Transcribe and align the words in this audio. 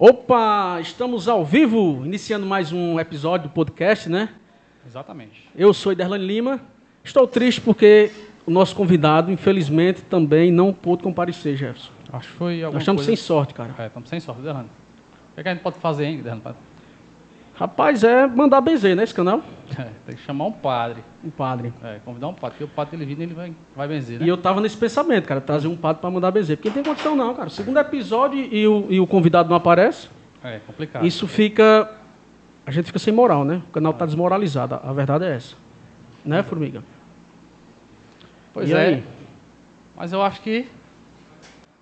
Opa, 0.00 0.78
estamos 0.80 1.26
ao 1.26 1.44
vivo, 1.44 2.02
iniciando 2.04 2.46
mais 2.46 2.72
um 2.72 3.00
episódio 3.00 3.48
do 3.48 3.52
podcast, 3.52 4.08
né? 4.08 4.28
Exatamente. 4.86 5.48
Eu 5.56 5.74
sou 5.74 5.90
Iderlane 5.90 6.24
Lima. 6.24 6.60
Estou 7.02 7.26
triste 7.26 7.60
porque 7.60 8.12
o 8.46 8.50
nosso 8.50 8.76
convidado, 8.76 9.32
infelizmente, 9.32 10.02
também 10.02 10.52
não 10.52 10.72
pôde 10.72 11.02
comparecer, 11.02 11.56
Jefferson. 11.56 11.90
Acho 12.12 12.28
que 12.28 12.34
foi 12.34 12.62
alguma 12.62 12.74
Nós 12.74 12.82
estamos 12.82 13.04
coisa... 13.04 13.16
sem 13.16 13.16
sorte, 13.16 13.54
cara. 13.54 13.74
É, 13.76 13.86
estamos 13.88 14.08
sem 14.08 14.20
sorte, 14.20 14.40
Derrano. 14.40 14.70
O 15.38 15.40
que, 15.40 15.40
é 15.40 15.42
que 15.44 15.48
a 15.50 15.54
gente 15.54 15.62
pode 15.62 15.78
fazer, 15.78 16.04
hein, 16.06 16.20
Derrano? 16.20 16.42
Rapaz, 17.54 18.02
é 18.02 18.26
mandar 18.26 18.60
benzer, 18.60 18.96
né, 18.96 19.04
esse 19.04 19.14
canal? 19.14 19.40
É, 19.78 19.84
tem 20.06 20.16
que 20.16 20.22
chamar 20.22 20.46
um 20.46 20.52
padre. 20.52 21.02
Um 21.24 21.30
padre. 21.30 21.72
É, 21.82 22.00
convidar 22.04 22.26
um 22.26 22.34
padre. 22.34 22.58
Porque 22.58 22.64
o 22.64 22.74
padre 22.74 22.96
ele 22.96 23.04
vindo, 23.04 23.22
ele 23.22 23.34
vai, 23.34 23.52
vai 23.76 23.86
benzer, 23.86 24.18
né? 24.18 24.26
E 24.26 24.28
eu 24.28 24.36
tava 24.36 24.60
nesse 24.60 24.76
pensamento, 24.76 25.26
cara, 25.26 25.40
trazer 25.40 25.68
um 25.68 25.76
padre 25.76 26.00
para 26.00 26.10
mandar 26.10 26.32
benzer. 26.32 26.56
Porque 26.56 26.68
não 26.68 26.74
tem 26.74 26.82
condição 26.82 27.14
não, 27.14 27.34
cara. 27.34 27.50
Segundo 27.50 27.78
episódio 27.78 28.38
e 28.38 28.66
o, 28.66 28.86
e 28.90 28.98
o 28.98 29.06
convidado 29.06 29.48
não 29.48 29.56
aparece, 29.56 30.08
É, 30.42 30.58
complicado. 30.66 31.06
isso 31.06 31.28
fica... 31.28 31.88
A 32.66 32.70
gente 32.72 32.86
fica 32.86 32.98
sem 32.98 33.14
moral, 33.14 33.44
né? 33.44 33.62
O 33.68 33.72
canal 33.72 33.92
tá 33.92 34.04
desmoralizado. 34.06 34.74
A 34.74 34.90
a 34.90 34.92
verdade 34.92 35.24
é 35.24 35.36
essa. 35.36 35.54
Né, 36.24 36.42
Formiga? 36.42 36.82
Pois 38.52 38.68
E 38.68 38.72
é. 38.74 38.76
aí? 38.76 39.04
Mas 39.96 40.12
eu 40.12 40.20
acho 40.20 40.40
que... 40.42 40.66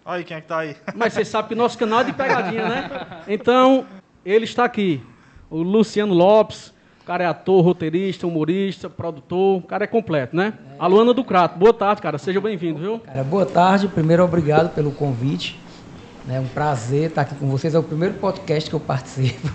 Aí, 0.06 0.22
quem 0.22 0.36
é 0.36 0.40
que 0.40 0.46
tá 0.46 0.58
aí? 0.58 0.76
Mas 0.94 1.12
você 1.12 1.24
sabe 1.24 1.48
que 1.48 1.54
nosso 1.56 1.76
canal 1.76 2.00
é 2.00 2.04
de 2.04 2.12
pegadinha, 2.12 2.68
né? 2.68 2.90
Então, 3.26 3.84
ele 4.24 4.44
está 4.44 4.64
aqui. 4.64 5.02
O 5.50 5.60
Luciano 5.60 6.14
Lopes, 6.14 6.72
o 7.02 7.04
cara 7.04 7.24
é 7.24 7.26
ator, 7.26 7.64
roteirista, 7.64 8.24
humorista, 8.24 8.88
produtor, 8.88 9.58
o 9.58 9.62
cara 9.62 9.82
é 9.82 9.86
completo, 9.88 10.36
né? 10.36 10.54
A 10.78 10.86
Luana 10.86 11.12
do 11.12 11.24
Crato. 11.24 11.58
Boa 11.58 11.74
tarde, 11.74 12.00
cara. 12.00 12.18
Seja 12.18 12.40
bem-vindo, 12.40 12.78
viu? 12.78 13.00
Cara, 13.00 13.24
boa 13.24 13.44
tarde. 13.44 13.88
Primeiro, 13.88 14.22
obrigado 14.22 14.72
pelo 14.72 14.92
convite. 14.92 15.58
É 16.28 16.38
um 16.38 16.46
prazer 16.46 17.08
estar 17.08 17.22
aqui 17.22 17.34
com 17.34 17.48
vocês. 17.48 17.74
É 17.74 17.78
o 17.78 17.82
primeiro 17.82 18.14
podcast 18.14 18.70
que 18.70 18.76
eu 18.76 18.80
participo. 18.80 19.48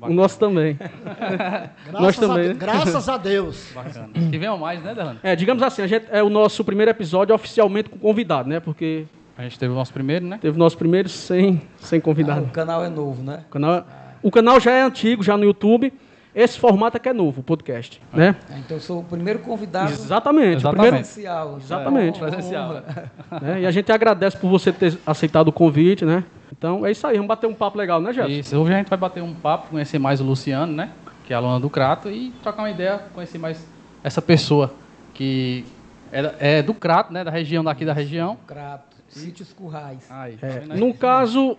O 0.00 0.12
nosso 0.12 0.38
também. 0.38 0.76
Graças, 0.76 2.00
Nós 2.00 2.16
também, 2.16 2.50
a, 2.50 2.54
graças 2.54 3.08
a 3.08 3.16
Deus. 3.16 3.72
Bacana. 3.74 4.08
que 4.12 4.38
venham 4.38 4.56
mais, 4.56 4.80
né, 4.82 4.94
Derrano? 4.94 5.18
É, 5.22 5.34
digamos 5.34 5.62
assim, 5.64 5.82
a 5.82 5.86
gente, 5.88 6.06
é 6.10 6.22
o 6.22 6.30
nosso 6.30 6.64
primeiro 6.64 6.90
episódio 6.90 7.34
oficialmente 7.34 7.88
com 7.90 7.98
convidado, 7.98 8.48
né? 8.48 8.60
Porque 8.60 9.06
A 9.38 9.42
gente 9.42 9.58
teve 9.58 9.72
o 9.72 9.76
nosso 9.76 9.92
primeiro, 9.92 10.24
né? 10.24 10.38
teve 10.40 10.56
o 10.56 10.58
nosso 10.58 10.78
primeiro 10.78 11.08
sem, 11.08 11.60
sem 11.78 11.98
Ah, 11.98 12.02
convidado. 12.02 12.44
o 12.46 12.50
canal 12.50 12.84
é 12.84 12.88
novo, 12.88 13.22
né? 13.22 13.44
O 13.48 13.50
canal, 13.50 13.84
o 14.22 14.30
canal 14.30 14.58
já 14.58 14.72
é 14.72 14.82
antigo, 14.82 15.22
já 15.22 15.36
no 15.36 15.44
YouTube. 15.44 15.92
Esse 16.34 16.58
formato 16.58 16.98
é 16.98 17.00
que 17.00 17.08
é 17.08 17.14
novo, 17.14 17.40
o 17.40 17.42
podcast, 17.42 18.00
né? 18.12 18.36
Ah, 18.50 18.58
Então, 18.58 18.76
eu 18.76 18.80
sou 18.80 19.00
o 19.00 19.04
primeiro 19.04 19.38
convidado 19.38 19.90
Exatamente. 19.90 20.56
O 20.56 20.58
Exatamente. 20.58 20.74
primeiro, 20.82 20.96
presencial. 20.96 21.56
Exatamente. 21.58 22.20
Uma 22.20 22.28
Presencial. 22.30 22.72
né? 23.42 23.60
E 23.62 23.66
a 23.66 23.70
gente 23.70 23.90
agradece 23.90 24.36
por 24.36 24.48
você 24.50 24.70
ter 24.72 24.98
aceitado 25.06 25.48
o 25.48 25.52
convite, 25.52 26.04
né? 26.04 26.24
Então 26.52 26.84
é 26.86 26.90
isso 26.90 27.06
aí, 27.06 27.14
vamos 27.16 27.28
bater 27.28 27.46
um 27.46 27.54
papo 27.54 27.78
legal, 27.78 28.00
né, 28.00 28.12
Jefferson? 28.12 28.40
Isso. 28.40 28.56
Hoje 28.58 28.72
a 28.74 28.76
gente 28.76 28.88
vai 28.88 28.98
bater 28.98 29.22
um 29.22 29.34
papo, 29.34 29.68
conhecer 29.70 29.98
mais 29.98 30.20
o 30.20 30.24
Luciano, 30.24 30.72
né? 30.72 30.90
Que 31.24 31.32
é 31.32 31.36
a 31.36 31.38
aluna 31.38 31.58
do 31.60 31.68
Crato. 31.70 32.10
E 32.10 32.32
trocar 32.42 32.62
uma 32.62 32.70
ideia, 32.70 33.00
conhecer 33.14 33.38
mais 33.38 33.66
essa 34.04 34.20
pessoa 34.20 34.72
que 35.14 35.64
é, 36.12 36.58
é 36.58 36.62
do 36.62 36.74
Crato, 36.74 37.12
né? 37.12 37.24
Da 37.24 37.30
região 37.30 37.64
daqui 37.64 37.84
da 37.84 37.92
região. 37.94 38.36
Crato. 38.46 38.95
Sítios 39.16 39.52
Currais. 39.52 39.98
Aí, 40.10 40.36
tá 40.36 40.46
É, 40.46 40.62
aí? 40.70 40.78
no 40.80 40.92
caso, 40.94 41.56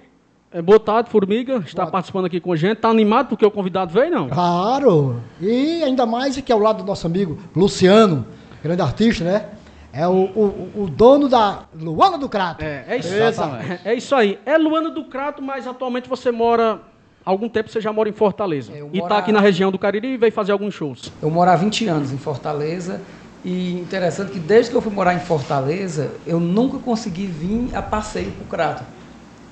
é, 0.52 0.61
boa 0.61 0.80
tarde, 0.80 1.09
Formiga, 1.09 1.58
está 1.66 1.86
participando 1.88 2.25
aqui 2.25 2.39
com 2.39 2.52
a 2.53 2.55
gente. 2.55 2.77
Tá 2.77 2.89
animado 2.89 3.27
porque 3.27 3.45
o 3.45 3.52
convidado 3.52 3.91
veio, 3.94 4.11
não? 4.11 4.30
Claro. 4.30 5.22
E 5.41 5.83
ainda 5.83 6.05
mais 6.05 6.38
aqui 6.38 6.52
ao 6.52 6.59
lado 6.59 6.78
do 6.83 6.85
nosso 6.88 7.05
amigo 7.08 7.38
Luciano, 7.55 8.25
grande 8.63 8.81
artista, 8.81 9.23
né? 9.23 9.45
É 9.91 10.07
o, 10.07 10.12
o, 10.12 10.72
o 10.84 10.88
dono 10.90 11.28
da 11.28 11.63
Luana 11.73 12.17
do 12.19 12.29
Crato. 12.29 12.63
É, 12.63 12.85
é 12.88 12.97
isso, 12.97 13.12
Exatamente. 13.13 13.81
é 13.84 13.94
isso 13.96 14.13
aí. 14.13 14.38
É 14.46 14.57
Luana 14.57 14.91
do 14.91 15.06
Crato, 15.06 15.41
mas 15.41 15.66
atualmente 15.66 16.07
você 16.07 16.31
mora. 16.31 16.81
Há 17.25 17.29
algum 17.29 17.50
tempo 17.50 17.69
você 17.69 17.81
já 17.81 17.91
mora 17.91 18.07
em 18.07 18.13
Fortaleza. 18.13 18.72
É, 18.73 18.79
eu 18.79 18.90
E 18.94 19.00
moro 19.00 19.03
está 19.06 19.17
aqui 19.17 19.31
na 19.34 19.41
região 19.41 19.69
do 19.72 19.78
Cariri 19.79 20.13
e 20.13 20.17
veio 20.17 20.31
fazer 20.31 20.51
alguns 20.53 20.73
shows. 20.73 21.12
Eu 21.22 21.29
moro 21.29 21.50
há 21.50 21.56
20 21.56 21.88
anos 21.88 22.12
em 22.13 22.17
Fortaleza. 22.17 23.01
E 23.44 23.74
interessante 23.74 24.31
que 24.31 24.40
desde 24.40 24.72
que 24.72 24.78
eu 24.78 24.81
fui 24.81 24.92
morar 24.92 25.14
em 25.14 25.20
Fortaleza, 25.20 26.12
eu 26.25 26.40
nunca 26.40 26.80
consegui 26.80 27.28
vir 27.28 27.75
a 27.75 27.81
passeio 27.81 28.31
para 28.31 28.44
o 28.44 28.48
Crato. 28.48 28.84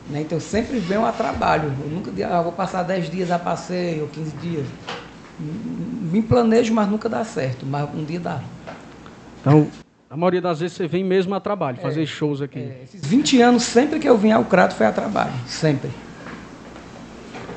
Né? 0.09 0.21
Então 0.21 0.37
eu 0.37 0.41
sempre 0.41 0.79
venho 0.79 1.05
a 1.05 1.11
trabalho. 1.11 1.71
Eu 1.83 1.89
nunca 1.89 2.11
ah, 2.27 2.41
vou 2.41 2.51
passar 2.51 2.83
10 2.83 3.09
dias 3.09 3.31
a 3.31 3.39
passeio, 3.39 4.03
ou 4.03 4.07
15 4.09 4.31
dias. 4.37 4.65
Me 5.39 6.21
planejo, 6.21 6.73
mas 6.73 6.87
nunca 6.89 7.09
dá 7.09 7.23
certo. 7.23 7.65
Mas 7.65 7.89
um 7.93 8.03
dia 8.03 8.19
dá. 8.19 8.41
Então, 9.41 9.67
a 10.09 10.17
maioria 10.17 10.41
das 10.41 10.59
vezes 10.59 10.77
você 10.77 10.87
vem 10.87 11.03
mesmo 11.03 11.35
a 11.35 11.39
trabalho, 11.39 11.77
fazer 11.77 12.05
shows 12.05 12.41
aqui. 12.41 12.59
É, 12.59 12.81
esses 12.83 13.05
20 13.05 13.41
anos, 13.41 13.63
sempre 13.63 13.99
que 13.99 14.07
eu 14.07 14.17
vim 14.17 14.31
ao 14.31 14.45
Crato 14.45 14.75
foi 14.75 14.85
a 14.85 14.91
trabalho. 14.91 15.33
Sempre. 15.45 15.91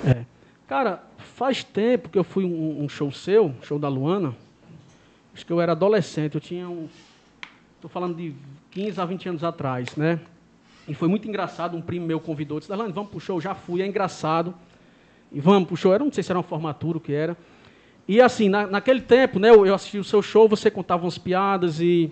É. 0.05 0.25
Cara, 0.67 1.03
faz 1.37 1.63
tempo 1.63 2.09
que 2.09 2.19
eu 2.19 2.25
fui 2.25 2.45
um, 2.45 2.83
um 2.83 2.89
show 2.89 3.13
seu, 3.13 3.55
show 3.63 3.79
da 3.79 3.89
Luana. 3.89 4.35
Acho 5.39 5.47
que 5.47 5.53
eu 5.53 5.61
era 5.61 5.71
adolescente, 5.71 6.35
eu 6.35 6.41
tinha 6.41 6.69
um. 6.69 6.89
Estou 7.77 7.89
falando 7.89 8.17
de 8.17 8.35
15 8.73 9.01
a 9.01 9.05
20 9.05 9.29
anos 9.29 9.45
atrás, 9.45 9.95
né? 9.95 10.19
E 10.89 10.95
foi 10.95 11.07
muito 11.07 11.29
engraçado, 11.29 11.77
um 11.77 11.81
primo 11.81 12.05
meu 12.05 12.19
convidou, 12.19 12.59
disse, 12.59 12.69
Darlane, 12.69 12.93
vamos 12.93 13.09
pro 13.09 13.21
show, 13.21 13.41
já 13.41 13.55
fui, 13.55 13.81
é 13.81 13.87
engraçado. 13.87 14.53
E 15.31 15.39
vamos 15.39 15.69
pro 15.69 15.77
show, 15.77 15.95
era, 15.95 16.03
não 16.03 16.11
sei 16.11 16.25
se 16.25 16.33
era 16.33 16.41
uma 16.41 16.43
formatura, 16.43 16.99
o 16.99 17.01
que 17.01 17.13
era. 17.13 17.37
E 18.09 18.21
assim, 18.21 18.49
na, 18.49 18.67
naquele 18.67 19.01
tempo, 19.01 19.39
né, 19.39 19.51
eu, 19.51 19.73
assisti 19.73 19.97
o 19.99 20.03
seu 20.03 20.21
show, 20.21 20.49
você 20.49 20.73
contava 20.73 21.05
umas 21.05 21.19
piadas 21.19 21.81
e, 21.81 22.11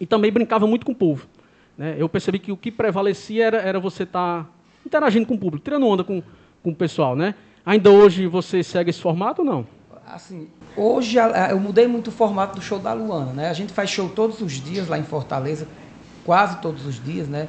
e 0.00 0.06
também 0.06 0.32
brincava 0.32 0.66
muito 0.66 0.86
com 0.86 0.92
o 0.92 0.96
povo. 0.96 1.26
Né? 1.76 1.96
Eu 1.98 2.08
percebi 2.08 2.38
que 2.38 2.52
o 2.52 2.56
que 2.56 2.70
prevalecia 2.70 3.44
era, 3.44 3.58
era 3.58 3.78
você 3.78 4.04
estar 4.04 4.50
interagindo 4.86 5.26
com 5.26 5.34
o 5.34 5.38
público, 5.38 5.62
tirando 5.62 5.86
onda 5.86 6.02
com, 6.02 6.22
com 6.62 6.70
o 6.70 6.74
pessoal, 6.74 7.14
né? 7.14 7.34
Ainda 7.66 7.90
hoje 7.90 8.26
você 8.26 8.62
segue 8.62 8.88
esse 8.88 9.00
formato 9.02 9.42
ou 9.42 9.46
não? 9.46 9.75
Assim, 10.16 10.48
hoje 10.74 11.18
eu 11.18 11.60
mudei 11.60 11.86
muito 11.86 12.08
o 12.08 12.10
formato 12.10 12.56
do 12.56 12.62
show 12.62 12.78
da 12.78 12.94
Luana, 12.94 13.34
né? 13.34 13.50
A 13.50 13.52
gente 13.52 13.74
faz 13.74 13.90
show 13.90 14.08
todos 14.08 14.40
os 14.40 14.52
dias 14.54 14.88
lá 14.88 14.98
em 14.98 15.02
Fortaleza, 15.02 15.68
quase 16.24 16.56
todos 16.62 16.86
os 16.86 17.04
dias, 17.04 17.28
né? 17.28 17.46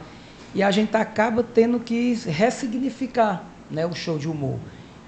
E 0.53 0.61
a 0.61 0.69
gente 0.69 0.94
acaba 0.97 1.41
tendo 1.41 1.79
que 1.79 2.13
ressignificar 2.25 3.41
né, 3.72 3.85
o 3.85 3.95
show 3.95 4.17
de 4.17 4.27
humor. 4.27 4.59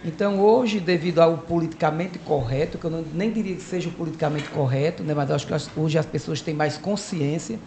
Então 0.05 0.39
hoje, 0.39 0.79
devido 0.79 1.19
ao 1.19 1.37
politicamente 1.39 2.17
correto, 2.19 2.77
que 2.77 2.85
eu 2.85 2.91
não, 2.91 3.03
nem 3.13 3.29
diria 3.29 3.57
que 3.57 3.61
seja 3.61 3.89
o 3.89 3.91
politicamente 3.91 4.47
correto, 4.51 5.03
né? 5.03 5.13
Mas 5.13 5.29
acho 5.29 5.45
que 5.45 5.53
hoje 5.77 5.97
as 5.97 6.05
pessoas 6.05 6.39
têm 6.39 6.53
mais 6.53 6.77
consciência 6.77 7.59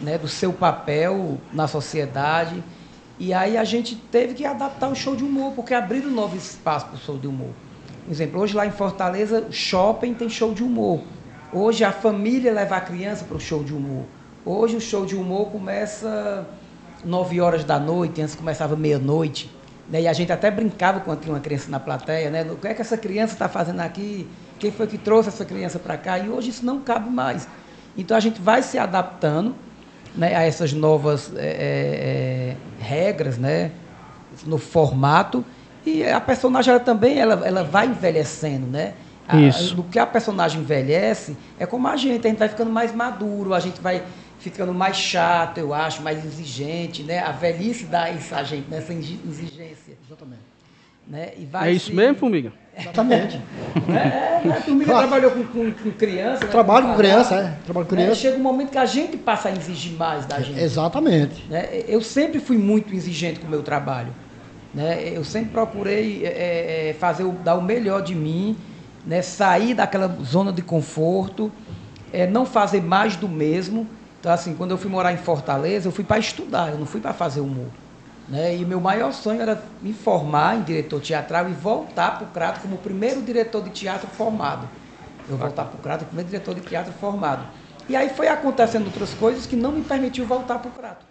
né, 0.00 0.18
do 0.18 0.26
seu 0.26 0.52
papel 0.52 1.38
na 1.52 1.68
sociedade. 1.68 2.60
E 3.20 3.32
aí 3.32 3.56
a 3.56 3.62
gente 3.62 3.94
teve 3.94 4.34
que 4.34 4.44
adaptar 4.44 4.88
o 4.88 4.96
show 4.96 5.14
de 5.14 5.22
humor, 5.22 5.52
porque 5.52 5.74
abriram 5.74 6.08
um 6.08 6.14
novo 6.14 6.36
espaço 6.36 6.86
para 6.86 6.96
o 6.96 6.98
show 6.98 7.16
de 7.16 7.28
humor. 7.28 7.52
Por 8.08 8.14
exemplo, 8.14 8.40
hoje 8.40 8.56
lá 8.56 8.66
em 8.66 8.70
Fortaleza, 8.70 9.44
o 9.50 9.52
shopping 9.52 10.14
tem 10.14 10.30
show 10.30 10.54
de 10.54 10.64
humor. 10.64 11.02
Hoje 11.52 11.84
a 11.84 11.92
família 11.92 12.50
leva 12.50 12.76
a 12.76 12.80
criança 12.80 13.22
para 13.22 13.36
o 13.36 13.40
show 13.40 13.62
de 13.62 13.74
humor. 13.74 14.06
Hoje 14.46 14.76
o 14.76 14.80
show 14.80 15.04
de 15.04 15.14
humor 15.14 15.50
começa 15.50 16.46
9 17.04 17.38
horas 17.38 17.64
da 17.64 17.78
noite, 17.78 18.22
antes 18.22 18.34
começava 18.34 18.74
meia-noite. 18.76 19.50
Né? 19.90 20.00
E 20.00 20.08
a 20.08 20.14
gente 20.14 20.32
até 20.32 20.50
brincava 20.50 21.00
quando 21.00 21.20
tinha 21.20 21.34
uma 21.34 21.40
criança 21.40 21.70
na 21.70 21.78
plateia, 21.78 22.30
né? 22.30 22.50
O 22.50 22.56
que 22.56 22.68
é 22.68 22.72
que 22.72 22.80
essa 22.80 22.96
criança 22.96 23.34
está 23.34 23.46
fazendo 23.46 23.80
aqui? 23.80 24.26
Quem 24.58 24.72
foi 24.72 24.86
que 24.86 24.96
trouxe 24.96 25.28
essa 25.28 25.44
criança 25.44 25.78
para 25.78 25.98
cá? 25.98 26.18
E 26.18 26.30
hoje 26.30 26.48
isso 26.48 26.64
não 26.64 26.80
cabe 26.80 27.10
mais. 27.10 27.46
Então 27.94 28.16
a 28.16 28.20
gente 28.20 28.40
vai 28.40 28.62
se 28.62 28.78
adaptando 28.78 29.54
né, 30.16 30.34
a 30.34 30.44
essas 30.44 30.72
novas 30.72 31.30
é, 31.36 32.56
é, 32.56 32.82
regras, 32.82 33.36
né, 33.36 33.70
no 34.46 34.56
formato. 34.56 35.44
E 35.96 36.04
a 36.08 36.20
personagem 36.20 36.70
ela 36.72 36.80
também 36.80 37.18
ela, 37.18 37.46
ela 37.46 37.64
vai 37.64 37.86
envelhecendo, 37.86 38.66
né? 38.66 38.94
A- 39.26 39.36
Isso. 39.38 39.74
Do 39.74 39.82
que 39.82 39.98
a 39.98 40.06
personagem 40.06 40.60
envelhece, 40.60 41.36
é 41.58 41.66
como 41.66 41.86
a 41.88 41.96
gente, 41.96 42.26
a 42.26 42.30
gente 42.30 42.38
vai 42.38 42.48
ficando 42.48 42.70
mais 42.70 42.94
maduro, 42.94 43.54
a 43.54 43.60
gente 43.60 43.80
vai 43.80 44.02
ficando 44.38 44.72
mais 44.72 44.96
chato, 44.96 45.58
eu 45.58 45.74
acho, 45.74 46.00
mais 46.02 46.24
exigente, 46.24 47.02
né? 47.02 47.18
A 47.20 47.32
velhice 47.32 47.84
dá 47.86 48.10
isso 48.10 48.34
a 48.34 48.42
gente, 48.42 48.68
nessa 48.70 48.92
exi- 48.92 49.20
exigência. 49.28 49.96
Exatamente. 50.06 50.42
Né? 51.06 51.30
E 51.38 51.44
vai 51.46 51.70
é 51.70 51.72
isso 51.72 51.86
se- 51.86 51.94
mesmo, 51.94 52.16
Formiga? 52.16 52.52
Exatamente. 52.78 53.40
É, 53.88 54.46
é, 54.46 54.52
a 54.52 54.60
turminha 54.60 54.84
Claro. 54.86 55.08
trabalhou 55.08 55.30
com, 55.30 55.44
com, 55.44 55.72
com 55.72 55.90
criança. 55.92 56.44
né? 56.44 56.50
Trabalho 56.50 56.86
com 56.86 56.92
Com 56.92 56.98
criança, 56.98 57.34
é. 57.34 57.56
Trabalho 57.64 57.86
com 57.86 57.94
Né? 57.94 58.02
criança. 58.02 58.20
Chega 58.20 58.36
um 58.36 58.42
momento 58.42 58.70
que 58.70 58.78
a 58.78 58.84
gente 58.86 59.16
passa 59.16 59.48
a 59.48 59.52
exigir 59.52 59.92
mais 59.94 60.26
da 60.26 60.40
gente. 60.40 60.60
Exatamente. 60.60 61.44
né? 61.48 61.68
Eu 61.88 62.00
sempre 62.02 62.38
fui 62.38 62.56
muito 62.58 62.94
exigente 62.94 63.40
com 63.40 63.46
o 63.46 63.50
meu 63.50 63.62
trabalho. 63.62 64.12
Né? 64.72 65.12
Eu 65.14 65.24
sempre 65.24 65.50
procurei 65.50 66.24
é, 66.24 66.90
é, 66.90 66.96
fazer 66.98 67.24
o, 67.24 67.32
dar 67.32 67.54
o 67.54 67.62
melhor 67.62 68.02
de 68.02 68.14
mim, 68.14 68.56
né? 69.06 69.22
sair 69.22 69.74
daquela 69.74 70.08
zona 70.22 70.52
de 70.52 70.62
conforto, 70.62 71.50
é, 72.12 72.26
não 72.26 72.44
fazer 72.44 72.82
mais 72.82 73.16
do 73.16 73.28
mesmo. 73.28 73.86
Então, 74.20 74.32
assim, 74.32 74.54
quando 74.54 74.72
eu 74.72 74.78
fui 74.78 74.90
morar 74.90 75.12
em 75.12 75.16
Fortaleza, 75.16 75.88
eu 75.88 75.92
fui 75.92 76.04
para 76.04 76.18
estudar, 76.18 76.70
eu 76.72 76.78
não 76.78 76.86
fui 76.86 77.00
para 77.00 77.12
fazer 77.12 77.40
humor. 77.40 77.68
Né? 78.28 78.56
E 78.56 78.64
meu 78.64 78.80
maior 78.80 79.12
sonho 79.12 79.40
era 79.40 79.62
me 79.80 79.92
formar 79.92 80.56
em 80.56 80.62
diretor 80.62 81.00
teatral 81.00 81.48
e 81.48 81.52
voltar 81.52 82.18
para 82.18 82.26
o 82.26 82.30
Crato 82.30 82.60
como 82.60 82.74
o 82.74 82.78
primeiro 82.78 83.22
diretor 83.22 83.62
de 83.62 83.70
teatro 83.70 84.06
formado. 84.08 84.68
Eu 85.28 85.36
voltar 85.36 85.64
para 85.64 85.78
o 85.78 85.82
Crato, 85.82 86.04
o 86.04 86.06
primeiro 86.06 86.30
diretor 86.30 86.54
de 86.54 86.60
teatro 86.62 86.92
formado. 86.92 87.42
E 87.88 87.96
aí 87.96 88.10
foi 88.10 88.28
acontecendo 88.28 88.86
outras 88.86 89.14
coisas 89.14 89.46
que 89.46 89.56
não 89.56 89.72
me 89.72 89.82
permitiu 89.82 90.26
voltar 90.26 90.58
para 90.58 90.68
o 90.68 90.72
Crato. 90.72 91.06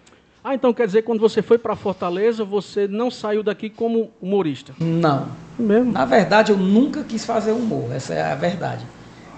Ah, 0.48 0.56
então 0.56 0.74
quer 0.74 0.86
dizer 0.88 1.02
que 1.02 1.08
quando 1.08 1.20
você 1.20 1.42
foi 1.42 1.58
para 1.58 1.76
Fortaleza, 1.76 2.46
você 2.46 2.88
não 2.88 3.12
saiu 3.12 3.44
daqui 3.44 3.70
como 3.70 4.10
humorista? 4.22 4.74
Não. 4.80 5.28
Mesmo? 5.60 5.92
Na 5.92 6.06
verdade, 6.06 6.54
eu 6.54 6.58
nunca 6.58 7.04
quis 7.04 7.26
fazer 7.26 7.52
humor, 7.52 7.92
essa 7.94 8.14
é 8.14 8.32
a 8.32 8.34
verdade. 8.34 8.86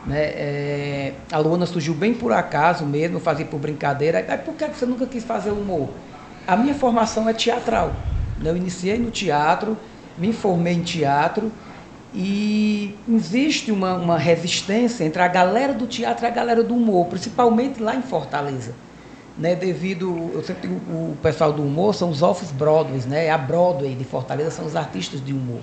Né? 0.05 0.21
É, 0.21 1.13
a 1.31 1.39
Luana 1.39 1.65
surgiu 1.65 1.95
bem 1.95 2.13
por 2.13 2.31
acaso 2.31 2.85
mesmo, 2.85 3.15
eu 3.15 3.19
fazia 3.19 3.43
por 3.43 3.59
brincadeira. 3.59 4.23
Aí, 4.29 4.37
por 4.37 4.53
que 4.53 4.67
você 4.67 4.85
nunca 4.85 5.07
quis 5.07 5.23
fazer 5.23 5.49
humor? 5.49 5.89
A 6.45 6.55
minha 6.55 6.75
formação 6.75 7.27
é 7.27 7.33
teatral. 7.33 7.91
Né? 8.39 8.51
Eu 8.51 8.55
iniciei 8.55 8.99
no 8.99 9.09
teatro, 9.09 9.75
me 10.15 10.31
formei 10.31 10.73
em 10.73 10.83
teatro 10.83 11.51
e 12.13 12.93
existe 13.11 13.71
uma, 13.71 13.95
uma 13.95 14.17
resistência 14.19 15.03
entre 15.03 15.23
a 15.23 15.27
galera 15.27 15.73
do 15.73 15.87
teatro 15.87 16.23
e 16.23 16.27
a 16.27 16.31
galera 16.31 16.61
do 16.61 16.75
humor, 16.75 17.07
principalmente 17.07 17.81
lá 17.81 17.95
em 17.95 18.03
Fortaleza. 18.03 18.75
Né, 19.39 19.55
devido, 19.55 20.31
eu 20.33 20.43
sempre 20.43 20.67
digo, 20.67 20.75
o 20.91 21.15
pessoal 21.23 21.53
do 21.53 21.63
humor 21.63 21.95
são 21.95 22.09
os 22.09 22.21
office 22.21 22.51
Broadways, 22.51 23.05
né, 23.05 23.29
a 23.29 23.37
Broadway 23.37 23.95
de 23.95 24.03
Fortaleza 24.03 24.51
são 24.51 24.65
os 24.65 24.75
artistas 24.75 25.23
de 25.23 25.31
humor. 25.31 25.61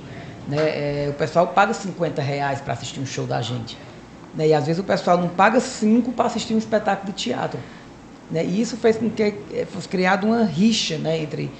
Né, 0.49 1.05
é, 1.05 1.11
o 1.11 1.13
pessoal 1.13 1.49
paga 1.49 1.75
50 1.75 2.23
reais 2.23 2.59
para 2.63 2.73
assistir 2.73 3.01
um 3.01 3.05
show 3.05 3.27
da 3.27 3.43
gente. 3.43 3.77
Né, 4.35 4.49
e 4.49 4.55
às 4.55 4.67
vezes 4.67 4.81
o 4.81 4.85
pessoal 4.85 5.19
não 5.19 5.29
paga 5.29 5.61
5 5.61 6.11
para 6.13 6.25
assistir 6.25 6.55
um 6.55 6.59
espetáculo 6.59 7.13
de 7.13 7.23
teatro. 7.23 7.61
Né, 8.31 8.47
e 8.47 8.63
isso 8.63 8.79
fez 8.79 8.97
com 8.97 9.11
que 9.11 9.23
eh, 9.23 9.67
fosse 9.71 9.87
criada 9.87 10.27
uma 10.27 10.43
rixa 10.45 10.97
né, 10.97 11.19
entre 11.21 11.51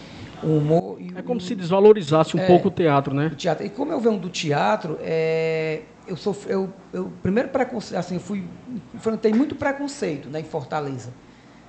o 0.43 0.57
humor 0.57 0.97
e 0.99 1.13
É 1.19 1.21
como 1.21 1.39
se 1.39 1.55
desvalorizasse 1.55 2.35
um 2.35 2.41
É. 2.41 2.47
pouco 2.47 2.69
o 2.69 2.71
teatro, 2.71 3.13
né? 3.13 3.27
o 3.31 3.37
teatro. 3.37 3.67
E 3.67 3.69
como 3.69 3.93
eu 3.93 4.01
venho 4.01 4.17
do 4.17 4.31
teatro, 4.31 4.97
é, 5.03 5.83
eu 6.07 6.17
sou 6.17 6.35
eu, 6.47 6.73
eu 6.95 7.13
primeiro 7.23 7.51
preconceito, 7.51 7.99
assim, 7.99 8.15
eu 8.15 8.21
fui 8.21 8.49
enfrentei 8.95 9.35
muito 9.35 9.55
preconceito, 9.55 10.31
né, 10.31 10.41
em 10.41 10.45
Fortaleza. 10.45 11.11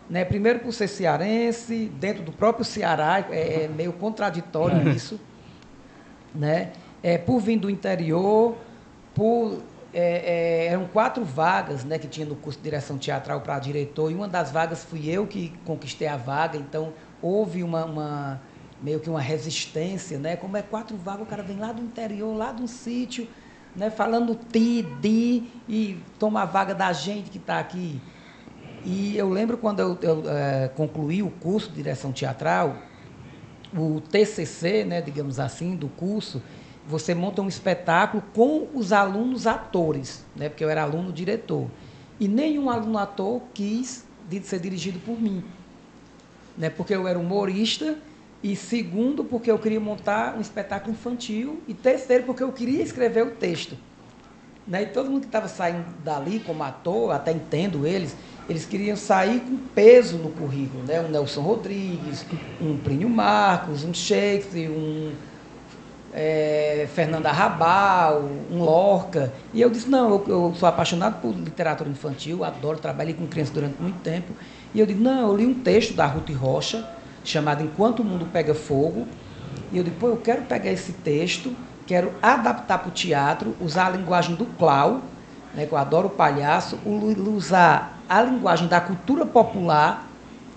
Né, 0.09 0.23
primeiro 0.23 0.59
por 0.59 0.71
ser 0.71 0.87
cearense, 0.87 1.91
dentro 1.99 2.23
do 2.23 2.31
próprio 2.31 2.63
Ceará, 2.63 3.25
é, 3.29 3.63
é 3.63 3.67
meio 3.67 3.91
contraditório 3.91 4.89
isso, 4.89 5.19
né? 6.33 6.71
É, 7.03 7.17
por 7.17 7.41
vir 7.41 7.59
do 7.59 7.69
interior, 7.69 8.55
por 9.13 9.61
é, 9.93 10.65
é, 10.65 10.67
eram 10.67 10.85
quatro 10.87 11.25
vagas, 11.25 11.83
né, 11.83 11.97
que 11.97 12.07
tinha 12.07 12.25
no 12.25 12.35
curso 12.35 12.59
de 12.59 12.63
direção 12.63 12.97
teatral 12.97 13.41
para 13.41 13.59
diretor, 13.59 14.11
e 14.11 14.15
uma 14.15 14.27
das 14.27 14.51
vagas 14.51 14.83
fui 14.83 15.09
eu 15.09 15.27
que 15.27 15.53
conquistei 15.65 16.07
a 16.07 16.15
vaga, 16.15 16.57
então 16.57 16.93
houve 17.21 17.63
uma, 17.63 17.83
uma 17.83 18.41
meio 18.81 18.99
que 18.99 19.09
uma 19.09 19.21
resistência, 19.21 20.19
né? 20.19 20.35
Como 20.35 20.55
é 20.55 20.61
quatro 20.61 20.95
vagas, 20.95 21.23
o 21.23 21.25
cara 21.25 21.43
vem 21.43 21.57
lá 21.57 21.71
do 21.71 21.81
interior, 21.81 22.35
lá 22.35 22.51
de 22.51 22.61
um 22.61 22.67
sítio, 22.67 23.27
né, 23.75 23.89
falando 23.89 24.35
ti, 24.35 24.83
di, 25.01 25.43
e 25.67 25.99
toma 26.17 26.43
a 26.43 26.45
vaga 26.45 26.73
da 26.73 26.93
gente 26.93 27.29
que 27.29 27.37
está 27.37 27.59
aqui. 27.59 27.99
E 28.89 29.17
eu 29.17 29.27
lembro 29.29 29.57
quando 29.57 29.81
eu, 29.81 29.97
eu 30.01 30.23
eh, 30.29 30.71
concluí 30.73 31.21
o 31.21 31.29
curso 31.29 31.67
de 31.67 31.75
direção 31.75 32.13
teatral, 32.13 32.77
o 33.75 33.99
TCC, 33.99 34.85
né, 34.85 35.01
digamos 35.01 35.41
assim, 35.41 35.75
do 35.75 35.89
curso, 35.89 36.41
você 36.87 37.13
monta 37.13 37.41
um 37.41 37.49
espetáculo 37.49 38.23
com 38.33 38.65
os 38.73 38.93
alunos 38.93 39.45
atores, 39.45 40.23
né, 40.33 40.47
porque 40.47 40.63
eu 40.63 40.69
era 40.69 40.83
aluno 40.83 41.11
diretor. 41.11 41.67
E 42.17 42.29
nenhum 42.29 42.69
aluno 42.69 42.97
ator 42.97 43.41
quis 43.53 44.05
ser 44.43 44.59
dirigido 44.61 44.99
por 44.99 45.21
mim, 45.21 45.43
né, 46.57 46.69
porque 46.69 46.95
eu 46.95 47.05
era 47.09 47.19
humorista, 47.19 47.97
e 48.41 48.55
segundo, 48.55 49.21
porque 49.25 49.51
eu 49.51 49.59
queria 49.59 49.81
montar 49.81 50.37
um 50.37 50.39
espetáculo 50.39 50.93
infantil, 50.93 51.61
e 51.67 51.73
terceiro, 51.73 52.23
porque 52.23 52.41
eu 52.41 52.53
queria 52.53 52.81
escrever 52.83 53.25
o 53.25 53.31
texto. 53.31 53.77
Né? 54.65 54.83
E 54.83 54.85
todo 54.87 55.09
mundo 55.09 55.21
que 55.21 55.27
estava 55.27 55.49
saindo 55.49 55.85
dali 56.05 56.39
como 56.39 56.63
ator, 56.63 57.11
até 57.11 57.33
entendo 57.33 57.85
eles, 57.85 58.15
eles 58.49 58.65
queriam 58.65 58.95
sair 58.95 59.41
com 59.41 59.57
peso 59.75 60.17
no 60.17 60.29
currículo, 60.29 60.83
né? 60.83 61.01
Um 61.01 61.09
Nelson 61.09 61.41
Rodrigues, 61.41 62.25
um 62.61 62.77
Plínio 62.77 63.09
Marcos, 63.09 63.83
um 63.83 63.93
Shakespeare, 63.93 64.69
um 64.69 65.11
é, 66.13 66.87
Fernanda 66.93 67.31
Rabal, 67.31 68.23
um 68.51 68.59
Lorca. 68.63 69.33
E 69.53 69.61
eu 69.61 69.69
disse, 69.69 69.89
não, 69.89 70.09
eu, 70.09 70.25
eu 70.27 70.55
sou 70.57 70.67
apaixonado 70.67 71.21
por 71.21 71.33
literatura 71.33 71.89
infantil, 71.89 72.43
adoro, 72.43 72.79
trabalhei 72.79 73.13
com 73.13 73.27
crianças 73.27 73.53
durante 73.53 73.81
muito 73.81 73.99
tempo. 74.01 74.33
E 74.73 74.79
eu 74.79 74.85
disse, 74.85 74.99
não, 74.99 75.29
eu 75.29 75.35
li 75.35 75.45
um 75.45 75.53
texto 75.53 75.93
da 75.93 76.05
Ruth 76.05 76.29
Rocha, 76.31 76.87
chamado 77.23 77.63
Enquanto 77.63 77.99
o 77.99 78.03
Mundo 78.05 78.25
Pega 78.31 78.53
Fogo. 78.53 79.07
E 79.71 79.77
eu 79.77 79.83
disse, 79.83 79.97
pô, 79.97 80.07
eu 80.07 80.17
quero 80.17 80.43
pegar 80.43 80.71
esse 80.71 80.93
texto, 80.93 81.53
quero 81.85 82.13
adaptar 82.21 82.79
para 82.79 82.87
o 82.87 82.91
teatro, 82.91 83.55
usar 83.59 83.87
a 83.87 83.89
linguagem 83.89 84.35
do 84.35 84.45
Clau, 84.45 85.01
né, 85.53 85.65
que 85.65 85.73
eu 85.73 85.77
adoro 85.77 86.07
o 86.07 86.11
palhaço, 86.11 86.79
usar 86.85 87.96
a 88.09 88.21
linguagem 88.21 88.67
da 88.67 88.79
cultura 88.79 89.25
popular, 89.25 90.07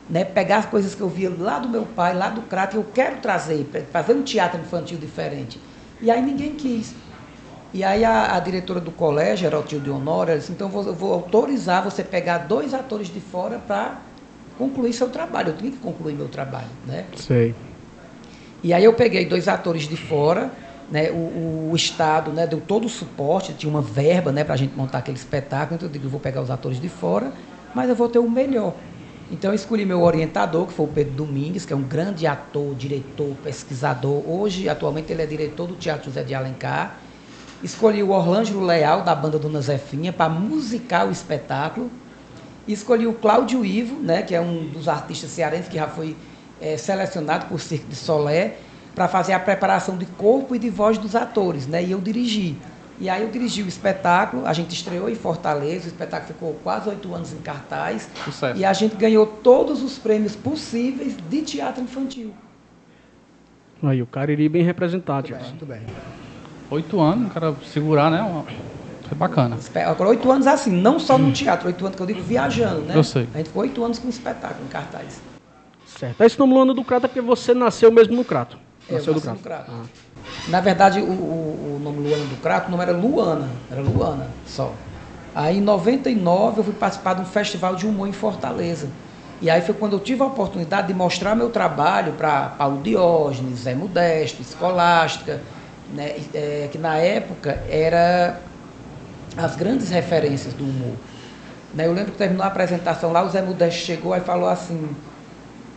né, 0.08 0.24
pegar 0.24 0.58
as 0.58 0.66
coisas 0.66 0.94
que 0.94 1.00
eu 1.00 1.08
via 1.08 1.32
lá 1.36 1.58
do 1.58 1.68
meu 1.68 1.84
pai, 1.84 2.14
lá 2.14 2.28
do 2.28 2.42
crato, 2.42 2.76
eu 2.76 2.84
quero 2.92 3.18
trazer, 3.18 3.64
pra 3.64 4.02
fazer 4.02 4.14
um 4.14 4.22
teatro 4.22 4.60
infantil 4.60 4.98
diferente. 4.98 5.60
E 6.02 6.10
aí 6.10 6.20
ninguém 6.20 6.54
quis. 6.54 6.94
E 7.72 7.84
aí 7.84 8.04
a, 8.04 8.34
a 8.34 8.40
diretora 8.40 8.80
do 8.80 8.90
colégio, 8.90 9.46
Heraltilde 9.46 9.90
Honora, 9.90 10.32
ela 10.32 10.40
disse, 10.40 10.50
então 10.50 10.66
eu 10.66 10.72
vou, 10.72 10.86
eu 10.86 10.94
vou 10.94 11.12
autorizar 11.14 11.84
você 11.84 12.02
pegar 12.02 12.38
dois 12.38 12.74
atores 12.74 13.08
de 13.08 13.20
fora 13.20 13.58
para 13.58 13.98
concluir 14.58 14.92
seu 14.92 15.08
trabalho. 15.08 15.50
Eu 15.50 15.56
tinha 15.56 15.70
que 15.70 15.78
concluir 15.78 16.14
meu 16.14 16.28
trabalho, 16.28 16.68
né? 16.86 17.04
Sei. 17.16 17.54
E 18.62 18.74
aí 18.74 18.84
eu 18.84 18.92
peguei 18.92 19.24
dois 19.24 19.46
atores 19.46 19.88
de 19.88 19.96
fora, 19.96 20.50
né? 20.90 21.10
O, 21.10 21.70
o 21.70 21.76
Estado 21.76 22.32
né, 22.32 22.46
deu 22.46 22.60
todo 22.60 22.86
o 22.86 22.88
suporte, 22.88 23.52
tinha 23.52 23.70
uma 23.70 23.82
verba 23.82 24.32
né, 24.32 24.42
para 24.42 24.54
a 24.54 24.56
gente 24.56 24.76
montar 24.76 24.98
aquele 24.98 25.16
espetáculo, 25.16 25.76
então 25.76 25.88
eu 25.88 25.92
digo, 25.92 26.06
eu 26.06 26.10
vou 26.10 26.20
pegar 26.20 26.42
os 26.42 26.50
atores 26.50 26.80
de 26.80 26.88
fora, 26.88 27.32
mas 27.74 27.88
eu 27.88 27.94
vou 27.94 28.08
ter 28.08 28.18
o 28.18 28.28
melhor. 28.28 28.74
Então 29.30 29.52
eu 29.52 29.54
escolhi 29.54 29.84
meu 29.84 30.02
orientador, 30.02 30.66
que 30.66 30.72
foi 30.72 30.86
o 30.86 30.88
Pedro 30.88 31.12
Domingues, 31.12 31.64
que 31.64 31.72
é 31.72 31.76
um 31.76 31.82
grande 31.82 32.26
ator, 32.26 32.74
diretor, 32.74 33.36
pesquisador. 33.44 34.28
Hoje, 34.28 34.68
atualmente, 34.68 35.12
ele 35.12 35.22
é 35.22 35.26
diretor 35.26 35.68
do 35.68 35.76
Teatro 35.76 36.06
José 36.06 36.24
de 36.24 36.34
Alencar. 36.34 36.96
Escolhi 37.62 38.02
o 38.02 38.10
Orlângelo 38.10 38.64
Leal, 38.64 39.02
da 39.02 39.14
banda 39.14 39.38
Dona 39.38 39.60
Zefinha, 39.60 40.12
para 40.12 40.28
musicar 40.28 41.06
o 41.06 41.12
espetáculo. 41.12 41.88
Escolhi 42.66 43.06
o 43.06 43.12
Cláudio 43.12 43.64
Ivo, 43.64 44.00
né, 44.00 44.22
que 44.22 44.34
é 44.34 44.40
um 44.40 44.66
dos 44.66 44.88
artistas 44.88 45.30
cearenses 45.30 45.68
que 45.68 45.76
já 45.76 45.86
foi 45.86 46.16
eh, 46.60 46.76
selecionado 46.76 47.46
por 47.46 47.60
Cirque 47.60 47.86
de 47.86 47.96
Solé, 47.96 48.56
para 48.94 49.08
fazer 49.08 49.32
a 49.32 49.40
preparação 49.40 49.96
de 49.96 50.06
corpo 50.06 50.54
e 50.54 50.58
de 50.58 50.68
voz 50.70 50.98
dos 50.98 51.14
atores, 51.14 51.66
né, 51.66 51.82
e 51.82 51.90
eu 51.92 52.00
dirigi. 52.00 52.56
E 52.98 53.08
aí 53.08 53.22
eu 53.22 53.30
dirigi 53.30 53.62
o 53.62 53.68
espetáculo, 53.68 54.46
a 54.46 54.52
gente 54.52 54.74
estreou 54.74 55.08
em 55.08 55.14
Fortaleza, 55.14 55.86
o 55.86 55.88
espetáculo 55.88 56.34
ficou 56.34 56.54
quase 56.62 56.88
oito 56.90 57.14
anos 57.14 57.32
em 57.32 57.38
cartaz, 57.38 58.08
Sucesso. 58.24 58.60
e 58.60 58.64
a 58.64 58.72
gente 58.74 58.94
ganhou 58.96 59.26
todos 59.26 59.82
os 59.82 59.98
prêmios 59.98 60.36
possíveis 60.36 61.16
de 61.30 61.42
teatro 61.42 61.82
infantil. 61.82 62.34
Aí, 63.82 64.02
o 64.02 64.06
Cariri 64.06 64.46
bem 64.50 64.62
representado. 64.62 65.30
Muito 65.30 65.40
bem, 65.40 65.48
muito 65.50 65.66
bem. 65.66 65.80
Oito 66.70 67.00
anos, 67.00 67.30
o 67.30 67.34
cara 67.34 67.56
segurar, 67.72 68.10
né? 68.10 68.20
uma- 68.20 68.44
Foi 69.08 69.16
bacana. 69.16 69.58
Agora, 69.86 70.10
oito 70.10 70.30
anos 70.30 70.46
assim, 70.46 70.70
não 70.70 70.98
só 70.98 71.16
no 71.18 71.32
teatro, 71.32 71.66
oito 71.68 71.84
anos 71.84 71.96
que 71.96 72.02
eu 72.02 72.06
digo 72.06 72.20
viajando, 72.22 72.82
né? 72.82 72.94
Eu 72.94 73.02
sei. 73.02 73.26
A 73.34 73.38
gente 73.38 73.46
ficou 73.48 73.62
oito 73.62 73.82
anos 73.82 73.98
com 73.98 74.08
espetáculo 74.08 74.66
em 74.66 74.68
cartaz. 74.68 75.20
Certo. 75.86 76.20
Aí 76.20 76.26
esse 76.26 76.38
nome 76.38 76.52
Luana 76.52 76.72
do 76.74 76.84
Crato 76.84 77.06
é 77.06 77.08
porque 77.08 77.20
você 77.20 77.52
nasceu 77.54 77.90
mesmo 77.90 78.14
no 78.14 78.24
Crato. 78.24 78.56
Eu 78.90 78.96
Nasceu 78.98 79.14
do 79.14 79.20
Crato. 79.20 79.38
Crato. 79.42 79.72
Na 80.46 80.60
verdade, 80.60 81.00
o, 81.00 81.04
o- 81.10 81.76
o 81.76 81.78
nome 81.78 82.00
Luana 82.00 82.24
do 82.26 82.36
Crato, 82.36 82.68
o 82.68 82.70
nome 82.70 82.82
era 82.82 82.92
Luana, 82.92 83.50
era 83.70 83.80
Luana 83.80 84.26
só. 84.44 84.74
Aí 85.34 85.58
em 85.58 85.60
99 85.60 86.60
eu 86.60 86.64
fui 86.64 86.74
participar 86.74 87.14
de 87.14 87.20
um 87.22 87.24
festival 87.24 87.76
de 87.76 87.86
humor 87.86 88.08
em 88.08 88.12
Fortaleza. 88.12 88.90
E 89.40 89.48
aí 89.48 89.60
foi 89.62 89.74
quando 89.74 89.94
eu 89.94 90.00
tive 90.00 90.22
a 90.22 90.26
oportunidade 90.26 90.88
de 90.88 90.94
mostrar 90.94 91.34
meu 91.34 91.50
trabalho 91.50 92.12
para 92.14 92.48
Paulo 92.50 92.82
Diógenes, 92.82 93.60
Zé 93.60 93.74
Modesto, 93.74 94.42
Escolástica, 94.42 95.44
né, 95.88 96.12
é, 96.34 96.68
que 96.70 96.76
na 96.78 96.96
época 96.98 97.64
era 97.68 98.42
as 99.36 99.56
grandes 99.56 99.88
referências 99.90 100.52
do 100.54 100.64
humor. 100.68 100.96
Né, 101.72 101.86
eu 101.86 101.92
lembro 101.92 102.12
que 102.12 102.18
terminou 102.18 102.42
a 102.42 102.48
apresentação 102.48 103.12
lá, 103.12 103.22
o 103.22 103.28
Zé 103.30 103.42
Modesto 103.42 103.80
chegou 103.84 104.14
e 104.16 104.20
falou 104.20 104.48
assim, 104.48 104.96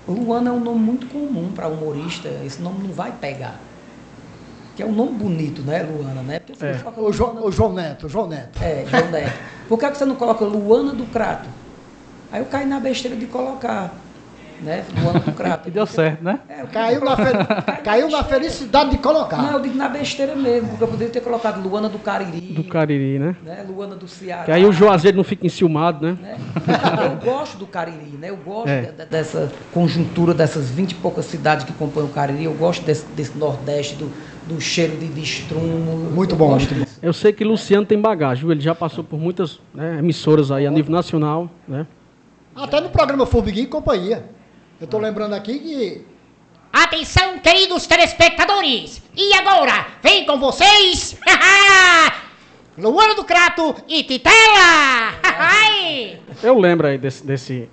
Luana 0.07 0.49
é 0.49 0.53
um 0.53 0.59
nome 0.59 0.79
muito 0.79 1.07
comum 1.07 1.51
para 1.55 1.67
humorista, 1.67 2.27
esse 2.45 2.61
nome 2.61 2.85
não 2.87 2.93
vai 2.93 3.11
pegar. 3.11 3.59
Que 4.75 4.83
é 4.83 4.85
um 4.85 4.91
nome 4.91 5.11
bonito, 5.11 5.61
né, 5.61 5.83
Luana, 5.83 6.21
né? 6.23 6.39
Porque 6.39 6.55
você 6.57 6.65
É. 6.65 6.73
coloca 6.73 7.01
O, 7.01 7.11
Jo- 7.13 7.25
Luana- 7.27 7.41
o 7.45 7.51
João 7.51 7.73
Neto, 7.73 8.05
o 8.07 8.09
João 8.09 8.27
Neto. 8.27 8.61
É, 8.61 8.83
João 8.87 9.09
Neto. 9.11 9.33
Por 9.69 9.79
que 9.79 9.89
que 9.91 9.97
você 9.97 10.05
não 10.05 10.15
coloca 10.15 10.43
Luana 10.43 10.93
do 10.93 11.05
Crato? 11.05 11.47
Aí 12.31 12.41
eu 12.41 12.45
caí 12.47 12.65
na 12.65 12.79
besteira 12.79 13.15
de 13.15 13.27
colocar. 13.27 13.93
Né? 14.63 14.85
Luana 15.01 15.19
do 15.19 15.31
Crato. 15.31 15.67
E 15.69 15.71
deu 15.71 15.85
certo, 15.85 16.23
né? 16.23 16.39
É, 16.49 16.63
Caiu 16.63 17.01
na, 17.03 17.15
fe- 17.15 17.81
caiu 17.83 18.09
na 18.09 18.23
felicidade 18.23 18.89
de 18.91 18.95
Não, 18.95 19.01
colocar. 19.03 19.51
eu 19.53 19.59
digo 19.59 19.77
na 19.77 19.87
besteira 19.89 20.35
mesmo, 20.35 20.69
porque 20.69 20.83
eu 20.83 20.87
poderia 20.87 21.13
ter 21.13 21.21
colocado 21.21 21.61
Luana 21.61 21.87
do 21.89 21.99
Cariri, 21.99 22.39
Do 22.53 22.63
Cariri, 22.63 23.19
né? 23.19 23.35
né? 23.43 23.65
Luana 23.67 23.95
do 23.95 24.07
Ceará. 24.07 24.43
Que 24.45 24.51
aí 24.51 24.65
o 24.65 24.71
Juazeiro 24.71 25.17
não 25.17 25.23
fica 25.23 25.45
enciumado, 25.45 26.05
né? 26.05 26.17
né? 26.21 26.37
Eu 27.05 27.15
gosto 27.31 27.57
do 27.57 27.67
Cariri, 27.67 28.17
né? 28.19 28.29
Eu 28.29 28.37
gosto 28.37 28.69
É. 28.69 28.81
de- 28.81 28.91
de- 28.93 29.05
dessa 29.05 29.51
conjuntura 29.73 30.33
dessas 30.33 30.69
20 30.69 30.91
e 30.91 30.95
poucas 30.95 31.25
cidades 31.25 31.65
que 31.65 31.73
compõem 31.73 32.05
o 32.05 32.09
Cariri. 32.09 32.45
Eu 32.45 32.53
gosto 32.53 32.83
desse, 32.85 33.05
desse 33.15 33.37
Nordeste, 33.37 33.95
do, 33.95 34.11
do 34.47 34.59
cheiro 34.61 34.97
de, 34.97 35.07
de 35.07 35.21
estrumo. 35.21 36.11
Muito 36.11 36.35
bom, 36.35 36.51
muito. 36.51 36.73
Eu 37.01 37.13
sei 37.13 37.31
que 37.33 37.43
Luciano 37.43 37.85
tem 37.85 37.99
bagagem, 37.99 38.43
viu? 38.43 38.51
Ele 38.51 38.61
já 38.61 38.73
passou 38.75 39.03
por 39.03 39.19
muitas 39.19 39.59
né, 39.73 39.97
emissoras 39.99 40.51
aí 40.51 40.65
a 40.65 40.71
nível 40.71 40.91
nacional, 40.91 41.49
né? 41.67 41.85
Até 42.55 42.79
no 42.79 42.89
programa 42.89 43.25
Formiguinha 43.25 43.63
e 43.65 43.67
Companhia. 43.67 44.23
Eu 44.79 44.87
tô 44.87 44.97
lembrando 44.97 45.33
aqui 45.33 45.59
que. 45.59 46.05
Atenção, 46.71 47.39
queridos 47.39 47.85
telespectadores! 47.85 49.01
E 49.15 49.33
agora, 49.33 49.87
vem 50.01 50.25
com 50.25 50.39
vocês, 50.39 51.19
Luana 52.77 53.13
do 53.13 53.23
Crato 53.23 53.75
e 53.87 54.03
Titela! 54.03 55.19
Ai! 55.23 56.19
Eu 56.41 56.57
lembro 56.59 56.87
aí 56.87 56.97
desse, 56.97 57.23
desse 57.23 57.69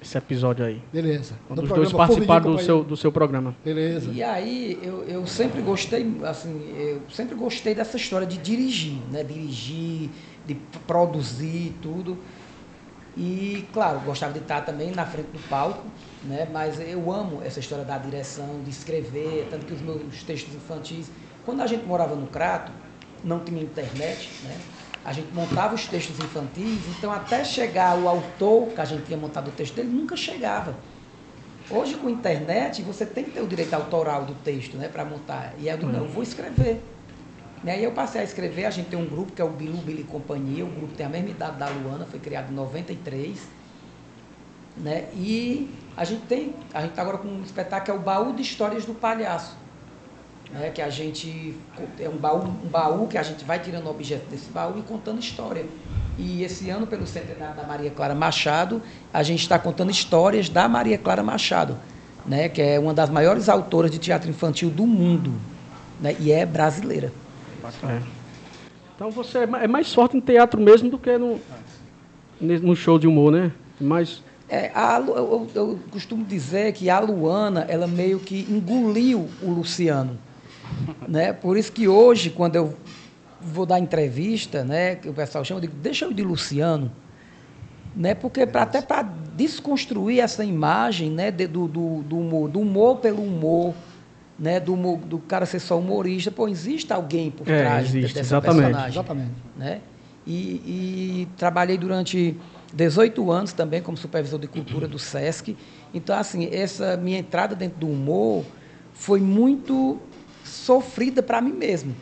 esse 0.00 0.16
episódio 0.16 0.64
aí. 0.64 0.80
Beleza. 0.92 1.34
Quando 1.46 1.64
os 1.64 1.68
dois 1.68 1.92
participaram 1.92 2.52
do 2.52 2.58
seu, 2.58 2.84
do 2.84 2.96
seu 2.96 3.10
programa. 3.10 3.54
Beleza. 3.64 4.10
E 4.10 4.22
aí, 4.22 4.78
eu, 4.82 5.04
eu 5.04 5.26
sempre 5.26 5.60
gostei, 5.60 6.06
assim, 6.24 6.74
eu 6.78 7.02
sempre 7.10 7.34
gostei 7.34 7.74
dessa 7.74 7.96
história 7.96 8.26
de 8.26 8.38
dirigir, 8.38 8.98
né? 9.10 9.24
Dirigir, 9.24 10.08
de 10.46 10.54
produzir 10.86 11.74
tudo. 11.82 12.16
E, 13.16 13.66
claro, 13.72 14.00
gostava 14.00 14.32
de 14.32 14.38
estar 14.38 14.60
também 14.60 14.92
na 14.92 15.04
frente 15.04 15.26
do 15.26 15.40
palco, 15.48 15.84
né? 16.24 16.48
Mas 16.52 16.80
eu 16.80 17.10
amo 17.12 17.42
essa 17.44 17.60
história 17.60 17.84
da 17.84 17.98
direção, 17.98 18.62
de 18.64 18.70
escrever, 18.70 19.48
tanto 19.50 19.66
que 19.66 19.72
os 19.72 19.80
meus 19.80 20.22
textos 20.22 20.54
infantis, 20.54 21.10
quando 21.44 21.60
a 21.60 21.66
gente 21.66 21.84
morava 21.84 22.14
no 22.14 22.26
Crato, 22.26 22.72
não 23.24 23.40
tinha 23.40 23.62
internet, 23.62 24.30
né? 24.44 24.56
A 25.04 25.12
gente 25.12 25.32
montava 25.32 25.74
os 25.74 25.86
textos 25.86 26.18
infantis, 26.18 26.80
então 26.98 27.10
até 27.10 27.44
chegar 27.44 27.96
o 27.96 28.08
autor 28.08 28.68
que 28.68 28.80
a 28.80 28.84
gente 28.84 29.04
tinha 29.04 29.16
montado 29.16 29.48
o 29.48 29.52
texto 29.52 29.74
dele, 29.74 29.88
nunca 29.88 30.16
chegava. 30.16 30.76
Hoje, 31.70 31.94
com 31.96 32.08
internet, 32.08 32.82
você 32.82 33.04
tem 33.04 33.24
que 33.24 33.30
ter 33.30 33.40
o 33.40 33.46
direito 33.46 33.74
autoral 33.74 34.24
do 34.24 34.34
texto, 34.34 34.76
né, 34.76 34.88
para 34.88 35.04
montar. 35.04 35.54
E 35.58 35.68
eu 35.68 35.76
digo, 35.76 35.92
não, 35.92 36.00
eu 36.00 36.08
vou 36.08 36.22
escrever. 36.22 36.80
E 37.64 37.70
aí 37.70 37.82
eu 37.82 37.92
passei 37.92 38.20
a 38.20 38.24
escrever, 38.24 38.64
a 38.64 38.70
gente 38.70 38.88
tem 38.88 38.98
um 38.98 39.06
grupo 39.06 39.32
que 39.32 39.42
é 39.42 39.44
o 39.44 39.50
Bilu 39.50 39.78
Billy 39.78 40.04
Companhia, 40.04 40.64
o 40.64 40.68
grupo 40.68 40.94
tem 40.94 41.04
a 41.04 41.08
mesma 41.08 41.30
idade 41.30 41.58
da 41.58 41.68
Luana, 41.68 42.06
foi 42.06 42.20
criado 42.20 42.50
em 42.50 42.54
93. 42.54 43.38
Né? 44.76 45.08
E 45.14 45.68
a 45.98 46.04
gente 46.04 46.22
tem, 46.26 46.54
a 46.72 46.80
gente 46.82 46.90
está 46.90 47.02
agora 47.02 47.18
com 47.18 47.26
um 47.26 47.42
espetáculo 47.42 47.84
que 47.84 47.90
é 47.90 47.94
o 47.94 47.98
Baú 47.98 48.32
de 48.32 48.40
Histórias 48.40 48.84
do 48.84 48.94
Palhaço. 48.94 49.56
Né? 50.52 50.70
Que 50.70 50.80
a 50.80 50.88
gente, 50.88 51.56
é 51.98 52.08
um 52.08 52.16
baú, 52.16 52.44
um 52.44 52.68
baú 52.68 53.08
que 53.08 53.18
a 53.18 53.22
gente 53.24 53.44
vai 53.44 53.58
tirando 53.58 53.90
objeto 53.90 54.30
desse 54.30 54.48
baú 54.48 54.78
e 54.78 54.82
contando 54.82 55.18
história. 55.18 55.66
E 56.16 56.44
esse 56.44 56.70
ano, 56.70 56.86
pelo 56.86 57.04
centenário 57.04 57.56
da 57.56 57.64
Maria 57.64 57.90
Clara 57.90 58.14
Machado, 58.14 58.80
a 59.12 59.24
gente 59.24 59.40
está 59.42 59.58
contando 59.58 59.90
histórias 59.90 60.48
da 60.48 60.68
Maria 60.68 60.96
Clara 60.96 61.24
Machado, 61.24 61.76
né? 62.24 62.48
que 62.48 62.62
é 62.62 62.78
uma 62.78 62.94
das 62.94 63.10
maiores 63.10 63.48
autoras 63.48 63.90
de 63.90 63.98
teatro 63.98 64.30
infantil 64.30 64.70
do 64.70 64.86
mundo. 64.86 65.32
Né? 66.00 66.14
E 66.20 66.30
é 66.30 66.46
brasileira. 66.46 67.12
É. 67.82 68.00
Então 68.94 69.10
você 69.10 69.38
é 69.38 69.48
é 69.64 69.66
mais 69.66 69.92
forte 69.92 70.16
em 70.16 70.20
teatro 70.20 70.60
mesmo 70.60 70.88
do 70.90 70.96
que 70.98 71.18
no, 71.18 71.40
ne- 72.40 72.60
no 72.60 72.76
show 72.76 73.00
de 73.00 73.08
humor, 73.08 73.32
né? 73.32 73.50
Mas 73.80 74.22
É, 74.48 74.70
a 74.74 74.98
eu, 75.06 75.46
eu- 75.54 75.78
costumo 75.90 76.24
dizer 76.24 76.72
que 76.72 76.88
a 76.88 76.98
Luana, 77.00 77.66
ela 77.68 77.86
meio 77.86 78.18
que 78.18 78.46
engoliu 78.48 79.28
o 79.42 79.50
Luciano. 79.50 80.18
Né? 81.06 81.32
Por 81.32 81.56
isso 81.56 81.70
que 81.70 81.86
hoje, 81.86 82.30
quando 82.30 82.56
eu 82.56 82.74
vou 83.40 83.66
dar 83.66 83.78
entrevista, 83.78 84.64
né, 84.64 84.96
que 84.96 85.08
o 85.08 85.12
pessoal 85.12 85.44
chama, 85.44 85.58
eu 85.58 85.62
digo, 85.62 85.74
deixa 85.82 86.04
eu 86.06 86.12
de 86.12 86.22
Luciano. 86.22 86.90
Né? 87.94 88.14
Porque 88.14 88.46
pra, 88.46 88.62
até 88.62 88.80
para 88.80 89.02
desconstruir 89.36 90.20
essa 90.20 90.44
imagem 90.44 91.10
né, 91.10 91.30
de- 91.30 91.46
do, 91.46 91.68
do, 91.68 92.02
do 92.02 92.18
humor, 92.18 92.48
do 92.48 92.60
humor 92.60 92.96
pelo 92.98 93.22
humor, 93.22 93.74
né, 94.38 94.58
do, 94.60 94.74
do 94.96 95.18
cara 95.18 95.44
ser 95.46 95.58
só 95.60 95.78
humorista, 95.78 96.30
pô, 96.30 96.48
existe 96.48 96.92
alguém 96.92 97.30
por 97.30 97.48
É, 97.48 97.62
trás 97.62 97.90
de- 97.90 97.98
existe, 97.98 98.14
dessa 98.14 98.36
exatamente. 98.36 98.60
personagem 98.62 98.90
Exatamente. 98.90 99.30
né? 99.56 99.80
E, 100.26 100.32
e 100.32 101.28
trabalhei 101.36 101.76
durante 101.78 102.36
18 102.72 103.30
anos 103.30 103.52
também 103.52 103.80
como 103.80 103.96
supervisor 103.96 104.38
de 104.38 104.46
cultura 104.46 104.86
do 104.86 104.98
SESC. 104.98 105.56
Então, 105.92 106.16
assim, 106.16 106.48
essa 106.52 106.96
minha 106.96 107.18
entrada 107.18 107.54
dentro 107.54 107.78
do 107.78 107.88
humor 107.88 108.44
foi 108.92 109.20
muito 109.20 109.98
sofrida 110.44 111.22
para 111.22 111.40
mim 111.40 111.52
mesmo. 111.52 111.94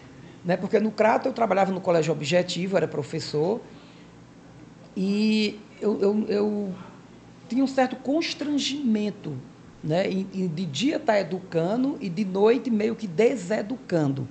Né? 0.44 0.56
Porque 0.56 0.78
no 0.80 0.90
Crato 0.90 1.28
eu 1.28 1.32
trabalhava 1.32 1.72
no 1.72 1.80
colégio 1.80 2.12
objetivo, 2.12 2.76
era 2.76 2.88
professor, 2.88 3.60
e 4.96 5.60
eu, 5.80 6.00
eu, 6.00 6.26
eu 6.28 6.74
tinha 7.48 7.62
um 7.62 7.66
certo 7.66 7.96
constrangimento 7.96 9.34
né? 9.82 10.10
em, 10.10 10.26
em 10.34 10.48
de 10.48 10.64
dia 10.64 10.96
estar 10.96 11.20
educando 11.20 11.96
e 12.00 12.08
de 12.08 12.24
noite 12.24 12.70
meio 12.70 12.96
que 12.96 13.06
deseducando. 13.06 14.26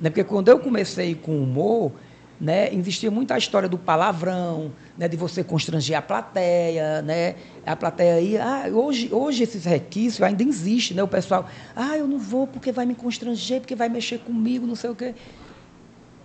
Né? 0.00 0.10
Porque 0.10 0.24
quando 0.24 0.48
eu 0.48 0.58
comecei 0.58 1.14
com 1.14 1.42
humor, 1.42 1.92
né, 2.40 2.72
existia 2.74 3.10
a 3.30 3.38
história 3.38 3.68
do 3.68 3.78
palavrão, 3.78 4.70
né, 4.96 5.08
de 5.08 5.16
você 5.16 5.42
constranger 5.42 5.96
a 5.96 6.02
plateia, 6.02 7.00
né? 7.02 7.34
A 7.64 7.74
plateia 7.74 8.14
aí, 8.14 8.36
ah, 8.36 8.64
hoje, 8.72 9.08
hoje 9.12 9.42
esses 9.42 9.64
requisitos 9.64 10.22
ainda 10.22 10.42
existem, 10.42 10.96
né? 10.96 11.02
O 11.02 11.08
pessoal, 11.08 11.48
ah, 11.74 11.96
eu 11.96 12.06
não 12.06 12.18
vou 12.18 12.46
porque 12.46 12.70
vai 12.72 12.84
me 12.84 12.94
constranger, 12.94 13.60
porque 13.60 13.74
vai 13.74 13.88
mexer 13.88 14.18
comigo, 14.18 14.66
não 14.66 14.76
sei 14.76 14.90
o 14.90 14.94
quê. 14.94 15.14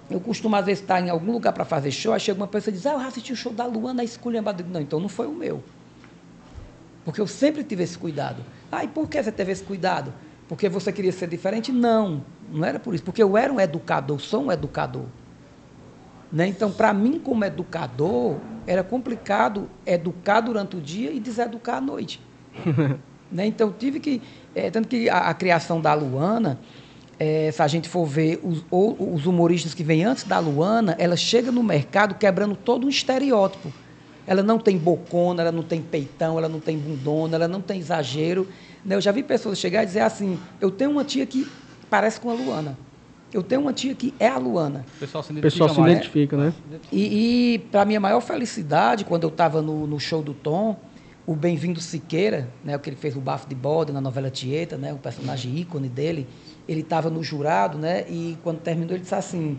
Eu 0.10 0.20
costumo, 0.20 0.56
às 0.58 0.66
vezes, 0.66 0.82
estar 0.82 1.00
em 1.00 1.10
algum 1.10 1.32
lugar 1.32 1.54
para 1.54 1.64
fazer 1.64 1.90
show, 1.92 2.14
aí 2.14 2.20
chega 2.20 2.38
uma 2.38 2.48
pessoa 2.48 2.74
e 2.74 2.76
diz, 2.76 2.86
ah, 2.86 2.92
eu 2.92 3.00
assisti 3.00 3.32
o 3.32 3.36
show 3.36 3.54
da 3.54 3.66
Luana, 3.66 4.04
esculhambada. 4.04 4.64
Não, 4.70 4.82
então 4.82 5.00
não 5.00 5.08
foi 5.08 5.28
o 5.28 5.32
meu. 5.32 5.64
Porque 7.06 7.22
eu 7.22 7.28
sempre 7.28 7.64
tive 7.64 7.84
esse 7.84 7.98
cuidado. 7.98 8.44
Ah, 8.70 8.84
e 8.84 8.90
por 8.90 9.08
que 9.08 9.24
você 9.24 9.32
teve 9.32 9.54
esse 9.54 9.64
cuidado? 9.64 10.14
Porque 10.50 10.68
você 10.68 10.92
queria 10.92 11.14
ser 11.14 11.30
diferente? 11.30 11.72
Não, 11.72 12.22
não 12.52 12.66
era 12.66 12.78
por 12.78 12.94
isso. 12.94 13.04
Porque 13.04 13.24
eu 13.24 13.38
era 13.38 13.52
um 13.52 13.60
educador, 13.60 14.20
sou 14.20 14.44
um 14.44 14.52
educador. 14.52 15.06
Né? 16.32 16.48
Então, 16.48 16.72
para 16.72 16.94
mim, 16.94 17.20
como 17.20 17.44
educador, 17.44 18.42
era 18.66 18.84
complicado 18.84 19.70
educar 19.86 20.40
durante 20.42 20.78
o 20.78 20.82
dia 20.82 21.12
e 21.12 21.20
deseducar 21.20 21.78
à 21.78 21.82
noite. 21.82 22.22
né? 23.30 23.46
Então, 23.46 23.72
tive 23.72 24.00
que. 24.00 24.22
eh, 24.56 24.70
tanto 24.72 24.88
que 24.88 25.10
a, 25.10 25.30
a 25.30 25.34
criação 25.34 25.82
da 25.82 25.94
Luana, 25.94 26.60
eh, 27.20 27.52
se 27.52 27.62
a 27.62 27.68
gente 27.68 27.90
for 27.90 28.06
ver 28.06 28.40
os, 28.44 28.66
ou- 28.72 29.14
os 29.14 29.26
humoristas 29.26 29.74
que 29.74 29.84
vêm 29.84 30.04
antes 30.06 30.24
da 30.24 30.40
Luana, 30.40 30.96
ela 31.00 31.16
chega 31.18 31.52
no 31.52 31.64
mercado 31.64 32.16
quebrando 32.16 32.56
todo 32.56 32.86
um 32.86 32.90
estereótipo. 32.90 33.74
Ela 34.26 34.44
não 34.44 34.60
tem 34.60 34.78
bocona, 34.78 35.42
ela 35.42 35.52
não 35.52 35.64
tem 35.64 35.82
peitão, 35.82 36.38
ela 36.38 36.48
não 36.48 36.60
tem 36.60 36.78
bundona, 36.78 37.36
ela 37.36 37.48
não 37.48 37.60
tem 37.62 37.80
exagero. 37.80 38.48
né? 38.86 38.96
Eu 38.96 39.02
já 39.02 39.12
vi 39.12 39.24
pessoas 39.24 39.58
chegar 39.60 39.84
e 39.84 39.86
dizer 39.86 40.02
assim: 40.02 40.40
eu 40.60 40.72
tenho 40.72 40.92
uma 40.92 41.04
tia 41.04 41.26
que 41.26 41.52
parece 41.90 42.20
com 42.22 42.30
a 42.30 42.34
Luana. 42.34 42.80
Eu 43.34 43.42
tenho 43.42 43.62
uma 43.62 43.72
tia 43.72 43.96
que 43.96 44.14
é 44.20 44.28
a 44.28 44.38
Luana. 44.38 44.86
O 44.98 45.00
pessoal 45.00 45.24
se 45.24 45.32
identifica 45.32 45.66
pessoal 45.66 45.70
se 45.70 45.92
identifica, 45.92 46.38
né? 46.38 46.54
E, 46.92 47.54
e 47.54 47.60
para 47.60 47.86
minha 47.86 48.00
maior 48.00 48.20
felicidade, 48.20 49.06
quando 49.06 49.24
eu 49.24 49.30
estava 49.30 49.62
no, 49.62 49.88
no 49.88 50.00
show 50.00 50.22
do 50.22 50.34
Tom, 50.34 50.78
o 51.26 51.34
Bem-vindo 51.34 51.80
Siqueira, 51.80 52.50
né, 52.64 52.76
o 52.76 52.80
que 52.80 52.90
ele 52.90 52.98
fez 52.98 53.16
o 53.16 53.22
Bafo 53.22 53.48
de 53.48 53.56
Bode 53.56 53.94
na 53.94 54.02
novela 54.02 54.30
Tieta, 54.30 54.78
né, 54.78 54.92
o 54.92 54.98
personagem 54.98 55.58
ícone 55.58 55.88
dele, 55.88 56.28
ele 56.68 56.82
estava 56.82 57.10
no 57.10 57.24
jurado, 57.24 57.78
né, 57.78 58.06
e 58.10 58.38
quando 58.44 58.60
terminou 58.60 58.96
ele 58.96 59.04
disse 59.04 59.16
assim, 59.16 59.58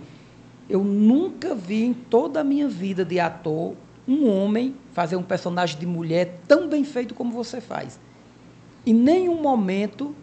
eu 0.68 0.82
nunca 0.84 1.54
vi 1.54 1.84
em 1.84 1.94
toda 1.94 2.40
a 2.40 2.44
minha 2.44 2.68
vida 2.68 3.04
de 3.04 3.18
ator 3.18 3.74
um 4.06 4.28
homem 4.28 4.74
fazer 4.92 5.16
um 5.16 5.22
personagem 5.22 5.78
de 5.78 5.86
mulher 5.86 6.40
tão 6.46 6.68
bem 6.68 6.84
feito 6.84 7.14
como 7.14 7.32
você 7.32 7.60
faz. 7.60 7.98
Em 8.84 8.92
nenhum 8.92 9.40
momento 9.40 10.14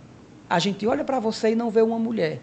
a 0.49 0.59
gente 0.59 0.85
olha 0.85 1.03
para 1.03 1.19
você 1.19 1.51
e 1.51 1.55
não 1.55 1.69
vê 1.69 1.81
uma 1.81 1.97
mulher 1.97 2.41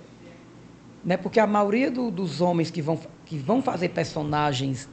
né? 1.07 1.17
Porque 1.17 1.39
a 1.39 1.47
maioria 1.47 1.91
do- 1.91 2.11
dos 2.11 2.41
homens 2.41 2.71
que 2.71 2.83
vão, 2.83 2.99
que 3.25 3.39
vão 3.39 3.63
fazer 3.63 3.91
personagens 3.91 4.89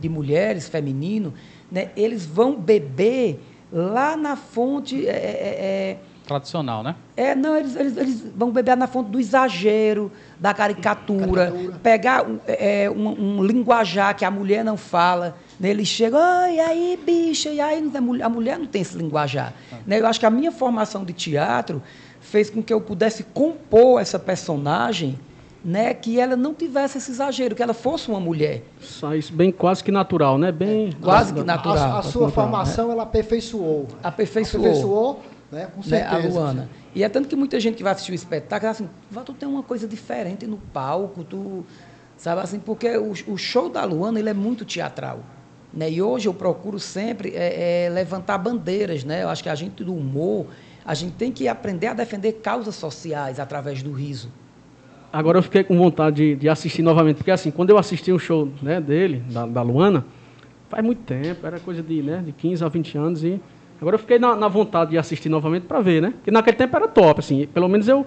de 0.00 0.08
mulheres, 0.08 0.66
feminino, 0.66 1.34
né? 1.70 1.90
Eles 1.94 2.24
vão 2.24 2.56
beber 2.56 3.38
lá 3.70 4.16
na 4.16 4.34
fonte. 4.34 5.06
É, 5.06 5.12
é, 5.12 5.96
Tradicional, 6.26 6.82
né? 6.82 6.94
é, 7.16 7.28
é, 7.28 7.34
não, 7.34 7.56
eles, 7.56 7.74
eles, 7.74 7.96
eles 7.96 8.22
vão 8.36 8.50
beber 8.50 8.76
na 8.76 8.86
fonte 8.86 9.10
do 9.10 9.18
exagero, 9.18 10.10
da 10.38 10.52
caricatura, 10.52 11.46
Caricatura. 11.46 11.78
pegar 11.82 12.26
um, 12.28 12.38
é, 12.46 12.90
um, 12.90 13.38
um 13.38 13.42
linguajar 13.44 14.14
que 14.14 14.24
a 14.26 14.30
mulher 14.30 14.62
não 14.64 14.76
fala. 14.76 15.36
Né? 15.58 15.70
Eles 15.70 15.88
chegam, 15.88 16.20
ai, 16.20 16.60
aí, 16.60 16.98
bicha, 17.02 17.48
e 17.50 17.60
aí, 17.62 17.90
a 17.94 18.00
mulher- 18.00 18.24
a 18.24 18.28
mulher 18.28 18.58
não 18.58 18.66
tem 18.66 18.82
esse 18.82 18.96
linguajar. 18.96 19.54
Né? 19.86 20.00
Eu 20.00 20.06
acho 20.06 20.20
que 20.20 20.26
a 20.26 20.30
minha 20.30 20.52
formação 20.52 21.02
de 21.04 21.14
teatro 21.14 21.82
fez 22.20 22.50
com 22.50 22.62
que 22.62 22.72
eu 22.74 22.80
pudesse 22.80 23.22
compor 23.22 23.98
essa 24.00 24.18
personagem 24.18 25.18
né, 25.64 25.92
que 25.92 26.20
ela 26.20 26.36
não 26.36 26.54
tivesse 26.54 26.98
esse 26.98 27.10
exagero, 27.10 27.54
que 27.54 27.62
ela 27.62 27.74
fosse 27.74 28.08
uma 28.08 28.20
mulher. 28.20 28.62
Saísse 28.80 29.32
bem 29.32 29.50
quase 29.50 29.82
que 29.82 29.90
natural, 29.90 30.38
né? 30.38 30.52
Bem. 30.52 30.92
Quase 31.02 31.34
que 31.34 31.42
natural. 31.42 31.76
A, 31.76 31.98
a 31.98 32.02
sua 32.02 32.26
natural, 32.26 32.30
formação, 32.30 32.92
ela 32.92 33.02
aperfeiçoou. 33.02 33.88
Aperfeiçoou. 34.02 34.64
Aperfeiçoou, 34.64 35.22
né? 35.50 35.66
Com 35.66 35.80
né, 35.80 35.98
certeza. 35.98 36.28
a 36.28 36.32
Luana. 36.32 36.70
E 36.94 37.02
é 37.02 37.08
tanto 37.08 37.28
que 37.28 37.36
muita 37.36 37.58
gente 37.58 37.76
que 37.76 37.82
vai 37.82 37.92
assistir 37.92 38.12
o 38.12 38.14
espetáculo, 38.14 38.70
assim, 38.70 38.88
"Vá, 39.10 39.22
tu 39.22 39.32
tem 39.32 39.48
uma 39.48 39.62
coisa 39.62 39.86
diferente 39.86 40.46
no 40.46 40.56
palco, 40.56 41.24
tu 41.24 41.64
sabe 42.16 42.40
assim, 42.40 42.58
porque 42.58 42.96
o, 42.96 43.12
o 43.28 43.36
show 43.36 43.68
da 43.68 43.84
Luana 43.84 44.18
ele 44.18 44.28
é 44.28 44.34
muito 44.34 44.64
teatral. 44.64 45.20
Né? 45.72 45.90
E 45.90 46.02
hoje 46.02 46.28
eu 46.28 46.34
procuro 46.34 46.78
sempre 46.78 47.32
é, 47.34 47.84
é, 47.86 47.90
levantar 47.90 48.38
bandeiras, 48.38 49.04
né? 49.04 49.22
Eu 49.22 49.28
acho 49.28 49.42
que 49.42 49.48
a 49.48 49.54
gente 49.54 49.84
do 49.84 49.94
humor, 49.94 50.46
a 50.84 50.94
gente 50.94 51.12
tem 51.12 51.30
que 51.30 51.46
aprender 51.46 51.88
a 51.88 51.94
defender 51.94 52.32
causas 52.34 52.74
sociais 52.74 53.38
através 53.38 53.82
do 53.82 53.92
riso. 53.92 54.32
Agora 55.12 55.38
eu 55.38 55.42
fiquei 55.42 55.64
com 55.64 55.76
vontade 55.76 56.16
de, 56.16 56.36
de 56.36 56.48
assistir 56.48 56.82
novamente, 56.82 57.16
porque 57.16 57.30
assim, 57.30 57.50
quando 57.50 57.70
eu 57.70 57.78
assisti 57.78 58.12
um 58.12 58.18
show 58.18 58.48
né, 58.62 58.80
dele, 58.80 59.22
da, 59.30 59.46
da 59.46 59.62
Luana, 59.62 60.04
faz 60.68 60.84
muito 60.84 61.02
tempo, 61.02 61.46
era 61.46 61.58
coisa 61.58 61.82
de, 61.82 62.02
né, 62.02 62.22
de 62.24 62.32
15 62.32 62.64
a 62.64 62.68
20 62.68 62.98
anos, 62.98 63.24
e 63.24 63.40
agora 63.80 63.94
eu 63.94 63.98
fiquei 63.98 64.18
na, 64.18 64.36
na 64.36 64.48
vontade 64.48 64.90
de 64.90 64.98
assistir 64.98 65.28
novamente 65.28 65.62
para 65.62 65.80
ver, 65.80 66.02
né? 66.02 66.12
Porque 66.16 66.30
naquele 66.30 66.56
tempo 66.56 66.76
era 66.76 66.86
top, 66.86 67.20
assim, 67.20 67.46
pelo 67.46 67.68
menos 67.68 67.88
eu, 67.88 68.06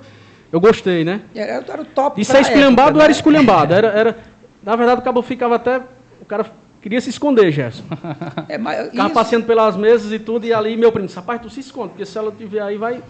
eu 0.52 0.60
gostei, 0.60 1.04
né? 1.04 1.22
Era, 1.34 1.64
era 1.68 1.82
o 1.82 1.86
top. 1.86 2.24
Pra 2.24 2.36
ser 2.36 2.42
esculhambado, 2.42 2.90
época, 2.90 3.04
era 3.04 3.08
né? 3.08 3.12
esculhambado. 3.12 3.74
Era, 3.74 3.88
era, 3.88 4.18
na 4.62 4.76
verdade, 4.76 5.02
o 5.02 5.04
cabo 5.04 5.22
ficava 5.24 5.56
até. 5.56 5.82
O 6.22 6.26
cara 6.26 6.46
queria 6.82 7.00
se 7.00 7.10
esconder, 7.10 7.52
Gerson. 7.52 7.84
É, 8.50 8.58
mas 8.58 8.88
Ficava 8.92 9.08
isso- 9.08 9.14
passeando 9.14 9.46
pelas 9.46 9.78
mesas 9.78 10.12
e 10.12 10.20
tudo, 10.20 10.46
e 10.46 10.54
ali 10.54 10.76
meu 10.76 10.92
primo 10.92 11.06
disse, 11.08 11.16
rapaz, 11.18 11.42
tu 11.42 11.50
se 11.50 11.60
esconde, 11.60 11.90
porque 11.90 12.06
se 12.06 12.18
ela 12.18 12.32
te 12.32 12.46
ver 12.46 12.62
aí, 12.62 12.78
vai, 12.78 13.02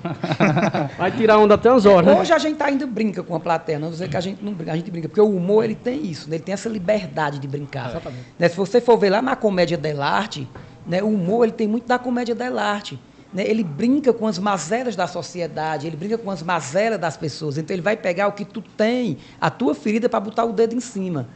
vai 0.97 1.11
tirar 1.11 1.37
onda 1.37 1.55
até 1.55 1.71
umas 1.71 1.85
horas, 1.85 2.05
né? 2.13 2.19
Hoje 2.19 2.33
a 2.33 2.37
gente 2.37 2.61
ainda 2.61 2.85
brinca 2.85 3.23
com 3.23 3.35
a 3.35 3.39
plateia, 3.39 3.79
não 3.79 3.87
vou 3.87 3.93
dizer 3.93 4.09
que 4.09 4.17
a 4.17 4.21
gente 4.21 4.43
não 4.43 4.53
brinca, 4.53 4.73
a 4.73 4.75
gente 4.75 4.91
brinca, 4.91 5.07
porque 5.07 5.21
o 5.21 5.29
humor 5.35 5.63
ele 5.63 5.75
tem 5.75 6.05
isso, 6.05 6.29
né? 6.29 6.35
ele 6.35 6.43
tem 6.43 6.53
essa 6.53 6.69
liberdade 6.69 7.39
de 7.39 7.47
brincar. 7.47 7.89
Exatamente. 7.89 8.25
Né? 8.37 8.49
Se 8.49 8.55
você 8.57 8.81
for 8.81 8.97
ver 8.97 9.09
lá 9.09 9.21
na 9.21 9.35
comédia 9.35 9.77
dell'arte, 9.77 10.47
né, 10.85 11.01
o 11.01 11.07
humor 11.07 11.43
ele 11.45 11.53
tem 11.53 11.67
muito 11.67 11.87
da 11.87 11.97
comédia 11.97 12.35
dell'arte. 12.35 12.99
Né? 13.33 13.43
Ele 13.47 13.63
brinca 13.63 14.11
com 14.11 14.27
as 14.27 14.37
mazelas 14.37 14.95
da 14.95 15.07
sociedade, 15.07 15.87
ele 15.87 15.95
brinca 15.95 16.17
com 16.17 16.29
as 16.29 16.43
mazelas 16.43 16.99
das 16.99 17.15
pessoas. 17.15 17.57
Então 17.57 17.73
ele 17.73 17.81
vai 17.81 17.95
pegar 17.95 18.27
o 18.27 18.33
que 18.33 18.43
tu 18.43 18.61
tem, 18.61 19.17
a 19.39 19.49
tua 19.49 19.73
ferida, 19.73 20.09
para 20.09 20.19
botar 20.19 20.43
o 20.43 20.51
dedo 20.51 20.75
em 20.75 20.81
cima. 20.81 21.29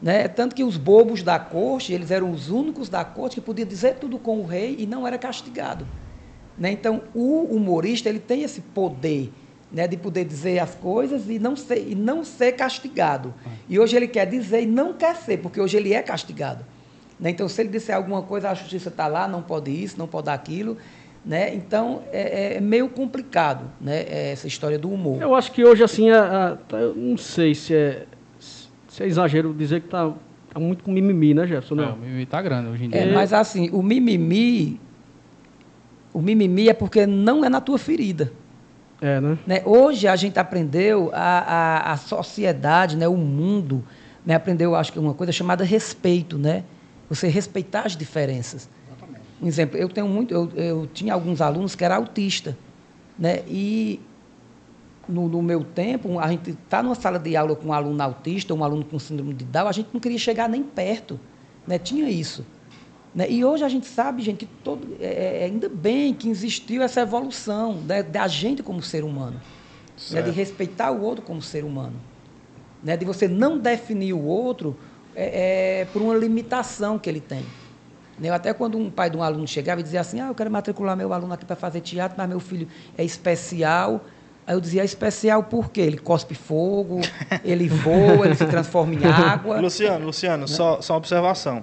Né? 0.00 0.28
Tanto 0.28 0.54
que 0.54 0.64
os 0.64 0.76
bobos 0.76 1.22
da 1.22 1.38
corte, 1.38 1.92
eles 1.92 2.10
eram 2.10 2.30
os 2.30 2.50
únicos 2.50 2.88
da 2.88 3.04
corte 3.04 3.34
que 3.34 3.40
podiam 3.40 3.68
dizer 3.68 3.96
tudo 3.96 4.18
com 4.18 4.38
o 4.40 4.46
rei 4.46 4.76
e 4.78 4.86
não 4.86 5.06
era 5.06 5.18
castigado. 5.18 5.86
Né? 6.56 6.70
Então, 6.72 7.02
o 7.14 7.42
humorista 7.54 8.08
ele 8.08 8.18
tem 8.18 8.42
esse 8.42 8.60
poder 8.60 9.30
né, 9.72 9.86
de 9.86 9.96
poder 9.96 10.24
dizer 10.24 10.58
as 10.58 10.74
coisas 10.74 11.28
e 11.28 11.38
não 11.38 11.54
ser, 11.54 11.86
e 11.88 11.94
não 11.94 12.24
ser 12.24 12.52
castigado. 12.52 13.32
E 13.68 13.78
hoje 13.78 13.96
ele 13.96 14.08
quer 14.08 14.26
dizer 14.26 14.62
e 14.62 14.66
não 14.66 14.92
quer 14.92 15.14
ser, 15.16 15.38
porque 15.38 15.60
hoje 15.60 15.76
ele 15.76 15.92
é 15.94 16.02
castigado. 16.02 16.64
Né? 17.18 17.30
Então, 17.30 17.48
se 17.48 17.60
ele 17.60 17.68
disser 17.68 17.94
alguma 17.94 18.22
coisa, 18.22 18.50
a 18.50 18.54
justiça 18.54 18.88
está 18.88 19.06
lá, 19.06 19.28
não 19.28 19.42
pode 19.42 19.70
isso, 19.70 19.96
não 19.98 20.08
pode 20.08 20.28
aquilo. 20.30 20.76
Né? 21.24 21.54
Então, 21.54 22.02
é, 22.10 22.56
é 22.56 22.60
meio 22.60 22.88
complicado 22.88 23.70
né, 23.80 24.06
essa 24.32 24.46
história 24.48 24.78
do 24.78 24.90
humor. 24.90 25.20
Eu 25.20 25.34
acho 25.34 25.52
que 25.52 25.62
hoje, 25.62 25.84
assim, 25.84 26.10
é, 26.10 26.14
é, 26.16 26.56
tá- 26.66 26.78
eu 26.78 26.94
não 26.96 27.16
sei 27.18 27.54
se 27.54 27.74
é, 27.74 28.06
é 28.98 29.06
exagero 29.06 29.54
dizer 29.54 29.82
que 29.82 29.88
tá, 29.88 30.12
tá 30.52 30.58
muito 30.58 30.82
com 30.82 30.90
mimimi, 30.90 31.34
né, 31.34 31.46
Jefferson? 31.46 31.74
Não, 31.74 31.86
Não. 31.86 31.94
o 31.94 31.98
mimimi 31.98 32.26
tá 32.26 32.42
grande 32.42 32.68
hoje 32.70 32.84
em 32.84 32.90
dia. 32.90 33.00
É, 33.00 33.12
mas 33.12 33.32
assim, 33.32 33.70
o 33.70 33.82
mimimi, 33.82 34.80
o 36.12 36.20
mimimi 36.20 36.68
é 36.68 36.74
porque 36.74 37.06
não 37.06 37.44
é 37.44 37.48
na 37.48 37.60
tua 37.60 37.78
ferida. 37.78 38.32
É, 39.00 39.20
né? 39.20 39.38
Né? 39.46 39.62
Hoje 39.64 40.06
a 40.08 40.16
gente 40.16 40.38
aprendeu, 40.38 41.10
a, 41.14 41.38
a, 41.88 41.92
a 41.92 41.96
sociedade, 41.96 42.96
né? 42.96 43.08
o 43.08 43.16
mundo, 43.16 43.84
né? 44.26 44.34
aprendeu, 44.34 44.74
acho 44.74 44.92
que 44.92 44.98
uma 44.98 45.14
coisa 45.14 45.32
chamada 45.32 45.64
respeito, 45.64 46.36
né? 46.36 46.64
Você 47.08 47.28
respeitar 47.28 47.82
as 47.86 47.96
diferenças. 47.96 48.68
Um 49.42 49.46
exemplo, 49.46 49.78
eu 49.78 49.88
tenho 49.88 50.06
muito, 50.06 50.34
eu, 50.34 50.50
eu 50.54 50.86
tinha 50.92 51.14
alguns 51.14 51.40
alunos 51.40 51.74
que 51.74 51.82
eram 51.82 51.96
autistas, 51.96 52.54
né? 53.18 53.40
E 53.48 53.98
no, 55.10 55.28
no 55.28 55.42
meu 55.42 55.64
tempo, 55.64 56.18
a 56.18 56.28
gente 56.28 56.50
está 56.50 56.82
numa 56.82 56.94
sala 56.94 57.18
de 57.18 57.36
aula 57.36 57.56
com 57.56 57.68
um 57.68 57.72
aluno 57.72 58.02
autista, 58.02 58.54
um 58.54 58.64
aluno 58.64 58.84
com 58.84 58.98
síndrome 58.98 59.34
de 59.34 59.44
Down, 59.44 59.68
a 59.68 59.72
gente 59.72 59.88
não 59.92 60.00
queria 60.00 60.18
chegar 60.18 60.48
nem 60.48 60.62
perto, 60.62 61.18
né? 61.66 61.78
Tinha 61.78 62.08
isso. 62.08 62.44
Né? 63.14 63.30
E 63.30 63.44
hoje 63.44 63.64
a 63.64 63.68
gente 63.68 63.86
sabe, 63.86 64.22
gente, 64.22 64.46
que 64.46 64.46
todo, 64.46 64.96
é, 65.00 65.42
é, 65.42 65.44
ainda 65.44 65.68
bem 65.68 66.14
que 66.14 66.28
existiu 66.28 66.82
essa 66.82 67.00
evolução 67.00 67.74
né, 67.74 68.02
da 68.02 68.26
gente 68.28 68.62
como 68.62 68.82
ser 68.82 69.04
humano. 69.04 69.40
Né, 70.10 70.22
de 70.22 70.30
respeitar 70.30 70.90
o 70.90 71.02
outro 71.02 71.22
como 71.22 71.42
ser 71.42 71.62
humano. 71.62 71.96
Né, 72.82 72.96
de 72.96 73.04
você 73.04 73.28
não 73.28 73.58
definir 73.58 74.14
o 74.14 74.24
outro 74.24 74.74
é, 75.14 75.80
é, 75.80 75.84
por 75.86 76.00
uma 76.00 76.14
limitação 76.14 76.98
que 76.98 77.10
ele 77.10 77.20
tem. 77.20 77.44
Né, 78.18 78.30
eu 78.30 78.34
até 78.34 78.54
quando 78.54 78.78
um 78.78 78.90
pai 78.90 79.10
de 79.10 79.16
um 79.18 79.22
aluno 79.22 79.46
chegava 79.46 79.80
e 79.80 79.84
dizia 79.84 80.00
assim, 80.00 80.20
ah, 80.20 80.28
eu 80.28 80.34
quero 80.34 80.50
matricular 80.50 80.96
meu 80.96 81.12
aluno 81.12 81.34
aqui 81.34 81.44
para 81.44 81.56
fazer 81.56 81.80
teatro, 81.80 82.16
mas 82.16 82.28
meu 82.28 82.40
filho 82.40 82.66
é 82.96 83.04
especial. 83.04 84.02
Aí 84.50 84.56
eu 84.56 84.60
dizia, 84.60 84.82
é 84.82 84.84
especial 84.84 85.44
por 85.44 85.70
quê? 85.70 85.80
Ele 85.82 85.96
cospe 85.96 86.34
fogo, 86.34 87.00
ele 87.44 87.68
voa, 87.68 88.26
ele 88.26 88.34
se 88.34 88.44
transforma 88.46 88.92
em 88.96 89.04
água. 89.04 89.60
Luciano, 89.62 90.06
Luciano, 90.06 90.48
só, 90.48 90.80
só 90.82 90.94
uma 90.94 90.98
observação. 90.98 91.62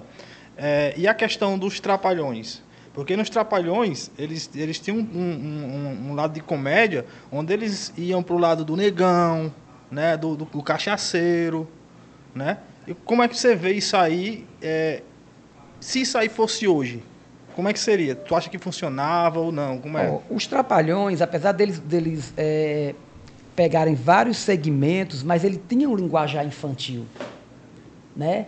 É, 0.56 0.94
e 0.96 1.06
a 1.06 1.12
questão 1.12 1.58
dos 1.58 1.80
trapalhões? 1.80 2.62
Porque 2.94 3.14
nos 3.14 3.28
trapalhões, 3.28 4.10
eles, 4.18 4.48
eles 4.54 4.78
tinham 4.80 5.00
um, 5.00 5.02
um- 5.02 6.08
um- 6.08 6.10
um 6.10 6.14
lado 6.14 6.32
de 6.32 6.40
comédia, 6.40 7.04
onde 7.30 7.52
eles 7.52 7.92
iam 7.94 8.22
pro 8.22 8.38
lado 8.38 8.64
do 8.64 8.74
negão, 8.74 9.52
né? 9.90 10.16
Do, 10.16 10.34
do, 10.34 10.46
do 10.46 10.62
cachaceiro, 10.62 11.68
né? 12.34 12.56
E 12.86 12.94
como 12.94 13.22
é 13.22 13.28
que 13.28 13.36
você 13.36 13.54
vê 13.54 13.72
isso 13.74 13.98
aí, 13.98 14.46
é, 14.62 15.02
se 15.78 16.00
isso 16.00 16.16
aí 16.16 16.30
fosse 16.30 16.66
hoje? 16.66 17.02
Como 17.58 17.68
é 17.68 17.72
que 17.72 17.80
seria? 17.80 18.14
Tu 18.14 18.36
acha 18.36 18.48
que 18.48 18.56
funcionava 18.56 19.40
ou 19.40 19.50
não? 19.50 19.78
Como 19.78 19.98
é? 19.98 20.08
Ó, 20.08 20.20
os 20.32 20.46
trapalhões, 20.46 21.20
apesar 21.20 21.50
deles, 21.50 21.80
deles 21.80 22.32
é, 22.36 22.94
pegarem 23.56 23.96
vários 23.96 24.36
segmentos, 24.36 25.24
mas 25.24 25.42
ele 25.42 25.60
tinha 25.68 25.88
um 25.88 25.96
linguajar 25.96 26.46
infantil, 26.46 27.04
né? 28.14 28.46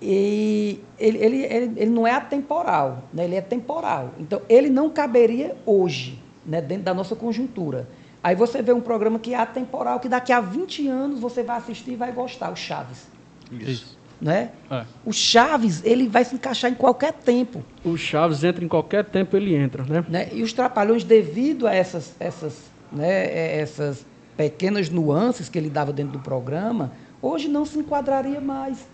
E 0.00 0.78
ele, 0.96 1.18
ele, 1.18 1.42
ele, 1.42 1.72
ele 1.76 1.90
não 1.90 2.06
é 2.06 2.12
atemporal, 2.12 3.02
né? 3.12 3.24
ele 3.24 3.34
é 3.34 3.40
temporal. 3.40 4.12
Então, 4.16 4.40
ele 4.48 4.70
não 4.70 4.88
caberia 4.90 5.56
hoje, 5.66 6.22
né? 6.46 6.60
dentro 6.60 6.84
da 6.84 6.94
nossa 6.94 7.16
conjuntura. 7.16 7.88
Aí 8.22 8.36
você 8.36 8.62
vê 8.62 8.72
um 8.72 8.80
programa 8.80 9.18
que 9.18 9.34
é 9.34 9.38
atemporal, 9.38 9.98
que 9.98 10.08
daqui 10.08 10.32
a 10.32 10.40
20 10.40 10.86
anos 10.86 11.18
você 11.18 11.42
vai 11.42 11.56
assistir 11.56 11.94
e 11.94 11.96
vai 11.96 12.12
gostar, 12.12 12.52
o 12.52 12.54
Chaves. 12.54 13.08
Isso. 13.50 13.98
Né? 14.22 14.52
É. 14.70 14.84
O 15.04 15.12
Chaves, 15.12 15.82
ele 15.84 16.06
vai 16.06 16.24
se 16.24 16.36
encaixar 16.36 16.70
em 16.70 16.74
qualquer 16.74 17.12
tempo. 17.12 17.64
O 17.84 17.96
Chaves 17.96 18.44
entra 18.44 18.64
em 18.64 18.68
qualquer 18.68 19.04
tempo, 19.04 19.36
ele 19.36 19.52
entra, 19.52 19.82
né? 19.82 20.04
né? 20.08 20.28
E 20.32 20.44
os 20.44 20.52
trapalhões, 20.52 21.02
devido 21.02 21.66
a 21.66 21.74
essas, 21.74 22.14
essas, 22.20 22.70
né, 22.92 23.24
eh, 23.24 23.60
essas 23.60 24.06
pequenas 24.36 24.88
nuances 24.88 25.48
que 25.48 25.58
ele 25.58 25.68
dava 25.68 25.92
dentro 25.92 26.12
do 26.12 26.18
programa, 26.20 26.92
hoje 27.20 27.48
não 27.48 27.66
se 27.66 27.76
enquadraria 27.76 28.40
mais. 28.40 28.86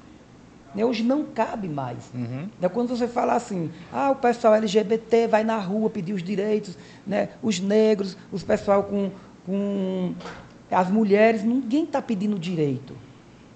Né? 0.74 0.82
Hoje 0.82 1.02
não 1.02 1.24
cabe 1.24 1.68
mais. 1.68 2.10
Uhum. 2.14 2.48
Né? 2.58 2.68
Quando 2.70 2.88
você 2.88 3.06
fala 3.06 3.34
assim, 3.34 3.70
ah, 3.92 4.10
o 4.10 4.16
pessoal 4.16 4.54
LGBT 4.54 5.26
vai 5.26 5.44
na 5.44 5.58
rua 5.58 5.90
pedir 5.90 6.14
os 6.14 6.22
direitos, 6.22 6.74
né? 7.06 7.28
os 7.42 7.60
negros, 7.60 8.16
os 8.32 8.42
pessoal 8.42 8.84
com, 8.84 9.10
com 9.44 10.14
as 10.70 10.90
mulheres, 10.90 11.42
ninguém 11.42 11.84
está 11.84 12.00
pedindo 12.00 12.38
direito. 12.38 12.94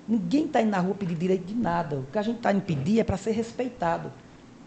Ninguém 0.09 0.47
está 0.47 0.61
indo 0.61 0.71
na 0.71 0.79
rua 0.79 0.95
pedir 0.95 1.15
direito 1.15 1.45
de 1.45 1.55
nada. 1.55 1.97
O 1.97 2.07
que 2.11 2.19
a 2.19 2.23
gente 2.23 2.37
está 2.37 2.53
indo 2.53 2.63
pedir 2.63 3.01
é 3.01 3.05
para 3.05 3.17
ser 3.17 3.33
respeitado. 3.33 4.13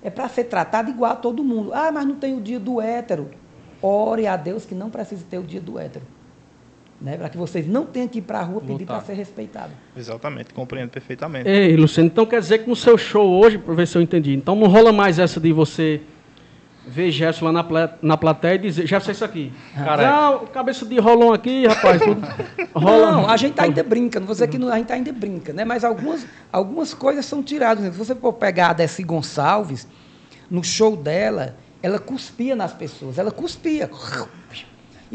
É 0.01 0.09
para 0.09 0.29
ser 0.29 0.45
tratado 0.45 0.89
igual 0.89 1.11
a 1.11 1.15
todo 1.15 1.43
mundo. 1.43 1.73
Ah, 1.73 1.91
mas 1.91 2.05
não 2.05 2.15
tem 2.15 2.37
o 2.37 2.41
dia 2.41 2.59
do 2.59 2.79
hétero. 2.79 3.29
Ore 3.81 4.27
a 4.27 4.37
Deus 4.37 4.65
que 4.65 4.73
não 4.73 4.89
precisa 4.89 5.23
ter 5.29 5.37
o 5.37 5.43
dia 5.43 5.59
do 5.59 5.77
hétero. 5.77 6.05
Né? 7.01 7.17
Para 7.17 7.29
que 7.29 7.37
vocês 7.37 7.67
não 7.67 7.85
tenham 7.85 8.07
que 8.07 8.19
ir 8.19 8.21
para 8.21 8.39
a 8.39 8.43
rua 8.43 8.61
pedir 8.61 8.85
para 8.85 9.01
ser 9.01 9.13
respeitado. 9.13 9.73
Exatamente, 9.95 10.53
compreendo 10.53 10.89
perfeitamente. 10.89 11.49
Ei, 11.49 11.75
Luciano, 11.75 12.07
então 12.07 12.25
quer 12.25 12.39
dizer 12.39 12.59
que 12.59 12.69
no 12.69 12.75
seu 12.75 12.97
show 12.97 13.27
hoje, 13.27 13.57
para 13.57 13.73
ver 13.73 13.87
se 13.87 13.97
eu 13.97 14.01
entendi, 14.01 14.33
então 14.33 14.55
não 14.55 14.67
rola 14.67 14.93
mais 14.93 15.19
essa 15.19 15.39
de 15.39 15.51
você 15.51 16.01
ver 16.87 17.11
Gerson 17.11 17.45
lá 17.45 17.51
na, 17.51 17.89
na 18.01 18.17
plateia 18.17 18.55
e 18.55 18.59
dizer, 18.59 18.87
Gerson, 18.87 19.09
é 19.09 19.13
isso 19.13 19.25
aqui. 19.25 19.51
Ah, 19.75 20.31
o 20.31 20.47
cabeça 20.47 20.85
de 20.85 20.99
rolão 20.99 21.33
aqui, 21.33 21.65
rapaz. 21.65 22.01
Rola. 22.73 23.11
Não, 23.11 23.29
a 23.29 23.37
gente 23.37 23.59
ainda 23.59 23.83
brinca, 23.83 24.19
não 24.19 24.27
vou 24.27 24.33
dizer 24.33 24.47
que 24.47 24.57
não, 24.57 24.69
a 24.69 24.77
gente 24.77 24.91
ainda 24.91 25.11
brinca, 25.11 25.51
né? 25.53 25.65
Mas 25.65 25.83
algumas, 25.83 26.25
algumas 26.51 26.93
coisas 26.93 27.25
são 27.25 27.41
tiradas. 27.41 27.83
Se 27.83 27.89
você 27.91 28.15
for 28.15 28.33
pegar 28.33 28.69
a 28.69 28.73
Desi 28.73 29.03
Gonçalves, 29.03 29.87
no 30.49 30.63
show 30.63 30.95
dela, 30.95 31.55
ela 31.81 31.99
cuspia 31.99 32.55
nas 32.55 32.73
pessoas, 32.73 33.17
ela 33.17 33.31
cuspia. 33.31 33.89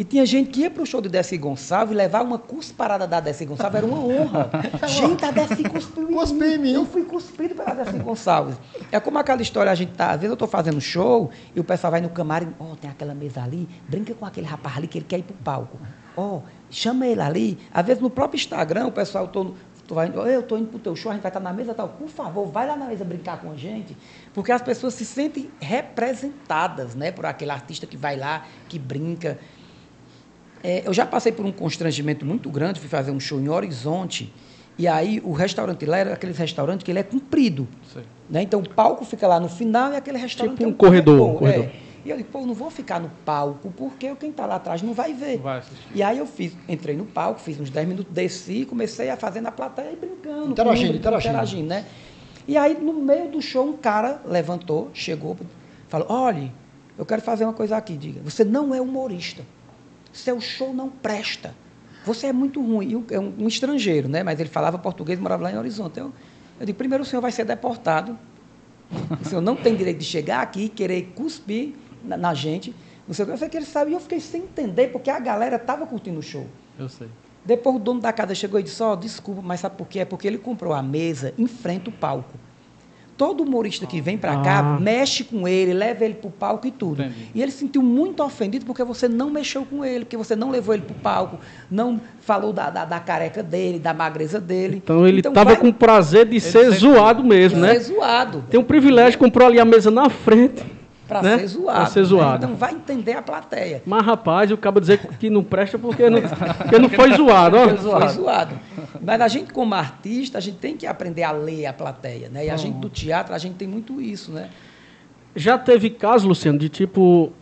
E 0.00 0.04
tinha 0.04 0.24
gente 0.24 0.48
que 0.48 0.60
ia 0.62 0.70
para 0.70 0.82
o 0.82 0.86
show 0.86 0.98
de 0.98 1.10
Desi 1.10 1.36
Gonçalves 1.36 1.92
e 1.92 1.94
levar 1.94 2.22
uma 2.22 2.38
cusparada 2.38 3.06
da 3.06 3.20
Desi 3.20 3.44
Gonçalves, 3.44 3.76
era 3.76 3.86
uma 3.86 3.98
honra. 3.98 4.50
gente, 4.88 5.22
a 5.22 5.30
Desi 5.30 5.62
cuspiu 5.62 6.10
em 6.10 6.14
Cuspiu 6.14 6.58
mim. 6.58 6.72
Eu 6.72 6.86
fui 6.86 7.04
cuspido 7.04 7.54
pela 7.54 7.74
Desi 7.74 7.98
Gonçalves. 7.98 8.56
É 8.90 8.98
como 8.98 9.18
aquela 9.18 9.42
história, 9.42 9.70
a 9.70 9.74
gente 9.74 9.92
tá, 9.92 10.06
às 10.12 10.12
vezes 10.12 10.30
eu 10.30 10.32
estou 10.32 10.48
fazendo 10.48 10.80
show 10.80 11.30
e 11.54 11.60
o 11.60 11.64
pessoal 11.64 11.90
vai 11.90 12.00
no 12.00 12.08
camarim, 12.08 12.48
ó, 12.58 12.74
tem 12.76 12.90
aquela 12.90 13.12
mesa 13.12 13.42
ali, 13.42 13.68
brinca 13.86 14.14
com 14.14 14.24
aquele 14.24 14.46
rapaz 14.46 14.78
ali 14.78 14.88
que 14.88 14.96
ele 14.96 15.04
quer 15.06 15.18
ir 15.18 15.22
pro 15.22 15.34
palco. 15.34 15.78
Ó, 16.16 16.40
chama 16.70 17.06
ele 17.06 17.20
ali. 17.20 17.58
Às 17.70 17.84
vezes 17.84 18.02
no 18.02 18.08
próprio 18.08 18.38
Instagram, 18.38 18.86
o 18.86 18.92
pessoal, 18.92 19.28
tô, 19.28 19.52
tu 19.86 19.94
vai, 19.94 20.08
"Ô, 20.16 20.24
eu 20.24 20.40
estou 20.40 20.56
indo 20.56 20.68
para 20.68 20.76
o 20.78 20.80
teu 20.80 20.96
show, 20.96 21.12
a 21.12 21.14
gente 21.14 21.22
vai 21.22 21.28
estar 21.28 21.40
na 21.40 21.52
mesa 21.52 21.74
tal. 21.74 21.90
Por 21.90 22.08
favor, 22.08 22.46
vai 22.46 22.66
lá 22.66 22.74
na 22.74 22.86
mesa 22.86 23.04
brincar 23.04 23.38
com 23.38 23.50
a 23.50 23.54
gente. 23.54 23.94
Porque 24.32 24.50
as 24.50 24.62
pessoas 24.62 24.94
se 24.94 25.04
sentem 25.04 25.50
representadas 25.60 26.94
né, 26.94 27.12
por 27.12 27.26
aquele 27.26 27.50
artista 27.50 27.86
que 27.86 27.98
vai 27.98 28.16
lá, 28.16 28.46
que 28.66 28.78
brinca. 28.78 29.38
É, 30.62 30.86
eu 30.86 30.92
já 30.92 31.06
passei 31.06 31.32
por 31.32 31.44
um 31.44 31.52
constrangimento 31.52 32.24
muito 32.24 32.50
grande, 32.50 32.80
fui 32.80 32.88
fazer 32.88 33.10
um 33.10 33.20
show 33.20 33.40
em 33.40 33.48
Horizonte, 33.48 34.32
e 34.78 34.86
aí 34.86 35.20
o 35.24 35.32
restaurante 35.32 35.84
lá 35.86 35.98
era 35.98 36.14
aquele 36.14 36.32
restaurante 36.32 36.84
que 36.84 36.90
ele 36.90 36.98
é 36.98 37.02
comprido. 37.02 37.66
Né? 38.28 38.42
Então 38.42 38.60
o 38.60 38.68
palco 38.68 39.04
fica 39.04 39.26
lá 39.26 39.40
no 39.40 39.48
final 39.48 39.92
e 39.92 39.96
aquele 39.96 40.18
restaurante 40.18 40.58
Tipo 40.58 40.68
é 40.68 40.72
um 40.72 40.76
corredor, 40.76 41.28
um 41.28 41.34
é. 41.34 41.38
corredor. 41.38 41.70
E 42.04 42.08
eu 42.08 42.16
digo, 42.16 42.30
pô, 42.30 42.46
não 42.46 42.54
vou 42.54 42.70
ficar 42.70 42.98
no 42.98 43.10
palco, 43.26 43.70
porque 43.76 44.14
quem 44.16 44.30
está 44.30 44.46
lá 44.46 44.54
atrás 44.54 44.80
não 44.80 44.94
vai 44.94 45.12
ver. 45.12 45.36
Vai. 45.38 45.62
E 45.94 46.02
aí 46.02 46.16
eu 46.16 46.26
fiz, 46.26 46.56
entrei 46.66 46.96
no 46.96 47.04
palco, 47.04 47.40
fiz 47.40 47.60
uns 47.60 47.68
10 47.68 47.88
minutos, 47.88 48.12
desci, 48.12 48.64
comecei 48.64 49.10
a 49.10 49.16
fazer 49.18 49.42
na 49.42 49.52
plateia 49.52 49.92
e 49.92 49.96
brincando. 49.96 50.50
Interagindo, 50.50 50.92
com 50.92 50.98
o 50.98 51.02
público, 51.02 51.28
interagindo. 51.28 51.68
né? 51.68 51.84
E 52.48 52.56
aí, 52.56 52.74
no 52.80 52.94
meio 52.94 53.30
do 53.30 53.42
show, 53.42 53.68
um 53.68 53.76
cara 53.76 54.22
levantou, 54.26 54.90
chegou, 54.94 55.36
falou, 55.88 56.06
olhe, 56.08 56.50
eu 56.96 57.04
quero 57.04 57.20
fazer 57.20 57.44
uma 57.44 57.52
coisa 57.52 57.76
aqui, 57.76 57.96
diga, 57.98 58.20
você 58.24 58.44
não 58.44 58.74
é 58.74 58.80
humorista. 58.80 59.42
Seu 60.12 60.40
show 60.40 60.72
não 60.74 60.88
presta. 60.88 61.54
Você 62.04 62.26
é 62.28 62.32
muito 62.32 62.60
ruim. 62.64 62.90
E 62.90 62.96
um- 62.96 63.04
é 63.10 63.20
um, 63.20 63.32
um 63.40 63.48
estrangeiro, 63.48 64.08
né? 64.08 64.22
Mas 64.22 64.40
ele 64.40 64.48
falava 64.48 64.78
português 64.78 65.18
e 65.18 65.22
morava 65.22 65.44
lá 65.44 65.52
em 65.52 65.58
Horizonte. 65.58 65.98
Eu, 65.98 66.12
eu 66.58 66.66
digo, 66.66 66.76
primeiro 66.78 67.04
o 67.04 67.06
senhor 67.06 67.20
vai 67.22 67.30
ser 67.32 67.44
deportado. 67.44 68.18
O 69.20 69.28
senhor 69.28 69.40
não 69.40 69.54
tem 69.54 69.76
direito 69.76 69.98
de 69.98 70.04
chegar 70.04 70.40
aqui 70.42 70.64
e 70.64 70.68
querer 70.68 71.12
cuspir 71.14 71.74
na, 72.02 72.16
na 72.16 72.34
gente. 72.34 72.74
Não 73.06 73.14
sei 73.14 73.24
o 73.24 73.28
que. 73.28 73.32
Eu 73.34 73.38
sei 73.38 73.48
que 73.48 73.56
ele 73.56 73.66
sabe. 73.66 73.90
E 73.92 73.94
eu 73.94 74.00
fiquei 74.00 74.18
sem 74.20 74.42
entender, 74.42 74.88
porque 74.88 75.10
a 75.10 75.20
galera 75.20 75.56
estava 75.56 75.86
curtindo 75.86 76.18
o 76.18 76.22
show. 76.22 76.46
Eu 76.78 76.88
sei. 76.88 77.08
Depois 77.44 77.76
o 77.76 77.78
dono 77.78 78.00
da 78.00 78.12
casa 78.12 78.34
chegou 78.34 78.58
e 78.58 78.62
disse, 78.62 78.82
ó, 78.82 78.94
desculpa, 78.96 79.40
mas 79.42 79.60
sabe 79.60 79.76
por 79.76 79.86
quê? 79.86 80.00
É 80.00 80.04
porque 80.04 80.26
ele 80.26 80.38
comprou 80.38 80.72
a 80.72 80.82
mesa 80.82 81.32
em 81.38 81.46
frente 81.46 81.86
ao 81.88 81.92
palco. 81.92 82.36
Todo 83.20 83.42
humorista 83.42 83.84
que 83.84 84.00
vem 84.00 84.16
para 84.16 84.38
cá 84.38 84.60
Ah. 84.60 84.80
mexe 84.80 85.24
com 85.24 85.46
ele, 85.46 85.74
leva 85.74 86.06
ele 86.06 86.14
para 86.14 86.28
o 86.28 86.30
palco 86.30 86.66
e 86.66 86.70
tudo. 86.70 87.02
Entendi. 87.02 87.26
E 87.34 87.42
ele 87.42 87.52
se 87.52 87.58
sentiu 87.58 87.82
muito 87.82 88.22
ofendido 88.22 88.64
porque 88.64 88.82
você 88.82 89.06
não 89.08 89.28
mexeu 89.28 89.66
com 89.66 89.84
ele, 89.84 90.06
porque 90.06 90.16
você 90.16 90.34
não 90.34 90.48
levou 90.50 90.74
ele 90.74 90.84
para 90.84 90.92
o 90.96 90.98
palco, 91.00 91.38
não 91.70 92.00
falou 92.22 92.50
da, 92.50 92.70
da, 92.70 92.86
da 92.86 92.98
careca 92.98 93.42
dele, 93.42 93.78
da 93.78 93.92
magreza 93.92 94.40
dele. 94.40 94.76
Então 94.82 95.06
ele 95.06 95.18
estava 95.20 95.44
vai 95.50 95.56
com 95.58 95.70
prazer 95.70 96.24
de 96.26 96.40
ser 96.40 96.64
sempre- 96.64 96.78
zoado 96.78 97.22
mesmo, 97.22 97.60
né? 97.60 97.74
ser 97.74 97.92
zoado. 97.92 98.42
Tem 98.48 98.58
um 98.58 98.64
privilégio, 98.64 99.18
comprou 99.18 99.46
ali 99.46 99.60
a 99.60 99.66
mesa 99.66 99.90
na 99.90 100.08
frente. 100.08 100.64
Para 101.10 101.22
né? 101.22 101.38
ser 101.38 101.46
zoado. 101.48 101.80
Pra 101.80 101.86
ser 101.86 102.00
né? 102.00 102.06
zoado. 102.06 102.44
Então 102.44 102.56
vai 102.56 102.72
entender 102.72 103.14
a 103.14 103.22
plateia. 103.22 103.82
Mas, 103.84 104.06
rapaz, 104.06 104.52
o 104.52 104.56
cabo 104.56 104.80
dizer 104.80 104.98
que 105.18 105.28
não 105.28 105.42
presta 105.42 105.76
porque 105.76 106.08
não, 106.08 106.22
porque 106.22 106.78
não 106.78 106.88
foi 106.88 107.12
zoado, 107.14 107.56
ó. 107.56 107.68
Foi 107.68 108.08
zoado. 108.08 108.54
Mas 109.02 109.20
a 109.20 109.26
gente, 109.26 109.52
como 109.52 109.74
artista, 109.74 110.38
a 110.38 110.40
gente 110.40 110.58
tem 110.58 110.76
que 110.76 110.86
aprender 110.86 111.24
a 111.24 111.32
ler 111.32 111.66
a 111.66 111.72
plateia. 111.72 112.28
Né? 112.28 112.46
E 112.46 112.50
a 112.50 112.56
gente 112.56 112.78
do 112.78 112.88
teatro, 112.88 113.34
a 113.34 113.38
gente 113.38 113.56
tem 113.56 113.66
muito 113.66 114.00
isso, 114.00 114.30
né? 114.30 114.50
Já 115.34 115.58
teve 115.58 115.90
caso, 115.90 116.28
Luciano, 116.28 116.58
de 116.58 116.68
tipo. 116.68 117.32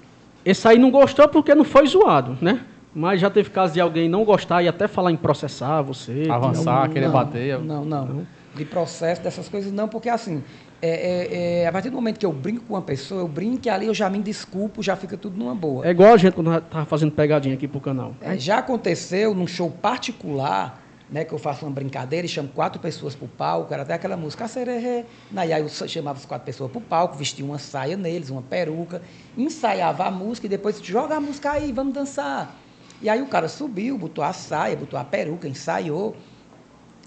Esse 0.44 0.66
aí 0.66 0.78
não 0.78 0.90
gostou 0.90 1.28
porque 1.28 1.54
não 1.54 1.64
foi 1.64 1.86
zoado, 1.86 2.38
né? 2.40 2.62
Mas 2.94 3.20
já 3.20 3.28
teve 3.28 3.50
caso 3.50 3.74
de 3.74 3.80
alguém 3.80 4.08
não 4.08 4.24
gostar 4.24 4.62
e 4.62 4.68
até 4.68 4.88
falar 4.88 5.12
em 5.12 5.16
processar 5.16 5.82
você. 5.82 6.26
Avançar, 6.30 6.88
querer 6.88 7.06
não, 7.06 7.12
bater. 7.12 7.58
Não, 7.58 7.84
não, 7.84 8.26
De 8.54 8.64
processo, 8.64 9.22
dessas 9.22 9.46
coisas, 9.46 9.70
não, 9.70 9.88
porque 9.88 10.08
assim, 10.08 10.42
é, 10.80 10.88
é, 10.88 11.62
é, 11.62 11.66
a 11.66 11.72
partir 11.72 11.90
do 11.90 11.96
momento 11.96 12.18
que 12.18 12.26
eu 12.26 12.32
brinco 12.32 12.64
com 12.64 12.74
uma 12.74 12.82
pessoa, 12.82 13.22
eu 13.22 13.28
brinco 13.28 13.66
e 13.66 13.70
ali 13.70 13.86
eu 13.86 13.94
já 13.94 14.08
me 14.08 14.20
desculpo, 14.20 14.82
já 14.82 14.94
fica 14.94 15.16
tudo 15.16 15.36
numa 15.36 15.54
boa. 15.54 15.86
É 15.86 15.90
igual 15.90 16.14
a 16.14 16.16
gente 16.16 16.34
quando 16.34 16.60
tava 16.62 16.84
fazendo 16.84 17.10
pegadinha 17.10 17.54
aqui 17.54 17.66
pro 17.66 17.80
canal. 17.80 18.14
É, 18.20 18.38
já 18.38 18.58
aconteceu 18.58 19.34
num 19.34 19.46
show 19.46 19.70
particular, 19.70 20.80
né, 21.10 21.24
que 21.24 21.32
eu 21.32 21.38
faço 21.38 21.64
uma 21.64 21.72
brincadeira 21.72 22.26
e 22.26 22.28
chamo 22.28 22.48
quatro 22.48 22.80
pessoas 22.80 23.16
para 23.16 23.24
o 23.24 23.28
palco, 23.28 23.72
era 23.74 23.82
até 23.82 23.94
aquela 23.94 24.16
música 24.16 24.44
Acererê. 24.44 25.04
Aí 25.34 25.50
eu 25.50 25.68
chamava 25.68 26.18
as 26.18 26.24
quatro 26.24 26.46
pessoas 26.46 26.70
para 26.70 26.78
o 26.78 26.82
palco, 26.82 27.16
vestia 27.16 27.44
uma 27.44 27.58
saia 27.58 27.96
neles, 27.96 28.30
uma 28.30 28.42
peruca, 28.42 29.02
ensaiava 29.36 30.04
a 30.04 30.10
música 30.10 30.46
e 30.46 30.50
depois 30.50 30.80
joga 30.80 31.16
a 31.16 31.20
música 31.20 31.52
aí, 31.52 31.72
vamos 31.72 31.92
dançar. 31.92 32.54
E 33.02 33.08
aí 33.08 33.22
o 33.22 33.26
cara 33.26 33.48
subiu, 33.48 33.98
botou 33.98 34.22
a 34.22 34.32
saia, 34.32 34.76
botou 34.76 34.98
a 34.98 35.04
peruca, 35.04 35.48
ensaiou. 35.48 36.14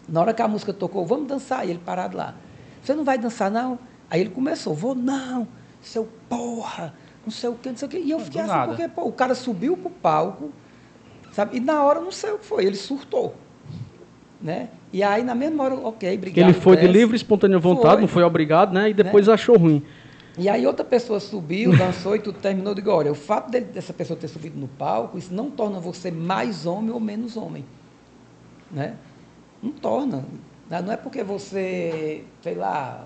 Na 0.10 0.20
hora 0.22 0.34
que 0.34 0.42
a 0.42 0.48
música 0.48 0.74
tocou, 0.74 1.06
vamos 1.06 1.28
dançar, 1.28 1.66
e 1.66 1.70
ele 1.70 1.80
parado 1.80 2.18
lá. 2.18 2.36
Você 2.82 2.94
não 2.94 3.04
vai 3.04 3.18
dançar, 3.18 3.52
não? 3.52 3.78
Aí 4.10 4.22
ele 4.22 4.30
começou, 4.30 4.74
vou 4.74 4.94
não, 4.96 5.48
seu 5.82 6.08
porra, 6.28 6.94
não 7.26 7.32
sei 7.32 7.50
o 7.50 7.56
quê, 7.56 7.70
não 7.70 7.78
sei 7.78 7.88
o 7.88 7.92
quê. 7.92 8.00
E 8.04 8.12
eu 8.12 8.18
Do 8.18 8.26
fiquei 8.26 8.42
assim, 8.42 8.50
nada. 8.50 8.68
porque, 8.74 8.88
pô, 8.88 9.04
o 9.06 9.12
cara 9.14 9.36
subiu 9.36 9.78
pro 9.78 9.90
palco, 9.90 10.52
sabe? 11.32 11.58
E 11.58 11.60
na 11.60 11.84
hora, 11.84 12.02
não 12.02 12.12
sei 12.12 12.32
o 12.32 12.40
que 12.40 12.46
foi, 12.46 12.66
ele 12.66 12.76
surtou. 12.76 13.36
Né? 14.42 14.70
E 14.92 15.04
aí, 15.04 15.24
na 15.24 15.36
mesma 15.36 15.64
hora, 15.64 15.76
ok, 15.76 16.14
obrigado. 16.16 16.50
ele 16.50 16.54
foi 16.60 16.76
de 16.76 16.88
livre 16.88 17.16
espontânea 17.16 17.60
vontade, 17.60 17.94
Foi. 17.94 18.02
não 18.02 18.08
foi 18.08 18.24
obrigado, 18.24 18.74
né? 18.74 18.90
E 18.90 18.94
depois 18.94 19.30
achou 19.30 19.56
ruim. 19.58 19.84
E 20.38 20.50
aí 20.50 20.66
outra 20.66 20.84
pessoa 20.84 21.20
subiu, 21.20 21.76
dançou 21.78 22.16
e 22.16 22.20
tudo 22.20 22.40
terminou. 22.40 22.72
Eu 22.72 22.76
digo, 22.76 22.90
olha, 22.90 23.12
o 23.12 23.16
fato 23.16 23.52
dele- 23.52 23.66
dessa 23.66 23.94
pessoa 23.94 24.18
ter 24.18 24.28
subido 24.28 24.58
no 24.60 24.68
palco, 24.68 25.18
isso 25.18 25.34
não 25.34 25.50
torna 25.52 25.80
você 25.80 26.10
mais 26.10 26.66
homem 26.66 26.90
ou 26.90 27.00
menos 27.00 27.38
homem. 27.38 27.64
Né? 28.72 28.96
Não 29.62 29.72
torna. 29.72 30.26
Não 30.80 30.94
é 30.94 30.98
porque 30.98 31.24
você, 31.24 32.24
sei 32.42 32.56
lá, 32.56 33.06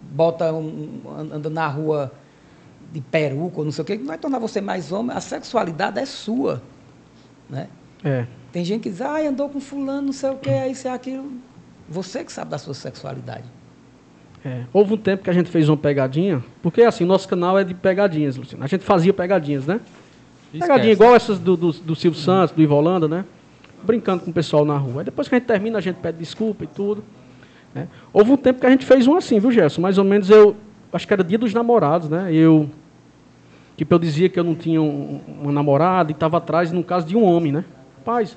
bota 0.00 0.52
um, 0.52 1.02
anda 1.32 1.50
na 1.50 1.66
rua 1.66 2.12
de 2.92 3.00
peruca 3.00 3.58
ou 3.58 3.64
não 3.64 3.72
sei 3.72 3.82
o 3.82 3.84
quê, 3.84 3.96
que 3.96 4.02
não 4.02 4.08
vai 4.08 4.18
tornar 4.18 4.38
você 4.38 4.60
mais 4.60 4.90
homem. 4.90 5.14
A 5.14 5.20
sexualidade 5.20 5.98
é 5.98 6.06
sua. 6.06 6.62
Né? 7.48 7.68
É. 8.02 8.26
Tem 8.52 8.64
gente 8.64 8.82
que 8.82 8.90
diz, 8.90 9.00
ah, 9.00 9.20
andou 9.20 9.48
com 9.48 9.60
fulano, 9.60 10.02
não 10.02 10.12
sei 10.12 10.30
o 10.30 10.36
quê, 10.36 10.66
isso 10.70 10.88
e 10.88 10.90
aquilo. 10.90 11.30
Você 11.88 12.24
que 12.24 12.32
sabe 12.32 12.50
da 12.50 12.58
sua 12.58 12.74
sexualidade. 12.74 13.44
É, 14.44 14.64
Houve 14.72 14.94
um 14.94 14.96
tempo 14.96 15.22
que 15.22 15.28
a 15.28 15.32
gente 15.32 15.50
fez 15.50 15.68
uma 15.68 15.76
pegadinha, 15.76 16.42
porque 16.62 16.82
assim, 16.82 17.04
nosso 17.04 17.28
canal 17.28 17.58
é 17.58 17.64
de 17.64 17.74
pegadinhas, 17.74 18.36
Luciano. 18.36 18.64
A 18.64 18.66
gente 18.66 18.84
fazia 18.84 19.12
pegadinhas, 19.12 19.66
né? 19.66 19.80
Esquece. 20.46 20.60
Pegadinha 20.60 20.92
igual 20.92 21.14
essas 21.14 21.38
do, 21.38 21.56
do, 21.56 21.72
do 21.72 21.94
Silvio 21.94 22.18
Santos, 22.18 22.56
do 22.56 22.62
Ivo 22.62 22.74
Holanda, 22.74 23.06
né? 23.06 23.24
Brincando 23.82 24.22
com 24.24 24.30
o 24.30 24.34
pessoal 24.34 24.64
na 24.64 24.76
rua. 24.76 25.00
Aí 25.00 25.04
depois 25.04 25.28
que 25.28 25.34
a 25.34 25.38
gente 25.38 25.46
termina, 25.46 25.78
a 25.78 25.80
gente 25.80 25.96
pede 25.96 26.18
desculpa 26.18 26.64
e 26.64 26.66
tudo. 26.66 27.02
né? 27.74 27.88
Houve 28.12 28.32
um 28.32 28.36
tempo 28.36 28.60
que 28.60 28.66
a 28.66 28.70
gente 28.70 28.84
fez 28.84 29.06
um 29.06 29.16
assim, 29.16 29.38
viu, 29.38 29.50
Gerson? 29.50 29.80
Mais 29.80 29.96
ou 29.98 30.04
menos 30.04 30.28
eu. 30.30 30.56
Acho 30.92 31.06
que 31.06 31.12
era 31.12 31.22
dia 31.24 31.38
dos 31.38 31.54
namorados, 31.54 32.08
né? 32.08 32.32
Eu. 32.32 32.68
Tipo, 33.76 33.94
eu 33.94 33.98
dizia 33.98 34.28
que 34.28 34.38
eu 34.38 34.44
não 34.44 34.54
tinha 34.54 34.82
um- 34.82 35.20
uma 35.40 35.52
namorada 35.52 36.10
e 36.10 36.14
estava 36.14 36.36
atrás, 36.36 36.70
no 36.72 36.82
caso 36.84 37.06
de 37.06 37.16
um 37.16 37.22
homem, 37.24 37.50
né? 37.52 37.64
Rapaz, 37.98 38.36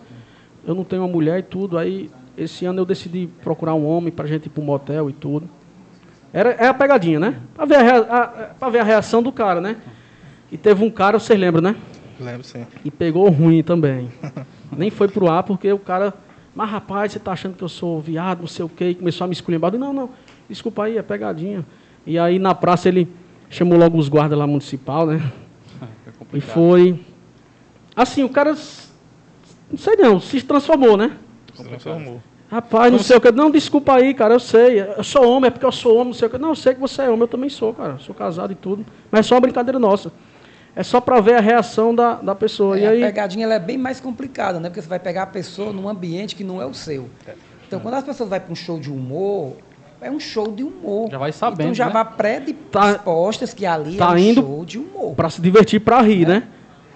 eu 0.65 0.73
não 0.73 0.83
tenho 0.83 1.01
uma 1.01 1.07
mulher 1.11 1.39
e 1.39 1.43
tudo. 1.43 1.77
Aí, 1.77 2.09
esse 2.37 2.65
ano 2.65 2.79
eu 2.81 2.85
decidi 2.85 3.27
procurar 3.43 3.73
um 3.73 3.85
homem 3.85 4.11
pra 4.11 4.25
gente 4.25 4.45
ir 4.45 4.49
pro 4.49 4.63
motel 4.63 5.09
e 5.09 5.13
tudo. 5.13 5.49
Era, 6.31 6.51
é 6.51 6.67
a 6.67 6.73
pegadinha, 6.73 7.19
né? 7.19 7.35
Pra 7.53 7.65
ver 7.65 7.75
a, 7.75 7.97
a- 7.97 8.23
a- 8.23 8.29
pra 8.57 8.69
ver 8.69 8.79
a 8.79 8.83
reação 8.83 9.21
do 9.21 9.31
cara, 9.31 9.59
né? 9.59 9.75
E 10.51 10.57
teve 10.57 10.83
um 10.83 10.89
cara, 10.89 11.19
vocês 11.19 11.37
lembram, 11.39 11.61
né? 11.61 11.75
Lembro 12.19 12.43
sim. 12.43 12.65
E 12.85 12.89
pegou 12.91 13.27
ruim 13.29 13.61
também. 13.63 14.09
Nem 14.77 14.89
foi 14.89 15.07
pro 15.07 15.29
ar 15.29 15.43
porque 15.43 15.71
o 15.71 15.79
cara. 15.79 16.13
Mas 16.55 16.69
rapaz, 16.69 17.11
você 17.11 17.19
tá 17.19 17.31
achando 17.31 17.55
que 17.55 17.63
eu 17.63 17.69
sou 17.69 17.99
viado, 17.99 18.41
não 18.41 18.47
sei 18.47 18.63
o 18.63 18.69
quê, 18.69 18.89
e 18.89 18.95
começou 18.95 19.25
a 19.25 19.27
me 19.27 19.33
esculhambar. 19.33 19.73
Eu 19.73 19.79
Não, 19.79 19.91
não, 19.91 20.09
desculpa 20.47 20.83
aí, 20.83 20.97
é 20.97 21.01
pegadinha. 21.01 21.65
E 22.05 22.19
aí 22.19 22.37
na 22.37 22.53
praça 22.53 22.89
ele 22.89 23.07
chamou 23.49 23.77
logo 23.77 23.97
os 23.97 24.07
guardas 24.09 24.37
lá 24.37 24.45
municipal, 24.45 25.07
né? 25.07 25.21
E 26.33 26.41
foi. 26.41 26.99
Assim, 27.95 28.23
o 28.23 28.29
cara. 28.29 28.55
Não 29.69 29.77
sei 29.77 29.95
não, 29.95 30.19
se 30.19 30.41
transformou, 30.41 30.97
né? 30.97 31.15
Se 31.53 31.63
transformou. 31.63 32.21
Rapaz, 32.49 32.91
não 32.91 32.99
sei 32.99 33.17
o 33.17 33.21
que. 33.21 33.31
Não, 33.31 33.49
desculpa 33.49 33.95
aí, 33.95 34.13
cara, 34.13 34.35
eu 34.35 34.39
sei. 34.39 34.81
Eu 34.81 35.03
sou 35.03 35.27
homem, 35.27 35.47
é 35.47 35.51
porque 35.51 35.65
eu 35.65 35.71
sou 35.71 35.95
homem, 35.95 36.07
não 36.07 36.13
sei 36.13 36.27
o 36.27 36.31
que. 36.31 36.37
Não, 36.37 36.49
eu 36.49 36.55
sei 36.55 36.75
que 36.75 36.79
você 36.79 37.01
é 37.01 37.05
homem, 37.07 37.21
eu 37.21 37.27
também 37.27 37.49
sou, 37.49 37.73
cara. 37.73 37.97
Sou 37.97 38.13
casado 38.13 38.51
e 38.51 38.55
tudo. 38.55 38.85
Mas 39.09 39.21
é 39.21 39.23
só 39.23 39.35
uma 39.35 39.41
brincadeira 39.41 39.79
nossa. 39.79 40.11
É 40.75 40.81
só 40.81 40.99
pra 40.99 41.19
ver 41.21 41.35
a 41.35 41.39
reação 41.39 41.93
da, 41.93 42.15
da 42.15 42.33
pessoa. 42.33 42.77
e 42.79 42.83
É, 42.83 42.87
aí. 42.89 43.03
A 43.03 43.07
pegadinha 43.07 43.45
ela 43.45 43.53
é 43.55 43.59
bem 43.59 43.77
mais 43.77 43.99
complicada, 43.99 44.59
né? 44.59 44.69
Porque 44.69 44.81
você 44.81 44.87
vai 44.87 44.99
pegar 44.99 45.23
a 45.23 45.27
pessoa 45.27 45.71
num 45.71 45.87
ambiente 45.87 46.35
que 46.35 46.43
não 46.43 46.61
é 46.61 46.65
o 46.65 46.73
seu. 46.73 47.09
Então, 47.67 47.79
quando 47.79 47.93
as 47.95 48.03
pessoas 48.03 48.29
vão 48.29 48.39
para 48.39 48.51
um 48.51 48.55
show 48.55 48.79
de 48.79 48.89
humor, 48.89 49.57
é 50.01 50.09
um 50.09 50.19
show 50.19 50.51
de 50.51 50.63
humor. 50.63 51.09
Já 51.11 51.17
vai 51.17 51.31
sabendo, 51.31 51.61
Então 51.61 51.73
já 51.75 51.85
né? 51.87 51.91
vai 51.93 52.05
predispostas 52.05 53.53
que 53.53 53.65
ali 53.65 53.97
tá 53.97 54.11
é 54.11 54.13
um 54.13 54.17
indo 54.17 54.41
show 54.41 54.65
de 54.65 54.77
humor. 54.79 55.15
Pra 55.15 55.29
se 55.29 55.41
divertir, 55.41 55.79
pra 55.79 56.01
rir, 56.01 56.27
né? 56.27 56.43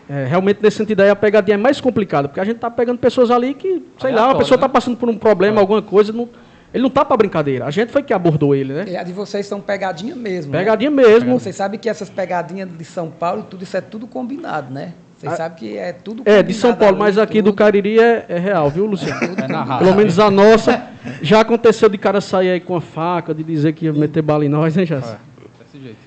É, 0.09 0.25
realmente, 0.25 0.59
nesse 0.61 0.77
sentido 0.77 1.01
aí, 1.01 1.09
a 1.09 1.15
pegadinha 1.15 1.55
é 1.55 1.57
mais 1.57 1.81
complicada, 1.81 2.27
porque 2.29 2.39
a 2.39 2.45
gente 2.45 2.57
tá 2.59 2.71
pegando 2.71 2.97
pessoas 2.97 3.29
ali 3.29 3.53
que, 3.53 3.67
sei 3.99 4.11
lá, 4.11 4.21
a 4.21 4.23
Aleatório, 4.23 4.37
pessoa 4.39 4.57
tá 4.57 4.67
né? 4.67 4.73
passando 4.73 4.95
por 4.97 5.09
um 5.09 5.17
problema, 5.17 5.59
alguma 5.59 5.81
coisa, 5.81 6.13
não- 6.13 6.29
ele 6.77 6.83
não 6.83 6.91
tá 6.91 7.03
pra 7.03 7.17
brincadeira. 7.17 7.65
A 7.65 7.71
gente 7.71 7.91
foi 7.91 8.03
que 8.03 8.13
abordou 8.13 8.53
ele, 8.53 8.71
né? 8.71 8.85
E 8.87 8.95
a 8.95 9.01
de 9.01 9.11
vocês 9.11 9.47
são 9.47 9.59
pegadinha 9.59 10.15
mesmo. 10.15 10.51
né? 10.51 10.59
Pegadinha 10.59 10.91
mesmo. 10.91 11.39
Vocês 11.39 11.55
sabem 11.55 11.79
que 11.79 11.89
essas 11.89 12.07
pegadinhas 12.07 12.69
de 12.69 12.85
São 12.85 13.09
Paulo 13.09 13.41
e 13.41 13.49
tudo 13.49 13.63
isso 13.63 13.75
é 13.75 13.81
tudo 13.81 14.05
combinado, 14.05 14.71
né? 14.71 14.93
Vocês 15.17 15.33
sabem 15.33 15.57
que 15.57 15.75
é 15.75 15.91
tudo 15.91 16.21
É, 16.23 16.43
de 16.43 16.53
São 16.53 16.75
Paulo, 16.75 16.95
mas 16.95 17.17
aqui 17.17 17.41
do 17.41 17.45
tudo. 17.45 17.57
Cariri 17.57 17.99
é, 17.99 18.25
é 18.29 18.37
real, 18.37 18.69
viu, 18.69 18.85
Luciano? 18.85 19.19
É 19.43 19.47
narrado. 19.47 19.83
Pelo 19.83 19.97
menos 19.97 20.19
a 20.19 20.29
nossa. 20.29 20.87
Já 21.23 21.41
aconteceu 21.41 21.89
de 21.89 21.97
cara 21.97 22.21
sair 22.21 22.51
aí 22.51 22.59
com 22.59 22.75
a 22.75 22.81
faca, 22.81 23.33
de 23.33 23.43
dizer 23.43 23.73
que 23.73 23.85
ia 23.85 23.93
meter 23.93 24.21
bala 24.21 24.45
em 24.45 24.49
nós, 24.49 24.75
né, 24.75 24.85
Jéssica? 24.85 25.19
É, 25.39 25.63
desse 25.63 25.83
jeito. 25.83 25.97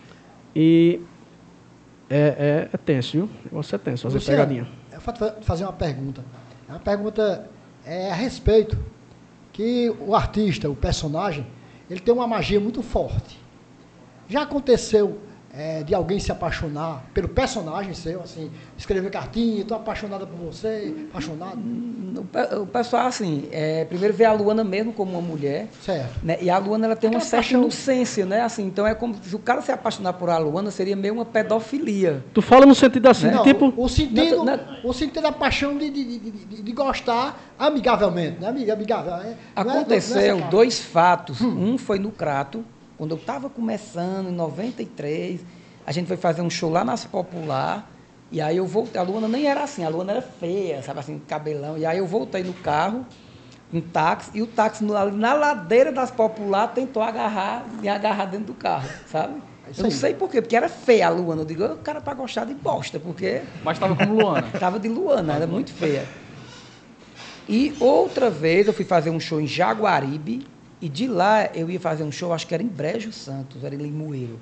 E 0.54 1.00
é, 2.08 2.18
é, 2.18 2.68
é 2.72 2.76
tenso, 2.76 3.12
viu? 3.16 3.30
Negócio 3.44 3.74
é 3.74 3.78
tenso, 3.78 4.04
fazer 4.04 4.18
Luciano, 4.18 4.38
pegadinha. 4.38 4.68
Eu 4.92 5.00
vou 5.00 5.32
fazer 5.42 5.64
uma 5.64 5.72
pergunta. 5.72 6.22
A 6.68 6.78
pergunta 6.78 7.46
é 7.84 8.12
a 8.12 8.14
respeito 8.14 8.78
que 9.60 9.94
o 10.00 10.14
artista, 10.14 10.70
o 10.70 10.74
personagem, 10.74 11.46
ele 11.90 12.00
tem 12.00 12.14
uma 12.14 12.26
magia 12.26 12.58
muito 12.58 12.82
forte. 12.82 13.38
Já 14.26 14.40
aconteceu 14.40 15.18
é, 15.52 15.82
de 15.82 15.94
alguém 15.94 16.18
se 16.20 16.30
apaixonar 16.30 17.04
pelo 17.12 17.28
personagem 17.28 17.92
seu, 17.92 18.22
assim, 18.22 18.50
escrever 18.78 19.10
cartinha, 19.10 19.62
estou 19.62 19.76
apaixonada 19.76 20.24
por 20.26 20.36
você, 20.36 20.94
apaixonado? 21.10 21.58
O, 22.16 22.24
pe- 22.24 22.54
o 22.56 22.66
pessoal, 22.66 23.06
assim, 23.06 23.48
é, 23.50 23.84
primeiro 23.84 24.14
vê 24.14 24.24
a 24.24 24.32
Luana 24.32 24.62
mesmo 24.62 24.92
como 24.92 25.12
uma 25.12 25.20
mulher, 25.20 25.66
Certo. 25.84 26.12
né? 26.22 26.38
E 26.40 26.48
a 26.48 26.56
Luana 26.58 26.86
ela 26.86 26.94
tem 26.96 27.08
uma 27.10 27.16
Aquela 27.18 27.28
certa 27.28 27.42
paixão. 27.44 27.60
inocência, 27.62 28.24
né? 28.26 28.42
Assim, 28.42 28.64
então 28.66 28.86
é 28.86 28.94
como 28.94 29.14
se 29.22 29.34
o 29.34 29.38
cara 29.40 29.60
se 29.60 29.72
apaixonar 29.72 30.12
por 30.12 30.30
a 30.30 30.38
Luana 30.38 30.70
seria 30.70 30.94
meio 30.94 31.14
uma 31.14 31.24
pedofilia. 31.24 32.24
Tu 32.32 32.40
fala 32.42 32.64
no 32.64 32.74
sentido 32.74 33.08
assim, 33.08 33.26
Não, 33.28 33.42
de 33.42 33.52
tipo. 33.52 33.72
o, 33.76 33.84
o 33.84 33.88
sentido, 33.88 34.36
Não, 34.44 34.44
não. 34.44 34.58
o 34.84 34.92
sentido 34.92 35.22
da 35.22 35.32
paixão 35.32 35.76
de, 35.76 35.90
de, 35.90 36.04
de, 36.04 36.30
de- 36.30 36.62
de 36.62 36.72
gostar 36.72 37.40
amigavelmente, 37.58 38.40
né? 38.40 38.48
Amiga, 38.48 38.72
amigável. 38.72 39.12
é- 39.14 39.16
não 39.16 39.20
é- 39.22 39.34
não 39.64 39.72
é 39.72 39.78
Aconteceu 39.78 40.38
parte. 40.38 40.50
dois 40.50 40.80
fatos. 40.80 41.40
Um 41.40 41.76
foi 41.78 41.98
no 41.98 42.10
Crato, 42.10 42.64
quando 43.00 43.12
eu 43.12 43.16
estava 43.16 43.48
começando, 43.48 44.28
em 44.28 44.32
93. 44.32 45.40
A 45.86 45.90
gente 45.90 46.06
foi 46.06 46.18
fazer 46.18 46.42
um 46.42 46.50
show 46.50 46.68
lá 46.68 46.84
nas 46.84 47.06
Popular. 47.06 47.90
E 48.30 48.42
aí 48.42 48.58
eu 48.58 48.66
voltei. 48.66 49.00
A 49.00 49.02
Luana 49.02 49.26
nem 49.26 49.46
era 49.46 49.62
assim, 49.62 49.82
a 49.82 49.88
Luana 49.88 50.12
era 50.12 50.20
feia, 50.20 50.82
sabe 50.82 51.00
assim, 51.00 51.18
cabelão. 51.18 51.78
E 51.78 51.86
aí 51.86 51.96
eu 51.96 52.06
voltei 52.06 52.42
no 52.42 52.52
carro, 52.52 53.06
um 53.72 53.80
táxi, 53.80 54.32
e 54.34 54.42
o 54.42 54.46
táxi 54.46 54.84
no- 54.84 54.94
ali 54.94 55.16
na 55.16 55.32
ladeira 55.32 55.90
das 55.90 56.10
Popular 56.10 56.68
tentou 56.74 57.02
agarrar, 57.02 57.64
me 57.80 57.88
agarrar 57.88 58.26
dentro 58.26 58.48
do 58.48 58.54
carro, 58.54 58.90
sabe? 59.06 59.40
isso 59.70 59.80
Eu 59.80 59.84
não 59.84 59.90
sei 59.90 60.12
por 60.12 60.28
quê, 60.28 60.42
porque 60.42 60.54
era 60.54 60.68
feia 60.68 61.06
a 61.06 61.10
Luana. 61.10 61.40
Eu 61.40 61.46
digo, 61.46 61.64
o 61.64 61.78
cara 61.78 62.02
pra 62.02 62.12
gostar 62.12 62.44
de 62.44 62.52
bosta, 62.52 63.00
porque 63.00 63.40
Mas 63.64 63.78
estava 63.78 63.96
como 63.96 64.12
Luana. 64.12 64.48
Tava 64.60 64.78
de 64.78 64.90
Luana, 64.90 65.36
era 65.36 65.46
muito 65.46 65.72
feia. 65.72 66.06
E 67.48 67.74
outra 67.80 68.28
vez 68.28 68.66
eu 68.66 68.74
fui 68.74 68.84
fazer 68.84 69.08
um 69.08 69.18
show 69.18 69.40
em 69.40 69.46
Jaguaribe, 69.46 70.46
e 70.80 70.88
de 70.88 71.06
lá 71.06 71.46
eu 71.54 71.70
ia 71.70 71.78
fazer 71.78 72.02
um 72.04 72.12
show, 72.12 72.32
acho 72.32 72.46
que 72.46 72.54
era 72.54 72.62
em 72.62 72.68
Brejo 72.68 73.12
Santos, 73.12 73.62
era 73.64 73.74
em 73.74 73.78
Limoeiro. 73.78 74.40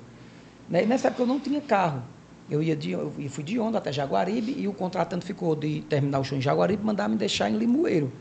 Né? 0.69 0.83
E 0.83 0.85
nessa 0.85 1.07
época 1.07 1.23
eu 1.23 1.27
não 1.27 1.39
tinha 1.39 1.59
carro. 1.59 2.01
Eu 2.49 2.63
ia 2.63 2.75
de, 2.75 2.91
eu 2.91 3.11
fui 3.29 3.43
de 3.43 3.59
onda 3.59 3.77
até 3.77 3.91
Jaguaribe 3.91 4.55
e 4.57 4.67
o 4.67 4.73
contratante 4.73 5.25
ficou 5.25 5.55
de 5.55 5.81
terminar 5.81 6.19
o 6.19 6.23
show 6.23 6.37
em 6.37 6.41
Jaguaribe 6.41 6.81
e 6.81 6.85
mandar 6.85 7.07
me 7.07 7.15
deixar 7.15 7.49
em 7.49 7.57
Limoeiro. 7.57 8.11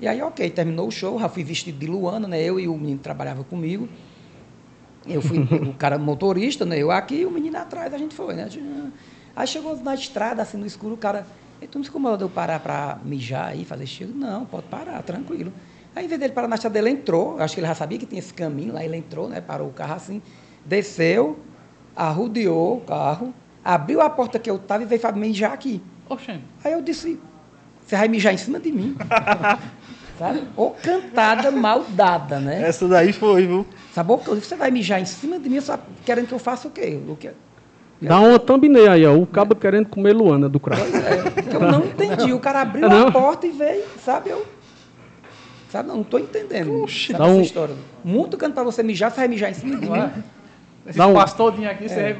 E 0.00 0.06
aí, 0.06 0.20
ok, 0.22 0.50
terminou 0.50 0.88
o 0.88 0.90
show, 0.90 1.18
já 1.18 1.28
fui 1.28 1.42
vestido 1.44 1.78
de 1.78 1.86
Luana, 1.86 2.28
né? 2.28 2.40
Eu 2.42 2.58
e 2.60 2.68
o 2.68 2.76
menino 2.76 2.98
que 2.98 3.04
trabalhava 3.04 3.42
comigo. 3.44 3.88
Eu 5.06 5.20
fui 5.22 5.38
o 5.68 5.74
cara 5.74 5.98
motorista, 5.98 6.64
né? 6.64 6.78
Eu 6.78 6.90
aqui 6.90 7.16
e 7.16 7.26
o 7.26 7.30
menino 7.30 7.56
atrás, 7.58 7.92
a 7.92 7.98
gente 7.98 8.14
foi, 8.14 8.34
né? 8.34 8.48
Ah. 8.56 8.88
Aí 9.34 9.46
chegou 9.46 9.76
na 9.76 9.94
estrada, 9.94 10.42
assim, 10.42 10.56
no 10.56 10.66
escuro, 10.66 10.94
o 10.94 10.98
cara. 10.98 11.26
"Ei, 11.60 11.66
Tu 11.68 11.78
não 11.78 11.84
se 11.84 11.90
incomoda 11.90 12.24
eu 12.24 12.28
parar 12.28 12.60
para 12.60 12.98
mijar 13.04 13.48
aí, 13.48 13.64
fazer 13.64 13.84
estilo? 13.84 14.12
Não, 14.14 14.44
pode 14.44 14.66
parar, 14.66 15.02
tranquilo. 15.02 15.52
Aí, 15.94 16.04
em 16.04 16.08
vez 16.08 16.18
dele 16.20 16.32
parar 16.32 16.48
na 16.48 16.54
estrada, 16.54 16.78
ele 16.78 16.90
entrou. 16.90 17.36
Eu 17.36 17.44
acho 17.44 17.54
que 17.54 17.60
ele 17.60 17.66
já 17.66 17.74
sabia 17.74 17.98
que 17.98 18.06
tinha 18.06 18.18
esse 18.18 18.32
caminho 18.32 18.72
lá, 18.72 18.84
ele 18.84 18.96
entrou, 18.96 19.28
né? 19.28 19.40
Parou 19.40 19.68
o 19.68 19.72
carro 19.72 19.94
assim, 19.94 20.22
desceu, 20.64 21.38
arrodeou 21.94 22.78
o 22.78 22.80
carro, 22.80 23.34
abriu 23.64 24.00
a 24.00 24.08
porta 24.08 24.38
que 24.38 24.50
eu 24.50 24.56
estava 24.56 24.82
e 24.82 24.86
veio 24.86 25.00
para 25.00 25.12
mijar 25.12 25.52
aqui. 25.52 25.82
Oxente. 26.08 26.44
Aí 26.64 26.72
eu 26.72 26.80
disse, 26.80 27.20
você 27.86 27.96
vai 27.96 28.08
mijar 28.08 28.32
em 28.32 28.38
cima 28.38 28.58
de 28.58 28.72
mim. 28.72 28.96
Sabe? 30.18 30.44
Ou 30.56 30.70
cantada 30.82 31.50
mal 31.50 31.84
dada, 31.88 32.38
né? 32.38 32.62
Essa 32.62 32.86
daí 32.86 33.12
foi, 33.12 33.46
viu? 33.46 33.66
Sabe? 33.92 34.14
Você 34.26 34.54
vai 34.56 34.70
mijar 34.70 35.00
em 35.00 35.04
cima 35.04 35.38
de 35.38 35.48
mim, 35.48 35.60
só 35.60 35.78
querendo 36.04 36.26
que 36.28 36.34
eu 36.34 36.38
faça 36.38 36.68
o 36.68 36.70
quê? 36.70 37.00
O 37.08 37.16
quê? 37.16 37.30
Dá 38.00 38.18
uma 38.20 38.38
thumbnail 38.38 38.90
aí, 38.90 39.06
ó. 39.06 39.14
O 39.16 39.26
cabo 39.26 39.54
querendo 39.54 39.88
comer 39.88 40.12
Luana 40.12 40.48
do 40.48 40.58
crack. 40.58 40.82
Pois 40.82 40.94
é, 40.94 41.54
eu 41.54 41.60
não 41.60 41.84
entendi. 41.84 42.32
O 42.32 42.40
cara 42.40 42.60
abriu 42.62 42.86
Não. 42.88 43.08
a 43.08 43.12
porta 43.12 43.46
e 43.46 43.50
veio, 43.50 43.84
sabe? 44.04 44.30
Eu. 44.30 44.44
Sabe? 45.72 45.88
Não 45.88 46.02
estou 46.02 46.20
entendendo. 46.20 46.86
sabe 46.86 47.18
dá 47.18 47.26
essa 47.28 47.40
história? 47.40 47.74
Muito 48.04 48.36
canto 48.36 48.52
para 48.52 48.62
você 48.62 48.82
mijar, 48.82 49.10
você 49.10 49.16
vai 49.20 49.28
mijar 49.28 49.50
em 49.50 49.54
cima 49.54 49.76
de 49.80 49.86
Não 49.88 49.96
é? 49.96 50.06
mim. 50.08 50.12
Esse 50.86 51.00
espaço 51.00 51.36
todinho 51.36 51.70
aqui, 51.70 51.88
você... 51.88 52.18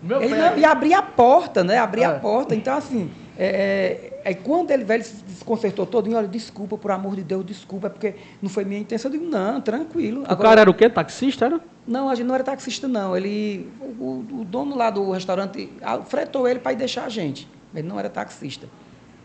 Meu 0.00 0.22
Ele 0.22 0.34
pé. 0.34 0.50
não, 0.50 0.58
e 0.58 0.64
abrir 0.64 0.94
a 0.94 1.02
porta, 1.02 1.64
né? 1.64 1.78
Abrir 1.78 2.04
a 2.04 2.10
É. 2.10 2.18
porta. 2.20 2.54
Então, 2.54 2.76
assim, 2.76 3.10
é, 3.36 4.12
é, 4.22 4.28
aí 4.28 4.34
quando 4.36 4.70
ele, 4.70 4.84
velho, 4.84 5.02
se 5.02 5.24
desconcertou 5.24 5.86
todo, 5.86 6.14
olha, 6.14 6.28
desculpa, 6.28 6.78
por 6.78 6.92
amor 6.92 7.16
de 7.16 7.24
Deus, 7.24 7.44
desculpa, 7.44 7.88
é 7.88 7.90
porque 7.90 8.14
não 8.40 8.48
foi 8.48 8.64
minha 8.64 8.80
intenção. 8.80 9.10
Eu 9.10 9.18
digo, 9.18 9.28
não, 9.28 9.60
tranquilo. 9.60 10.22
O 10.22 10.36
cara 10.36 10.60
era 10.60 10.70
o 10.70 10.74
quê? 10.74 10.88
Taxista, 10.88 11.46
era? 11.46 11.60
Não, 11.84 12.08
a 12.08 12.14
gente 12.14 12.26
não 12.26 12.34
era 12.36 12.44
taxista, 12.44 12.86
não. 12.86 13.16
Ele, 13.16 13.68
o, 13.98 14.24
o 14.40 14.44
dono 14.44 14.76
lá 14.76 14.88
do 14.90 15.10
restaurante 15.10 15.68
ah, 15.82 16.00
fretou 16.02 16.46
ele 16.46 16.60
para 16.60 16.72
ir 16.74 16.76
deixar 16.76 17.06
a 17.06 17.08
gente. 17.08 17.48
Ele 17.74 17.88
não 17.88 17.98
era 17.98 18.08
taxista. 18.08 18.68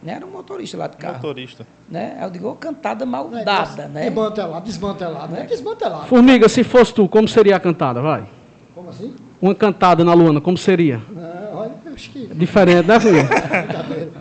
Né? 0.02 0.14
Era 0.14 0.26
um 0.26 0.32
motorista 0.32 0.78
lá 0.78 0.88
de 0.88 0.96
carro. 0.98 1.16
Motorista. 1.16 1.68
Né? 1.90 2.16
Aí 2.18 2.24
eu 2.24 2.30
digo, 2.30 2.56
cantada 2.56 3.06
mal 3.06 3.30
é 3.34 3.44
dada, 3.44 3.88
né? 3.88 4.04
Desmantelado, 4.10 4.66
desmantelado, 4.66 5.34
né? 5.34 5.46
Desmantelado. 5.46 6.08
Formiga, 6.08 6.48
se 6.48 6.64
fosse 6.64 6.94
tu, 6.94 7.08
como 7.10 7.28
seria 7.28 7.58
a 7.58 7.60
cantada? 7.60 8.02
Vai. 8.02 8.24
Como 8.74 8.90
assim? 8.90 9.14
Uma 9.42 9.54
cantada 9.54 10.04
na 10.06 10.14
Luana, 10.14 10.40
como 10.40 10.58
seria? 10.58 11.02
Olha, 11.54 11.72
eu 11.86 11.94
acho 11.94 12.10
que. 12.12 12.28
Diferente, 12.28 12.88
né, 12.88 13.00
Formiga? 13.00 13.28
Brincadeira. 13.28 14.12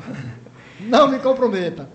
Não 0.80 1.08
me 1.08 1.18
comprometa. 1.18 1.88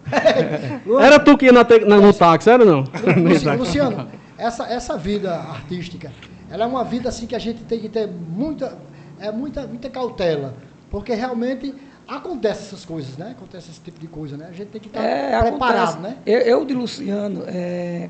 Luana, 0.85 1.05
Era 1.07 1.19
tu 1.19 1.37
que 1.37 1.45
ia 1.45 1.51
na 1.51 1.65
te- 1.65 1.83
na- 1.85 1.97
no 1.97 2.13
táxi, 2.13 2.49
era 2.49 2.63
não? 2.63 2.83
Luci- 3.17 3.49
Luciano, 3.57 4.07
essa, 4.37 4.65
essa 4.65 4.97
vida 4.97 5.33
artística, 5.35 6.11
ela 6.49 6.63
é 6.63 6.67
uma 6.67 6.83
vida 6.83 7.09
assim 7.09 7.25
que 7.25 7.35
a 7.35 7.39
gente 7.39 7.63
tem 7.63 7.79
que 7.79 7.89
ter 7.89 8.07
muita, 8.07 8.77
é, 9.19 9.31
muita, 9.31 9.65
muita 9.67 9.89
cautela. 9.89 10.53
Porque 10.89 11.13
realmente 11.13 11.73
acontece 12.07 12.67
essas 12.67 12.85
coisas, 12.85 13.17
né? 13.17 13.31
Acontece 13.37 13.71
esse 13.71 13.79
tipo 13.79 13.99
de 13.99 14.07
coisa, 14.07 14.37
né? 14.37 14.47
A 14.49 14.53
gente 14.53 14.67
tem 14.69 14.81
que 14.81 14.87
estar 14.87 15.01
É, 15.03 15.39
preparado, 15.41 15.97
acontece. 15.97 15.99
né? 15.99 16.17
Eu, 16.25 16.39
eu 16.39 16.65
de 16.65 16.73
Luciano, 16.73 17.43
é, 17.47 18.09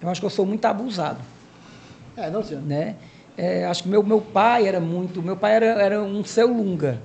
eu 0.00 0.08
acho 0.08 0.20
que 0.20 0.26
eu 0.26 0.30
sou 0.30 0.46
muito 0.46 0.64
abusado. 0.64 1.18
É, 2.16 2.30
não, 2.30 2.40
Luciano? 2.40 2.66
né? 2.66 2.96
É, 3.36 3.64
acho 3.66 3.82
que 3.82 3.88
meu, 3.88 4.02
meu 4.02 4.20
pai 4.20 4.68
era 4.68 4.78
muito, 4.80 5.20
meu 5.22 5.36
pai 5.36 5.54
era, 5.56 5.66
era 5.66 6.02
um 6.02 6.22
seu 6.24 6.46
lunga. 6.46 7.00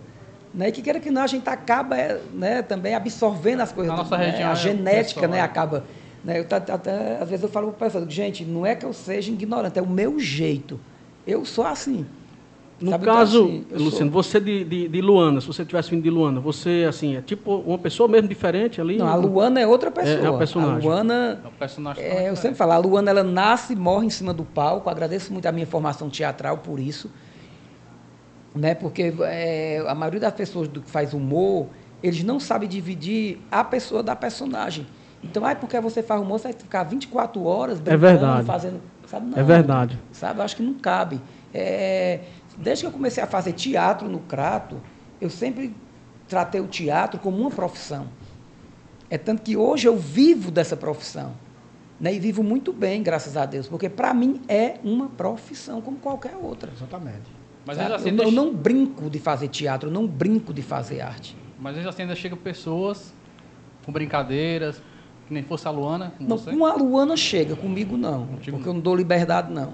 Né? 0.54 0.70
E 0.70 0.72
que 0.72 0.82
queira 0.82 1.00
que 1.00 1.12
não, 1.12 1.22
a 1.24 1.28
gente 1.28 1.48
acaba 1.50 1.96
é, 1.98 2.20
né, 2.34 2.62
também 2.62 2.96
absorvendo 2.96 3.62
as 3.62 3.72
coisas. 3.72 3.92
Na 3.96 4.04
nossa 4.04 4.18
né? 4.18 4.32
região 4.32 4.50
A 4.50 4.54
é 4.54 4.56
genética 4.56 5.22
pessoal, 5.22 5.32
né, 5.32 5.38
é. 5.40 5.42
acaba. 5.42 5.86
Né? 6.24 6.40
Eu, 6.40 6.46
tá- 6.46 6.60
tá- 6.60 6.74
até, 6.76 7.18
às 7.22 7.30
vezes 7.30 7.44
eu 7.44 7.50
falo 7.50 7.68
para 7.72 7.88
o 7.88 7.90
pessoal, 7.92 8.10
gente, 8.10 8.44
não 8.46 8.66
é 8.66 8.76
que 8.76 8.86
eu 8.86 8.94
seja 8.94 9.32
ignorante, 9.32 9.78
é 9.78 9.82
o 9.82 9.88
meu 9.88 10.20
jeito. 10.20 10.80
Eu 11.26 11.46
sou 11.46 11.66
assim. 11.66 12.06
No 12.82 12.92
Sabe, 12.92 13.04
então, 13.04 13.16
caso, 13.16 13.44
assim, 13.44 13.66
Luciano, 13.72 14.12
sou- 14.12 14.24
você 14.24 14.40
de, 14.40 14.64
de, 14.64 14.88
de 14.88 15.02
Luana, 15.02 15.42
se 15.42 15.48
você 15.48 15.66
tivesse 15.66 15.90
vindo 15.90 16.02
de 16.02 16.10
Luana, 16.10 16.40
você, 16.40 16.86
assim, 16.88 17.18
é 17.18 17.22
tipo 17.22 17.56
uma 17.58 17.78
pessoa 17.78 18.08
mesmo 18.08 18.30
diferente 18.30 18.80
ali? 18.80 18.98
Não, 18.98 19.08
a 19.08 19.16
Luana 19.16 19.60
é 19.60 19.68
outra 19.68 19.92
pessoa. 19.92 20.18
É, 20.18 20.26
é 20.26 20.30
um 20.30 20.38
personagem. 20.38 20.90
A 20.90 20.94
Luana 20.94 21.42
É 21.44 21.48
o 21.48 21.52
personagem 21.52 22.04
É, 22.04 22.30
eu 22.30 22.36
sempre 22.38 22.56
falo, 22.56 22.72
a 22.72 22.78
Luana 22.78 23.10
ela 23.12 23.24
nasce 23.24 23.74
e 23.74 23.76
morre 23.76 24.06
em 24.06 24.10
cima 24.10 24.34
do 24.34 24.46
palco. 24.46 24.90
Agradeço 24.90 25.34
muito 25.34 25.46
a 25.46 25.52
minha 25.52 25.68
formação 25.68 26.10
teatral 26.10 26.60
por 26.60 26.80
isso. 26.80 27.12
Né? 28.56 28.74
Porque 28.76 29.14
é, 29.24 29.84
a 29.86 29.94
maioria 29.94 30.22
das 30.22 30.34
pessoas 30.34 30.68
do 30.70 30.82
que 30.82 30.90
faz 30.90 31.14
humor, 31.14 31.68
eles 32.02 32.24
não 32.24 32.40
sabem 32.40 32.68
dividir 32.68 33.40
a 33.52 33.64
pessoa 33.64 34.02
da 34.02 34.16
personagem. 34.16 34.88
Então, 35.22 35.46
ah, 35.46 35.54
porque 35.54 35.78
você 35.82 36.02
faz 36.02 36.22
humor, 36.22 36.40
você 36.40 36.48
vai 36.50 36.54
ficar 36.58 36.84
24 36.84 37.44
horas 37.44 37.78
brincando, 37.78 38.00
verdade. 38.00 38.46
fazendo. 38.48 38.82
Sabe? 39.06 39.32
É 39.38 39.44
verdade. 39.44 40.00
Sabe? 40.14 40.40
Eu 40.40 40.44
acho 40.46 40.56
que 40.56 40.64
não 40.64 40.76
cabe. 40.76 41.20
É, 41.54 42.20
desde 42.62 42.84
que 42.84 42.88
eu 42.88 42.92
comecei 42.92 43.24
a 43.24 43.28
fazer 43.28 43.54
teatro 43.54 44.08
no 44.10 44.20
Crato, 44.20 44.82
eu 45.20 45.30
sempre 45.30 45.76
tratei 46.28 46.62
o 46.62 46.68
teatro 46.68 47.20
como 47.20 47.38
uma 47.38 47.50
profissão. 47.50 48.08
É 49.10 49.18
tanto 49.18 49.42
que 49.42 49.58
hoje 49.58 49.88
eu 49.88 49.98
vivo 49.98 50.52
dessa 50.52 50.78
profissão. 50.78 51.34
Né? 52.00 52.14
E 52.14 52.20
vivo 52.20 52.44
muito 52.44 52.72
bem, 52.72 53.02
graças 53.04 53.36
a 53.36 53.46
Deus. 53.46 53.68
Porque 53.68 53.90
para 53.90 54.14
mim 54.14 54.42
é 54.48 54.76
uma 54.84 55.10
profissão 55.10 55.82
como 55.82 55.98
qualquer 55.98 56.36
outra. 56.36 56.72
Exatamente. 56.76 57.40
Mas 57.66 57.78
assim, 57.80 58.10
eu, 58.10 58.14
não- 58.16 58.24
eu 58.26 58.32
não 58.32 58.54
brinco 58.54 59.10
de 59.10 59.20
fazer 59.20 59.48
teatro, 59.50 59.90
eu 59.90 59.94
não 59.94 60.08
brinco 60.08 60.54
de 60.54 60.62
fazer 60.62 61.02
arte. 61.02 61.36
Mas 61.60 61.76
ainda 61.78 61.90
assim 61.90 62.04
ainda 62.04 62.16
chegam 62.16 62.38
pessoas 62.38 63.14
com 63.86 63.92
brincadeiras, 63.92 64.82
que 65.28 65.34
nem 65.34 65.44
fosse 65.44 65.68
a 65.68 65.72
Luana 65.72 66.14
com 66.18 66.24
Não, 66.24 66.38
você. 66.38 66.52
com 66.56 66.66
a 66.66 66.74
Luana 66.76 67.18
chega, 67.18 67.56
comigo 67.56 67.98
não. 67.98 68.26
Contigo 68.28 68.58
Porque 68.58 68.70
eu 68.70 68.74
não 68.74 68.80
dou 68.82 68.96
liberdade, 68.96 69.52
não. 69.52 69.74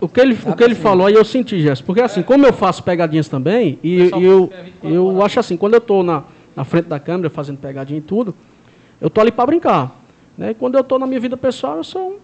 O 0.00 0.08
que 0.08 0.20
ele, 0.20 0.32
o 0.46 0.56
que 0.56 0.62
ele 0.64 0.72
assim? 0.72 0.82
falou 0.82 1.06
aí 1.06 1.14
eu 1.14 1.24
senti, 1.24 1.60
Jéssica. 1.60 1.86
Porque 1.86 2.00
assim, 2.00 2.22
como 2.22 2.46
eu 2.46 2.52
faço 2.52 2.82
pegadinhas 2.82 3.28
também, 3.28 3.78
e, 3.82 3.98
eu, 4.12 4.46
24 4.46 4.88
eu 4.94 5.06
horas. 5.08 5.24
acho 5.26 5.40
assim, 5.40 5.56
quando 5.56 5.74
eu 5.74 5.80
tô 5.80 6.02
na, 6.02 6.24
na 6.56 6.64
frente 6.64 6.86
da 6.86 6.98
câmera 6.98 7.28
fazendo 7.28 7.58
pegadinha 7.58 7.98
e 7.98 8.02
tudo, 8.02 8.34
eu 9.00 9.10
tô 9.10 9.20
ali 9.20 9.30
para 9.30 9.46
brincar. 9.46 10.00
Né? 10.38 10.50
E 10.52 10.54
quando 10.54 10.76
eu 10.76 10.82
tô 10.84 10.98
na 10.98 11.06
minha 11.06 11.20
vida 11.20 11.36
pessoal, 11.36 11.76
eu 11.76 11.84
sou 11.84 12.12
um, 12.12 12.16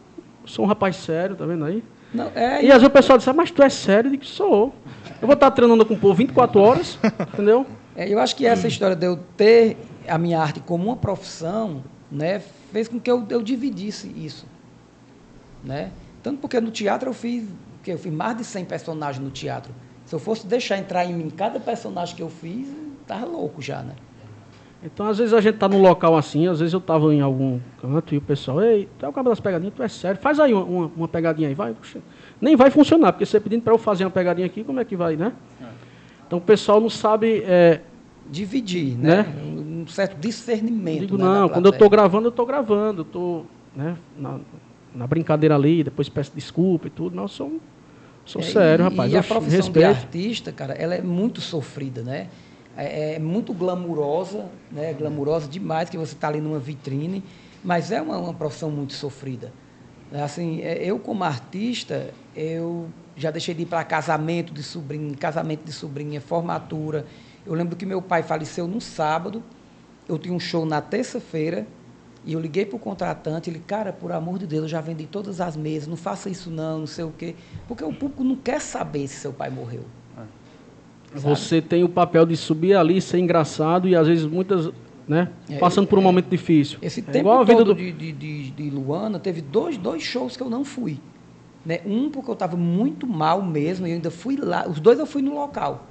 sou 0.46 0.64
um 0.64 0.68
rapaz 0.68 0.96
sério, 0.96 1.36
tá 1.36 1.44
vendo 1.44 1.64
aí? 1.64 1.82
não 2.14 2.30
é, 2.34 2.62
E 2.62 2.66
às 2.68 2.74
vezes 2.80 2.84
o 2.86 2.90
pessoal 2.90 3.18
diz, 3.18 3.28
"Ah, 3.28 3.32
mas 3.34 3.50
tu 3.50 3.62
é 3.62 3.68
sério? 3.68 4.08
Eu 4.08 4.12
digo, 4.12 4.24
sou. 4.24 4.74
Eu 5.20 5.26
vou 5.26 5.34
estar 5.34 5.50
treinando 5.50 5.84
com 5.84 5.94
o 5.94 5.98
povo 5.98 6.14
24 6.14 6.58
horas, 6.60 6.98
entendeu? 7.34 7.66
É, 7.94 8.08
eu 8.12 8.18
acho 8.18 8.34
que 8.36 8.46
essa 8.46 8.66
história 8.68 8.96
de 8.96 9.06
eu 9.06 9.18
ter 9.36 9.76
a 10.08 10.16
minha 10.16 10.40
arte 10.40 10.60
como 10.60 10.84
uma 10.84 10.96
profissão, 10.96 11.82
né, 12.10 12.40
fez 12.72 12.88
com 12.88 12.98
que 13.00 13.10
eu, 13.10 13.24
eu 13.28 13.42
dividisse 13.42 14.10
isso, 14.16 14.46
né? 15.64 15.90
Tanto 16.22 16.38
porque 16.40 16.60
no 16.60 16.70
teatro 16.70 17.08
eu 17.10 17.14
fiz, 17.14 17.44
que 17.86 17.92
eu 17.92 17.98
fiz 17.98 18.12
mais 18.12 18.36
de 18.36 18.44
100 18.44 18.64
personagens 18.64 19.24
no 19.24 19.30
teatro. 19.30 19.72
Se 20.04 20.14
eu 20.14 20.18
fosse 20.18 20.46
deixar 20.46 20.78
entrar 20.78 21.04
em 21.04 21.14
mim 21.14 21.30
cada 21.30 21.58
personagem 21.58 22.14
que 22.14 22.22
eu 22.22 22.28
fiz, 22.28 22.68
tava 23.06 23.24
louco 23.24 23.62
já, 23.62 23.82
né? 23.82 23.94
Então, 24.82 25.06
às 25.06 25.18
vezes 25.18 25.32
a 25.32 25.40
gente 25.40 25.56
tá 25.56 25.68
num 25.68 25.80
local 25.80 26.16
assim, 26.16 26.46
às 26.46 26.60
vezes 26.60 26.74
eu 26.74 26.80
tava 26.80 27.12
em 27.12 27.20
algum 27.20 27.58
canto 27.80 28.14
e 28.14 28.18
o 28.18 28.20
pessoal, 28.20 28.62
ei, 28.62 28.88
tu 28.98 29.06
é 29.06 29.08
o 29.08 29.12
cabo 29.12 29.30
das 29.30 29.40
pegadinhas, 29.40 29.74
tu 29.74 29.82
é 29.82 29.88
sério, 29.88 30.20
faz 30.20 30.38
aí 30.38 30.52
uma, 30.52 30.64
uma, 30.64 30.92
uma 30.96 31.08
pegadinha 31.08 31.48
aí, 31.48 31.54
vai. 31.54 31.72
Puxa. 31.72 32.00
Nem 32.40 32.54
vai 32.54 32.70
funcionar, 32.70 33.12
porque 33.12 33.24
você 33.24 33.40
pedindo 33.40 33.62
para 33.62 33.72
eu 33.72 33.78
fazer 33.78 34.04
uma 34.04 34.10
pegadinha 34.10 34.46
aqui, 34.46 34.62
como 34.62 34.78
é 34.78 34.84
que 34.84 34.94
vai, 34.94 35.16
né? 35.16 35.32
Então 36.26 36.38
o 36.38 36.42
pessoal 36.42 36.80
não 36.80 36.90
sabe. 36.90 37.42
É, 37.46 37.80
Dividir, 38.28 38.98
né? 38.98 39.22
Né? 39.22 39.42
Um 39.44 39.66
um 39.86 39.86
certo 39.86 40.18
discernimento. 40.18 41.00
digo, 41.00 41.16
né, 41.16 41.24
não, 41.24 41.48
quando 41.48 41.66
eu 41.66 41.70
estou 41.70 41.88
gravando, 41.88 42.26
eu 42.26 42.30
estou 42.30 42.44
gravando, 42.44 43.00
eu 43.02 43.06
estou 43.06 43.46
né, 43.74 43.96
na, 44.18 44.40
na 44.94 45.06
brincadeira 45.06 45.54
ali, 45.54 45.84
depois 45.84 46.08
peço 46.08 46.32
desculpa 46.34 46.88
e 46.88 46.90
tudo. 46.90 47.14
Não, 47.14 47.26
eu 47.38 47.60
sou, 48.26 48.42
É, 48.42 48.44
sério, 48.44 48.82
e, 48.84 48.88
rapaz. 48.90 49.12
E 49.12 49.16
a 49.16 49.22
profissão 49.22 49.50
de 49.50 49.56
respeito. 49.56 49.86
artista, 49.88 50.52
cara, 50.52 50.74
ela 50.74 50.94
é 50.94 51.00
muito 51.00 51.40
sofrida, 51.40 52.02
né? 52.02 52.28
É, 52.76 53.14
é 53.14 53.18
muito 53.18 53.54
glamurosa, 53.54 54.44
né? 54.70 54.92
Glamurosa 54.92 55.48
demais, 55.48 55.88
que 55.88 55.96
você 55.96 56.12
está 56.12 56.28
ali 56.28 56.40
numa 56.40 56.58
vitrine, 56.58 57.24
mas 57.64 57.90
é 57.90 58.02
uma, 58.02 58.18
uma 58.18 58.34
profissão 58.34 58.70
muito 58.70 58.92
sofrida. 58.92 59.50
Assim, 60.12 60.60
é, 60.60 60.84
eu 60.84 60.98
como 60.98 61.24
artista, 61.24 62.10
eu 62.34 62.88
já 63.16 63.30
deixei 63.30 63.54
de 63.54 63.62
ir 63.62 63.66
para 63.66 63.82
casamento 63.82 64.52
de 64.52 64.62
sobrinho, 64.62 65.16
casamento 65.16 65.64
de 65.64 65.72
sobrinha, 65.72 66.20
formatura. 66.20 67.06
Eu 67.46 67.54
lembro 67.54 67.76
que 67.76 67.86
meu 67.86 68.02
pai 68.02 68.22
faleceu 68.22 68.68
num 68.68 68.80
sábado, 68.80 69.42
eu 70.08 70.18
tinha 70.18 70.34
um 70.34 70.40
show 70.40 70.66
na 70.66 70.80
terça-feira, 70.80 71.66
e 72.26 72.32
eu 72.32 72.40
liguei 72.40 72.66
para 72.66 72.74
o 72.76 72.78
contratante, 72.78 73.48
ele, 73.48 73.60
cara, 73.60 73.92
por 73.92 74.10
amor 74.10 74.38
de 74.38 74.46
Deus, 74.48 74.62
eu 74.64 74.68
já 74.68 74.80
vendi 74.80 75.06
todas 75.06 75.40
as 75.40 75.56
mesas, 75.56 75.86
não 75.86 75.96
faça 75.96 76.28
isso 76.28 76.50
não, 76.50 76.80
não 76.80 76.86
sei 76.86 77.04
o 77.04 77.12
quê. 77.16 77.36
Porque 77.68 77.84
o 77.84 77.92
público 77.92 78.24
não 78.24 78.34
quer 78.34 78.60
saber 78.60 79.06
se 79.06 79.20
seu 79.20 79.32
pai 79.32 79.48
morreu. 79.48 79.84
sabe? 81.14 81.22
Você 81.22 81.62
tem 81.62 81.84
o 81.84 81.88
papel 81.88 82.26
de 82.26 82.36
subir 82.36 82.74
ali, 82.74 83.00
ser 83.00 83.18
engraçado 83.18 83.88
e 83.88 83.94
às 83.94 84.08
vezes 84.08 84.26
muitas, 84.26 84.70
né? 85.06 85.30
É, 85.48 85.56
passando 85.58 85.86
por 85.86 85.98
um 85.98 86.02
é, 86.02 86.04
momento 86.04 86.28
difícil. 86.28 86.78
Esse 86.82 86.98
É 86.98 87.04
tempo 87.04 87.18
igual 87.18 87.40
a 87.40 87.44
vida 87.44 87.58
todo 87.58 87.74
do. 87.74 87.74
de, 87.76 87.92
de, 87.92 88.12
de, 88.12 88.50
de 88.50 88.70
Luana, 88.70 89.20
teve 89.20 89.40
dois, 89.40 89.78
dois 89.78 90.02
shows 90.02 90.36
que 90.36 90.42
eu 90.42 90.50
não 90.50 90.64
fui. 90.64 90.98
Né? 91.64 91.80
Um 91.86 92.10
porque 92.10 92.28
eu 92.28 92.34
estava 92.34 92.56
muito 92.56 93.06
mal 93.06 93.40
mesmo, 93.40 93.86
e 93.86 93.90
eu 93.90 93.94
ainda 93.94 94.10
fui 94.10 94.36
lá. 94.36 94.66
Os 94.68 94.80
dois 94.80 94.98
eu 94.98 95.06
fui 95.06 95.22
no 95.22 95.34
local. 95.34 95.86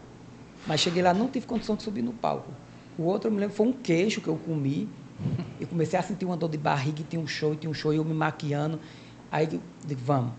Mas 0.68 0.82
cheguei 0.82 1.02
lá, 1.02 1.14
não 1.14 1.28
tive 1.28 1.46
condição 1.46 1.76
de 1.76 1.84
subir 1.84 2.02
no 2.02 2.12
palco. 2.14 2.52
O 2.98 3.04
outro, 3.04 3.30
eu 3.30 3.34
me 3.34 3.40
lembro, 3.40 3.56
foi 3.56 3.68
um 3.68 3.74
queijo 3.74 4.20
que 4.22 4.28
eu 4.28 4.36
comi. 4.36 4.90
E 5.60 5.66
comecei 5.66 5.98
a 5.98 6.04
sentir 6.04 6.26
uma 6.26 6.38
dor 6.38 6.50
de 6.50 6.58
barriga, 6.58 7.02
e 7.02 7.04
tinha 7.04 7.22
um 7.22 7.28
show, 7.28 7.54
e 7.54 7.58
tinha 7.58 7.70
um 7.70 7.74
show, 7.74 7.94
e 7.94 7.98
eu 7.98 8.06
me 8.06 8.14
maquiando. 8.14 8.80
Aí 9.32 9.48
eu 9.52 9.62
digo, 9.86 10.02
vamos. 10.04 10.34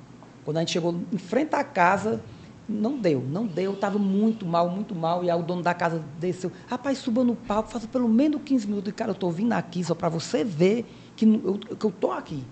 Quando 0.45 0.59
a 0.59 0.61
gente 0.61 0.73
chegou 0.73 0.95
em 1.13 1.19
frente 1.19 1.55
à 1.55 1.65
casa, 1.65 2.23
não 2.69 2.99
deu, 2.99 3.21
não 3.21 3.47
deu. 3.47 3.73
Eu 3.73 3.75
estava 3.75 3.99
muito 3.99 4.45
mal, 4.45 4.69
muito 4.69 4.95
mal. 4.95 5.25
E 5.25 5.31
aí 5.31 5.39
o 5.39 5.43
dono 5.43 5.63
da 5.63 5.75
casa 5.75 6.05
desceu. 6.19 6.53
Rapaz, 6.67 6.99
suba 6.99 7.25
no 7.25 7.35
palco, 7.35 7.71
faça 7.71 7.87
pelo 7.87 8.09
menos 8.09 8.43
15 8.43 8.67
minutos. 8.67 8.91
E, 8.91 8.93
cara, 8.93 9.11
eu 9.11 9.15
estou 9.15 9.31
vindo 9.31 9.53
aqui 9.53 9.83
só 9.83 9.95
para 9.95 10.09
você 10.09 10.45
ver 10.45 10.85
eu 11.21 11.59
que 11.59 11.85
eu 11.85 11.91
estou 11.91 12.13
aqui. 12.13 12.45